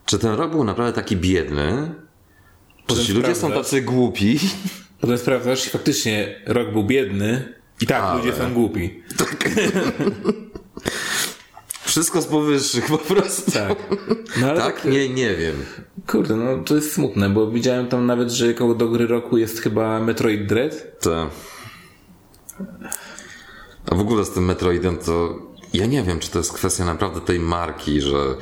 czy 0.07 0.19
ten 0.19 0.35
rok 0.35 0.51
był 0.51 0.65
naprawdę 0.65 0.93
taki 0.93 1.17
biedny? 1.17 1.95
Czy 2.87 3.05
ci 3.05 3.13
ludzie 3.13 3.35
są 3.35 3.53
tacy 3.53 3.83
głupi? 3.83 4.39
Potem 5.01 5.19
sprawdzasz 5.19 5.65
faktycznie 5.65 6.43
rok 6.47 6.73
był 6.73 6.85
biedny 6.85 7.55
i 7.81 7.87
tak, 7.87 8.03
Ale. 8.03 8.19
ludzie 8.19 8.33
są 8.33 8.55
głupi. 8.55 8.91
Wszystko 11.85 12.23
z 12.23 12.27
powyższych 12.27 12.87
po 12.87 12.99
prostu. 12.99 13.51
Tak. 13.51 13.79
No 14.41 14.51
ale 14.51 14.61
Tak? 14.61 14.85
Nie, 14.85 15.09
nie 15.09 15.37
wiem. 15.37 15.55
Kurde, 16.07 16.37
no 16.37 16.65
to 16.65 16.75
jest 16.75 16.93
smutne, 16.93 17.31
bo 17.31 17.51
widziałem 17.51 17.87
tam 17.87 18.07
nawet, 18.07 18.31
że 18.31 18.55
koło 18.55 18.75
do 18.75 18.89
gry 18.89 19.07
roku 19.07 19.39
jest 19.39 19.61
chyba 19.61 20.01
Metroid 20.01 20.47
Dread. 20.47 21.01
To... 21.01 21.31
A 23.91 23.95
w 23.95 24.01
ogóle 24.01 24.25
z 24.25 24.31
tym 24.31 24.45
Metroidem 24.45 24.97
to 24.97 25.39
ja 25.75 25.87
nie 25.87 26.03
wiem, 26.03 26.19
czy 26.19 26.31
to 26.31 26.39
jest 26.39 26.53
kwestia 26.53 26.85
naprawdę 26.85 27.21
tej 27.21 27.41
marki, 27.41 28.01
że 28.01 28.37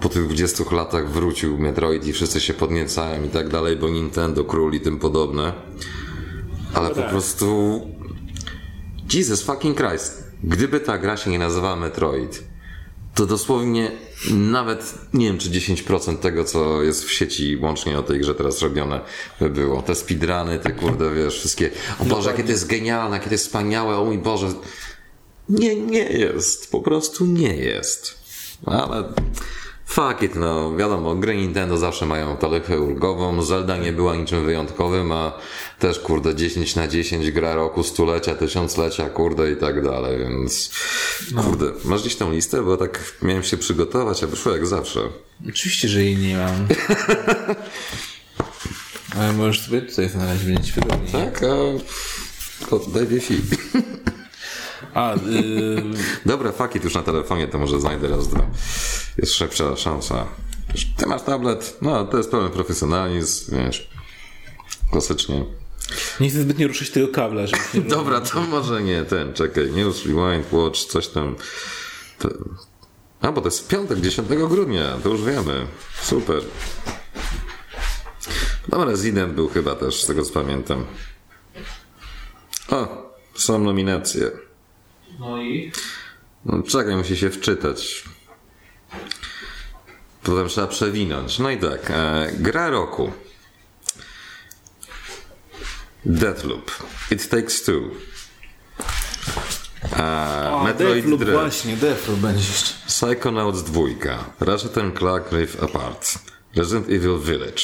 po 0.00 0.08
tych 0.08 0.26
20 0.26 0.64
latach 0.72 1.10
wrócił 1.10 1.58
Metroid 1.58 2.06
i 2.06 2.12
wszyscy 2.12 2.40
się 2.40 2.54
podniecają 2.54 3.24
i 3.24 3.28
tak 3.28 3.48
dalej, 3.48 3.76
bo 3.76 3.88
Nintendo, 3.88 4.44
król 4.44 4.74
i 4.74 4.80
tym 4.80 4.98
podobne. 4.98 5.52
Ale 6.74 6.88
po 6.88 6.94
tak. 6.94 7.10
prostu 7.10 7.80
Jesus 9.14 9.42
fucking 9.42 9.76
Christ. 9.76 10.22
Gdyby 10.44 10.80
ta 10.80 10.98
gra 10.98 11.16
się 11.16 11.30
nie 11.30 11.38
nazywała 11.38 11.76
Metroid, 11.76 12.44
to 13.14 13.26
dosłownie 13.26 13.90
nawet 14.30 14.94
nie 15.14 15.26
wiem, 15.26 15.38
czy 15.38 15.50
10% 15.50 16.16
tego, 16.16 16.44
co 16.44 16.82
jest 16.82 17.04
w 17.04 17.12
sieci 17.12 17.56
łącznie 17.56 17.98
o 17.98 18.02
tej 18.02 18.20
grze 18.20 18.34
teraz 18.34 18.62
robione 18.62 19.00
by 19.40 19.50
było. 19.50 19.82
Te 19.82 19.94
speedruny, 19.94 20.58
te 20.58 20.72
kurde, 20.72 21.14
wiesz, 21.14 21.38
wszystkie. 21.38 21.70
O 21.98 22.04
Boże, 22.04 22.30
jakie 22.30 22.44
to 22.44 22.50
jest 22.50 22.66
genialne, 22.66 23.16
jakie 23.16 23.28
to 23.28 23.34
jest 23.34 23.44
wspaniałe, 23.44 23.96
o 23.96 24.04
mój 24.04 24.18
Boże. 24.18 24.46
Nie, 25.48 25.76
nie 25.76 26.04
jest. 26.04 26.70
Po 26.70 26.80
prostu 26.80 27.26
nie 27.26 27.56
jest. 27.56 28.18
Ale 28.66 29.04
fuck 29.86 30.22
it, 30.22 30.34
no 30.34 30.76
wiadomo, 30.76 31.14
gry 31.14 31.36
Nintendo 31.36 31.78
zawsze 31.78 32.06
mają 32.06 32.36
taryfę 32.36 32.80
ulgową. 32.80 33.42
Zelda 33.42 33.76
nie 33.76 33.92
była 33.92 34.16
niczym 34.16 34.44
wyjątkowym, 34.44 35.12
a 35.12 35.32
też 35.78 35.98
kurde 35.98 36.34
10 36.34 36.76
na 36.76 36.88
10 36.88 37.30
gra 37.30 37.54
roku, 37.54 37.82
stulecia, 37.82 38.34
tysiąclecia, 38.34 39.08
kurde 39.08 39.52
i 39.52 39.56
tak 39.56 39.84
dalej, 39.84 40.18
więc 40.18 40.70
kurde, 41.44 41.72
masz 41.84 42.00
gdzieś 42.00 42.16
tą 42.16 42.32
listę, 42.32 42.62
bo 42.62 42.76
tak 42.76 43.14
miałem 43.22 43.42
się 43.42 43.56
przygotować, 43.56 44.24
a 44.24 44.26
wyszło 44.26 44.52
jak 44.52 44.66
zawsze. 44.66 45.00
Oczywiście, 45.48 45.88
że 45.88 46.04
jej 46.04 46.16
nie 46.16 46.36
mam. 46.36 46.68
Ale 49.18 49.32
możesz 49.32 49.66
sobie 49.66 49.82
tutaj 49.82 50.08
znaleźć, 50.08 50.44
będzie 50.44 50.62
ci 50.64 50.72
wygodniej. 50.72 51.12
Tak, 51.12 51.42
a 51.42 52.68
to 52.70 52.78
daj. 52.78 53.06
A, 54.94 55.14
y, 55.14 55.18
Dobra, 56.26 56.52
fuck 56.52 56.74
it, 56.74 56.84
już 56.84 56.94
na 56.94 57.02
telefonie 57.02 57.48
to 57.48 57.58
może 57.58 57.80
znajdę 57.80 58.08
raz, 58.08 58.28
dwa. 58.28 58.46
Jest 59.18 59.34
szybsza 59.34 59.76
szansa. 59.76 60.26
Ty 60.96 61.06
masz 61.06 61.22
tablet? 61.22 61.78
No, 61.82 62.04
to 62.04 62.16
jest 62.16 62.30
pełen 62.30 62.50
profesjonalizm, 62.50 63.56
wiesz. 63.56 63.90
Klasycznie. 64.90 65.44
nie 66.20 66.30
chcę 66.30 66.42
zbytnio 66.42 66.68
ruszyć 66.68 66.90
tego 66.90 67.08
kabla, 67.08 67.46
żeby 67.46 67.88
Dobra, 67.96 68.20
to 68.20 68.40
może 68.40 68.82
nie 68.82 69.04
ten, 69.04 69.32
czekaj, 69.32 69.70
News 69.70 70.06
Rewind 70.06 70.52
Watch, 70.52 70.78
coś 70.78 71.08
tam. 71.08 71.36
To... 72.18 72.28
A, 73.20 73.32
bo 73.32 73.40
to 73.40 73.46
jest 73.46 73.68
piątek, 73.68 74.00
10 74.00 74.28
grudnia, 74.28 74.98
to 75.02 75.08
już 75.08 75.22
wiemy. 75.22 75.66
Super. 76.02 76.42
No, 78.68 78.84
Resident 78.84 79.34
był 79.34 79.48
chyba 79.48 79.74
też, 79.74 80.02
z 80.02 80.06
tego 80.06 80.22
co 80.22 80.32
pamiętam. 80.32 80.84
O, 82.68 83.12
są 83.34 83.58
nominacje. 83.58 84.30
No 85.20 85.42
i? 85.42 85.72
No, 86.44 86.62
czekaj, 86.62 86.96
musi 86.96 87.16
się 87.16 87.30
wczytać. 87.30 88.04
Potem 90.22 90.48
trzeba 90.48 90.66
przewinąć. 90.66 91.38
No 91.38 91.50
i 91.50 91.58
tak, 91.58 91.90
e, 91.90 92.30
gra 92.38 92.70
roku. 92.70 93.12
Deathloop. 96.06 96.70
It 97.10 97.28
Takes 97.28 97.62
Two. 97.62 97.80
E, 99.92 100.02
A, 100.02 100.64
Metroid 100.64 100.94
Deathloop 100.94 101.20
Dread. 101.20 101.40
właśnie, 101.40 101.76
Deathloop 101.76 102.18
będzie 102.20 102.48
jeszcze. 102.48 102.74
Psychonauts 102.86 103.62
2. 103.62 103.82
Ratchet 104.40 104.72
Clank 104.98 105.32
Rift 105.32 105.62
Apart. 105.62 106.18
Resident 106.56 106.88
Evil 106.88 107.18
Village. 107.18 107.62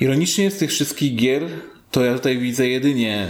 Ironicznie 0.00 0.50
z 0.50 0.58
tych 0.58 0.70
wszystkich 0.70 1.16
gier, 1.16 1.42
to 1.90 2.04
ja 2.04 2.14
tutaj 2.14 2.38
widzę 2.38 2.68
jedynie 2.68 3.28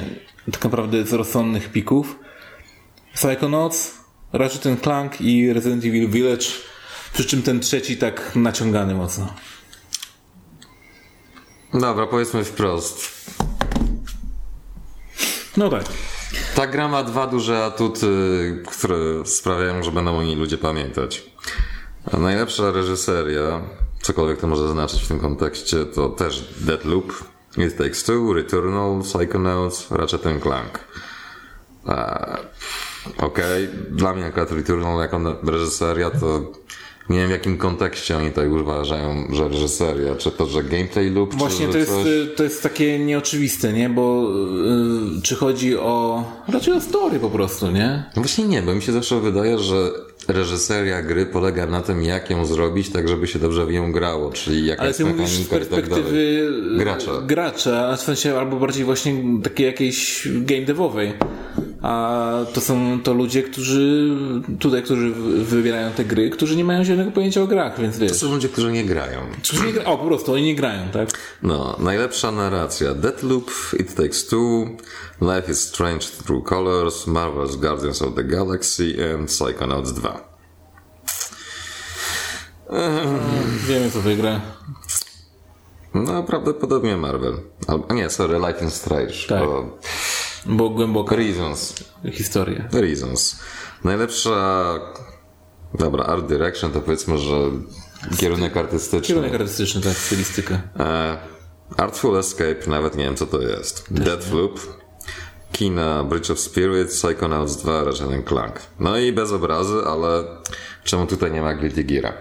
tak 0.53 0.65
naprawdę 0.65 1.07
z 1.07 1.13
rozsądnych 1.13 1.73
pików 1.73 2.19
Psychonauts, 3.17 3.95
Ratchet 4.33 4.81
Clank 4.83 5.21
i 5.21 5.53
Resident 5.53 5.85
Evil 5.85 6.11
Village, 6.11 6.47
przy 7.13 7.25
czym 7.25 7.43
ten 7.43 7.61
trzeci 7.61 7.97
tak 7.97 8.33
naciągany 8.35 8.95
mocno. 8.95 9.35
Dobra, 11.75 12.07
powiedzmy 12.07 12.45
wprost. 12.45 13.11
No 15.57 15.69
tak. 15.69 15.85
Ta 16.55 16.67
gra 16.67 16.89
ma 16.89 17.03
dwa 17.03 17.27
duże 17.27 17.65
atuty, 17.65 18.07
które 18.67 19.27
sprawiają, 19.27 19.83
że 19.83 19.93
będą 19.93 20.19
o 20.19 20.23
niej 20.23 20.37
ludzie 20.37 20.59
pamiętać. 20.59 21.23
A 22.13 22.17
najlepsza 22.17 22.71
reżyseria, 22.71 23.61
cokolwiek 24.03 24.41
to 24.41 24.47
może 24.47 24.69
znaczyć 24.69 25.03
w 25.03 25.09
tym 25.09 25.21
kontekście, 25.21 25.85
to 25.85 26.09
też 26.09 26.55
Deathloop, 26.59 27.25
It 27.59 27.77
Takes 27.77 28.05
Two, 28.05 28.33
Returnal, 28.33 29.03
Psychonauts, 29.03 29.91
Ratchet 29.91 30.23
Clank. 30.43 30.81
A, 31.87 32.37
Okej, 33.19 33.69
dla 33.91 34.15
mnie 34.15 34.25
akurat 34.25 34.53
Returnal 34.53 35.01
jako 35.01 35.21
reżyseria 35.47 36.11
to 36.11 36.53
nie 37.11 37.19
wiem 37.19 37.29
w 37.29 37.31
jakim 37.31 37.59
kontekście 37.59 38.17
oni 38.17 38.31
tak 38.31 38.51
uważają, 38.51 39.29
że 39.33 39.49
reżyseria, 39.49 40.15
czy 40.15 40.31
to, 40.31 40.47
że 40.47 40.63
gameplay 40.63 41.11
loop, 41.11 41.35
Właśnie 41.35 41.67
czy 41.67 41.73
to 41.73 41.79
jest, 41.79 41.91
coś... 41.93 42.07
y, 42.07 42.27
to 42.37 42.43
jest 42.45 42.63
takie 42.63 42.99
nieoczywiste, 42.99 43.73
nie? 43.73 43.89
Bo 43.89 44.29
y, 45.19 45.23
czy 45.23 45.37
chodzi 45.37 45.77
o... 45.77 46.25
Raczej 46.49 46.75
o 46.75 46.81
story 46.81 47.21
po 47.21 47.31
prostu, 47.31 47.71
nie? 47.71 48.05
No 48.17 48.23
właśnie 48.23 48.45
nie, 48.45 48.63
bo 48.63 48.75
mi 48.75 48.83
się 48.83 48.93
zawsze 48.93 49.21
wydaje, 49.21 49.59
że 49.59 49.93
reżyseria 50.29 51.03
gry 51.03 51.27
polega 51.27 51.67
na 51.67 51.81
tym, 51.83 52.03
jak 52.03 52.31
ją 52.31 52.47
zrobić, 52.47 52.89
tak 52.91 53.09
żeby 53.09 53.27
się 53.27 53.39
dobrze 53.39 53.67
w 53.67 53.73
nią 53.73 53.93
grało, 53.93 54.31
czyli 54.33 54.67
jaka 54.67 54.81
Ale 54.81 54.89
jest 54.91 54.99
ty 54.99 55.05
mówisz 55.05 55.31
z 55.31 55.39
mechanika 55.53 55.77
tak 55.77 55.89
dalej. 55.89 56.05
perspektywy 56.05 56.77
Gracza. 56.79 57.13
gracza, 57.27 57.89
a 57.89 57.97
w 57.97 58.01
sensie 58.01 58.39
albo 58.39 58.57
bardziej 58.57 58.85
właśnie 58.85 59.15
takiej 59.43 59.67
jakiejś 59.67 60.29
game 60.35 60.63
devowej. 60.65 61.13
A 61.83 62.33
to 62.55 62.61
są 62.61 63.01
to 63.03 63.15
ludzie, 63.15 63.43
którzy 63.43 64.11
tutaj, 64.59 64.83
którzy 64.83 65.11
wy- 65.11 65.45
wybierają 65.45 65.91
te 65.91 66.05
gry, 66.05 66.31
którzy 66.31 66.57
nie 66.57 66.65
mają 66.65 66.85
zielonego 66.85 67.11
pojęcia 67.11 67.43
o 67.43 67.47
grach, 67.47 67.81
więc 67.81 67.95
To 67.95 68.01
wiesz. 68.01 68.13
są 68.13 68.31
ludzie, 68.35 68.49
którzy 68.49 68.73
nie 68.73 68.85
grają. 68.85 69.21
Którzy 69.43 69.67
nie 69.67 69.73
gra... 69.73 69.85
O, 69.85 69.99
po 69.99 70.05
prostu 70.05 70.33
oni 70.33 70.43
nie 70.43 70.55
grają, 70.55 70.83
tak? 70.93 71.09
No, 71.43 71.77
najlepsza 71.79 72.33
narracja. 72.33 72.95
Deathloop, 72.95 73.51
It 73.81 73.95
Takes 73.95 74.27
Two, 74.27 74.67
Life 75.21 75.49
is 75.49 75.61
Strange 75.69 76.07
Through 76.07 76.43
Colors, 76.45 77.07
Marvel's 77.07 77.57
Guardians 77.57 78.03
of 78.03 78.15
the 78.15 78.25
Galaxy 78.25 78.97
and 79.13 79.29
Psychonauts 79.29 79.93
2. 79.93 80.09
Wiemy, 83.69 83.91
co 83.91 84.01
wygra. 84.01 84.41
No, 85.95 86.23
prawdopodobnie 86.23 86.97
Marvel. 86.97 87.35
Albo, 87.67 87.95
nie, 87.95 88.11
sorry, 88.11 88.39
Life 88.39 88.65
is 88.65 88.75
Strange. 88.75 89.15
Tak. 89.29 89.41
Bo 89.41 89.79
Bo 90.47 90.71
głęboka 90.71 91.17
Reasons. 91.17 91.75
historia. 92.13 92.69
Reasons. 92.73 93.41
Najlepsza, 93.85 94.75
dobra, 95.75 96.05
art 96.05 96.27
direction 96.27 96.73
to 96.73 96.81
powiedzmy, 96.81 97.19
że 97.19 97.37
kierunek 98.19 98.57
artystyczny. 98.57 99.07
Kierunek 99.09 99.35
artystyczny, 99.35 99.81
tak, 99.81 99.93
stylistyka. 99.93 100.61
E, 100.79 101.19
Artful 101.77 102.17
Escape, 102.19 102.57
nawet 102.67 102.97
nie 102.97 103.05
wiem 103.05 103.17
co 103.17 103.27
to 103.27 103.43
jest. 103.43 103.87
Deathloop. 103.91 104.61
Kina 105.53 106.05
Bridge 106.05 106.31
of 106.31 106.39
Spirits, 106.39 107.03
Psychonauts 107.03 107.57
2, 107.57 107.85
Ratchet 107.85 108.29
Clank. 108.29 108.61
No 108.81 108.99
i 108.99 109.13
bez 109.13 109.33
obrazy, 109.33 109.77
ale 109.87 110.25
czemu 110.85 111.07
tutaj 111.07 111.33
nie 111.33 111.43
ma 111.43 111.55
Guilty 111.55 111.85
Geara? 111.85 112.13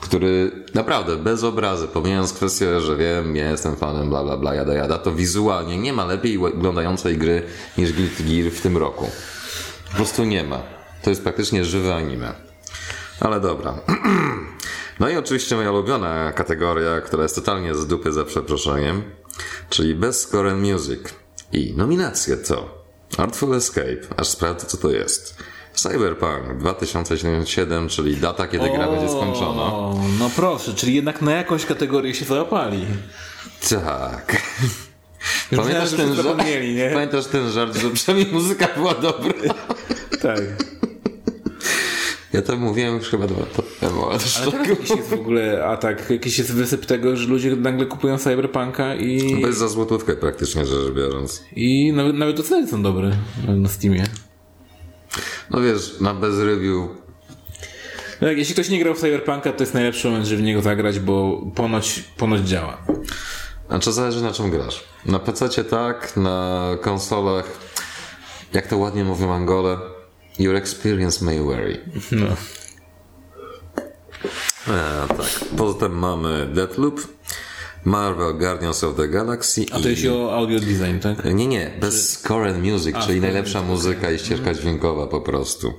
Który 0.00 0.52
naprawdę 0.74 1.16
bez 1.16 1.44
obrazy, 1.44 1.88
pomijając 1.88 2.32
kwestię, 2.32 2.80
że 2.80 2.96
wiem, 2.96 3.36
ja 3.36 3.50
jestem 3.50 3.76
fanem, 3.76 4.08
bla 4.08 4.24
bla 4.24 4.36
bla, 4.36 4.54
jada 4.54 4.74
jada, 4.74 4.98
to 4.98 5.12
wizualnie 5.12 5.78
nie 5.78 5.92
ma 5.92 6.04
lepiej 6.04 6.38
wyglądającej 6.38 7.18
gry 7.18 7.42
niż 7.78 7.92
Guilty 7.92 8.22
Gear 8.22 8.52
w 8.52 8.60
tym 8.60 8.76
roku. 8.76 9.10
Po 9.90 9.96
prostu 9.96 10.24
nie 10.24 10.44
ma. 10.44 10.62
To 11.02 11.10
jest 11.10 11.22
praktycznie 11.22 11.64
żywe 11.64 11.94
anime. 11.94 12.34
Ale 13.20 13.40
dobra. 13.40 13.74
No 15.00 15.08
i 15.08 15.16
oczywiście 15.16 15.56
moja 15.56 15.72
ulubiona 15.72 16.32
kategoria, 16.32 17.00
która 17.00 17.22
jest 17.22 17.34
totalnie 17.34 17.74
z 17.74 17.86
dupy 17.86 18.12
za 18.12 18.24
przeproszeniem, 18.24 19.02
czyli 19.70 19.94
Best 19.94 20.20
Score 20.20 20.50
and 20.50 20.62
Music. 20.62 21.00
I 21.52 21.74
nominacje 21.76 22.36
to 22.36 22.84
Artful 23.18 23.54
Escape, 23.54 24.00
aż 24.16 24.28
sprawdzę 24.28 24.66
co 24.66 24.76
to 24.76 24.90
jest. 24.90 25.36
Cyberpunk 25.74 26.58
2077, 26.58 27.88
czyli 27.88 28.16
data, 28.16 28.48
kiedy 28.48 28.70
gra 28.70 28.88
będzie 28.88 29.08
skończona. 29.08 29.62
O, 29.62 30.00
no 30.18 30.30
proszę, 30.36 30.74
czyli 30.74 30.94
jednak 30.94 31.22
na 31.22 31.32
jakąś 31.32 31.66
kategorię 31.66 32.14
się 32.14 32.24
załapali. 32.24 32.86
Tak. 33.70 34.36
Już 35.52 35.60
Pamiętasz 35.60 35.92
ten, 35.92 36.14
żart, 36.14 36.38
pamiętasz 36.92 37.26
ten 37.26 37.50
żart, 37.50 37.76
że 37.76 37.90
przynajmniej 37.90 38.32
muzyka 38.32 38.68
była 38.76 38.94
dobra? 38.94 39.32
Tak. 40.22 40.40
Ja 42.32 42.42
to 42.42 42.56
mówiłem 42.56 42.94
już 42.96 43.08
chyba 43.08 43.26
dwa 43.26 43.40
lata 43.40 43.62
temu, 43.80 44.06
ale 44.06 44.18
to 44.18 44.24
Ale 44.42 44.50
teraz 44.52 44.68
jakiś 44.68 44.90
jest 44.90 45.08
w 45.08 45.12
ogóle 45.12 45.64
atak, 45.66 46.10
jakiś 46.10 46.38
jest 46.38 46.52
wysyp 46.54 46.86
tego, 46.86 47.16
że 47.16 47.28
ludzie 47.28 47.56
nagle 47.56 47.86
kupują 47.86 48.18
Cyberpunka 48.18 48.94
i, 48.94 49.42
Bez 49.42 49.56
za 49.56 49.68
złotówkę 49.68 50.16
praktycznie 50.16 50.66
rzecz 50.66 50.92
biorąc. 50.94 51.44
i 51.56 51.92
nawet, 51.92 52.16
nawet 52.16 52.40
oceny 52.40 52.68
są 52.68 52.82
dobre 52.82 53.10
na 53.48 53.68
Steamie. 53.68 54.04
No 55.50 55.60
wiesz, 55.60 56.00
na 56.00 56.14
bez 56.14 56.38
review 56.38 56.88
Tak, 58.20 58.38
jeśli 58.38 58.54
ktoś 58.54 58.68
nie 58.68 58.78
grał 58.78 58.94
w 58.94 58.98
Cyberpunka, 58.98 59.52
to 59.52 59.62
jest 59.62 59.74
najlepszy 59.74 60.08
moment, 60.08 60.26
żeby 60.26 60.42
w 60.42 60.44
niego 60.44 60.62
zagrać, 60.62 60.98
bo 61.00 61.42
ponoć, 61.54 62.04
ponoć 62.16 62.40
działa. 62.40 62.78
A 63.68 63.78
czy 63.78 63.92
zależy 63.92 64.22
na 64.22 64.32
czym 64.32 64.50
grasz? 64.50 64.84
Na 65.06 65.18
PC 65.18 65.64
tak, 65.64 66.16
na 66.16 66.62
konsolach, 66.80 67.58
jak 68.52 68.66
to 68.66 68.78
ładnie 68.78 69.04
mówią 69.04 69.32
Angole, 69.32 69.78
your 70.38 70.56
experience 70.56 71.24
may 71.24 71.40
vary. 71.40 71.80
No. 72.12 72.26
E, 74.68 75.08
tak. 75.08 75.48
Poza 75.56 75.78
tym 75.78 75.98
mamy 75.98 76.46
Deathloop, 76.46 77.00
Marvel 77.84 78.34
Guardians 78.38 78.84
of 78.84 78.96
the 78.96 79.08
Galaxy 79.08 79.66
A 79.70 79.80
to 79.80 79.88
i... 79.88 79.90
jeśli 79.90 80.08
o 80.08 80.36
audio 80.36 80.60
design, 80.60 80.98
tak? 81.02 81.34
Nie, 81.34 81.46
nie, 81.46 81.70
bez 81.80 82.12
score 82.12 82.50
and 82.50 82.64
music, 82.64 82.96
czyli 82.96 83.02
score 83.02 83.20
najlepsza 83.20 83.62
muzyka 83.62 84.10
i 84.10 84.18
ścieżka 84.18 84.54
dźwiękowa 84.54 85.06
po 85.06 85.20
prostu. 85.20 85.72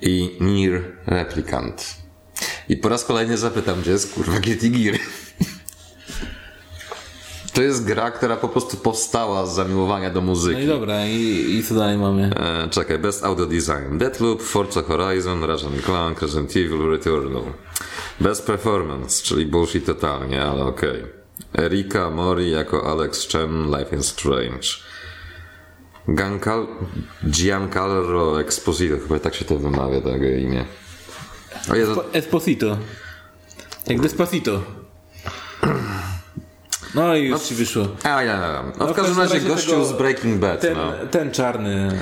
I 0.00 0.36
Nier 0.40 0.82
Replicant. 1.06 1.96
I 2.68 2.76
po 2.76 2.88
raz 2.88 3.04
kolejny 3.04 3.38
zapytam, 3.38 3.80
gdzie 3.80 3.90
jest 3.90 4.14
kurwa 4.14 4.40
Guilty 4.40 4.68
Gear? 4.70 4.98
To 7.56 7.62
jest 7.62 7.84
gra, 7.84 8.10
która 8.10 8.36
po 8.36 8.48
prostu 8.48 8.76
powstała 8.76 9.46
z 9.46 9.54
zamiłowania 9.54 10.10
do 10.10 10.20
No 10.20 10.26
muzyki. 10.26 10.62
i 10.62 10.66
dobra, 10.66 11.06
i, 11.06 11.54
i 11.56 11.62
co 11.64 11.74
dalej 11.74 11.98
mamy? 11.98 12.30
E, 12.36 12.68
czekaj, 12.70 12.98
Best 12.98 13.24
Audio 13.24 13.46
Design. 13.46 13.98
Deathloop, 13.98 14.42
Forza 14.42 14.82
Horizon, 14.82 15.44
Ratchet 15.44 15.84
Clank, 15.84 16.22
Resident 16.22 16.50
Evil, 16.50 16.90
Returnal. 16.90 17.42
Best 18.20 18.46
Performance, 18.46 19.22
czyli 19.22 19.46
bullshit 19.46 19.86
totalnie, 19.86 20.42
ale 20.42 20.64
okej. 20.64 21.02
Erika 21.58 22.10
Mori 22.10 22.50
jako 22.50 22.90
Alex 22.92 23.28
Chen, 23.32 23.66
Life 23.78 23.96
is 23.96 24.06
Strange. 24.06 24.68
Gankal... 26.08 26.66
Giancarlo 27.30 28.40
Exposito, 28.40 28.94
chyba 28.98 29.18
tak 29.18 29.34
się 29.34 29.44
to 29.44 29.56
wymawia, 29.58 30.00
tego 30.00 30.26
imię. 30.26 30.64
O 31.72 31.74
Jezu, 31.74 31.94
Po- 31.94 32.04
Esposito. 32.12 32.78
Jak 33.86 34.00
Despacito. 34.00 34.62
No 36.96 37.16
i 37.16 37.24
już 37.24 37.40
ci 37.42 37.54
wyszło. 37.54 37.86
a 38.02 38.22
ja 38.22 38.40
wiem. 38.62 38.72
No, 38.78 38.86
No, 38.86 38.92
w 38.92 38.96
każdym 38.96 39.18
razie 39.18 39.34
tego- 39.40 39.48
gościu 39.54 39.84
z 39.84 39.92
Breaking 39.92 40.40
Bad, 40.40 40.60
Ten, 40.60 40.76
no. 40.76 40.92
ten 41.10 41.30
czarny 41.30 42.00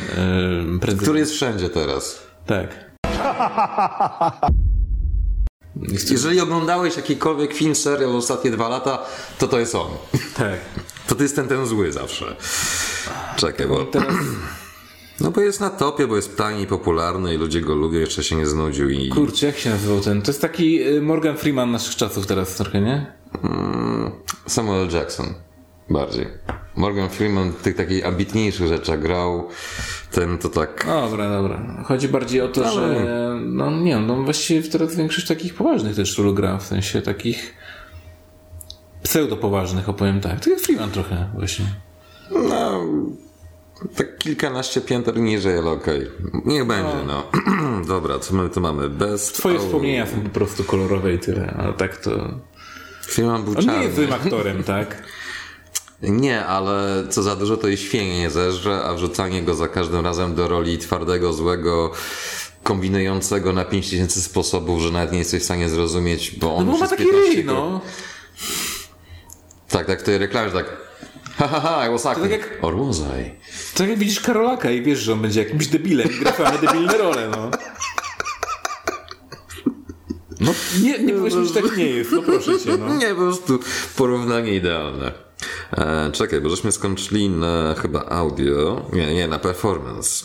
yy, 0.72 0.78
prezydent. 0.78 1.02
Który 1.02 1.18
jest 1.18 1.32
wszędzie 1.32 1.68
teraz. 1.70 2.22
Tak. 2.46 2.68
Jeżeli 6.10 6.40
oglądałeś 6.40 6.96
jakikolwiek 6.96 7.52
film, 7.54 7.74
serial 7.74 8.16
ostatnie 8.16 8.50
dwa 8.50 8.68
lata, 8.68 8.98
to 9.38 9.48
to 9.48 9.58
jest 9.58 9.74
on. 9.74 9.90
Tak. 10.36 10.58
To 11.06 11.14
ty 11.14 11.22
jest 11.22 11.36
ten, 11.36 11.48
ten 11.48 11.66
zły 11.66 11.92
zawsze. 11.92 12.36
Czekaj, 13.36 13.66
bo... 13.66 13.84
Teraz, 13.84 14.14
No 15.20 15.30
bo 15.30 15.40
jest 15.40 15.60
na 15.60 15.70
topie, 15.70 16.06
bo 16.06 16.16
jest 16.16 16.36
tani 16.36 16.66
popularny 16.66 17.34
i 17.34 17.38
ludzie 17.38 17.60
go 17.60 17.74
lubią, 17.74 17.98
jeszcze 17.98 18.24
się 18.24 18.36
nie 18.36 18.46
znudził 18.46 18.90
i... 18.90 19.08
kurczę, 19.08 19.46
jak 19.46 19.56
się 19.58 19.70
nazywał 19.70 20.00
ten? 20.00 20.22
To 20.22 20.30
jest 20.30 20.40
taki 20.40 20.82
y, 20.88 21.02
Morgan 21.02 21.36
Freeman 21.36 21.70
naszych 21.70 21.96
czasów 21.96 22.26
teraz 22.26 22.54
trochę, 22.54 22.80
nie? 22.80 23.12
Samuel 24.46 24.88
Jackson. 24.90 25.34
Bardziej. 25.90 26.26
Morgan 26.76 27.08
Freeman 27.08 27.50
w 27.50 27.62
tych 27.62 27.76
takich 27.76 28.06
ambitniejszych 28.06 28.66
rzeczach 28.66 29.00
grał. 29.00 29.48
Ten 30.10 30.38
to 30.38 30.48
tak... 30.48 30.86
Dobra, 30.86 31.30
dobra. 31.30 31.84
Chodzi 31.84 32.08
bardziej 32.08 32.40
o 32.40 32.48
to, 32.48 32.66
Ale- 32.66 32.74
że 32.74 33.40
no 33.44 33.70
nie 33.70 33.96
no 33.96 34.22
właściwie 34.22 34.68
teraz 34.68 34.96
większość 34.96 35.26
takich 35.26 35.54
poważnych 35.54 35.96
też 35.96 36.18
ról 36.18 36.34
gra, 36.34 36.58
w 36.58 36.66
sensie 36.66 37.02
takich 37.02 37.54
pseudo-poważnych, 39.02 39.88
opowiem 39.88 40.20
tak. 40.20 40.40
Tak 40.40 40.46
jak 40.46 40.60
Freeman 40.60 40.90
trochę 40.90 41.30
właśnie. 41.34 41.66
No... 42.30 42.84
Tak 43.96 44.18
kilkanaście 44.18 44.80
pięter 44.80 45.16
niżej, 45.16 45.58
ale 45.58 45.70
okej. 45.70 46.10
Niech 46.44 46.66
będzie, 46.66 46.96
no. 47.06 47.22
Dobra, 47.94 48.18
co 48.18 48.34
my 48.34 48.50
tu 48.50 48.60
mamy? 48.60 48.88
Best... 48.88 49.34
Twoje 49.34 49.56
oh, 49.56 49.64
wspomnienia 49.64 50.06
są 50.06 50.20
po 50.20 50.28
prostu 50.28 50.64
kolorowe 50.64 51.14
i 51.14 51.18
tyle, 51.18 51.54
ale 51.58 51.72
tak 51.72 51.96
to... 51.96 52.10
Freeman 53.06 53.42
był 53.44 53.52
On 53.52 53.58
nie 53.60 53.66
czarny. 53.66 53.82
jest 53.84 53.96
złym 53.96 54.12
aktorem, 54.12 54.64
tak? 54.64 54.96
Nie, 56.02 56.44
ale 56.46 57.04
co 57.10 57.22
za 57.22 57.36
dużo 57.36 57.56
to 57.56 57.68
i 57.68 57.76
świnie 57.76 58.18
nie 58.18 58.30
zeżre, 58.30 58.84
a 58.84 58.94
wrzucanie 58.94 59.42
go 59.42 59.54
za 59.54 59.68
każdym 59.68 60.04
razem 60.04 60.34
do 60.34 60.48
roli 60.48 60.78
twardego, 60.78 61.32
złego, 61.32 61.92
kombinującego 62.62 63.52
na 63.52 63.64
5000 63.64 64.22
sposobów, 64.22 64.82
że 64.82 64.90
nawet 64.90 65.12
nie 65.12 65.18
jesteś 65.18 65.42
w 65.42 65.44
stanie 65.44 65.68
zrozumieć, 65.68 66.30
bo 66.30 66.54
on 66.56 66.66
No 66.66 66.72
bo 66.72 66.78
ma 66.78 66.88
taki 66.88 67.04
15 67.04 67.34
ryj, 67.34 67.44
no. 67.44 67.80
Tak, 69.68 69.86
tak, 69.86 70.00
w 70.00 70.02
tej 70.02 70.18
reklamie, 70.18 70.50
tak 70.50 70.66
ha 71.36 71.48
ha 71.48 71.60
ha, 71.60 71.86
I 71.88 71.90
was 71.90 72.06
acting. 72.06 72.30
tak 72.30 72.40
jak- 72.40 72.64
Or 72.64 72.76
was 72.86 72.98
I? 72.98 73.30
Tak 73.78 73.88
jak 73.88 73.98
widzisz 73.98 74.20
Karolaka 74.20 74.70
i 74.70 74.82
wiesz, 74.82 74.98
że 74.98 75.12
on 75.12 75.22
będzie 75.22 75.42
jakimś 75.44 75.66
debilem 75.66 76.08
i 76.12 76.14
gra 76.18 76.32
debilne 76.62 76.98
role, 76.98 77.28
no. 77.30 77.50
No 80.44 80.54
nie, 80.82 80.98
nie 80.98 81.12
powiedzmy, 81.12 81.46
że 81.46 81.54
tak 81.54 81.76
nie 81.76 81.86
jest, 81.86 82.12
no 82.12 82.22
proszę 82.22 82.58
cię, 82.60 82.76
no. 82.78 82.94
Nie, 82.98 83.08
po 83.08 83.14
prostu 83.14 83.58
porównanie 83.96 84.54
idealne. 84.54 85.12
E, 85.72 86.10
czekaj, 86.12 86.40
bo 86.40 86.50
żeśmy 86.50 86.72
skończyli 86.72 87.28
na 87.28 87.74
chyba 87.74 88.04
audio, 88.04 88.86
nie, 88.92 89.14
nie, 89.14 89.28
na 89.28 89.38
performance. 89.38 90.24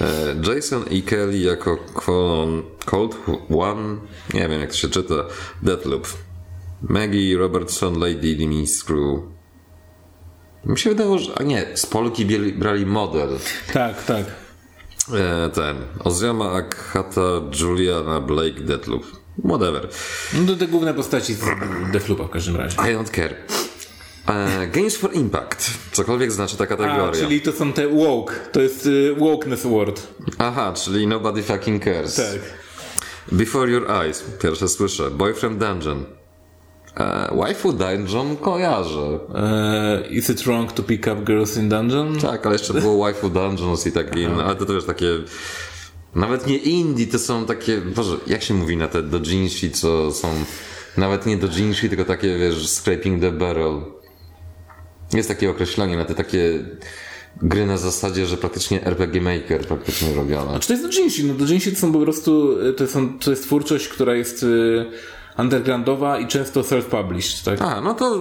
E, 0.00 0.54
Jason 0.54 0.84
i 0.90 1.02
Kelly 1.02 1.38
jako 1.38 1.76
Cold 2.84 3.16
One, 3.58 3.96
nie 4.34 4.48
wiem 4.48 4.60
jak 4.60 4.70
to 4.70 4.76
się 4.76 4.88
czyta, 4.88 5.14
Deathloop. 5.62 6.08
Maggie 6.82 7.38
Robertson, 7.38 7.98
Lady 7.98 8.34
Dimitru. 8.34 9.32
Mi 10.64 10.78
się 10.78 10.90
wydało, 10.90 11.18
że, 11.18 11.38
a 11.38 11.42
nie, 11.42 11.66
z 11.74 11.86
Polki 11.86 12.26
bieli, 12.26 12.52
brali 12.52 12.86
model. 12.86 13.28
Tak, 13.72 14.04
tak. 14.04 14.26
E, 15.14 15.50
ten, 15.50 15.76
Oziama 16.04 16.52
Akhata, 16.52 17.20
Juliana 17.60 18.20
Blake, 18.20 18.60
Deathloop. 18.60 19.21
Whatever. 19.38 19.88
No 20.34 20.46
to 20.46 20.56
te 20.56 20.66
główne 20.66 20.94
postaci 20.94 21.34
z 21.34 21.40
Deflupa 21.92 22.24
w 22.24 22.30
każdym 22.30 22.56
razie. 22.56 22.76
I 22.76 22.94
don't 22.96 23.10
care. 23.10 23.34
E, 24.28 24.66
Games 24.66 24.96
for 24.96 25.14
Impact. 25.14 25.70
Cokolwiek 25.92 26.32
znaczy 26.32 26.56
ta 26.56 26.64
A, 26.64 26.66
kategoria. 26.66 27.12
czyli 27.12 27.40
to 27.40 27.52
są 27.52 27.72
te 27.72 27.88
woke, 27.88 28.34
to 28.52 28.60
jest 28.60 28.86
y, 28.86 29.14
wokeness 29.18 29.66
award. 29.66 30.06
Aha, 30.38 30.72
czyli 30.76 31.06
Nobody 31.06 31.42
Fucking 31.42 31.84
Cares. 31.84 32.14
Tak. 32.14 32.26
Before 33.32 33.70
Your 33.70 33.90
Eyes. 33.90 34.24
Pierwsze 34.42 34.68
słyszę. 34.68 35.10
Boyfriend 35.10 35.58
Dungeon. 35.58 36.04
E, 37.00 37.36
waifu 37.36 37.72
Dungeon 37.72 38.36
kojarzę. 38.36 39.18
E, 39.34 40.06
is 40.10 40.30
it 40.30 40.40
wrong 40.42 40.72
to 40.72 40.82
pick 40.82 41.06
up 41.06 41.24
girls 41.24 41.56
in 41.56 41.68
dungeon? 41.68 42.18
Tak, 42.20 42.46
ale 42.46 42.54
jeszcze 42.54 42.74
było 42.74 43.04
Waifu 43.04 43.28
Dungeons 43.30 43.86
i 43.86 43.92
takie 43.92 44.22
inne, 44.22 44.44
ale 44.44 44.56
to 44.56 44.64
też 44.66 44.84
takie... 44.84 45.06
Nawet 46.14 46.46
nie 46.46 46.56
indie, 46.56 47.06
to 47.06 47.18
są 47.18 47.46
takie... 47.46 47.80
Boże, 47.80 48.16
jak 48.26 48.42
się 48.42 48.54
mówi 48.54 48.76
na 48.76 48.88
te 48.88 49.02
dojinshi, 49.02 49.70
co 49.70 50.12
są... 50.12 50.28
Nawet 50.96 51.26
nie 51.26 51.36
dojinshi, 51.36 51.88
tylko 51.88 52.04
takie, 52.04 52.38
wiesz, 52.38 52.68
scraping 52.68 53.20
the 53.20 53.32
barrel. 53.32 53.80
Jest 55.12 55.28
takie 55.28 55.50
określenie 55.50 55.96
na 55.96 56.04
te 56.04 56.14
takie 56.14 56.64
gry 57.42 57.66
na 57.66 57.76
zasadzie, 57.76 58.26
że 58.26 58.36
praktycznie 58.36 58.84
RPG 58.84 59.20
Maker 59.20 59.66
praktycznie 59.66 60.14
robione. 60.14 60.60
Czy 60.60 60.66
to 60.66 60.72
jest 60.72 60.86
dojinshi? 60.86 61.24
No 61.24 61.34
dojinshi 61.34 61.72
to 61.72 61.78
są 61.78 61.92
po 61.92 62.00
prostu, 62.00 62.60
y, 62.68 62.72
to, 62.72 62.86
są, 62.86 63.18
to 63.18 63.30
jest 63.30 63.42
twórczość, 63.42 63.88
która 63.88 64.14
jest 64.14 64.42
y, 64.42 64.86
undergroundowa 65.38 66.18
i 66.18 66.26
często 66.26 66.60
self-published, 66.60 67.44
tak? 67.44 67.62
A, 67.62 67.80
no 67.80 67.94
to... 67.94 68.14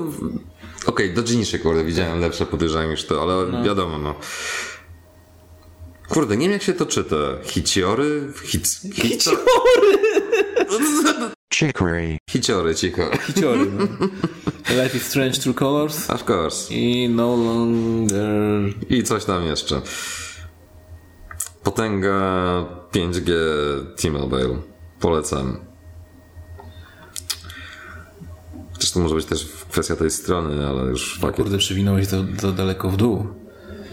Okej, 0.86 1.12
okay, 1.12 1.24
dojinshi, 1.24 1.60
kurde, 1.60 1.84
widziałem 1.84 2.20
lepsze 2.20 2.46
podejrzenia 2.46 2.92
niż 2.92 3.06
to, 3.06 3.22
ale 3.22 3.64
wiadomo, 3.64 3.98
no. 3.98 4.16
Kurde, 6.12 6.38
nie 6.38 6.45
wiem 6.45 6.53
jak 6.53 6.64
się 6.64 6.74
to 6.74 6.86
czyta. 6.86 7.16
Hiciory? 7.43 8.34
Hic... 8.43 8.82
Hiciory? 8.93 9.38
Chicory. 11.53 12.18
Hiciory, 12.30 12.76
cicho. 12.76 13.01
Hiciory, 13.28 13.66
no. 13.66 13.88
Life 14.84 14.97
is 14.97 15.03
Strange 15.03 15.39
True 15.39 15.53
Colors 15.53 16.09
Of 16.09 16.30
course. 16.30 16.74
i 16.74 17.09
No 17.09 17.36
Longer... 17.36 18.74
I 18.89 19.03
coś 19.03 19.26
tam 19.26 19.45
jeszcze. 19.45 19.82
Potęga 21.64 22.20
5G 22.91 23.32
T-Mobile. 24.01 24.57
Polecam. 24.99 25.59
Chociaż 28.74 28.91
to 28.91 28.99
może 28.99 29.16
być 29.16 29.26
też 29.26 29.47
kwestia 29.72 29.95
tej 29.95 30.12
strony, 30.12 30.68
ale 30.68 30.89
już 30.89 31.20
fakt. 31.20 31.36
Kurde, 31.36 31.57
przewinąłeś 31.57 32.07
za, 32.07 32.18
za 32.41 32.51
daleko 32.51 32.89
w 32.89 32.97
dół. 32.97 33.41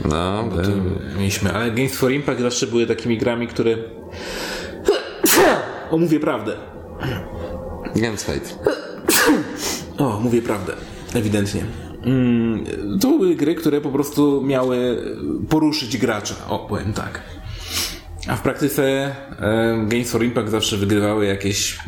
No, 0.04 0.44
To 0.64 0.70
mieliśmy, 1.18 1.52
ale 1.52 1.70
Games 1.70 1.96
for 1.96 2.12
Impact 2.12 2.40
zawsze 2.40 2.66
były 2.66 2.86
takimi 2.86 3.18
grami, 3.18 3.48
które... 3.48 3.76
O, 5.90 5.98
mówię 5.98 6.20
prawdę. 6.20 6.56
Games 7.96 8.24
Fate. 8.24 8.74
O, 9.98 10.20
mówię 10.20 10.42
prawdę. 10.42 10.72
Ewidentnie. 11.14 11.64
Mm, 12.04 12.64
to 13.00 13.08
były 13.08 13.34
gry, 13.34 13.54
które 13.54 13.80
po 13.80 13.90
prostu 13.90 14.42
miały 14.42 15.02
poruszyć 15.48 15.96
gracza. 15.96 16.34
O, 16.48 16.58
powiem 16.58 16.92
tak. 16.92 17.22
A 18.28 18.36
w 18.36 18.42
praktyce 18.42 18.82
e, 18.84 19.14
Games 19.88 20.10
for 20.10 20.24
Impact 20.24 20.50
zawsze 20.50 20.76
wygrywały 20.76 21.26
jakieś 21.26 21.78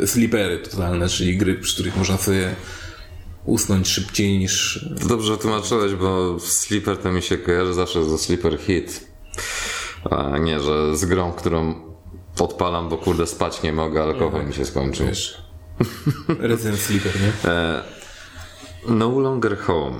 e, 0.00 0.06
slipery 0.06 0.58
totalne, 0.58 1.08
czyli 1.08 1.36
gry, 1.36 1.54
przy 1.54 1.74
których 1.74 1.96
można 1.96 2.16
sobie 2.16 2.48
usnąć 3.46 3.88
szybciej 3.88 4.38
niż... 4.38 4.84
To 5.00 5.08
dobrze 5.08 5.38
tłumaczyłeś, 5.38 5.94
bo 5.94 6.40
Sleeper 6.40 6.98
to 6.98 7.12
mi 7.12 7.22
się 7.22 7.38
kojarzy 7.38 7.74
zawsze 7.74 8.04
ze 8.04 8.18
Sleeper 8.18 8.58
Hit. 8.58 9.06
A 10.10 10.38
nie, 10.38 10.60
że 10.60 10.96
z 10.96 11.04
grą, 11.04 11.32
którą 11.32 11.74
odpalam, 12.38 12.88
bo 12.88 12.98
kurde 12.98 13.26
spać 13.26 13.62
nie 13.62 13.72
mogę, 13.72 14.02
alkohol 14.02 14.46
mi 14.46 14.54
się 14.54 14.64
skończył. 14.64 15.06
Wiesz, 15.06 15.42
Resident 16.28 16.80
Sleeper, 16.80 17.12
nie? 17.20 17.32
No 18.88 19.20
Longer 19.20 19.58
Home. 19.58 19.96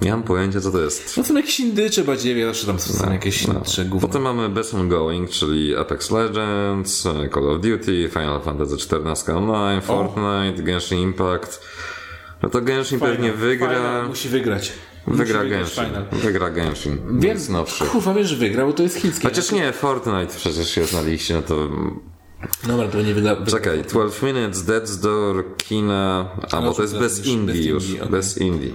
Nie 0.00 0.10
mam 0.10 0.22
pojęcia, 0.22 0.60
co 0.60 0.70
to 0.70 0.80
jest. 0.80 1.16
No 1.16 1.24
są 1.24 1.36
jakieś 1.36 1.60
indycze 1.60 2.04
badziewie, 2.04 2.46
zawsze 2.46 2.66
tam 2.66 2.80
są 2.80 3.12
jakieś 3.12 3.46
no. 3.46 3.54
gówno. 3.88 4.08
Potem 4.08 4.22
mamy 4.22 4.48
Best 4.48 4.74
Ongoing, 4.74 5.30
czyli 5.30 5.76
Apex 5.76 6.10
Legends, 6.10 7.02
Call 7.34 7.50
of 7.50 7.60
Duty, 7.60 8.10
Final 8.12 8.40
Fantasy 8.40 8.74
XIV 8.74 9.36
Online, 9.36 9.80
Fortnite, 9.80 10.62
Genshin 10.62 10.98
Impact. 10.98 11.60
No 12.42 12.48
to 12.48 12.60
Genshin 12.60 13.00
pewnie 13.00 13.32
wygra. 13.32 13.68
Final 13.68 14.08
musi 14.08 14.28
wygrać. 14.28 14.72
Wygra 15.06 15.38
Musi 15.38 15.50
Genshin. 15.50 15.84
Wygra 16.12 16.50
Genshin. 16.50 16.98
Więc 17.20 17.48
nowszy. 17.48 17.84
kurwa, 17.84 18.14
wiesz, 18.14 18.28
że 18.28 18.36
wygrał, 18.36 18.66
bo 18.66 18.72
to 18.72 18.82
jest 18.82 18.96
chińskie. 18.96 19.28
Chociaż 19.28 19.52
nie, 19.52 19.72
Fortnite 19.72 20.34
przecież 20.36 20.76
jest 20.76 20.92
na 20.92 21.02
liście, 21.02 21.34
no 21.34 21.42
to... 21.42 21.68
Dobra, 22.66 22.88
to 22.88 23.02
nie 23.02 23.14
wygra. 23.14 23.36
Czekaj, 23.46 23.82
12 23.82 24.26
Minutes, 24.26 24.58
Dead's 24.64 25.02
Door, 25.02 25.56
Kina... 25.56 26.28
A, 26.52 26.60
bo 26.62 26.74
to 26.74 26.82
jest 26.82 26.98
bez- 26.98 27.20
bez 27.46 27.66
już. 27.66 27.94
Bez 27.94 28.38
Indie. 28.38 28.70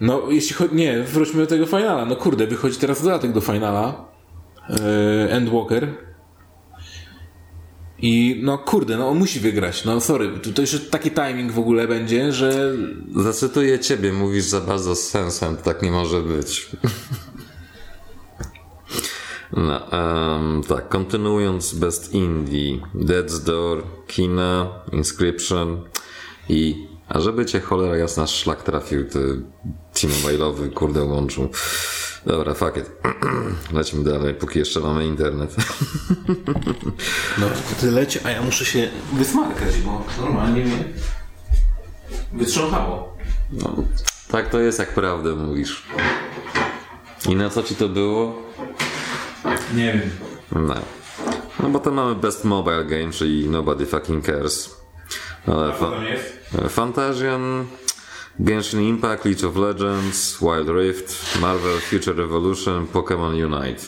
No, 0.00 0.22
jeśli 0.30 0.54
chodzi. 0.56 0.74
Nie, 0.74 1.02
wróćmy 1.02 1.40
do 1.40 1.46
tego 1.46 1.66
finala. 1.66 2.04
No 2.04 2.16
kurde, 2.16 2.46
wychodzi 2.46 2.76
teraz 2.78 3.02
dodatek 3.02 3.32
do 3.32 3.40
finala. 3.40 4.04
Yy, 4.68 4.76
Endwalker. 5.30 5.88
I 8.02 8.40
no 8.42 8.58
kurde, 8.58 8.96
no 8.96 9.08
on 9.08 9.18
musi 9.18 9.40
wygrać. 9.40 9.84
No 9.84 10.00
sorry, 10.00 10.38
to, 10.42 10.52
to 10.52 10.60
jeszcze 10.60 10.80
taki 10.80 11.10
timing 11.10 11.52
w 11.52 11.58
ogóle 11.58 11.88
będzie, 11.88 12.32
że. 12.32 12.72
Zacytuję 13.16 13.78
ciebie, 13.78 14.12
mówisz 14.12 14.44
za 14.44 14.60
bardzo 14.60 14.96
z 14.96 15.08
sensem, 15.08 15.56
tak 15.56 15.82
nie 15.82 15.90
może 15.90 16.22
być. 16.22 16.66
No, 19.56 19.92
em, 19.92 20.62
tak, 20.68 20.88
kontynuując 20.88 21.74
Best 21.74 22.14
Indie, 22.14 22.78
Dead's 22.94 23.44
Door, 23.44 23.82
Kina, 24.06 24.68
Inscription 24.92 25.82
i 26.48 26.86
a 27.08 27.20
żeby 27.20 27.46
cię 27.46 27.60
cholera 27.60 27.96
jasna 27.96 28.26
szlak 28.26 28.62
trafił, 28.62 29.04
to 29.10 29.18
T-Mobile'owy 29.94 30.72
kurde 30.72 31.04
łączył. 31.04 31.48
Dobra, 32.26 32.54
fuck 32.54 32.76
it. 32.76 32.90
Lecimy 33.72 34.04
dalej, 34.04 34.34
póki 34.34 34.58
jeszcze 34.58 34.80
mamy 34.80 35.06
internet. 35.06 35.56
No, 37.38 37.46
ty 37.80 37.90
leci, 37.90 38.18
a 38.24 38.30
ja 38.30 38.42
muszę 38.42 38.64
się 38.64 38.88
wysmarkać, 39.12 39.78
bo 39.78 40.04
normalnie 40.20 40.64
mnie 40.64 40.84
wytrząchało. 42.32 43.16
No, 43.52 43.74
tak 44.30 44.48
to 44.50 44.60
jest, 44.60 44.78
jak 44.78 44.94
prawdę 44.94 45.34
mówisz. 45.34 45.82
I 47.28 47.34
na 47.36 47.50
co 47.50 47.62
ci 47.62 47.74
to 47.74 47.88
było? 47.88 48.42
Nie 49.74 49.92
wiem. 49.92 50.10
No. 50.66 50.74
No 51.62 51.68
bo 51.68 51.78
to 51.78 51.90
mamy 51.90 52.14
Best 52.14 52.44
Mobile 52.44 52.84
Game, 52.84 53.12
czyli 53.12 53.48
Nobody 53.48 53.86
Fucking 53.86 54.26
Cares. 54.26 54.76
Ale 55.46 55.72
fa-? 55.72 55.90
Fantasian, 56.68 57.66
Genshin 58.38 58.88
Impact, 58.88 59.24
League 59.24 59.44
of 59.44 59.56
Legends, 59.56 60.40
Wild 60.40 60.68
Rift, 60.68 61.40
Marvel 61.40 61.78
Future 61.80 62.16
Revolution, 62.16 62.86
Pokémon 62.86 63.34
Unite. 63.34 63.86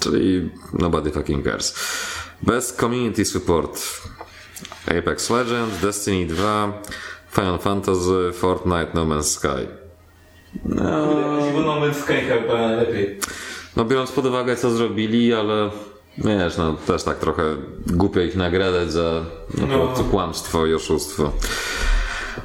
Czyli 0.00 0.50
Nobody 0.72 1.10
Fucking 1.10 1.44
Cares. 1.44 1.74
Best 2.42 2.80
Community 2.80 3.24
Support. 3.24 4.02
Apex 4.98 5.30
Legends, 5.30 5.80
Destiny 5.80 6.26
2, 6.26 6.82
Final 7.30 7.58
Fantasy, 7.58 8.32
Fortnite, 8.32 8.88
No 8.94 9.04
Man's 9.04 9.30
Sky. 9.30 9.68
No, 10.64 11.06
no 11.52 11.80
Man's 11.80 11.96
Sky 11.96 12.12
chyba 12.12 12.66
lepiej. 12.66 13.18
No 13.76 13.84
biorąc 13.84 14.12
pod 14.12 14.26
uwagę 14.26 14.56
co 14.56 14.70
zrobili, 14.70 15.34
ale 15.34 15.70
wiesz, 16.18 16.56
no 16.56 16.72
też 16.72 17.04
tak 17.04 17.18
trochę 17.18 17.42
głupio 17.86 18.20
ich 18.20 18.36
nagradzać 18.36 18.92
za 18.92 19.24
no, 19.54 19.66
prostu 19.66 20.04
kłamstwo 20.04 20.66
i 20.66 20.74
oszustwo. 20.74 21.32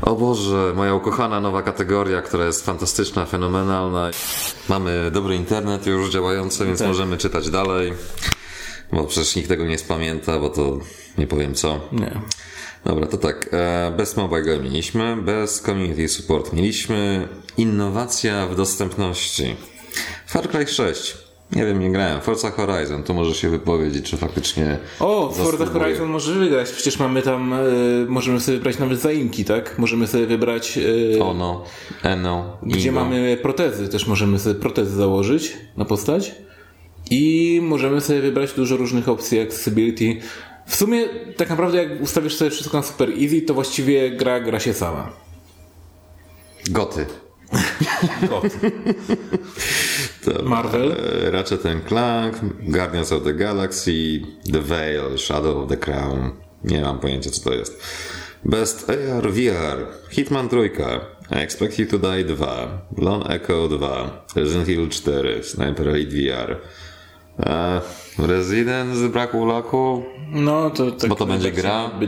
O 0.02 0.16
Boże, 0.16 0.74
moja 0.76 0.94
ukochana 0.96 1.39
nowa 1.39 1.62
kategoria, 1.62 2.22
która 2.22 2.46
jest 2.46 2.66
fantastyczna, 2.66 3.26
fenomenalna. 3.26 4.10
Mamy 4.70 5.12
dobry 5.12 5.36
internet 5.36 5.88
już 5.88 6.10
działający, 6.10 6.66
więc 6.66 6.82
możemy 6.82 7.18
czytać 7.18 7.50
dalej. 7.50 7.94
Bo 8.94 9.04
przecież 9.04 9.36
nikt 9.36 9.50
tego 9.50 9.66
nie 9.66 9.78
spamięta, 9.78 10.39
bo 10.39 10.50
to 10.50 10.80
nie 11.18 11.28
powiem 11.28 11.54
co. 11.56 11.80
Nie. 11.92 12.22
Dobra, 12.86 13.08
to 13.08 13.18
tak. 13.18 13.50
e, 13.52 13.94
Bez 13.98 14.18
mobile 14.18 14.60
mieliśmy, 14.60 15.18
bez 15.22 15.62
community 15.62 16.10
support 16.10 16.54
mieliśmy, 16.54 17.28
innowacja 17.58 18.48
w 18.48 18.56
dostępności. 18.56 19.56
Far 20.28 20.50
Cry 20.50 20.68
6. 20.68 21.18
Nie 21.52 21.66
wiem, 21.66 21.80
nie 21.80 21.91
grałem. 21.91 22.22
Forza 22.22 22.52
Horizon, 22.52 23.04
tu 23.04 23.14
może 23.14 23.36
się 23.36 23.49
wypowiedzieć, 23.49 24.10
czy 24.10 24.18
faktycznie. 24.18 24.78
O, 24.99 25.32
Forza. 25.32 25.66
Horizon 25.66 26.10
może 26.10 26.34
wygrać. 26.34 26.72
Przecież 26.72 26.99
mamy 26.99 27.22
tam, 27.22 27.54
e, 27.54 27.58
możemy 28.08 28.39
sobie 28.39 28.58
wybrać 28.58 28.80
nawet 28.80 28.99
zaimki, 28.99 29.45
tak? 29.45 29.80
Możemy 29.80 30.08
sobie 30.08 30.26
wybrać, 30.26 30.80
e, 31.18 31.24
Ono, 31.24 31.64
Eno, 32.04 32.58
gdzie 32.64 32.91
mamy 32.91 33.38
protezy. 33.41 33.89
Też 33.89 34.08
możemy 34.08 34.39
sobie 34.39 34.56
protezy 34.56 34.95
założyć 34.95 35.58
na 35.78 35.86
postać. 35.86 36.36
I 37.10 37.60
możemy 37.64 38.02
sobie 38.02 38.22
wybrać 38.22 38.54
dużo 38.54 38.78
różnych 38.78 39.10
opcji, 39.10 39.39
accessibility. 39.39 40.18
W 40.66 40.76
sumie, 40.76 41.06
tak 41.38 41.49
naprawdę, 41.49 41.84
jak 41.84 42.02
ustawisz 42.02 42.36
sobie 42.36 42.52
wszystko 42.52 42.78
na 42.78 42.84
super 42.84 43.10
easy, 43.10 43.41
to 43.41 43.54
właściwie 43.54 44.12
gra 44.12 44.39
gra 44.39 44.60
się 44.60 44.74
sama. 44.74 45.12
Goty. 46.70 47.06
Dobra. 50.26 50.44
Marvel. 50.50 50.92
E, 50.92 51.32
Ratchet 51.32 51.66
and 51.66 51.84
Clank, 51.86 52.36
Guardians 52.68 53.12
of 53.12 53.24
the 53.24 53.34
Galaxy, 53.34 54.22
The 54.52 54.62
Veil, 54.62 55.18
Shadow 55.18 55.64
of 55.64 55.70
the 55.70 55.78
Crown. 55.78 56.32
Nie 56.64 56.82
mam 56.82 57.00
pojęcia, 57.00 57.32
co 57.32 57.50
to 57.50 57.54
jest. 57.54 57.82
Best 58.46 58.90
AR 58.90 59.32
VR, 59.32 59.88
Hitman 60.10 60.50
Trójka, 60.50 61.00
I 61.32 61.36
Expect 61.36 61.80
You 61.80 61.86
to 61.88 61.98
Die 62.00 62.24
2, 62.24 62.82
Lone 62.98 63.26
Echo 63.30 63.68
2, 63.68 64.26
Resident 64.36 64.70
Evil 64.70 64.90
4, 64.90 65.44
Sniper 65.44 65.88
Elite 65.90 66.12
VR. 66.12 66.58
E, 67.40 67.82
Resident 68.20 68.96
z 68.96 69.08
braku 69.12 69.46
laku? 69.46 70.04
No, 70.32 70.70
to 70.70 70.92
tak 70.92 71.10
Bo 71.10 71.16
to 71.16 71.26
będzie 71.26 71.52
gra? 71.52 71.90
By 72.00 72.08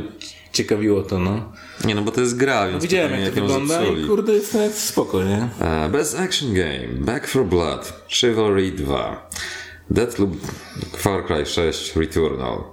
ciekawiło 0.54 1.04
to, 1.04 1.20
no. 1.20 1.52
Nie 1.86 1.96
no, 1.96 2.02
bo 2.02 2.12
to 2.12 2.22
jest 2.22 2.38
gra, 2.38 2.68
więc 2.68 2.84
Widziałem, 2.84 3.12
jak 3.12 3.30
to 3.30 3.42
wygląda 3.42 3.78
zepsuli. 3.80 4.04
i 4.04 4.08
kurde, 4.08 4.34
jest 4.34 4.54
nawet 4.54 4.76
spoko, 4.76 5.24
nie? 5.24 5.50
E, 5.62 5.90
Best 5.90 6.20
Action 6.20 6.54
Game, 6.54 6.88
Back 6.94 7.28
for 7.28 7.46
Blood, 7.46 8.04
Chivalry 8.10 8.72
2, 8.72 9.30
Deathloop, 9.90 10.32
Far 10.98 11.26
Cry 11.26 11.46
6, 11.46 11.96
Returnal. 11.96 12.64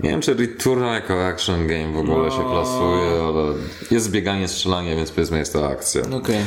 Nie 0.00 0.10
wiem, 0.10 0.20
czy 0.20 0.34
Returnal 0.34 0.94
jako 0.94 1.26
action 1.26 1.66
game 1.66 1.92
w 1.92 1.96
ogóle 1.96 2.30
się 2.30 2.44
plasuje, 2.44 3.22
ale 3.22 3.54
jest 3.90 4.10
bieganie, 4.10 4.48
strzelanie, 4.48 4.96
więc 4.96 5.10
powiedzmy 5.10 5.38
jest 5.38 5.52
to 5.52 5.68
akcja. 5.68 6.02
Okej. 6.02 6.44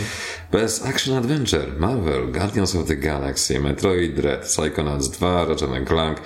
Best 0.51 0.85
Action 0.85 1.17
Adventure, 1.17 1.67
Marvel, 1.79 2.31
Guardians 2.31 2.75
of 2.75 2.87
the 2.87 2.95
Galaxy, 2.95 3.59
Metroid 3.59 4.15
Dread, 4.15 4.45
Psychonauts 4.45 5.09
2, 5.09 5.45
Ratchet 5.45 5.87
Clank. 5.87 6.21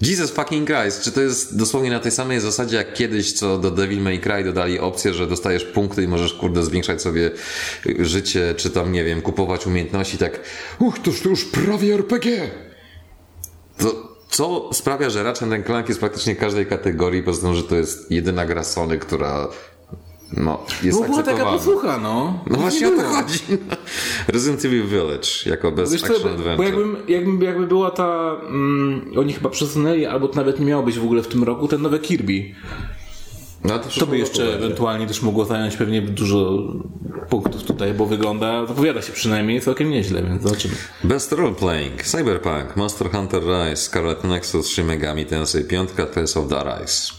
Jesus 0.00 0.30
fucking 0.30 0.70
Christ, 0.70 1.02
czy 1.02 1.12
to 1.12 1.20
jest 1.20 1.56
dosłownie 1.56 1.90
na 1.90 2.00
tej 2.00 2.12
samej 2.12 2.40
zasadzie 2.40 2.76
jak 2.76 2.94
kiedyś, 2.94 3.32
co 3.32 3.58
do 3.58 3.70
Devil 3.70 4.00
May 4.00 4.20
Cry 4.20 4.44
dodali 4.44 4.78
opcję, 4.78 5.14
że 5.14 5.26
dostajesz 5.26 5.64
punkty 5.64 6.02
i 6.02 6.08
możesz, 6.08 6.34
kurde, 6.34 6.62
zwiększać 6.62 7.02
sobie 7.02 7.30
życie, 7.98 8.54
czy 8.56 8.70
tam, 8.70 8.92
nie 8.92 9.04
wiem, 9.04 9.22
kupować 9.22 9.66
umiejętności, 9.66 10.18
tak, 10.18 10.40
uch, 10.78 10.98
toż 10.98 11.20
to 11.20 11.28
już 11.28 11.44
prawie 11.44 11.94
RPG! 11.94 12.50
To, 13.78 14.18
co 14.30 14.70
sprawia, 14.72 15.10
że 15.10 15.22
Ratchet 15.22 15.66
Clank 15.66 15.88
jest 15.88 16.00
praktycznie 16.00 16.36
każdej 16.36 16.66
kategorii, 16.66 17.22
poza 17.22 17.42
tym, 17.42 17.54
że 17.54 17.62
to 17.62 17.76
jest 17.76 18.10
jedyna 18.10 18.46
gra 18.46 18.64
Sony, 18.64 18.98
która, 18.98 19.48
no, 20.36 20.66
jest 20.82 20.98
Bo 20.98 21.04
była 21.04 21.22
taka 21.22 21.44
posłucha, 21.44 21.98
no. 21.98 22.44
No 22.46 22.58
właśnie 22.58 22.88
o 22.88 22.90
to 22.90 23.02
chodzi. 23.02 23.38
Resident 24.28 24.64
Evil 24.64 24.86
Village 24.86 25.28
jako 25.46 25.72
Best 25.72 25.92
Wiesz 25.92 26.00
co, 26.00 26.06
Action 26.06 26.22
bo 26.22 26.30
Adventure. 26.34 26.64
jakbym, 26.66 26.96
jakby, 27.08 27.44
jakby 27.44 27.66
była 27.66 27.90
ta... 27.90 28.36
Mm, 28.48 29.12
oni 29.16 29.32
chyba 29.32 29.48
przesunęli, 29.50 30.06
albo 30.06 30.28
to 30.28 30.36
nawet 30.36 30.60
nie 30.60 30.66
miało 30.66 30.82
być 30.82 30.98
w 30.98 31.04
ogóle 31.04 31.22
w 31.22 31.28
tym 31.28 31.44
roku, 31.44 31.68
ten 31.68 31.82
nowe 31.82 31.98
Kirby. 31.98 32.42
No, 33.64 33.78
To 33.98 34.06
by 34.06 34.18
jeszcze 34.18 34.54
ewentualnie 34.54 35.06
też 35.06 35.22
mogło 35.22 35.44
zająć 35.44 35.76
pewnie 35.76 36.02
dużo 36.02 36.62
punktów. 37.28 37.62
tutaj, 37.62 37.94
bo 37.94 38.06
wygląda, 38.06 38.66
zapowiada 38.66 39.02
się 39.02 39.12
przynajmniej 39.12 39.60
całkiem 39.60 39.90
nieźle, 39.90 40.22
więc 40.22 40.42
zobaczymy. 40.42 40.74
Best 41.04 41.32
Role 41.32 41.54
Playing, 41.54 42.02
Cyberpunk, 42.02 42.76
Monster 42.76 43.10
Hunter 43.10 43.42
Rise, 43.42 43.76
Scarlet 43.82 44.24
Nexus, 44.24 44.68
Shin 44.68 44.86
Megami 44.86 45.26
Tensei 45.26 45.64
5, 45.64 45.90
Tales 46.14 46.36
of 46.36 46.48
the 46.48 46.64
Rise. 46.64 47.12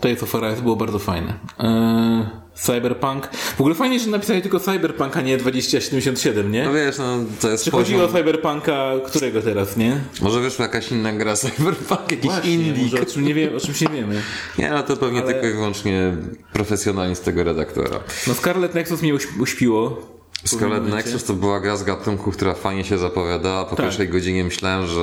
Tales 0.00 0.22
of 0.22 0.34
Arise 0.34 0.62
było 0.62 0.76
bardzo 0.76 0.98
fajne. 0.98 1.34
Eee, 1.58 2.24
Cyberpunk. 2.54 3.26
W 3.56 3.60
ogóle 3.60 3.74
fajnie, 3.74 4.00
że 4.00 4.10
napisali 4.10 4.42
tylko 4.42 4.60
Cyberpunk, 4.60 5.16
a 5.16 5.20
nie 5.20 5.36
2077, 5.36 6.52
nie? 6.52 6.64
No 6.64 6.72
wiesz, 6.72 6.98
no 6.98 7.04
to 7.40 7.50
jest 7.50 7.64
Czy 7.64 7.70
chodziło 7.70 8.02
o 8.04 8.06
poziom... 8.06 8.18
Cyberpunka 8.24 8.90
którego 9.06 9.42
teraz, 9.42 9.76
nie? 9.76 10.00
Może 10.22 10.40
wyszła 10.40 10.62
jakaś 10.64 10.90
inna 10.92 11.12
gra 11.12 11.36
Cyberpunk, 11.42 12.10
jakiś 12.10 12.24
Właśnie, 12.30 12.52
indie. 12.54 12.82
może 12.82 13.00
o, 13.00 13.06
czym 13.06 13.24
nie 13.24 13.34
wie, 13.34 13.56
o 13.56 13.60
czymś 13.60 13.80
nie 13.80 13.88
wiemy. 13.88 14.22
Nie, 14.58 14.70
no 14.70 14.82
to 14.82 14.96
pewnie 14.96 15.22
Ale- 15.22 15.32
tylko 15.32 15.46
i 15.46 15.52
wyłącznie 15.52 16.16
profesjonalizm 16.52 17.24
tego 17.24 17.44
redaktora. 17.44 18.00
No 18.26 18.34
Scarlet 18.34 18.74
Nexus 18.74 19.02
mnie 19.02 19.14
uś- 19.14 19.38
uśpiło. 19.40 20.14
Scarlet. 20.44 20.88
Nexus 20.88 21.24
to 21.24 21.32
była 21.34 21.60
gra 21.60 21.76
z 21.76 21.84
gatunku, 21.84 22.32
która 22.32 22.54
fajnie 22.54 22.84
się 22.84 22.98
zapowiadała. 22.98 23.64
Po 23.64 23.76
Tak. 23.76 23.86
pierwszej 23.86 24.08
godzinie 24.08 24.44
myślałem, 24.44 24.86
że 24.86 25.00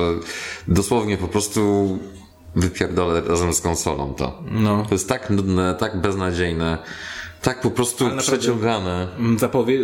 dosłownie 0.68 1.16
po 1.16 1.28
prostu 1.28 1.98
wypierdolę 2.56 3.20
razem 3.20 3.52
z 3.54 3.60
konsolą 3.60 4.14
to. 4.14 4.42
No. 4.50 4.82
To 4.88 4.94
jest 4.94 5.08
tak 5.08 5.30
nudne, 5.30 5.74
tak 5.74 6.00
beznadziejne, 6.00 6.78
tak 7.42 7.60
po 7.60 7.70
prostu 7.70 8.06
Ale 8.06 8.16
przeciągane. 8.22 9.08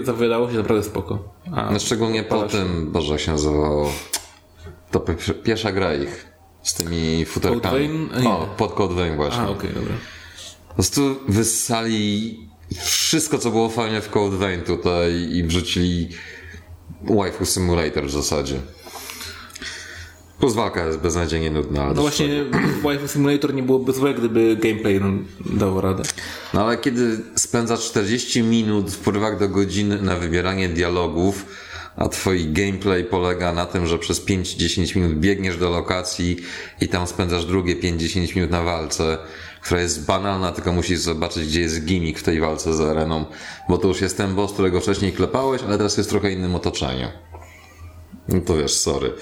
Zapowiadało 0.05 0.51
się 0.51 0.57
naprawdę 0.57 0.83
spoko. 0.85 1.35
A, 1.55 1.71
No 1.73 1.79
szczególnie 1.79 2.23
po 2.23 2.37
Palasz. 2.37 2.53
tym, 2.53 2.93
Boże, 2.93 3.13
jak 3.13 3.21
się 3.21 3.33
nazywało, 3.33 3.91
to 4.91 5.01
pi- 5.01 5.35
pierwsza 5.43 5.73
gra 5.73 5.95
ich 5.95 6.27
z 6.63 6.75
tymi 6.75 7.25
futerkami. 7.25 8.09
Code. 8.15 8.29
O, 8.29 8.47
pod 8.57 8.73
Code 8.75 8.95
Vein 8.95 9.17
właśnie. 9.17 9.43
A 9.43 9.49
okej, 9.49 9.71
dobra. 9.75 9.95
Po 10.69 10.75
prostu 10.75 11.17
wyssali 11.29 12.39
wszystko, 12.85 13.39
co 13.39 13.51
było 13.51 13.69
fajne 13.69 14.01
w 14.01 14.11
Code 14.11 14.37
Vein 14.37 14.61
tutaj 14.61 15.13
i 15.33 15.43
wrzucili 15.45 16.09
waifu 17.05 17.45
simulator 17.47 18.05
w 18.07 18.11
zasadzie. 18.11 18.61
Plus 20.39 20.55
walka 20.55 20.87
jest 20.87 20.99
beznadziejnie 20.99 21.51
nudna. 21.51 21.83
Ale 21.83 21.95
No 21.95 22.01
właśnie, 22.01 22.45
Waifu 22.83 23.09
Simulator 23.13 23.55
nie 23.55 23.63
byłoby 23.63 23.93
złe, 23.93 24.15
gdyby 24.15 24.57
gameplay 24.57 25.01
dał 25.47 25.81
radę. 25.81 26.03
No 26.55 26.65
ale 26.65 26.77
kiedy 26.77 27.21
spędzasz 27.37 27.81
40 27.81 28.43
minut 28.43 28.91
w 28.91 28.99
porywach 28.99 29.39
do 29.39 29.49
godziny 29.49 30.03
na 30.03 30.17
wybieranie 30.17 30.69
dialogów, 30.69 31.47
a 31.97 32.09
twój 32.09 32.53
gameplay 32.53 33.05
polega 33.05 33.53
na 33.53 33.67
tym, 33.67 33.87
że 33.87 33.99
przez 33.99 34.27
5-10 34.27 34.97
minut 34.97 35.19
biegniesz 35.19 35.57
do 35.57 35.71
lokacji 35.71 36.37
i 36.81 36.89
tam 36.89 37.07
spędzasz 37.07 37.45
drugie 37.45 37.77
5-10 37.77 38.37
minut 38.37 38.51
na 38.51 38.63
walce, 38.63 39.19
która 39.63 39.81
jest 39.81 40.07
banalna, 40.07 40.53
tylko 40.53 40.73
musisz 40.73 40.99
zobaczyć, 40.99 41.49
gdzie 41.49 41.61
jest 41.61 41.85
gimmick 41.85 42.19
w 42.21 42.23
tej 42.23 42.41
walce 42.41 42.75
z 42.75 42.81
areną, 42.81 43.25
bo 43.69 43.79
to 43.79 43.89
już 43.89 44.01
jest 44.01 44.17
ten 44.17 44.35
boss, 44.35 44.53
którego 44.53 44.81
wcześniej 44.81 45.13
klepałeś, 45.13 45.63
ale 45.63 45.77
teraz 45.77 45.97
jest 45.97 46.09
w 46.09 46.13
trochę 46.13 46.33
innym 46.33 46.55
otoczeniu. 46.55 47.09
No 48.29 48.41
to 48.41 48.57
wiesz, 48.57 48.75
sorry. 48.75 49.13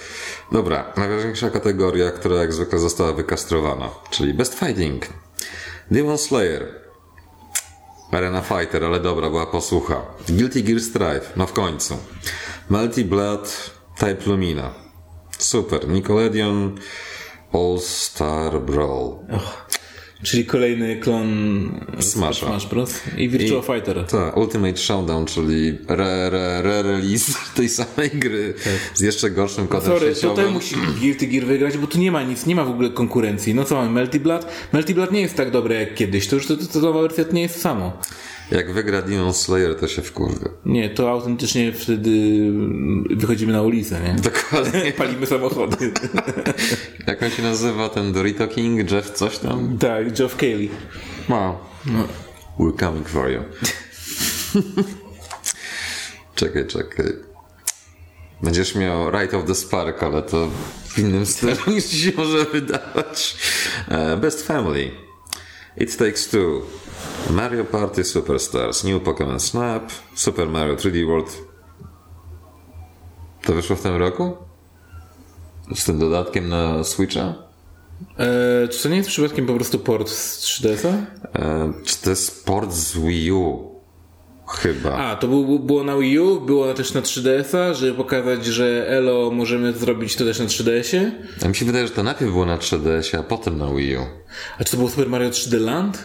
Dobra, 0.52 0.92
najważniejsza 0.96 1.50
kategoria, 1.50 2.10
która 2.10 2.36
jak 2.36 2.52
zwykle 2.52 2.78
została 2.78 3.12
wykastrowana, 3.12 3.90
czyli 4.10 4.34
Best 4.34 4.58
Fighting. 4.58 5.06
Demon 5.90 6.18
Slayer, 6.18 6.86
Arena 8.12 8.40
Fighter, 8.40 8.84
ale 8.84 9.00
dobra, 9.00 9.30
była 9.30 9.46
posłucha. 9.46 10.02
Guilty 10.28 10.62
Gear 10.62 10.80
Strive, 10.80 11.32
no 11.36 11.46
w 11.46 11.52
końcu. 11.52 11.98
Melty 12.70 13.04
Blood, 13.04 13.70
Type 13.98 14.26
Lumina. 14.26 14.74
Super. 15.38 15.88
Nickelodeon, 15.88 16.78
All 17.52 17.78
Star 17.80 18.60
Brawl. 18.60 19.18
Czyli 20.22 20.44
kolejny 20.44 20.96
klon 20.96 21.28
Smasha. 22.00 22.46
Smash 22.46 22.66
Bros. 22.66 23.00
I 23.16 23.28
Virtua 23.28 23.62
Fighter. 23.62 24.04
Tak, 24.06 24.36
Ultimate 24.36 24.76
Showdown, 24.76 25.26
czyli 25.26 25.78
re, 25.88 26.30
re, 26.30 26.62
re 26.62 26.82
release 26.82 27.32
tej 27.56 27.68
samej 27.68 28.10
gry 28.10 28.54
z 28.94 29.00
jeszcze 29.00 29.30
gorszym 29.30 29.68
kodem 29.68 29.86
Sorry, 29.98 30.14
sieciowym. 30.14 30.36
tutaj 30.36 30.52
musi 30.52 30.76
Guilty 31.00 31.26
Gear 31.26 31.44
wygrać, 31.44 31.78
bo 31.78 31.86
tu 31.86 31.98
nie 31.98 32.12
ma 32.12 32.22
nic, 32.22 32.46
nie 32.46 32.54
ma 32.54 32.64
w 32.64 32.70
ogóle 32.70 32.90
konkurencji. 32.90 33.54
No 33.54 33.64
co 33.64 33.74
mamy, 33.74 33.90
Melty 33.90 34.20
Blood? 34.20 34.46
Melty 34.72 34.94
Blood 34.94 35.12
nie 35.12 35.20
jest 35.20 35.34
tak 35.34 35.50
dobre 35.50 35.74
jak 35.80 35.94
kiedyś, 35.94 36.26
to 36.28 36.36
już 36.36 36.46
to, 36.46 36.56
to, 36.56 36.66
to 36.66 36.80
nowa 36.80 37.02
wersja 37.02 37.24
to 37.24 37.32
nie 37.32 37.42
jest 37.42 37.60
samo. 37.60 37.98
Jak 38.50 38.72
wygra 38.72 39.02
Demon 39.02 39.34
Slayer, 39.34 39.74
to 39.76 39.88
się 39.88 40.02
wkurwę. 40.02 40.50
Nie, 40.64 40.90
to 40.90 41.10
autentycznie 41.10 41.72
wtedy 41.72 42.10
wychodzimy 43.10 43.52
na 43.52 43.62
ulicę, 43.62 44.00
nie? 44.00 44.14
Dokładnie. 44.22 44.92
Palimy 44.98 45.26
samochody. 45.26 45.92
Jak 47.06 47.22
on 47.22 47.30
się 47.30 47.42
nazywa, 47.42 47.88
ten 47.88 48.12
Dorito 48.12 48.48
King, 48.48 48.90
Jeff 48.90 49.10
coś 49.10 49.38
tam? 49.38 49.78
tak, 49.78 50.12
Geoff 50.12 50.36
Keighley. 50.36 50.70
No. 51.28 51.58
We're 52.58 52.80
coming 52.80 53.08
for 53.08 53.30
you. 53.30 53.40
czekaj, 56.34 56.66
czekaj. 56.66 57.06
Będziesz 58.42 58.74
miał 58.74 59.10
Right 59.10 59.34
of 59.34 59.44
the 59.46 59.54
Spark, 59.54 60.02
ale 60.02 60.22
to 60.22 60.48
w 60.88 60.98
innym 60.98 61.26
stylu 61.26 61.56
niż 61.66 61.84
ci 61.84 61.96
się 61.96 62.12
może 62.16 62.44
wydawać. 62.44 63.36
E, 63.88 64.16
Best 64.16 64.46
Family. 64.46 64.90
It 65.76 65.96
Takes 65.96 66.28
Two. 66.28 66.62
Mario 67.30 67.64
Party 67.64 68.04
Superstars. 68.04 68.84
New 68.84 69.02
Pokémon 69.02 69.38
Snap. 69.38 69.92
Super 70.14 70.48
Mario 70.48 70.76
3D 70.76 71.06
World. 71.06 71.38
To 73.42 73.52
wyszło 73.52 73.76
w 73.76 73.82
tym 73.82 73.96
roku? 73.96 74.36
Z 75.74 75.84
tym 75.84 75.98
dodatkiem 75.98 76.48
na 76.48 76.84
Switcha? 76.84 77.34
E, 78.18 78.68
czy 78.68 78.82
to 78.82 78.88
nie 78.88 78.96
jest 78.96 79.08
przypadkiem 79.08 79.46
po 79.46 79.54
prostu 79.54 79.78
port 79.78 80.08
z 80.08 80.40
3DS-a? 80.40 80.88
E, 81.38 81.72
czy 81.84 81.96
to 82.02 82.10
jest 82.10 82.44
port 82.44 82.72
z 82.72 82.98
Wii 82.98 83.32
U? 83.32 83.76
Chyba. 84.48 84.92
A, 84.92 85.16
to 85.16 85.28
był, 85.28 85.58
było 85.58 85.84
na 85.84 85.96
Wii 85.96 86.18
U, 86.18 86.40
było 86.40 86.74
też 86.74 86.94
na 86.94 87.00
3DS-a, 87.00 87.74
żeby 87.74 87.94
pokazać, 87.94 88.44
że 88.44 88.88
Elo 88.88 89.30
możemy 89.30 89.72
zrobić 89.72 90.16
to 90.16 90.24
też 90.24 90.38
na 90.38 90.44
3DS-ie. 90.44 91.12
A 91.44 91.48
mi 91.48 91.54
się 91.56 91.64
wydaje, 91.64 91.86
że 91.86 91.92
to 91.92 92.02
najpierw 92.02 92.32
było 92.32 92.46
na 92.46 92.58
3DS, 92.58 93.18
a 93.18 93.22
potem 93.22 93.58
na 93.58 93.74
Wii 93.74 93.96
U. 93.96 94.00
A 94.58 94.64
czy 94.64 94.70
to 94.70 94.76
było 94.76 94.90
Super 94.90 95.08
Mario 95.08 95.30
3D 95.30 95.60
Land? 95.60 96.04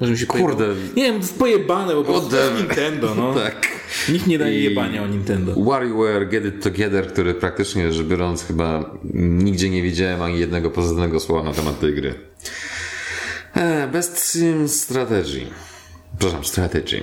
Może 0.00 0.12
mi 0.12 0.18
się 0.18 0.26
Kurde. 0.26 0.56
pojebało? 0.64 0.86
Nie 0.96 1.02
wiem, 1.02 1.14
to 1.14 1.20
jest 1.20 1.38
pojebane, 1.38 1.94
bo 1.94 2.04
po 2.04 2.12
prostu. 2.12 2.36
Nintendo, 2.58 3.14
no. 3.14 3.34
Tak. 3.44 3.68
Nikt 4.08 4.26
nie 4.26 4.38
daje 4.38 4.60
I- 4.60 4.64
jebania 4.64 5.02
o 5.02 5.06
Nintendo. 5.06 5.54
WarioWare 5.64 6.28
Get 6.28 6.44
It 6.44 6.62
Together, 6.62 7.06
który 7.12 7.34
praktycznie 7.34 7.92
rzecz 7.92 8.06
biorąc 8.06 8.44
chyba 8.44 8.90
nigdzie 9.14 9.70
nie 9.70 9.82
widziałem 9.82 10.22
ani 10.22 10.38
jednego 10.40 10.70
pozytywnego 10.70 11.20
słowa 11.20 11.42
na 11.42 11.52
temat 11.52 11.80
tej 11.80 11.94
gry. 11.94 12.14
E, 13.54 13.88
Best 13.88 14.32
Sim 14.32 14.68
Strategy. 14.68 15.40
Przepraszam, 16.18 16.44
Strategy. 16.44 17.02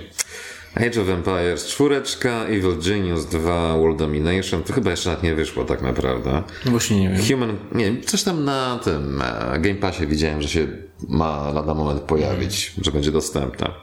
Age 0.76 1.02
of 1.02 1.10
Empires 1.10 1.66
4, 1.68 2.02
Evil 2.48 2.76
Genius 2.88 3.26
2, 3.26 3.78
World 3.78 3.98
Domination. 3.98 4.64
To 4.64 4.74
chyba 4.74 4.92
jeszcze 4.92 5.10
nawet 5.10 5.24
nie 5.24 5.36
wyszło 5.36 5.66
tak 5.66 5.82
naprawdę. 5.82 6.44
No 6.66 6.72
właśnie 6.72 7.00
nie 7.00 7.10
wiem. 7.10 7.22
Human, 7.28 7.58
nie, 7.72 8.02
coś 8.02 8.24
tam 8.24 8.46
na 8.46 8.80
tym 8.84 9.22
e, 9.22 9.60
Game 9.60 9.76
Passie 9.76 10.08
widziałem, 10.08 10.42
że 10.42 10.50
się 10.50 10.68
ma 11.10 11.52
lada 11.52 11.74
moment 11.74 12.02
pojawić, 12.02 12.74
że 12.82 12.92
będzie 12.92 13.12
dostępna. 13.12 13.74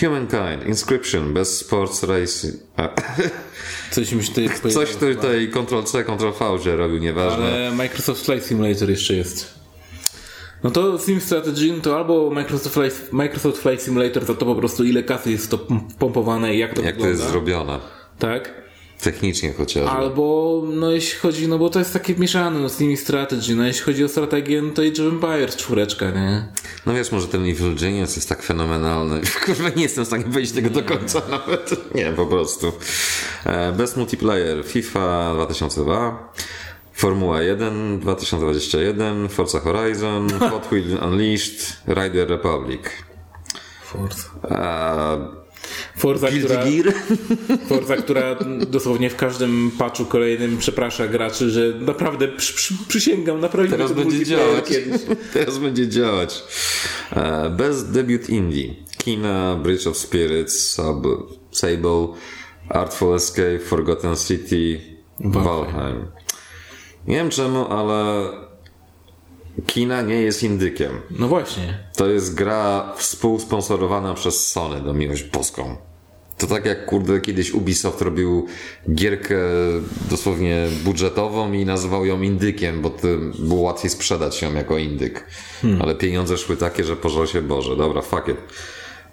Humankind, 0.00 0.66
Inscription, 0.68 1.34
Best 1.34 1.58
Sports 1.58 2.02
Race. 2.02 2.48
e, 2.78 2.88
Coś 3.90 4.12
mi 4.12 4.24
się 4.24 4.32
tutaj 4.32 4.72
Coś 4.72 4.96
tutaj 4.96 5.50
Ctrl-C, 5.50 6.04
Ctrl-V 6.04 6.58
się 6.64 6.76
robił, 6.76 6.98
nieważne. 6.98 7.44
Ale 7.44 7.70
Microsoft 7.70 8.24
Flight 8.24 8.46
Simulator 8.46 8.90
jeszcze 8.90 9.14
jest. 9.14 9.61
No 10.64 10.70
to 10.70 10.98
Sim 10.98 11.20
Strategy 11.20 11.80
to 11.82 11.96
albo 11.96 12.30
Microsoft 12.30 12.74
Flight, 12.74 13.12
Microsoft 13.12 13.58
Flight 13.58 13.82
Simulator 13.82 14.26
to, 14.26 14.34
to 14.34 14.46
po 14.46 14.54
prostu 14.54 14.84
ile 14.84 15.02
kasy 15.02 15.30
jest 15.30 15.50
to 15.50 15.58
pompowane 15.98 16.54
i 16.54 16.58
jak 16.58 16.74
to 16.74 16.82
Jak 16.82 16.96
to 16.96 17.02
wygląda. 17.02 17.18
jest 17.22 17.32
zrobione. 17.32 17.78
Tak? 18.18 18.62
Technicznie 19.02 19.52
chociażby. 19.52 19.90
Albo, 19.90 20.62
no 20.72 20.90
jeśli 20.90 21.18
chodzi, 21.18 21.48
no 21.48 21.58
bo 21.58 21.70
to 21.70 21.78
jest 21.78 21.92
takie 21.92 22.14
mieszane, 22.14 22.60
no 22.60 22.68
Sim 22.68 22.96
Strategy, 22.96 23.54
no 23.56 23.66
jeśli 23.66 23.82
chodzi 23.82 24.04
o 24.04 24.08
strategię, 24.08 24.62
no 24.62 24.70
to 24.70 24.82
Age 24.82 25.06
of 25.06 25.12
Empires 25.12 25.56
czwóreczka, 25.56 26.10
nie? 26.10 26.48
No 26.86 26.94
wiesz, 26.94 27.12
może 27.12 27.28
ten 27.28 27.40
Evil 27.44 27.74
Genius 27.74 28.16
jest 28.16 28.28
tak 28.28 28.42
fenomenalny. 28.42 29.20
Kurwa, 29.46 29.68
nie 29.76 29.82
jestem 29.82 30.04
w 30.04 30.06
stanie 30.06 30.24
powiedzieć 30.24 30.52
tego 30.52 30.70
do 30.70 30.82
końca 30.82 31.22
nawet. 31.30 31.94
Nie, 31.94 32.12
po 32.12 32.26
prostu. 32.26 32.72
E, 33.44 33.72
Best 33.72 33.96
Multiplayer 33.96 34.64
FIFA 34.64 35.34
2002. 35.34 36.32
Formuła 36.94 37.42
1 37.42 37.98
2021, 38.00 39.28
Forza 39.28 39.60
Horizon, 39.60 40.30
Hot 40.50 40.68
Wheels 40.72 41.02
Unleashed, 41.02 41.82
Rider 41.88 42.28
Republic. 42.28 42.82
Forza. 43.84 44.30
A 44.42 45.42
Forza, 45.96 46.28
która? 46.28 46.64
Forza, 47.68 47.96
która 47.96 48.36
dosłownie 48.68 49.10
w 49.10 49.16
każdym 49.16 49.70
patchu 49.78 50.04
kolejnym 50.04 50.58
przeprasza 50.58 51.08
graczy, 51.08 51.50
że 51.50 51.72
naprawdę 51.80 52.28
przy, 52.28 52.54
przy, 52.54 52.74
przysięgam, 52.88 53.40
naprawdę 53.40 53.72
Teraz 53.76 53.92
będzie 53.92 54.24
działać. 54.24 54.68
Kiedyś. 54.68 55.00
Teraz 55.32 55.58
będzie 55.58 55.88
działać. 55.88 56.42
Best 57.50 57.92
Debut 57.92 58.28
Indie. 58.28 58.74
Kina, 58.98 59.56
Bridge 59.62 59.86
of 59.86 59.96
Spirits, 59.96 60.72
Sable, 60.72 61.16
Sable, 61.50 62.08
Artful 62.68 63.14
Escape, 63.14 63.58
Forgotten 63.58 64.16
City, 64.16 64.80
Valheim. 65.20 66.06
Nie 67.06 67.16
wiem 67.16 67.30
czemu, 67.30 67.66
ale 67.72 68.28
Kina 69.66 70.02
nie 70.02 70.14
jest 70.14 70.42
indykiem. 70.42 70.90
No 71.10 71.28
właśnie. 71.28 71.78
To 71.96 72.08
jest 72.08 72.34
gra 72.34 72.92
współsponsorowana 72.96 74.14
przez 74.14 74.48
Sony, 74.48 74.80
do 74.80 74.94
miłość 74.94 75.22
boską. 75.22 75.76
To 76.38 76.46
tak 76.46 76.66
jak 76.66 76.86
kurde 76.86 77.20
kiedyś 77.20 77.50
Ubisoft 77.50 78.02
robił 78.02 78.46
gierkę 78.94 79.38
dosłownie 80.10 80.68
budżetową 80.84 81.52
i 81.52 81.64
nazywał 81.64 82.06
ją 82.06 82.22
indykiem, 82.22 82.82
bo 82.82 82.90
było 83.38 83.60
łatwiej 83.60 83.90
sprzedać 83.90 84.42
ją 84.42 84.54
jako 84.54 84.78
indyk. 84.78 85.26
Ale 85.80 85.94
pieniądze 85.94 86.38
szły 86.38 86.56
takie, 86.56 86.84
że 86.84 86.96
pożal 86.96 87.26
się 87.26 87.42
Boże. 87.42 87.76
Dobra, 87.76 88.02
fuck 88.02 88.28
it. 88.28 88.36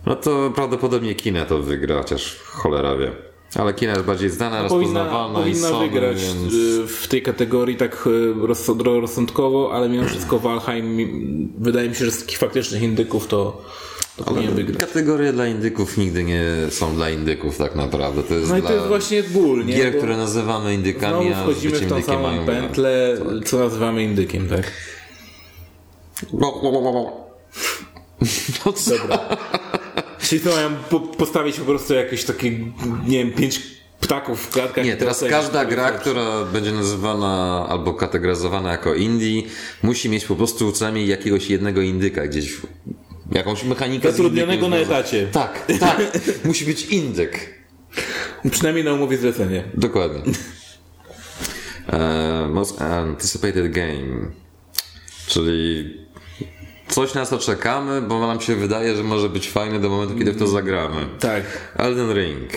No 0.06 0.16
to 0.16 0.52
prawdopodobnie 0.56 1.16
Kina 1.16 1.46
to 1.46 1.62
wygra, 1.62 1.98
chociaż 1.98 2.40
cholera 2.44 2.96
wie. 2.98 3.29
Ale 3.56 3.74
Kina 3.74 3.92
jest 3.94 4.06
bardziej 4.06 4.30
znana, 4.30 4.70
Powinna, 4.70 5.00
rozpoznawana 5.00 5.40
i 5.40 5.42
powinna 5.42 5.70
Sony, 5.70 5.88
wygrać 5.90 6.18
więc... 6.24 6.54
y, 6.54 6.88
w 6.88 7.08
tej 7.08 7.22
kategorii 7.22 7.76
tak 7.78 8.08
y, 8.08 8.34
rozsąd- 8.34 9.00
rozsądkowo, 9.02 9.72
ale 9.74 9.90
mimo 9.90 10.08
wszystko 10.08 10.40
Valheim 10.40 10.98
wydaje 11.58 11.90
mi 11.90 11.96
się, 11.96 12.06
że 12.06 12.12
z 12.12 12.20
takich 12.20 12.38
faktycznych 12.38 12.82
indyków 12.82 13.28
to. 13.28 13.62
Kategorie 14.80 15.34
dla 15.34 15.48
indyków 15.48 15.98
nigdy 15.98 16.24
nie 16.24 16.44
są 16.70 16.96
dla 16.96 17.10
indyków 17.10 17.58
tak 17.58 17.76
naprawdę. 17.76 18.24
To 18.24 18.34
jest 18.34 18.50
No 18.50 18.58
i 18.58 18.62
to 18.62 18.74
jest 18.74 18.88
właśnie 18.88 19.24
ból, 19.24 19.66
nie? 19.66 19.74
gier, 19.74 19.92
Bo 19.92 19.98
które 19.98 20.18
nazywamy 20.18 20.74
indykami, 20.74 21.34
a 21.34 21.44
wchodzimy 21.44 21.80
w 21.80 21.90
tą 21.90 22.02
samą 22.02 22.46
pętlę, 22.46 23.18
co 23.46 23.60
nazywamy 23.60 24.04
indykiem, 24.04 24.50
tak? 24.50 24.72
No 28.66 28.74
co? 28.74 28.92
Czyli 30.30 30.42
to 30.42 30.50
mają 30.56 30.76
po, 30.90 31.00
postawić 31.00 31.60
po 31.60 31.66
prostu 31.66 31.94
jakieś 31.94 32.24
takie, 32.24 32.52
nie 33.08 33.18
wiem, 33.18 33.32
pięć 33.32 33.62
ptaków 34.02 34.42
w 34.42 34.50
klatkach. 34.50 34.86
Nie, 34.86 34.98
teraz 34.98 35.26
każda 35.30 35.66
gra, 35.66 35.92
która 35.92 36.46
będzie 36.46 36.72
nazywana 36.72 37.66
albo 37.70 37.94
kategoryzowana 37.94 38.72
jako 38.72 38.94
indie, 38.94 39.42
musi 39.84 40.10
mieć 40.10 40.26
po 40.26 40.36
prostu 40.36 40.72
co 40.72 40.86
najmniej 40.86 41.08
jakiegoś 41.08 41.50
jednego 41.50 41.82
indyka 41.82 42.28
gdzieś, 42.28 42.52
w- 42.54 42.66
jakąś 43.32 43.64
mechanikę. 43.64 44.12
Zatrudnionego 44.12 44.70
na 44.70 44.78
etacie. 44.78 45.28
Tak, 45.32 45.66
tak. 45.80 45.98
musi 46.46 46.66
być 46.66 46.86
indyk. 46.86 47.60
Przynajmniej 48.52 48.86
na 48.86 48.94
umowie 48.94 49.18
zlecenie. 49.18 49.64
Dokładnie. 49.74 50.22
E, 51.94 52.48
most 52.50 52.82
anticipated 52.82 53.72
game. 53.72 54.32
Czyli 55.28 55.98
coś 56.90 57.14
na 57.14 57.26
co 57.26 57.38
czekamy, 57.38 58.02
bo 58.02 58.28
nam 58.28 58.42
się 58.42 58.56
wydaje, 58.56 58.96
że 58.96 59.04
może 59.04 59.30
być 59.30 59.50
fajne 59.50 59.80
do 59.80 59.90
momentu, 59.90 60.16
kiedy 60.18 60.32
w 60.32 60.40
to 60.40 60.48
zagramy. 60.48 61.06
Tak. 61.20 61.44
Elden 61.76 62.14
Ring. 62.14 62.50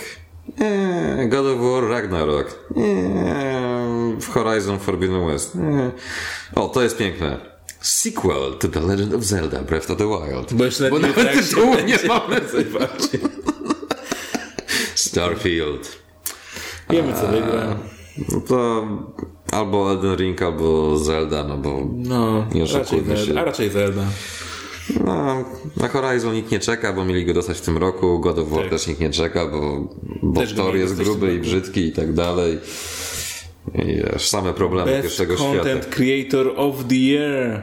God 1.29 1.45
of 1.45 1.59
War 1.59 1.89
Ragnarok. 1.89 2.65
Nie. 2.75 3.63
Horizon 4.33 4.79
Forbidden 4.79 5.27
West. 5.27 5.57
O, 6.55 6.69
to 6.69 6.81
jest 6.81 6.97
piękne. 6.97 7.53
Sequel 7.81 8.53
to 8.59 8.67
The 8.67 8.79
Legend 8.79 9.13
of 9.13 9.23
Zelda 9.23 9.61
Breath 9.61 9.91
of 9.91 9.97
the 9.97 10.07
Wild. 10.07 10.53
Bo 10.53 10.65
jeszcze 10.65 10.89
Bo 10.89 10.99
nawet 10.99 11.15
tak 11.15 11.33
tytułu 11.33 11.75
nie 11.85 11.97
mamy. 12.07 12.41
Starfield. 14.95 15.99
Wiemy 16.89 17.13
co 17.13 17.27
wygra. 17.27 17.75
No 18.29 18.41
to 18.41 18.87
albo 19.53 19.91
Elden 19.91 20.15
Ring, 20.15 20.41
albo 20.41 20.97
Zelda, 20.97 21.43
no 21.43 21.57
bo 21.57 21.87
No, 21.95 22.45
Nie 22.53 22.65
raczej. 22.65 23.03
Zelda. 23.15 23.41
A 23.41 23.45
raczej 23.45 23.69
Zelda. 23.69 24.05
no, 25.05 25.45
na 25.77 25.87
Horizon 25.87 26.33
nikt 26.33 26.51
nie 26.51 26.59
czeka, 26.59 26.93
bo 26.93 27.05
mieli 27.05 27.25
go 27.25 27.33
dostać 27.33 27.57
w 27.57 27.61
tym 27.61 27.77
roku. 27.77 28.19
God 28.19 28.39
of 28.39 28.49
War 28.49 28.61
Tak. 28.61 28.69
też 28.69 28.87
nikt 28.87 28.99
nie 29.01 29.09
czeka, 29.09 29.47
bo, 29.47 29.87
bo 30.23 30.41
mieli 30.67 30.79
jest 30.79 30.95
gruby 30.95 31.35
i 31.35 31.39
brzydki 31.39 31.81
i 31.87 31.91
tak 31.91 32.13
dalej. 32.13 32.57
I 33.75 33.85
wiesz, 34.13 34.29
same 34.29 34.53
problemy 34.53 34.91
Best 34.91 35.03
pierwszego 35.03 35.35
Content 35.35 35.83
świata. 35.83 35.95
Creator 35.95 36.53
of 36.55 36.75
the 36.89 36.95
Year. 36.95 37.61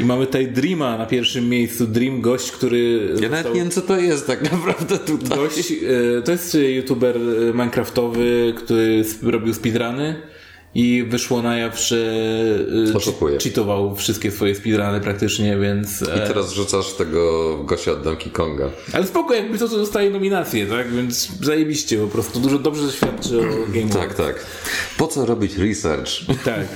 I 0.00 0.04
mamy 0.04 0.26
tutaj 0.26 0.48
Dreama 0.48 0.98
na 0.98 1.06
pierwszym 1.06 1.48
miejscu. 1.48 1.86
Dream, 1.86 2.20
gość, 2.20 2.50
który. 2.50 3.10
Ja 3.20 3.28
nawet 3.28 3.54
nie 3.54 3.60
wiem, 3.60 3.70
co 3.70 3.82
to 3.82 4.00
jest 4.00 4.26
tak 4.26 4.52
naprawdę 4.52 4.98
tutaj. 4.98 5.38
Gość, 5.38 5.72
e, 6.18 6.22
to 6.22 6.32
jest 6.32 6.54
youtuber 6.54 7.16
e, 7.16 7.52
minecraftowy, 7.52 8.54
który 8.56 9.04
robił 9.22 9.54
speedruny 9.54 10.33
i 10.74 11.04
wyszło 11.08 11.42
na 11.42 11.56
jaw, 11.56 11.80
że 11.80 11.96
Oszukuje. 12.94 13.38
cheatował 13.38 13.96
wszystkie 13.96 14.30
swoje 14.30 14.54
speedruny 14.54 15.00
praktycznie, 15.00 15.58
więc... 15.58 16.02
I 16.02 16.04
e, 16.04 16.26
teraz 16.28 16.52
rzucasz 16.52 16.92
tego 16.92 17.54
gościa 17.64 17.92
od 17.92 18.02
Donkey 18.02 18.30
Konga. 18.32 18.70
Ale 18.92 19.06
spoko, 19.06 19.34
jakby 19.34 19.58
to, 19.58 19.68
to 19.68 19.76
dostaje 19.76 20.10
nominację, 20.10 20.66
tak? 20.66 20.92
Więc 20.92 21.28
zajebiście 21.40 21.98
po 21.98 22.06
prostu. 22.06 22.40
Dużo 22.40 22.58
dobrze 22.58 22.92
świadczy 22.92 23.38
o 23.40 23.42
Game 23.74 23.88
Tak, 23.88 23.96
Awards. 23.96 24.16
tak. 24.16 24.46
Po 24.98 25.06
co 25.06 25.26
robić 25.26 25.56
research? 25.56 26.10
Tak. 26.44 26.66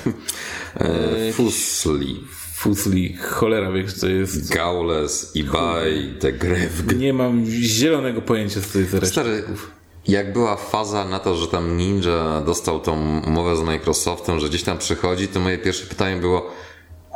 E, 0.77 1.33
Fusli, 1.33 2.20
Fusli, 2.55 3.16
cholera 3.16 3.73
wie, 3.73 3.85
co 3.85 4.01
to 4.01 4.09
jest. 4.09 4.55
Gaules, 4.55 5.37
Ibai, 5.37 6.15
The 6.20 6.33
Greve. 6.33 6.95
Nie 6.97 7.12
mam 7.12 7.47
zielonego 7.47 8.23
pojęcia, 8.23 8.61
co 8.61 8.73
to 8.73 8.79
jest 8.79 8.93
reszta. 8.95 9.07
Stary, 9.07 9.43
jak 10.09 10.32
była 10.32 10.56
faza 10.56 11.05
na 11.05 11.18
to, 11.18 11.36
że 11.36 11.47
tam 11.48 11.76
Ninja 11.76 12.40
dostał 12.47 12.80
tą 12.80 13.22
umowę 13.26 13.56
z 13.56 13.62
Microsoftem, 13.62 14.40
że 14.40 14.48
gdzieś 14.48 14.62
tam 14.62 14.78
przychodzi, 14.78 15.28
to 15.28 15.40
moje 15.40 15.59
pierwsze 15.59 15.86
pytanie 15.86 16.16
było 16.16 16.51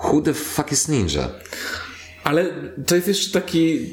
Who 0.05 0.21
the 0.21 0.35
fuck 0.35 0.73
is 0.73 0.89
Ninja? 0.89 1.29
Ale 2.25 2.47
to 2.87 2.95
jest 2.95 3.09
jeszcze 3.09 3.41
taki 3.41 3.91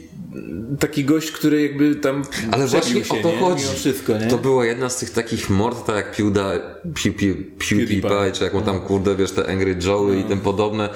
taki 0.79 1.05
gość, 1.05 1.31
który 1.31 1.61
jakby 1.61 1.95
tam 1.95 2.23
Ale 2.51 2.67
właśnie 2.67 3.05
się, 3.05 3.19
o 3.19 3.23
to 3.23 3.31
nie? 3.31 3.37
chodzi. 3.37 3.63
Wszystko, 3.75 4.17
nie? 4.17 4.27
To 4.27 4.37
była 4.37 4.65
jedna 4.65 4.89
z 4.89 4.97
tych 4.97 5.09
takich 5.09 5.49
mord, 5.49 5.85
tak 5.85 5.95
jak 5.95 6.11
Pew, 6.15 7.35
PewDiePie, 7.69 8.31
czy 8.33 8.43
jak 8.43 8.53
mu 8.53 8.61
tam 8.61 8.79
kurde, 8.79 9.15
wiesz, 9.15 9.31
te 9.31 9.47
Angry 9.47 9.77
Joe 9.85 10.13
i 10.13 10.23
tym 10.23 10.39
podobne. 10.39 10.89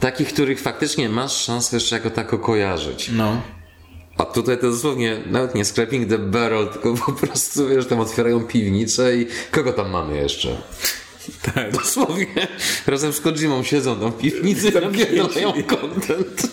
Takich, 0.00 0.28
których 0.32 0.60
faktycznie 0.60 1.08
masz 1.08 1.32
szansę 1.32 1.76
jeszcze 1.76 1.96
jako 1.96 2.10
tako 2.10 2.38
kojarzyć. 2.38 3.10
No. 3.12 3.42
A 4.20 4.24
tutaj 4.24 4.58
to 4.58 4.70
dosłownie 4.70 5.20
nawet 5.26 5.54
nie 5.54 5.64
scraping 5.64 6.08
the 6.08 6.18
barrel, 6.18 6.68
tylko 6.68 6.94
po 6.94 7.12
prostu, 7.12 7.68
wiesz, 7.68 7.86
tam 7.86 8.00
otwierają 8.00 8.40
piwnicę 8.40 9.16
i 9.16 9.26
kogo 9.50 9.72
tam 9.72 9.90
mamy 9.90 10.16
jeszcze? 10.16 10.56
Tak. 11.42 11.72
Dosłownie 11.78 12.48
razem 12.86 13.12
z 13.12 13.20
Kojimą 13.20 13.62
siedzą 13.62 14.00
tam 14.00 14.12
w 14.12 14.18
piwnicy 14.18 14.68
i 14.68 14.74
napierdalają 14.74 15.52
content. 15.52 16.50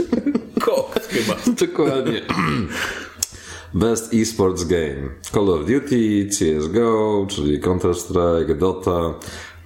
Koks 0.62 1.08
chyba. 1.08 1.36
Dokładnie. 1.68 2.22
Best 3.74 4.14
esports 4.14 4.64
game. 4.64 5.10
Call 5.34 5.50
of 5.50 5.66
Duty, 5.66 6.30
CSGO, 6.30 7.28
czyli 7.30 7.60
Counter-Strike, 7.60 8.56
Dota, 8.56 9.14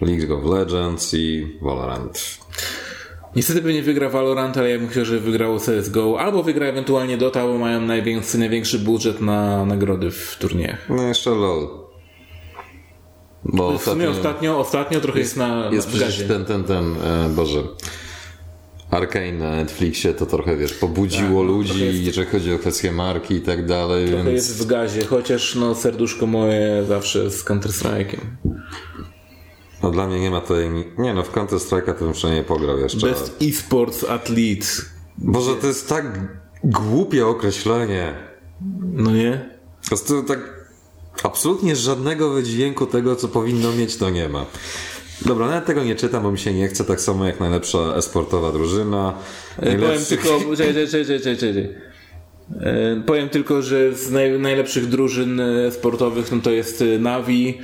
League 0.02 0.32
of 0.32 0.45
Legends 0.45 1.14
i 1.14 1.57
Valorant. 1.61 2.38
Niestety 3.36 3.62
pewnie 3.62 3.84
wygra 3.84 4.10
Valorant, 4.10 4.58
ale 4.58 4.70
ja 4.70 4.80
bym 4.80 4.88
chciał, 4.88 5.06
żeby 5.06 5.20
wygrało 5.20 5.60
CSGO, 5.60 6.20
albo 6.20 6.44
wygra 6.44 6.66
ewentualnie 6.66 7.18
Dota, 7.18 7.48
bo 7.48 7.58
mają 7.58 7.82
największy, 7.82 8.38
największy 8.38 8.80
budżet 8.80 9.22
na 9.22 9.66
nagrody 9.66 10.12
w 10.12 10.36
turniejach. 10.40 10.90
No 10.90 11.03
jeszcze 11.03 11.30
LOL. 11.30 11.68
Bo 13.44 13.78
W 13.78 13.84
sumie 13.84 14.10
ostatnio, 14.10 14.60
ostatnio 14.60 14.99
trochę 15.02 15.20
jest, 15.20 15.38
na, 15.38 15.70
jest 15.72 15.88
na 15.88 15.94
przecież 15.94 16.28
ten, 16.28 16.45
ten, 16.45 16.64
ten, 16.64 16.95
e, 17.03 17.30
Boże. 17.30 17.64
Arkane 18.91 19.32
na 19.32 19.56
Netflixie 19.56 20.14
to 20.14 20.26
trochę, 20.26 20.58
wiesz, 20.58 20.74
pobudziło 20.74 21.24
Tak, 21.24 21.34
no, 21.34 21.41
ludzi, 21.44 21.86
jest- 21.86 21.99
jeżeli 21.99 22.28
chodzi 22.28 22.53
o 22.53 22.60
kwestie 22.60 22.91
marki 22.91 23.34
i 23.36 23.41
tak 23.41 23.66
dalej, 23.66 24.08
Trochę 24.08 24.24
więc... 24.24 24.36
jest 24.36 24.64
w 24.64 24.68
gazie, 24.68 25.06
chociaż 25.06 25.56
no 25.56 25.76
serduszko 25.76 26.28
moje 26.28 26.84
zawsze 26.88 27.32
z 27.32 27.45
Counter-Strike'iem. 27.45 28.20
No 29.84 29.91
dla 29.91 30.08
mnie 30.08 30.20
nie 30.20 30.32
ma 30.32 30.41
tutaj... 30.41 30.70
Nie 30.98 31.14
no, 31.14 31.24
w 31.24 31.32
Counter 31.32 31.60
Strike'a 31.60 31.94
to 31.94 32.06
bym 32.06 32.14
przynajmniej 32.14 32.45
pograł 32.45 32.78
jeszcze. 32.78 33.08
Best 33.08 33.38
eSports 33.41 34.03
Athlete. 34.03 34.66
Boże, 35.18 35.56
to 35.56 35.68
jest 35.68 35.90
tak 35.90 36.06
głupie 36.64 37.28
określenie. 37.28 38.14
No 38.94 39.12
nie? 39.12 39.49
Po 39.82 39.88
prostu 39.88 40.24
tak 40.24 40.40
absolutnie 41.24 41.76
żadnego 41.76 42.30
wydźwięku 42.30 42.86
tego, 42.86 43.16
co 43.16 43.28
powinno 43.28 43.72
mieć, 43.72 43.98
to 43.98 44.10
nie 44.10 44.30
ma. 44.30 44.45
Dobra, 45.26 45.48
nawet 45.48 45.66
tego 45.66 45.84
nie 45.84 45.95
czytam, 45.95 46.24
bo 46.24 46.32
mi 46.32 46.40
się 46.40 46.53
nie 46.53 46.68
chce, 46.68 46.84
tak 46.84 47.02
samo 47.02 47.26
jak 47.26 47.40
najlepsza 47.40 47.80
esportowa 47.95 48.52
drużyna. 48.52 49.14
E, 49.58 49.62
Powiem 49.62 49.80
Najlepszy... 49.82 50.18
tylko, 50.18 50.56
czekaj, 50.58 50.88
czekaj, 50.88 51.06
czekaj, 51.06 51.38
czekaj. 51.38 51.76
E, 52.62 53.03
Powiem 53.06 53.30
tylko, 53.30 53.62
że 53.62 53.95
z 53.95 54.12
naj, 54.12 54.40
najlepszych 54.40 54.88
drużyn 54.88 55.40
e, 55.40 55.72
sportowych 55.72 56.32
no 56.32 56.41
to 56.41 56.52
jest 56.52 56.84
Navi, 56.99 57.58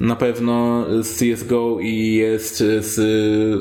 na 0.00 0.16
pewno 0.16 0.84
z 1.02 1.18
CSGO 1.18 1.78
i 1.80 2.14
jest 2.14 2.56
z 2.58 2.98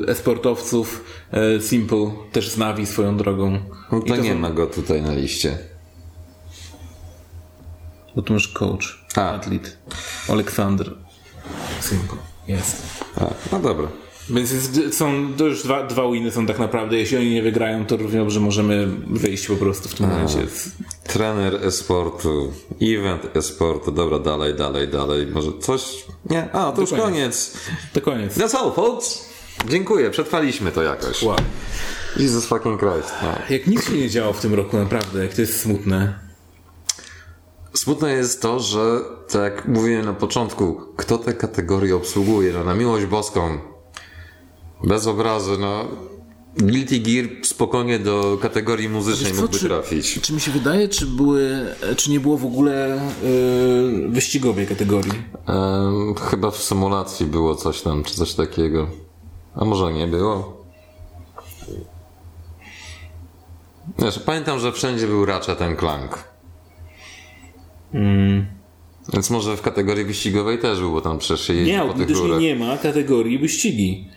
e, 0.08 0.12
esportowców 0.12 1.04
e, 1.32 1.62
Simple, 1.62 2.12
też 2.32 2.50
z 2.50 2.58
Navi 2.58 2.86
swoją 2.86 3.18
drogą. 3.18 3.60
No 3.92 4.00
I 4.00 4.04
to 4.10 4.16
nie 4.18 4.34
są- 4.34 4.40
ma 4.40 4.50
go 4.52 4.68
tutaj 4.68 5.02
na 5.02 5.14
liście. 5.14 5.58
Bo 8.16 8.22
tu 8.22 8.34
masz 8.34 8.48
coach, 8.48 9.06
A. 9.16 9.32
atlet, 9.32 9.78
Aleksander 10.30 10.94
Simple, 11.80 12.18
jest. 12.48 12.84
A, 13.18 13.26
no 13.52 13.60
dobra. 13.60 13.88
Więc 14.30 14.52
jest, 14.52 14.80
są, 14.98 15.34
to 15.38 15.46
już 15.46 15.64
dwa, 15.64 15.84
dwa 15.84 16.12
winy 16.12 16.32
są 16.32 16.46
tak 16.46 16.60
naprawdę. 16.60 16.98
Jeśli 16.98 17.18
oni 17.18 17.30
nie 17.34 17.44
wygrają, 17.44 17.86
to 17.86 17.98
równie 17.98 18.20
dobrze 18.20 18.40
możemy 18.40 18.88
wyjść 19.08 19.48
po 19.48 19.56
prostu 19.56 19.90
w 19.90 19.94
tym 19.94 20.10
momencie. 20.10 20.48
z- 20.48 20.72
Trener 21.04 21.56
esportu, 21.66 22.54
event 22.82 23.36
esportu, 23.38 23.92
dobra, 23.92 24.20
dalej, 24.20 24.54
dalej, 24.54 24.88
dalej. 24.88 25.28
Może 25.28 25.52
coś... 25.60 26.06
Nie? 26.30 26.52
A, 26.52 26.72
to 26.72 26.82
już 26.82 26.90
Dokładnie. 26.90 27.20
koniec. 27.20 27.54
To 27.94 28.02
koniec. 28.02 28.38
That's 28.38 28.56
all, 28.58 28.72
folks. 28.74 29.26
Dziękuję, 29.70 30.10
przetrwaliśmy 30.12 30.72
to 30.72 30.84
jakoś. 30.84 31.24
Wow. 31.24 31.36
Jesus 32.18 32.46
fucking 32.46 32.80
Christ. 32.80 33.14
No. 33.24 33.30
Jak 33.50 33.68
nic 33.68 33.86
się 33.88 33.94
nie 33.94 34.10
działo 34.10 34.34
w 34.34 34.40
tym 34.42 34.54
roku, 34.54 34.78
naprawdę, 34.78 35.24
jak 35.24 35.34
to 35.34 35.42
jest 35.42 35.62
smutne. 35.62 36.20
Smutne 37.74 38.12
jest 38.14 38.42
to, 38.42 38.60
że 38.60 39.00
tak 39.32 39.56
jak 39.56 39.68
mówiłem 39.68 40.06
na 40.06 40.14
początku, 40.14 40.82
kto 40.98 41.18
te 41.18 41.34
kategorie 41.34 41.96
obsługuje, 41.96 42.54
no 42.54 42.64
na 42.64 42.74
miłość 42.76 43.06
boską. 43.06 43.58
Bez 44.84 45.08
obrazy, 45.08 45.58
no. 45.58 45.88
Guilty 46.58 47.00
Gear 47.00 47.26
spokojnie 47.44 48.00
do 48.00 48.38
kategorii 48.42 48.90
muzycznej 48.90 49.32
co, 49.34 49.42
mógłby 49.42 49.60
czy- 49.60 49.66
trafić. 49.68 50.22
Czy 50.22 50.34
mi 50.34 50.42
się 50.42 50.52
wydaje, 50.52 50.88
czy 50.88 51.06
były, 51.06 51.66
czy 51.98 52.12
nie 52.12 52.20
było 52.20 52.38
w 52.38 52.46
ogóle 52.46 53.02
yy, 53.24 54.10
wyścigowej 54.10 54.68
kategorii? 54.68 55.14
Chyba 56.30 56.52
w 56.52 56.58
symulacji 56.58 57.26
było 57.26 57.56
coś 57.56 57.82
tam, 57.82 58.04
czy 58.04 58.16
coś 58.16 58.34
takiego. 58.34 58.88
A 59.56 59.66
może 59.66 59.94
nie 59.94 60.08
było? 60.08 60.66
Wiesz, 64.00 64.20
pamiętam, 64.20 64.60
że 64.60 64.72
wszędzie 64.72 65.08
był 65.08 65.26
Ratchet 65.26 65.58
ten 65.58 65.76
Clank. 65.76 66.24
Więc 69.14 69.30
może 69.30 69.58
w 69.58 69.62
kategorii 69.62 70.06
wyścigowej 70.06 70.60
też 70.60 70.80
było 70.80 71.02
tam 71.02 71.18
przecież 71.18 71.48
się 71.48 71.54
jeździ 71.54 71.72
Nie, 71.72 71.82
po 71.82 71.94
tych 71.94 72.10
nie 72.40 72.56
ma 72.56 72.78
kategorii 72.78 73.40
wyścigi. 73.40 74.08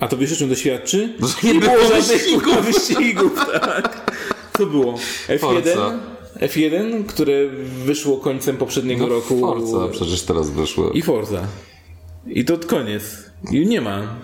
A 0.00 0.08
to 0.08 0.16
wiesz 0.16 0.32
o 0.32 0.36
czym 0.36 0.48
to 0.48 0.54
świadczy? 0.54 1.14
Że 1.42 1.48
nie 1.48 1.60
było 1.60 1.82
żadnych 1.82 2.06
wyścigów. 2.06 2.64
wyścigów, 2.66 3.46
tak. 3.60 4.12
Co 4.58 4.66
było? 4.66 4.94
F1? 5.28 5.38
Forza. 5.38 5.92
F1, 6.40 7.06
które 7.06 7.32
wyszło 7.84 8.16
końcem 8.16 8.56
poprzedniego 8.56 9.08
roku. 9.08 9.36
No, 9.40 9.46
Forza 9.54 9.88
przecież 9.92 10.22
teraz 10.22 10.50
wyszło. 10.50 10.90
I 10.90 11.02
Forza. 11.02 11.46
I 12.26 12.44
to 12.44 12.58
koniec. 12.58 13.04
I 13.52 13.66
nie 13.66 13.80
ma. 13.80 14.16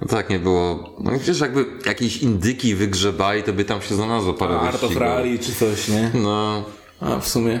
No 0.00 0.08
tak, 0.08 0.30
nie 0.30 0.38
było. 0.38 0.96
No 1.00 1.10
wiesz, 1.26 1.40
jakby 1.40 1.64
jakieś 1.86 2.16
indyki 2.16 2.74
wygrzebali, 2.74 3.42
to 3.42 3.52
by 3.52 3.64
tam 3.64 3.82
się 3.82 3.94
znalazło 3.94 4.34
parę 4.34 4.60
Art 4.60 4.74
of 4.74 4.80
wyścigów. 4.80 5.02
Rally 5.02 5.38
czy 5.38 5.54
coś, 5.54 5.88
nie? 5.88 6.10
No. 6.14 6.64
A 7.00 7.18
w 7.18 7.28
sumie. 7.28 7.60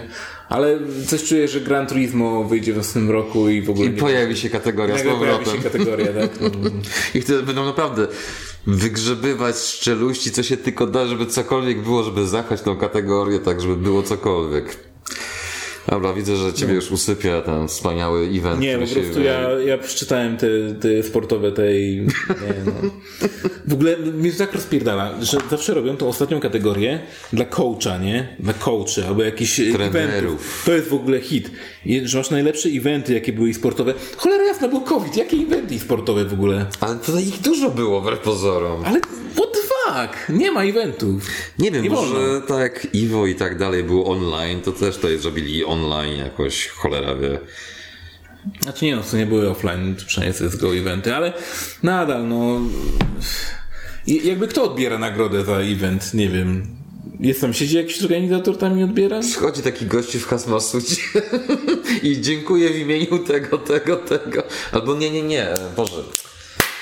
Ale 0.50 0.78
coś 1.06 1.24
czuję, 1.24 1.48
że 1.48 1.60
Gran 1.60 1.86
Turismo 1.86 2.44
wyjdzie 2.44 2.72
w 2.72 2.76
następnym 2.76 3.14
roku 3.16 3.48
i 3.48 3.62
w 3.62 3.70
ogóle 3.70 3.86
I 3.86 3.90
pojawi 3.90 4.36
się 4.36 4.50
kategoria 4.50 4.94
z 4.94 4.98
Nagle 4.98 5.18
pojawi 5.18 5.44
powrotem. 5.44 5.62
się 5.62 5.70
kategoria, 5.70 6.06
tak? 6.06 6.30
Mm. 6.40 6.82
I 7.14 7.20
wtedy 7.20 7.42
będą 7.42 7.64
naprawdę 7.64 8.06
wygrzebywać 8.66 9.56
z 9.56 9.78
czeluści, 9.78 10.30
co 10.30 10.42
się 10.42 10.56
tylko 10.56 10.86
da, 10.86 11.06
żeby 11.06 11.26
cokolwiek 11.26 11.82
było, 11.82 12.02
żeby 12.02 12.26
zachać 12.26 12.62
tą 12.62 12.76
kategorię, 12.76 13.38
tak 13.38 13.60
żeby 13.60 13.76
było 13.76 14.02
cokolwiek. 14.02 14.89
Dobra, 15.88 16.12
widzę, 16.12 16.36
że 16.36 16.52
ciebie 16.52 16.74
już 16.74 16.90
usypia 16.90 17.40
ten 17.40 17.68
wspaniały 17.68 18.28
event. 18.34 18.60
Nie, 18.60 18.78
po 18.78 18.86
się 18.86 18.94
prostu 18.94 19.22
ja, 19.22 19.50
ja 19.50 19.78
przeczytałem 19.78 20.36
te, 20.36 20.46
te 20.80 21.02
sportowe 21.02 21.52
tej. 21.52 22.06
No. 22.66 22.72
W 23.66 23.72
ogóle 23.72 23.96
mnie 23.96 24.32
to 24.32 24.38
tak 24.38 24.52
rozpierdala, 24.52 25.14
że 25.22 25.38
zawsze 25.50 25.74
robią 25.74 25.96
tą 25.96 26.08
ostatnią 26.08 26.40
kategorię 26.40 27.00
dla 27.32 27.44
coacha, 27.44 27.98
nie? 27.98 28.36
Dla 28.40 28.52
coachy 28.52 29.06
albo 29.06 29.22
jakichś 29.22 29.60
e, 29.60 29.72
Trenerów. 29.72 29.94
eventów. 29.94 30.62
To 30.66 30.72
jest 30.72 30.88
w 30.88 30.94
ogóle 30.94 31.20
hit. 31.20 31.50
Że 32.04 32.18
masz 32.18 32.30
najlepsze 32.30 32.68
eventy, 32.68 33.14
jakie 33.14 33.32
były 33.32 33.54
sportowe. 33.54 33.94
Cholera 34.16 34.44
jasna, 34.44 34.68
był 34.68 34.80
COVID. 34.80 35.16
Jakie 35.16 35.36
eventy 35.36 35.78
sportowe 35.78 36.24
w 36.24 36.32
ogóle? 36.32 36.66
Ale 36.80 36.96
tutaj 36.96 37.28
ich 37.28 37.40
dużo 37.40 37.70
było, 37.70 38.00
wbrew 38.00 38.18
pozorom. 38.20 38.84
Ale 38.84 39.00
what 39.34 39.59
fuck? 39.86 40.28
Nie 40.28 40.52
ma 40.52 40.64
eventów. 40.64 41.26
Nie 41.58 41.70
wiem, 41.70 41.82
Nie 41.82 41.90
może 41.90 42.42
tak 42.48 42.86
Iwo 42.94 43.26
i 43.26 43.34
tak 43.34 43.58
dalej 43.58 43.84
było 43.84 44.06
online, 44.10 44.60
to 44.60 44.72
też 44.72 44.96
to 44.96 45.18
zrobili 45.18 45.64
online 45.64 46.18
jakoś, 46.18 46.68
cholera 46.68 47.14
wie. 47.14 47.38
Znaczy 48.60 48.84
nie 48.84 48.96
no, 48.96 49.02
to 49.10 49.16
nie 49.16 49.26
były 49.26 49.50
offline, 49.50 49.96
to 49.96 50.04
przynajmniej 50.06 50.50
CSGO 50.50 50.76
eventy, 50.76 51.14
ale 51.14 51.32
nadal 51.82 52.28
no... 52.28 52.60
I- 54.06 54.26
Jakby 54.26 54.48
kto 54.48 54.64
odbiera 54.64 54.98
nagrodę 54.98 55.44
za 55.44 55.56
event? 55.56 56.14
Nie 56.14 56.28
wiem. 56.28 56.66
Jest 57.20 57.40
tam, 57.40 57.54
siedzi 57.54 57.76
jakiś 57.76 58.02
organizator 58.02 58.58
tam 58.58 58.80
i 58.80 58.82
odbiera? 58.82 59.20
Przychodzi 59.20 59.62
taki 59.62 59.86
gościu 59.86 60.18
w 60.18 60.26
hazmasucie 60.26 60.96
i 62.02 62.20
dziękuję 62.20 62.70
w 62.70 62.76
imieniu 62.78 63.18
tego, 63.18 63.58
tego, 63.58 63.96
tego. 63.96 64.42
Albo 64.72 64.94
nie, 64.94 65.10
nie, 65.10 65.22
nie, 65.22 65.48
Boże. 65.76 66.02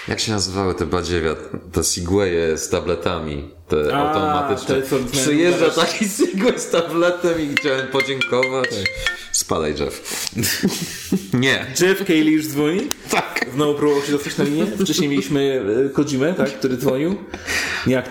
Jak 0.09 0.21
się 0.21 0.33
nazywały 0.33 0.75
te 0.75 0.87
badziewia? 0.87 1.37
Te 1.73 1.85
Segwaye 1.85 2.59
z 2.59 2.69
tabletami. 2.69 3.58
Te 3.69 3.95
A, 3.97 4.09
automatyczne. 4.09 4.75
te, 4.75 4.83
co 4.83 4.97
Przyjeżdża 5.13 5.71
taki 5.71 6.09
Segway 6.09 6.61
z 6.61 6.71
tabletem 6.71 7.41
i 7.41 7.55
chciałem 7.57 7.87
podziękować. 7.89 8.69
Spadaj, 9.33 9.75
Jeff. 9.81 10.27
nie. 11.45 11.67
Jeff 11.81 12.05
Kalisz 12.05 12.47
dzwoni? 12.47 12.81
Tak. 13.11 13.47
Znowu 13.55 13.75
próbował 13.75 14.03
się 14.03 14.13
dostać 14.13 14.37
na 14.39 14.45
linię? 14.45 14.67
Wcześniej 14.67 15.09
mieliśmy 15.09 15.63
e, 15.87 15.89
Kojimę, 15.89 16.35
tak, 16.35 16.59
który 16.59 16.77
dzwonił. 16.77 17.17
Jak 17.87 18.07
e, 18.07 18.11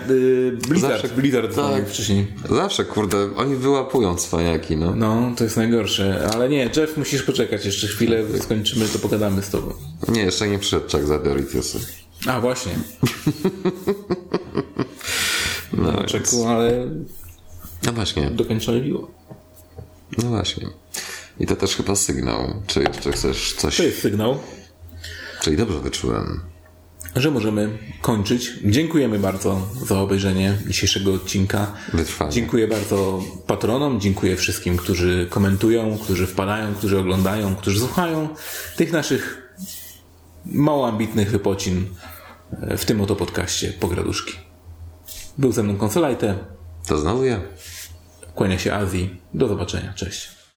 Blizzard, 0.68 1.02
Zawsze- 1.02 1.16
Blizzard 1.16 1.52
dzwonił 1.52 1.78
tak. 1.84 1.88
wcześniej. 1.88 2.26
Zawsze, 2.50 2.84
kurde, 2.84 3.28
oni 3.36 3.56
wyłapują 3.56 4.16
cwaniaki, 4.16 4.76
no. 4.76 4.96
No, 4.96 5.32
to 5.36 5.44
jest 5.44 5.56
najgorsze. 5.56 6.28
Ale 6.34 6.48
nie, 6.48 6.70
Jeff, 6.76 6.96
musisz 6.96 7.22
poczekać 7.22 7.64
jeszcze 7.66 7.86
chwilę, 7.86 8.22
skończymy, 8.40 8.88
to 8.88 8.98
pogadamy 8.98 9.42
z 9.42 9.50
tobą. 9.50 9.72
Nie, 10.08 10.22
jeszcze 10.22 10.48
nie 10.48 10.58
przyszedł 10.58 10.86
czak 10.88 11.06
za 11.06 11.18
Doritysy. 11.18 11.78
A, 12.26 12.40
właśnie. 12.40 12.72
No, 15.72 15.92
więc- 15.92 16.10
Czeku, 16.12 16.48
ale 16.48 16.86
no 17.86 17.92
właśnie, 17.92 18.30
dokończone 18.30 18.80
piło. 18.80 19.10
no 20.22 20.28
właśnie. 20.28 20.66
I 21.40 21.46
to 21.46 21.56
też 21.56 21.76
chyba 21.76 21.96
sygnał. 21.96 22.62
Czy 22.66 22.82
jeszcze 22.82 23.12
chcesz 23.12 23.54
coś... 23.54 23.76
To 23.76 23.82
jest 23.82 24.00
sygnał. 24.00 24.38
Czyli 25.42 25.56
dobrze 25.56 25.80
wyczułem. 25.80 26.40
że 27.16 27.30
możemy 27.30 27.78
kończyć. 28.02 28.52
Dziękujemy 28.64 29.18
bardzo 29.18 29.68
za 29.86 30.00
obejrzenie 30.00 30.58
dzisiejszego 30.66 31.12
odcinka. 31.14 31.72
Wytrwanie. 31.92 32.32
Dziękuję 32.32 32.68
bardzo 32.68 33.22
patronom, 33.46 34.00
dziękuję 34.00 34.36
wszystkim, 34.36 34.76
którzy 34.76 35.26
komentują, 35.30 35.98
którzy 35.98 36.26
wpadają, 36.26 36.74
którzy 36.74 36.98
oglądają, 36.98 37.56
którzy 37.56 37.78
słuchają 37.78 38.28
tych 38.76 38.92
naszych 38.92 39.47
mało 40.46 40.88
ambitnych 40.88 41.30
wypocin 41.30 41.86
e, 42.62 42.76
w 42.76 42.84
tym 42.84 43.00
oto 43.00 43.16
podcaście 43.16 43.72
Pograduszki. 43.72 44.34
Był 45.38 45.52
ze 45.52 45.62
mną 45.62 45.76
Konsolajte, 45.76 46.38
To 46.86 46.98
znowu 46.98 47.24
ja. 47.24 47.40
kłania 48.34 48.58
się 48.58 48.74
Azji. 48.74 49.20
Do 49.34 49.48
zobaczenia, 49.48 49.92
cześć. 49.94 50.37